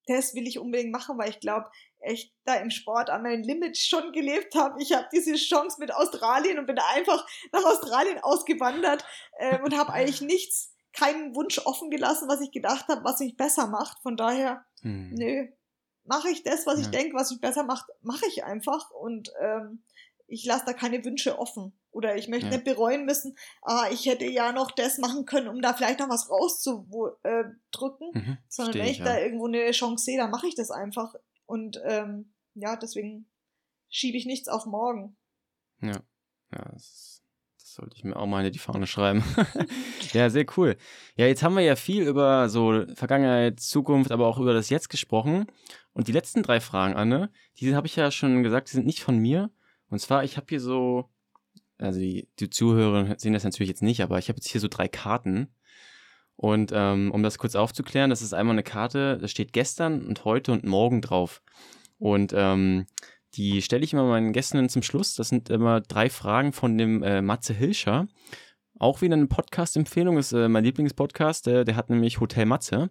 das 0.06 0.34
will 0.34 0.46
ich 0.46 0.58
unbedingt 0.58 0.92
machen, 0.92 1.18
weil 1.18 1.30
ich 1.30 1.40
glaube, 1.40 1.70
echt 2.00 2.32
da 2.44 2.54
im 2.56 2.70
Sport 2.70 3.10
an 3.10 3.22
mein 3.22 3.42
Limit 3.42 3.78
schon 3.78 4.12
gelebt 4.12 4.54
habe. 4.54 4.80
Ich 4.82 4.92
habe 4.92 5.06
diese 5.12 5.34
Chance 5.34 5.76
mit 5.78 5.94
Australien 5.94 6.58
und 6.58 6.66
bin 6.66 6.78
einfach 6.78 7.26
nach 7.52 7.64
Australien 7.64 8.18
ausgewandert 8.20 9.04
äh, 9.38 9.60
und 9.62 9.76
habe 9.76 9.92
eigentlich 9.92 10.20
nichts, 10.22 10.74
keinen 10.92 11.34
Wunsch 11.34 11.58
offen 11.64 11.90
gelassen, 11.90 12.28
was 12.28 12.40
ich 12.40 12.50
gedacht 12.50 12.88
habe, 12.88 13.04
was 13.04 13.20
mich 13.20 13.36
besser 13.36 13.66
macht. 13.66 14.02
Von 14.02 14.16
daher, 14.16 14.64
hm. 14.82 15.10
nö, 15.14 15.46
mache 16.04 16.28
ich 16.28 16.42
das, 16.42 16.66
was 16.66 16.78
ja. 16.78 16.82
ich 16.82 16.90
denke, 16.90 17.16
was 17.16 17.30
mich 17.30 17.40
besser 17.40 17.62
macht, 17.62 17.86
mache 18.00 18.26
ich 18.26 18.44
einfach 18.44 18.90
und 18.90 19.32
ähm, 19.40 19.84
ich 20.26 20.44
lasse 20.44 20.64
da 20.66 20.72
keine 20.72 21.04
Wünsche 21.04 21.38
offen. 21.38 21.78
Oder 21.92 22.16
ich 22.16 22.26
möchte 22.26 22.46
ja. 22.46 22.52
nicht 22.52 22.64
bereuen 22.64 23.04
müssen, 23.04 23.36
ah, 23.60 23.84
ich 23.92 24.06
hätte 24.06 24.24
ja 24.24 24.52
noch 24.52 24.70
das 24.70 24.98
machen 24.98 25.26
können, 25.26 25.48
um 25.48 25.60
da 25.60 25.74
vielleicht 25.74 26.00
noch 26.00 26.08
was 26.08 26.30
rauszudrücken. 26.30 28.10
Mhm, 28.12 28.38
sondern 28.48 28.74
wenn 28.74 28.86
ich 28.86 28.98
ja. 28.98 29.04
da 29.04 29.18
irgendwo 29.18 29.46
eine 29.46 29.70
Chance 29.70 30.06
sehe, 30.06 30.16
dann 30.16 30.30
mache 30.30 30.48
ich 30.48 30.54
das 30.54 30.70
einfach. 30.70 31.14
Und 31.44 31.80
ähm, 31.84 32.32
ja, 32.54 32.76
deswegen 32.76 33.26
schiebe 33.90 34.16
ich 34.16 34.24
nichts 34.24 34.48
auf 34.48 34.64
morgen. 34.64 35.16
Ja, 35.82 36.00
ja, 36.52 36.70
das, 36.72 37.22
das 37.58 37.74
sollte 37.74 37.96
ich 37.96 38.04
mir 38.04 38.16
auch 38.16 38.26
mal 38.26 38.44
in 38.44 38.52
die 38.52 38.58
Fahne 38.58 38.86
schreiben. 38.86 39.22
ja, 40.12 40.30
sehr 40.30 40.46
cool. 40.56 40.76
Ja, 41.16 41.26
jetzt 41.26 41.42
haben 41.42 41.56
wir 41.56 41.62
ja 41.62 41.76
viel 41.76 42.04
über 42.04 42.48
so 42.48 42.86
Vergangenheit, 42.94 43.60
Zukunft, 43.60 44.12
aber 44.12 44.26
auch 44.26 44.38
über 44.38 44.54
das 44.54 44.70
Jetzt 44.70 44.88
gesprochen. 44.88 45.46
Und 45.92 46.08
die 46.08 46.12
letzten 46.12 46.42
drei 46.42 46.60
Fragen, 46.60 46.94
Anne, 46.94 47.30
die 47.58 47.74
habe 47.74 47.86
ich 47.86 47.96
ja 47.96 48.10
schon 48.10 48.42
gesagt, 48.42 48.68
die 48.68 48.76
sind 48.76 48.86
nicht 48.86 49.02
von 49.02 49.18
mir. 49.18 49.50
Und 49.88 49.98
zwar, 49.98 50.24
ich 50.24 50.38
habe 50.38 50.46
hier 50.48 50.60
so, 50.60 51.11
also 51.82 51.98
die, 51.98 52.28
die 52.38 52.50
Zuhörer 52.50 53.14
sehen 53.18 53.32
das 53.32 53.44
natürlich 53.44 53.68
jetzt 53.68 53.82
nicht, 53.82 54.02
aber 54.02 54.18
ich 54.18 54.28
habe 54.28 54.38
jetzt 54.38 54.48
hier 54.48 54.60
so 54.60 54.68
drei 54.68 54.88
Karten. 54.88 55.48
Und 56.36 56.72
ähm, 56.74 57.10
um 57.12 57.22
das 57.22 57.38
kurz 57.38 57.54
aufzuklären, 57.54 58.10
das 58.10 58.22
ist 58.22 58.32
einmal 58.32 58.54
eine 58.54 58.62
Karte, 58.62 59.18
da 59.20 59.28
steht 59.28 59.52
gestern 59.52 60.06
und 60.06 60.24
heute 60.24 60.52
und 60.52 60.64
morgen 60.64 61.00
drauf. 61.00 61.42
Und 61.98 62.32
ähm, 62.34 62.86
die 63.34 63.62
stelle 63.62 63.84
ich 63.84 63.92
immer 63.92 64.06
meinen 64.06 64.32
Gästen 64.32 64.68
zum 64.68 64.82
Schluss. 64.82 65.14
Das 65.14 65.28
sind 65.28 65.50
immer 65.50 65.80
drei 65.80 66.10
Fragen 66.10 66.52
von 66.52 66.76
dem 66.76 67.02
äh, 67.02 67.22
Matze 67.22 67.54
Hilscher. 67.54 68.08
Auch 68.78 69.00
wieder 69.00 69.14
eine 69.14 69.26
Podcast-Empfehlung, 69.26 70.18
ist 70.18 70.32
äh, 70.32 70.48
mein 70.48 70.64
Lieblingspodcast. 70.64 71.46
Der, 71.46 71.64
der 71.64 71.76
hat 71.76 71.90
nämlich 71.90 72.20
Hotel 72.20 72.46
Matze 72.46 72.90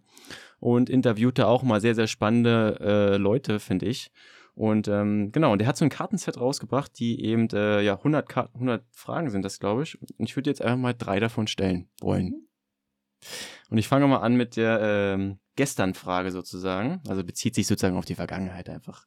und 0.59 0.89
interviewt 0.89 1.37
da 1.37 1.47
auch 1.47 1.63
mal 1.63 1.81
sehr, 1.81 1.95
sehr 1.95 2.07
spannende 2.07 2.77
äh, 2.79 3.17
Leute, 3.17 3.59
finde 3.59 3.87
ich. 3.87 4.11
Und 4.53 4.87
ähm, 4.87 5.31
genau, 5.31 5.53
und 5.53 5.59
der 5.59 5.67
hat 5.67 5.77
so 5.77 5.85
ein 5.85 5.89
Kartenset 5.89 6.37
rausgebracht, 6.37 6.97
die 6.99 7.23
eben 7.23 7.47
äh, 7.53 7.81
ja 7.81 7.95
100, 7.97 8.27
Karten, 8.27 8.53
100 8.55 8.83
Fragen 8.91 9.29
sind 9.29 9.43
das, 9.43 9.59
glaube 9.59 9.83
ich. 9.83 9.99
Und 10.01 10.25
ich 10.27 10.35
würde 10.35 10.49
jetzt 10.49 10.61
einfach 10.61 10.77
mal 10.77 10.93
drei 10.93 11.19
davon 11.19 11.47
stellen 11.47 11.89
wollen. 12.01 12.25
Mhm. 12.25 12.47
Und 13.69 13.77
ich 13.77 13.87
fange 13.87 14.07
mal 14.07 14.17
an 14.17 14.35
mit 14.35 14.57
der 14.57 14.79
ähm, 14.81 15.39
Gestern-Frage 15.55 16.31
sozusagen. 16.31 17.01
Also 17.07 17.23
bezieht 17.23 17.55
sich 17.55 17.67
sozusagen 17.67 17.97
auf 17.97 18.05
die 18.05 18.15
Vergangenheit 18.15 18.69
einfach. 18.69 19.05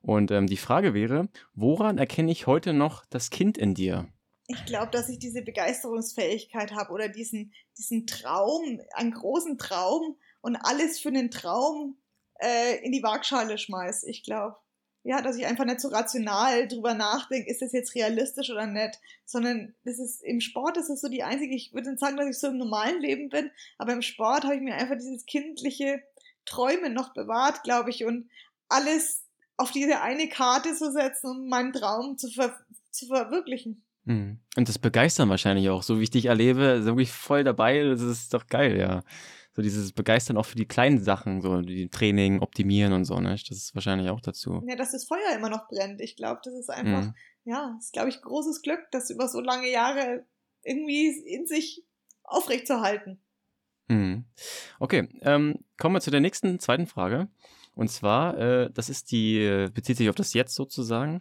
Und 0.00 0.30
ähm, 0.30 0.46
die 0.46 0.56
Frage 0.56 0.94
wäre, 0.94 1.28
woran 1.54 1.98
erkenne 1.98 2.30
ich 2.30 2.46
heute 2.46 2.72
noch 2.72 3.04
das 3.06 3.30
Kind 3.30 3.58
in 3.58 3.74
dir? 3.74 4.08
Ich 4.46 4.64
glaube, 4.64 4.90
dass 4.90 5.10
ich 5.10 5.18
diese 5.18 5.42
Begeisterungsfähigkeit 5.42 6.72
habe 6.72 6.92
oder 6.92 7.08
diesen, 7.08 7.52
diesen 7.76 8.06
Traum, 8.06 8.80
einen 8.94 9.12
großen 9.12 9.58
Traum 9.58 10.16
und 10.40 10.56
alles 10.56 10.98
für 10.98 11.12
den 11.12 11.30
Traum 11.30 11.98
äh, 12.40 12.82
in 12.82 12.92
die 12.92 13.02
Waagschale 13.02 13.58
schmeiß. 13.58 14.04
Ich 14.04 14.22
glaube 14.22 14.56
ja, 15.04 15.22
dass 15.22 15.36
ich 15.36 15.46
einfach 15.46 15.64
nicht 15.64 15.80
so 15.80 15.88
rational 15.88 16.68
drüber 16.68 16.94
nachdenke, 16.94 17.50
ist 17.50 17.62
das 17.62 17.72
jetzt 17.72 17.94
realistisch 17.94 18.50
oder 18.50 18.66
nicht, 18.66 18.98
sondern 19.24 19.74
das 19.84 19.98
ist 19.98 20.22
im 20.22 20.40
Sport 20.40 20.76
ist 20.76 20.88
das 20.88 21.00
so 21.00 21.08
die 21.08 21.22
einzige, 21.22 21.54
ich 21.54 21.72
würde 21.72 21.90
nicht 21.90 22.00
sagen, 22.00 22.16
dass 22.16 22.28
ich 22.28 22.38
so 22.38 22.48
im 22.48 22.58
normalen 22.58 23.00
Leben 23.00 23.28
bin, 23.28 23.50
aber 23.78 23.92
im 23.92 24.02
Sport 24.02 24.44
habe 24.44 24.56
ich 24.56 24.60
mir 24.60 24.74
einfach 24.74 24.96
dieses 24.96 25.24
kindliche 25.26 26.02
Träumen 26.44 26.94
noch 26.94 27.14
bewahrt, 27.14 27.62
glaube 27.62 27.90
ich, 27.90 28.04
und 28.04 28.28
alles 28.68 29.24
auf 29.56 29.70
diese 29.70 30.00
eine 30.02 30.28
Karte 30.28 30.74
zu 30.74 30.92
setzen, 30.92 31.30
um 31.30 31.48
meinen 31.48 31.72
Traum 31.72 32.18
zu, 32.18 32.30
ver 32.30 32.58
zu 32.90 33.06
verwirklichen. 33.06 33.82
Hm. 34.06 34.40
Und 34.56 34.68
das 34.68 34.78
begeistern 34.78 35.28
wahrscheinlich 35.28 35.68
auch, 35.68 35.82
so 35.82 35.98
wie 35.98 36.04
ich 36.04 36.10
dich 36.10 36.26
erlebe, 36.26 36.80
so 36.80 36.86
wirklich 36.86 37.12
voll 37.12 37.44
dabei, 37.44 37.82
das 37.82 38.02
ist 38.02 38.34
doch 38.34 38.46
geil, 38.46 38.78
ja 38.78 39.02
so 39.58 39.62
dieses 39.62 39.90
Begeistern 39.90 40.36
auch 40.36 40.46
für 40.46 40.54
die 40.54 40.68
kleinen 40.68 41.02
Sachen, 41.02 41.40
so 41.40 41.62
die 41.62 41.88
Training, 41.88 42.38
Optimieren 42.42 42.92
und 42.92 43.04
so, 43.04 43.18
ne? 43.18 43.30
Das 43.30 43.50
ist 43.50 43.74
wahrscheinlich 43.74 44.08
auch 44.08 44.20
dazu. 44.20 44.62
Ja, 44.68 44.76
dass 44.76 44.92
das 44.92 45.04
Feuer 45.04 45.34
immer 45.34 45.50
noch 45.50 45.66
brennt. 45.66 46.00
Ich 46.00 46.14
glaube, 46.14 46.40
das 46.44 46.54
ist 46.54 46.70
einfach, 46.70 47.06
mhm. 47.06 47.14
ja, 47.42 47.76
ist, 47.80 47.92
glaube 47.92 48.08
ich, 48.08 48.22
großes 48.22 48.62
Glück, 48.62 48.78
das 48.92 49.10
über 49.10 49.26
so 49.26 49.40
lange 49.40 49.68
Jahre 49.68 50.24
irgendwie 50.62 51.08
in 51.08 51.48
sich 51.48 51.84
aufrechtzuerhalten. 52.22 53.20
Mhm. 53.88 54.26
Okay, 54.78 55.08
ähm, 55.22 55.64
kommen 55.76 55.96
wir 55.96 56.00
zu 56.02 56.12
der 56.12 56.20
nächsten 56.20 56.60
zweiten 56.60 56.86
Frage. 56.86 57.26
Und 57.74 57.88
zwar, 57.88 58.38
äh, 58.38 58.70
das 58.72 58.88
ist 58.88 59.10
die, 59.10 59.40
äh, 59.40 59.70
bezieht 59.74 59.96
sich 59.96 60.08
auf 60.08 60.14
das 60.14 60.34
Jetzt 60.34 60.54
sozusagen. 60.54 61.18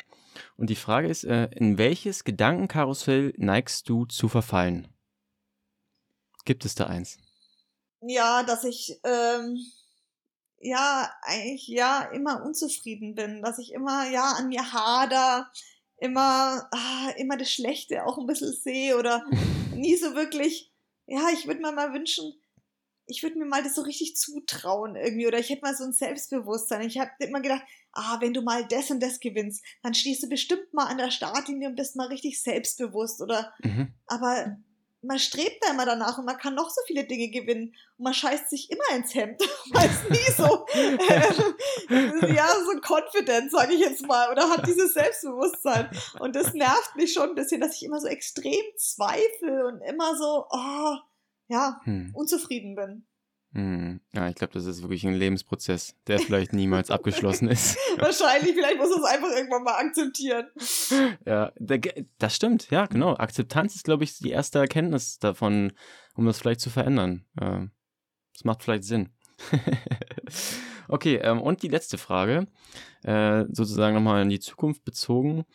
Und 0.58 0.70
die 0.70 0.76
Frage 0.76 1.08
ist, 1.08 1.24
äh, 1.24 1.50
in 1.56 1.80
welches 1.80 2.24
Gedankenkarussell 2.24 3.34
neigst 3.38 3.90
du 3.90 4.06
zu 4.06 4.30
verfallen? 4.30 4.90
Gibt 6.46 6.66
es 6.66 6.76
da 6.76 6.86
eins? 6.86 7.18
Ja, 8.02 8.44
dass 8.44 8.64
ich 8.64 9.00
ähm, 9.04 9.58
ja 10.60 11.12
eigentlich 11.22 11.68
ja 11.68 12.04
immer 12.14 12.44
unzufrieden 12.44 13.16
bin, 13.16 13.42
dass 13.42 13.60
ich 13.60 13.72
immer 13.72 14.10
ja 14.10 14.34
an 14.34 14.50
mir 14.50 14.72
hader, 14.74 15.52
immer 15.98 16.68
ah, 16.72 17.10
immer 17.18 17.38
das 17.38 17.52
Schlechte 17.52 18.06
auch 18.06 18.18
ein 18.18 18.28
bisschen 18.28 18.54
sehe 18.54 18.98
oder 18.98 19.24
nie 19.76 19.96
so 19.96 20.16
wirklich. 20.16 20.72
Ja, 21.06 21.30
ich 21.34 21.48
würde 21.48 21.62
mir 21.62 21.72
mal 21.72 21.94
wünschen, 21.94 22.34
ich 23.08 23.24
würde 23.24 23.38
mir 23.38 23.46
mal 23.46 23.64
das 23.64 23.76
so 23.76 23.82
richtig 23.82 24.18
zutrauen 24.18 24.96
irgendwie 24.96 25.28
oder 25.28 25.40
ich 25.40 25.50
hätte 25.50 25.62
mal 25.62 25.76
so 25.76 25.86
ein 25.86 25.94
Selbstbewusstsein. 25.94 26.82
Ich 26.82 27.00
habe 27.00 27.12
immer 27.20 27.40
gedacht, 27.40 27.64
ah, 27.94 28.20
wenn 28.20 28.34
du 28.34 28.42
mal 28.42 28.68
das 28.68 28.92
und 28.92 29.02
das 29.02 29.20
gewinnst, 29.20 29.64
dann 29.82 29.94
stehst 29.94 30.24
du 30.24 30.28
bestimmt 30.28 30.74
mal 30.74 30.88
an 30.88 30.98
der 30.98 31.10
Startlinie 31.10 31.70
und 31.70 31.76
bist 31.76 31.96
mal 31.96 32.08
richtig 32.08 32.42
selbstbewusst 32.44 33.22
oder 33.22 33.54
mhm. 33.64 33.94
aber 34.06 34.58
man 35.02 35.20
strebt 35.20 35.58
da 35.62 35.72
immer 35.72 35.86
danach 35.86 36.18
und 36.18 36.26
man 36.26 36.38
kann 36.38 36.56
noch 36.56 36.70
so 36.70 36.82
viele 36.86 37.06
Dinge 37.06 37.30
gewinnen 37.30 37.76
und 37.98 38.04
man 38.04 38.14
scheißt 38.14 38.50
sich 38.50 38.70
immer 38.72 38.96
ins 38.96 39.14
Hemd. 39.14 39.42
man 39.72 39.86
ist 39.86 40.10
nie 40.10 40.32
so, 40.36 40.66
äh, 40.74 42.34
ja, 42.34 42.48
so 42.66 42.80
confident, 42.82 43.52
sage 43.52 43.74
ich 43.74 43.80
jetzt 43.80 44.06
mal, 44.06 44.32
oder 44.32 44.50
hat 44.50 44.68
dieses 44.68 44.94
Selbstbewusstsein. 44.94 45.90
Und 46.20 46.36
das 46.36 46.54
nervt 46.54 46.96
mich 46.96 47.14
schon 47.14 47.30
ein 47.30 47.36
bisschen, 47.36 47.62
dass 47.62 47.76
ich 47.76 47.84
immer 47.84 48.00
so 48.00 48.08
extrem 48.08 48.64
zweifle 48.78 49.68
und 49.68 49.82
immer 49.82 50.16
so, 50.18 50.46
oh, 50.50 50.96
ja, 51.48 51.80
hm. 51.84 52.12
unzufrieden 52.14 52.76
bin. 52.76 53.07
Hm. 53.58 54.02
Ja, 54.14 54.30
ich 54.30 54.36
glaube, 54.36 54.54
das 54.54 54.68
ist 54.68 54.84
wirklich 54.84 55.04
ein 55.08 55.16
Lebensprozess, 55.16 55.96
der 56.06 56.20
vielleicht 56.20 56.54
niemals 56.54 56.92
abgeschlossen 56.92 57.48
ist. 57.48 57.76
Wahrscheinlich, 57.98 58.54
vielleicht 58.54 58.78
muss 58.78 58.92
man 58.92 59.00
es 59.00 59.06
einfach 59.06 59.36
irgendwann 59.36 59.64
mal 59.64 59.80
akzeptieren. 59.80 60.46
Ja, 61.26 61.52
das 62.20 62.36
stimmt, 62.36 62.70
ja, 62.70 62.86
genau. 62.86 63.16
Akzeptanz 63.18 63.74
ist, 63.74 63.84
glaube 63.84 64.04
ich, 64.04 64.20
die 64.20 64.30
erste 64.30 64.60
Erkenntnis 64.60 65.18
davon, 65.18 65.74
um 66.14 66.28
das 66.28 66.38
vielleicht 66.38 66.60
zu 66.60 66.70
verändern. 66.70 67.26
Das 67.36 68.44
macht 68.44 68.62
vielleicht 68.62 68.84
Sinn. 68.84 69.10
okay, 70.88 71.16
ähm, 71.16 71.42
und 71.42 71.64
die 71.64 71.68
letzte 71.68 71.98
Frage, 71.98 72.46
äh, 73.06 73.46
sozusagen 73.50 73.96
nochmal 73.96 74.22
in 74.22 74.30
die 74.30 74.40
Zukunft 74.40 74.86
bezogen, 74.86 75.46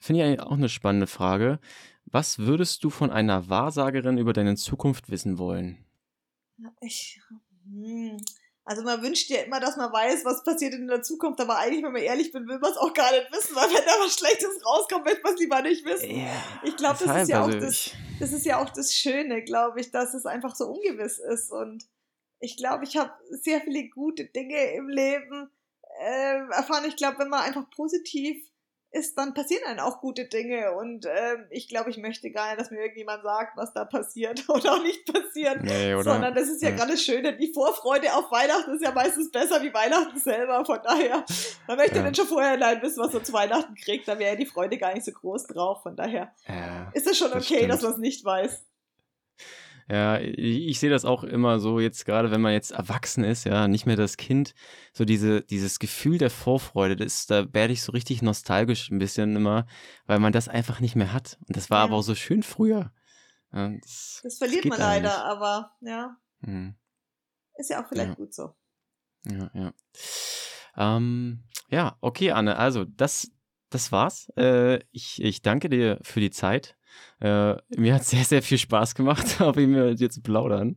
finde 0.00 0.20
ich 0.20 0.26
eigentlich 0.26 0.40
auch 0.40 0.56
eine 0.56 0.68
spannende 0.68 1.06
Frage. 1.06 1.60
Was 2.06 2.40
würdest 2.40 2.82
du 2.82 2.90
von 2.90 3.12
einer 3.12 3.48
Wahrsagerin 3.48 4.18
über 4.18 4.32
deine 4.32 4.56
Zukunft 4.56 5.10
wissen 5.10 5.38
wollen? 5.38 5.85
Ich, 6.80 7.20
hm. 7.64 8.18
Also 8.68 8.82
man 8.82 9.00
wünscht 9.00 9.30
ja 9.30 9.42
immer, 9.42 9.60
dass 9.60 9.76
man 9.76 9.92
weiß, 9.92 10.24
was 10.24 10.42
passiert 10.42 10.74
in 10.74 10.88
der 10.88 11.00
Zukunft, 11.00 11.40
aber 11.40 11.56
eigentlich, 11.56 11.84
wenn 11.84 11.92
man 11.92 12.02
ehrlich 12.02 12.32
bin, 12.32 12.48
will 12.48 12.58
man 12.58 12.72
es 12.72 12.76
auch 12.76 12.92
gar 12.92 13.12
nicht 13.12 13.30
wissen, 13.30 13.54
weil 13.54 13.68
wenn 13.68 13.84
da 13.84 13.92
was 14.04 14.14
Schlechtes 14.14 14.66
rauskommt, 14.66 15.04
möchte 15.04 15.22
man 15.22 15.34
es 15.34 15.40
lieber 15.40 15.62
nicht 15.62 15.84
wissen. 15.84 16.10
Ja, 16.10 16.32
ich 16.64 16.76
glaube, 16.76 16.98
das 17.04 17.22
ist 17.22 17.28
ja 17.28 17.44
auch 17.44 17.50
das, 17.50 17.90
das 18.18 18.32
ist 18.32 18.44
ja 18.44 18.60
auch 18.60 18.70
das 18.70 18.92
Schöne, 18.92 19.44
glaube 19.44 19.80
ich, 19.80 19.92
dass 19.92 20.14
es 20.14 20.26
einfach 20.26 20.56
so 20.56 20.64
ungewiss 20.66 21.18
ist. 21.18 21.52
Und 21.52 21.86
ich 22.40 22.56
glaube, 22.56 22.82
ich 22.82 22.96
habe 22.96 23.12
sehr 23.30 23.60
viele 23.60 23.88
gute 23.88 24.24
Dinge 24.24 24.74
im 24.74 24.88
Leben 24.88 25.48
äh, 26.00 26.38
erfahren. 26.50 26.86
Ich 26.88 26.96
glaube, 26.96 27.20
wenn 27.20 27.28
man 27.28 27.42
einfach 27.42 27.70
positiv 27.70 28.44
ist, 28.96 29.16
dann 29.18 29.34
passieren 29.34 29.62
dann 29.66 29.80
auch 29.80 30.00
gute 30.00 30.24
Dinge. 30.26 30.72
Und 30.72 31.06
ähm, 31.06 31.46
ich 31.50 31.68
glaube, 31.68 31.90
ich 31.90 31.98
möchte 31.98 32.30
gar 32.30 32.48
nicht, 32.48 32.60
dass 32.60 32.70
mir 32.70 32.80
irgendjemand 32.80 33.22
sagt, 33.22 33.56
was 33.56 33.72
da 33.72 33.84
passiert 33.84 34.44
oder 34.48 34.74
auch 34.74 34.82
nicht 34.82 35.04
passiert. 35.12 35.62
Nee, 35.62 35.94
oder? 35.94 36.12
Sondern 36.12 36.34
das 36.34 36.48
ist 36.48 36.62
ja, 36.62 36.70
ja. 36.70 36.76
gerade 36.76 36.92
das 36.92 37.02
Schöne. 37.02 37.36
Die 37.36 37.52
Vorfreude 37.52 38.14
auf 38.14 38.30
Weihnachten 38.30 38.74
ist 38.74 38.82
ja 38.82 38.92
meistens 38.92 39.30
besser 39.30 39.62
wie 39.62 39.72
Weihnachten 39.72 40.18
selber. 40.18 40.64
Von 40.64 40.80
daher, 40.82 41.24
man 41.66 41.76
möchte 41.76 41.96
ja. 41.96 42.02
dann 42.02 42.14
schon 42.14 42.26
vorher 42.26 42.52
allein 42.52 42.82
wissen, 42.82 43.02
was 43.02 43.14
er 43.14 43.22
zu 43.22 43.32
Weihnachten 43.32 43.74
kriegt. 43.74 44.08
Da 44.08 44.18
wäre 44.18 44.32
ja 44.32 44.36
die 44.36 44.46
Freude 44.46 44.78
gar 44.78 44.94
nicht 44.94 45.04
so 45.04 45.12
groß 45.12 45.46
drauf. 45.46 45.82
Von 45.82 45.96
daher 45.96 46.32
ja, 46.48 46.90
ist 46.92 47.06
es 47.06 47.18
schon 47.18 47.32
okay, 47.32 47.66
das 47.66 47.76
dass 47.76 47.82
man 47.82 47.92
es 47.92 47.98
nicht 47.98 48.24
weiß. 48.24 48.64
Ja, 49.88 50.18
ich, 50.18 50.68
ich 50.68 50.80
sehe 50.80 50.90
das 50.90 51.04
auch 51.04 51.22
immer 51.22 51.60
so 51.60 51.78
jetzt 51.78 52.06
gerade, 52.06 52.30
wenn 52.32 52.40
man 52.40 52.52
jetzt 52.52 52.72
erwachsen 52.72 53.22
ist, 53.22 53.44
ja, 53.44 53.68
nicht 53.68 53.86
mehr 53.86 53.96
das 53.96 54.16
Kind, 54.16 54.54
so 54.92 55.04
diese, 55.04 55.42
dieses 55.42 55.78
Gefühl 55.78 56.18
der 56.18 56.30
Vorfreude, 56.30 56.96
das, 56.96 57.26
da 57.26 57.52
werde 57.54 57.72
ich 57.72 57.82
so 57.82 57.92
richtig 57.92 58.20
nostalgisch 58.20 58.90
ein 58.90 58.98
bisschen 58.98 59.36
immer, 59.36 59.66
weil 60.06 60.18
man 60.18 60.32
das 60.32 60.48
einfach 60.48 60.80
nicht 60.80 60.96
mehr 60.96 61.12
hat. 61.12 61.38
Und 61.46 61.56
das 61.56 61.70
war 61.70 61.78
ja. 61.78 61.84
aber 61.84 61.96
auch 61.96 62.02
so 62.02 62.16
schön 62.16 62.42
früher. 62.42 62.92
Ja, 63.52 63.70
das, 63.80 64.20
das, 64.24 64.38
verliert 64.38 64.64
das 64.64 64.70
man 64.70 64.78
leider, 64.80 65.08
nicht. 65.08 65.18
aber 65.18 65.76
ja. 65.80 66.16
Mhm. 66.40 66.74
Ist 67.56 67.70
ja 67.70 67.82
auch 67.82 67.88
vielleicht 67.88 68.10
ja. 68.10 68.14
gut 68.14 68.34
so. 68.34 68.54
Ja, 69.24 69.50
ja. 69.54 69.72
Ähm, 70.76 71.44
ja, 71.68 71.96
okay, 72.00 72.32
Anne, 72.32 72.56
also 72.56 72.84
das, 72.84 73.30
das 73.70 73.92
war's. 73.92 74.30
Äh, 74.36 74.80
ich, 74.90 75.22
ich 75.22 75.42
danke 75.42 75.68
dir 75.68 75.98
für 76.02 76.20
die 76.20 76.30
Zeit. 76.30 76.75
Äh, 77.20 77.54
mir 77.76 77.94
hat 77.94 78.04
sehr, 78.04 78.24
sehr 78.24 78.42
viel 78.42 78.58
Spaß 78.58 78.94
gemacht, 78.94 79.40
auf 79.40 79.56
ihn 79.56 79.70
mit 79.70 80.00
dir 80.00 80.10
zu 80.10 80.20
plaudern. 80.22 80.76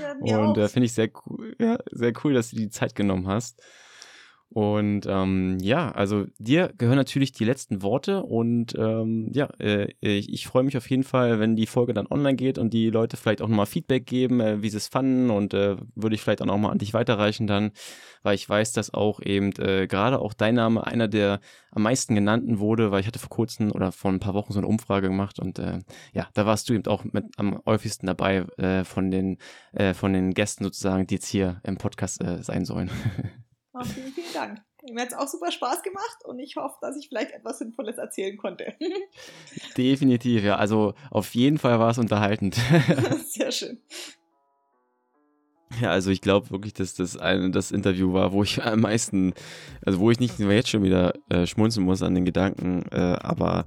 Ja, 0.00 0.12
Und 0.20 0.56
äh, 0.56 0.68
finde 0.68 0.86
ich 0.86 0.92
sehr 0.92 1.10
cool, 1.26 1.56
ja, 1.58 1.78
sehr 1.90 2.12
cool, 2.24 2.34
dass 2.34 2.50
du 2.50 2.56
die 2.56 2.70
Zeit 2.70 2.94
genommen 2.94 3.26
hast. 3.28 3.62
Und 4.52 5.02
ähm, 5.06 5.58
ja, 5.60 5.92
also 5.92 6.26
dir 6.38 6.72
gehören 6.76 6.96
natürlich 6.96 7.30
die 7.30 7.44
letzten 7.44 7.82
Worte 7.82 8.24
und 8.24 8.74
ähm, 8.76 9.30
ja, 9.32 9.48
äh, 9.60 9.92
ich, 10.00 10.32
ich 10.32 10.48
freue 10.48 10.64
mich 10.64 10.76
auf 10.76 10.90
jeden 10.90 11.04
Fall, 11.04 11.38
wenn 11.38 11.54
die 11.54 11.66
Folge 11.66 11.94
dann 11.94 12.08
online 12.08 12.34
geht 12.34 12.58
und 12.58 12.74
die 12.74 12.90
Leute 12.90 13.16
vielleicht 13.16 13.42
auch 13.42 13.48
nochmal 13.48 13.66
Feedback 13.66 14.06
geben, 14.06 14.40
äh, 14.40 14.60
wie 14.60 14.68
sie 14.68 14.78
es 14.78 14.88
fanden 14.88 15.30
und 15.30 15.54
äh, 15.54 15.76
würde 15.94 16.16
ich 16.16 16.22
vielleicht 16.22 16.42
auch 16.42 16.46
nochmal 16.46 16.72
an 16.72 16.78
dich 16.78 16.94
weiterreichen 16.94 17.46
dann, 17.46 17.70
weil 18.24 18.34
ich 18.34 18.48
weiß, 18.48 18.72
dass 18.72 18.92
auch 18.92 19.20
eben 19.22 19.52
äh, 19.60 19.86
gerade 19.86 20.18
auch 20.18 20.34
dein 20.34 20.56
Name 20.56 20.84
einer 20.84 21.06
der 21.06 21.38
am 21.70 21.82
meisten 21.82 22.16
genannten 22.16 22.58
wurde, 22.58 22.90
weil 22.90 23.02
ich 23.02 23.06
hatte 23.06 23.20
vor 23.20 23.30
kurzem 23.30 23.70
oder 23.70 23.92
vor 23.92 24.10
ein 24.10 24.18
paar 24.18 24.34
Wochen 24.34 24.52
so 24.52 24.58
eine 24.58 24.66
Umfrage 24.66 25.06
gemacht 25.06 25.38
und 25.38 25.60
äh, 25.60 25.78
ja, 26.12 26.26
da 26.34 26.44
warst 26.44 26.68
du 26.68 26.74
eben 26.74 26.86
auch 26.86 27.04
mit 27.04 27.26
am 27.36 27.60
häufigsten 27.66 28.06
dabei 28.06 28.38
äh, 28.56 28.82
von 28.82 29.12
den 29.12 29.38
äh, 29.74 29.94
von 29.94 30.12
den 30.12 30.34
Gästen 30.34 30.64
sozusagen, 30.64 31.06
die 31.06 31.14
jetzt 31.14 31.28
hier 31.28 31.60
im 31.62 31.76
Podcast 31.76 32.20
äh, 32.20 32.42
sein 32.42 32.64
sollen. 32.64 32.90
Oh, 33.80 33.84
vielen, 33.84 34.12
vielen 34.12 34.32
Dank. 34.34 34.60
Mir 34.92 35.02
hat 35.02 35.08
es 35.08 35.14
auch 35.14 35.28
super 35.28 35.50
Spaß 35.50 35.82
gemacht 35.82 36.18
und 36.24 36.38
ich 36.38 36.56
hoffe, 36.56 36.76
dass 36.82 36.96
ich 36.96 37.08
vielleicht 37.08 37.32
etwas 37.32 37.58
Sinnvolles 37.58 37.96
erzählen 37.96 38.36
konnte. 38.36 38.74
Definitiv, 39.76 40.42
ja. 40.42 40.56
Also 40.56 40.94
auf 41.10 41.34
jeden 41.34 41.58
Fall 41.58 41.78
war 41.78 41.90
es 41.90 41.98
unterhaltend. 41.98 42.54
Sehr 43.26 43.52
schön. 43.52 43.78
Ja, 45.80 45.90
also 45.90 46.10
ich 46.10 46.20
glaube 46.20 46.50
wirklich, 46.50 46.74
dass 46.74 46.94
das 46.94 47.16
ein, 47.16 47.52
das 47.52 47.70
Interview 47.70 48.12
war, 48.12 48.32
wo 48.32 48.42
ich 48.42 48.62
am 48.62 48.80
meisten, 48.80 49.32
also 49.84 50.00
wo 50.00 50.10
ich 50.10 50.20
nicht 50.20 50.38
nur 50.38 50.52
jetzt 50.52 50.68
schon 50.68 50.82
wieder 50.82 51.14
äh, 51.30 51.46
schmunzeln 51.46 51.86
muss 51.86 52.02
an 52.02 52.14
den 52.14 52.24
Gedanken, 52.24 52.84
äh, 52.90 53.16
aber 53.20 53.64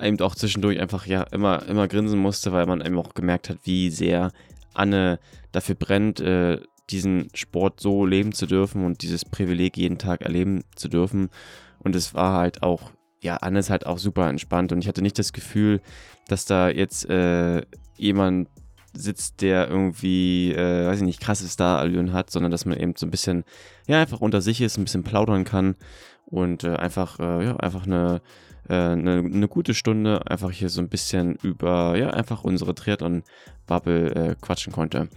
eben 0.00 0.20
auch 0.20 0.34
zwischendurch 0.34 0.80
einfach 0.80 1.04
ja 1.06 1.24
immer, 1.24 1.66
immer 1.66 1.88
grinsen 1.88 2.20
musste, 2.20 2.52
weil 2.52 2.66
man 2.66 2.80
eben 2.80 2.98
auch 2.98 3.12
gemerkt 3.12 3.50
hat, 3.50 3.58
wie 3.64 3.90
sehr 3.90 4.32
Anne 4.72 5.18
dafür 5.50 5.74
brennt, 5.74 6.20
äh, 6.20 6.60
diesen 6.92 7.28
Sport 7.34 7.80
so 7.80 8.06
leben 8.06 8.32
zu 8.32 8.46
dürfen 8.46 8.84
und 8.84 9.02
dieses 9.02 9.24
Privileg 9.24 9.76
jeden 9.76 9.98
Tag 9.98 10.22
erleben 10.22 10.62
zu 10.76 10.88
dürfen. 10.88 11.30
Und 11.78 11.96
es 11.96 12.14
war 12.14 12.38
halt 12.38 12.62
auch, 12.62 12.92
ja, 13.20 13.36
ist 13.36 13.70
halt 13.70 13.86
auch 13.86 13.98
super 13.98 14.28
entspannt 14.28 14.72
und 14.72 14.80
ich 14.80 14.88
hatte 14.88 15.02
nicht 15.02 15.18
das 15.18 15.32
Gefühl, 15.32 15.80
dass 16.28 16.44
da 16.44 16.68
jetzt 16.68 17.08
äh, 17.08 17.62
jemand 17.96 18.48
sitzt, 18.94 19.40
der 19.40 19.68
irgendwie, 19.68 20.52
äh, 20.52 20.86
weiß 20.86 20.98
ich 20.98 21.04
nicht, 21.04 21.20
krasse 21.20 21.48
Star-Allüren 21.48 22.12
hat, 22.12 22.30
sondern 22.30 22.50
dass 22.50 22.66
man 22.66 22.78
eben 22.78 22.94
so 22.96 23.06
ein 23.06 23.10
bisschen, 23.10 23.44
ja, 23.86 24.00
einfach 24.00 24.20
unter 24.20 24.40
sich 24.40 24.60
ist, 24.60 24.76
ein 24.76 24.84
bisschen 24.84 25.02
plaudern 25.02 25.44
kann 25.44 25.76
und 26.26 26.64
äh, 26.64 26.74
einfach, 26.74 27.18
äh, 27.18 27.44
ja, 27.44 27.56
einfach 27.56 27.86
eine, 27.86 28.20
äh, 28.68 28.74
eine, 28.74 29.18
eine, 29.18 29.48
gute 29.48 29.74
Stunde 29.74 30.30
einfach 30.30 30.50
hier 30.50 30.68
so 30.68 30.80
ein 30.80 30.88
bisschen 30.88 31.36
über, 31.42 31.96
ja, 31.96 32.10
einfach 32.10 32.44
unsere 32.44 32.74
Triathlon-Bubble 32.74 34.14
äh, 34.14 34.36
quatschen 34.40 34.72
konnte. 34.72 35.08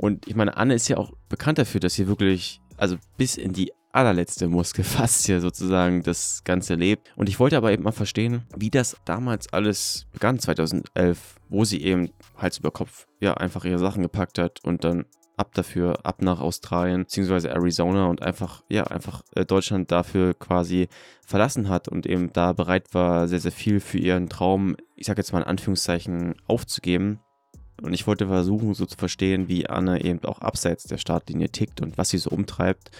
Und 0.00 0.26
ich 0.26 0.34
meine, 0.34 0.56
Anne 0.56 0.72
ist 0.72 0.88
ja 0.88 0.96
auch 0.96 1.12
bekannt 1.28 1.58
dafür, 1.58 1.78
dass 1.78 1.92
sie 1.92 2.08
wirklich, 2.08 2.62
also 2.78 2.96
bis 3.18 3.36
in 3.36 3.52
die 3.52 3.70
allerletzte 3.92 4.48
Muskelfaszie 4.48 5.40
sozusagen 5.40 6.02
das 6.02 6.42
Ganze 6.42 6.74
lebt. 6.74 7.12
Und 7.16 7.28
ich 7.28 7.38
wollte 7.38 7.58
aber 7.58 7.70
eben 7.70 7.82
mal 7.82 7.92
verstehen, 7.92 8.46
wie 8.56 8.70
das 8.70 8.96
damals 9.04 9.52
alles 9.52 10.06
begann, 10.10 10.38
2011, 10.38 11.36
wo 11.50 11.66
sie 11.66 11.82
eben 11.82 12.08
Hals 12.38 12.56
über 12.56 12.70
Kopf 12.70 13.08
ja 13.20 13.34
einfach 13.34 13.66
ihre 13.66 13.78
Sachen 13.78 14.02
gepackt 14.02 14.38
hat 14.38 14.64
und 14.64 14.84
dann 14.84 15.04
ab 15.36 15.52
dafür, 15.52 15.98
ab 16.06 16.22
nach 16.22 16.40
Australien 16.40 17.04
bzw. 17.04 17.48
Arizona 17.48 18.06
und 18.06 18.22
einfach, 18.22 18.62
ja, 18.70 18.84
einfach 18.84 19.20
äh, 19.34 19.44
Deutschland 19.44 19.92
dafür 19.92 20.32
quasi 20.32 20.88
verlassen 21.26 21.68
hat 21.68 21.88
und 21.88 22.06
eben 22.06 22.32
da 22.32 22.54
bereit 22.54 22.94
war, 22.94 23.28
sehr, 23.28 23.40
sehr 23.40 23.52
viel 23.52 23.80
für 23.80 23.98
ihren 23.98 24.30
Traum, 24.30 24.76
ich 24.96 25.06
sag 25.06 25.18
jetzt 25.18 25.34
mal 25.34 25.40
in 25.40 25.46
Anführungszeichen, 25.46 26.36
aufzugeben. 26.46 27.20
Und 27.82 27.92
ich 27.92 28.06
wollte 28.06 28.26
versuchen, 28.26 28.74
so 28.74 28.86
zu 28.86 28.96
verstehen, 28.96 29.48
wie 29.48 29.68
Anne 29.68 30.04
eben 30.04 30.24
auch 30.24 30.40
abseits 30.40 30.84
der 30.84 30.98
Startlinie 30.98 31.48
tickt 31.48 31.80
und 31.80 31.98
was 31.98 32.10
sie 32.10 32.18
so 32.18 32.30
umtreibt. 32.30 32.90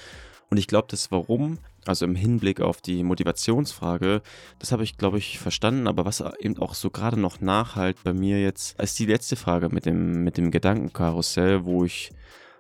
Und 0.50 0.56
ich 0.56 0.66
glaube, 0.66 0.88
das 0.90 1.10
Warum, 1.12 1.58
also 1.86 2.04
im 2.04 2.16
Hinblick 2.16 2.60
auf 2.60 2.80
die 2.80 3.04
Motivationsfrage, 3.04 4.22
das 4.58 4.72
habe 4.72 4.82
ich, 4.82 4.98
glaube 4.98 5.18
ich, 5.18 5.38
verstanden. 5.38 5.86
Aber 5.86 6.04
was 6.04 6.22
eben 6.40 6.58
auch 6.58 6.74
so 6.74 6.90
gerade 6.90 7.18
noch 7.18 7.40
nachhalt 7.40 8.02
bei 8.02 8.12
mir 8.12 8.40
jetzt, 8.42 8.80
ist 8.80 8.98
die 8.98 9.06
letzte 9.06 9.36
Frage 9.36 9.68
mit 9.68 9.86
dem, 9.86 10.24
mit 10.24 10.36
dem 10.36 10.50
Gedankenkarussell, 10.50 11.64
wo 11.64 11.84
ich, 11.84 12.10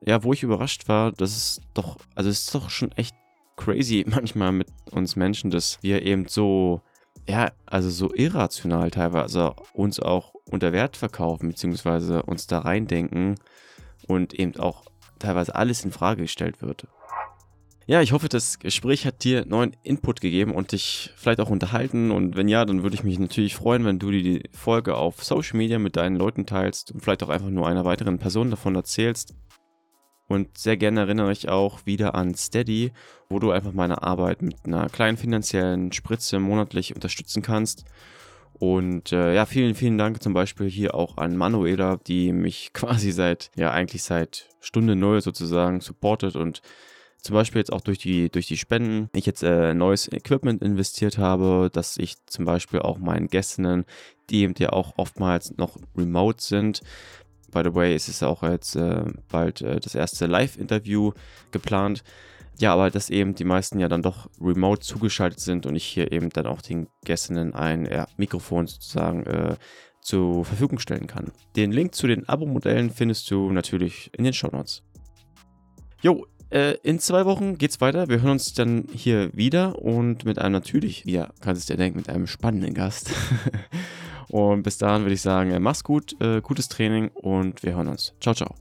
ja, 0.04 0.22
wo 0.22 0.32
ich 0.32 0.42
überrascht 0.42 0.88
war, 0.88 1.12
dass 1.12 1.36
es 1.36 1.60
doch, 1.74 1.96
also 2.14 2.30
es 2.30 2.42
ist 2.42 2.54
doch 2.54 2.70
schon 2.70 2.92
echt 2.92 3.14
crazy 3.56 4.04
manchmal 4.08 4.52
mit 4.52 4.68
uns 4.90 5.16
Menschen, 5.16 5.50
dass 5.50 5.78
wir 5.82 6.02
eben 6.02 6.28
so 6.28 6.80
ja, 7.28 7.52
also 7.66 7.90
so 7.90 8.12
irrational 8.14 8.90
teilweise 8.90 9.54
uns 9.72 10.00
auch 10.00 10.34
unter 10.44 10.72
Wert 10.72 10.96
verkaufen, 10.96 11.48
beziehungsweise 11.48 12.22
uns 12.22 12.46
da 12.46 12.60
reindenken 12.60 13.36
und 14.06 14.34
eben 14.34 14.56
auch 14.58 14.84
teilweise 15.18 15.54
alles 15.54 15.84
in 15.84 15.92
Frage 15.92 16.22
gestellt 16.22 16.62
wird. 16.62 16.86
Ja, 17.86 18.00
ich 18.00 18.12
hoffe, 18.12 18.28
das 18.28 18.60
Gespräch 18.60 19.04
hat 19.04 19.24
dir 19.24 19.44
neuen 19.46 19.74
Input 19.82 20.20
gegeben 20.20 20.54
und 20.54 20.70
dich 20.70 21.12
vielleicht 21.16 21.40
auch 21.40 21.50
unterhalten. 21.50 22.12
Und 22.12 22.36
wenn 22.36 22.46
ja, 22.46 22.64
dann 22.64 22.84
würde 22.84 22.94
ich 22.94 23.02
mich 23.02 23.18
natürlich 23.18 23.56
freuen, 23.56 23.84
wenn 23.84 23.98
du 23.98 24.12
die 24.12 24.44
Folge 24.52 24.94
auf 24.94 25.24
Social 25.24 25.56
Media 25.56 25.80
mit 25.80 25.96
deinen 25.96 26.14
Leuten 26.14 26.46
teilst 26.46 26.92
und 26.92 27.00
vielleicht 27.00 27.24
auch 27.24 27.30
einfach 27.30 27.48
nur 27.48 27.66
einer 27.66 27.84
weiteren 27.84 28.18
Person 28.18 28.50
davon 28.50 28.76
erzählst. 28.76 29.34
Und 30.30 30.58
sehr 30.58 30.76
gerne 30.76 31.00
erinnere 31.00 31.32
ich 31.32 31.48
auch 31.48 31.86
wieder 31.86 32.14
an 32.14 32.36
Steady, 32.36 32.92
wo 33.28 33.40
du 33.40 33.50
einfach 33.50 33.72
meine 33.72 34.04
Arbeit 34.04 34.42
mit 34.42 34.58
einer 34.64 34.88
kleinen 34.88 35.16
finanziellen 35.16 35.90
Spritze 35.90 36.38
monatlich 36.38 36.94
unterstützen 36.94 37.42
kannst. 37.42 37.84
Und 38.52 39.10
äh, 39.10 39.34
ja, 39.34 39.44
vielen, 39.44 39.74
vielen 39.74 39.98
Dank 39.98 40.22
zum 40.22 40.32
Beispiel 40.32 40.70
hier 40.70 40.94
auch 40.94 41.16
an 41.16 41.36
Manuela, 41.36 41.96
die 42.06 42.32
mich 42.32 42.70
quasi 42.74 43.10
seit, 43.10 43.50
ja, 43.56 43.72
eigentlich 43.72 44.04
seit 44.04 44.48
Stunde 44.60 44.94
Null 44.94 45.20
sozusagen 45.20 45.80
supportet 45.80 46.36
und 46.36 46.62
zum 47.20 47.34
Beispiel 47.34 47.58
jetzt 47.60 47.72
auch 47.72 47.80
durch 47.80 47.98
die, 47.98 48.30
durch 48.30 48.46
die 48.46 48.56
Spenden 48.56 49.10
ich 49.14 49.26
jetzt 49.26 49.42
äh, 49.42 49.74
neues 49.74 50.10
Equipment 50.12 50.62
investiert 50.62 51.18
habe, 51.18 51.70
dass 51.72 51.96
ich 51.96 52.14
zum 52.26 52.44
Beispiel 52.44 52.80
auch 52.80 52.98
meinen 52.98 53.26
Gästinnen, 53.26 53.84
die 54.30 54.42
eben 54.42 54.54
ja 54.58 54.70
auch 54.70 54.92
oftmals 54.96 55.56
noch 55.56 55.76
remote 55.96 56.42
sind, 56.42 56.82
By 57.50 57.62
the 57.64 57.74
way, 57.74 57.94
es 57.94 58.08
ist 58.08 58.22
auch 58.22 58.42
jetzt 58.42 58.76
äh, 58.76 59.04
bald 59.28 59.62
äh, 59.62 59.80
das 59.80 59.94
erste 59.94 60.26
Live-Interview 60.26 61.12
geplant. 61.50 62.02
Ja, 62.58 62.74
aber 62.74 62.90
dass 62.90 63.08
eben 63.08 63.34
die 63.34 63.44
meisten 63.44 63.80
ja 63.80 63.88
dann 63.88 64.02
doch 64.02 64.28
remote 64.40 64.80
zugeschaltet 64.80 65.40
sind 65.40 65.64
und 65.64 65.76
ich 65.76 65.84
hier 65.84 66.12
eben 66.12 66.28
dann 66.30 66.46
auch 66.46 66.60
den 66.60 66.88
Gästinnen 67.04 67.54
ein 67.54 67.86
ja, 67.86 68.06
Mikrofon 68.18 68.66
sozusagen 68.66 69.24
äh, 69.24 69.56
zur 70.02 70.44
Verfügung 70.44 70.78
stellen 70.78 71.06
kann. 71.06 71.32
Den 71.56 71.72
Link 71.72 71.94
zu 71.94 72.06
den 72.06 72.28
Abo-Modellen 72.28 72.90
findest 72.90 73.30
du 73.30 73.50
natürlich 73.50 74.10
in 74.16 74.24
den 74.24 74.32
Show 74.34 74.48
Notes. 74.52 74.82
Jo, 76.02 76.26
äh, 76.50 76.76
in 76.82 76.98
zwei 76.98 77.24
Wochen 77.26 77.58
geht's 77.58 77.80
weiter. 77.80 78.08
Wir 78.08 78.20
hören 78.20 78.32
uns 78.32 78.52
dann 78.52 78.86
hier 78.92 79.30
wieder 79.34 79.78
und 79.78 80.24
mit 80.24 80.38
einem 80.38 80.52
natürlich, 80.52 81.04
ja, 81.04 81.30
kannst 81.40 81.68
du 81.68 81.72
dir 81.72 81.78
denken, 81.78 81.98
mit 81.98 82.08
einem 82.08 82.26
spannenden 82.26 82.74
Gast. 82.74 83.10
Und 84.30 84.62
bis 84.62 84.78
dahin 84.78 85.02
würde 85.02 85.14
ich 85.14 85.22
sagen, 85.22 85.60
mach's 85.62 85.84
gut, 85.84 86.16
äh, 86.20 86.40
gutes 86.40 86.68
Training 86.68 87.08
und 87.14 87.62
wir 87.62 87.74
hören 87.74 87.88
uns. 87.88 88.14
Ciao, 88.20 88.34
ciao. 88.34 88.54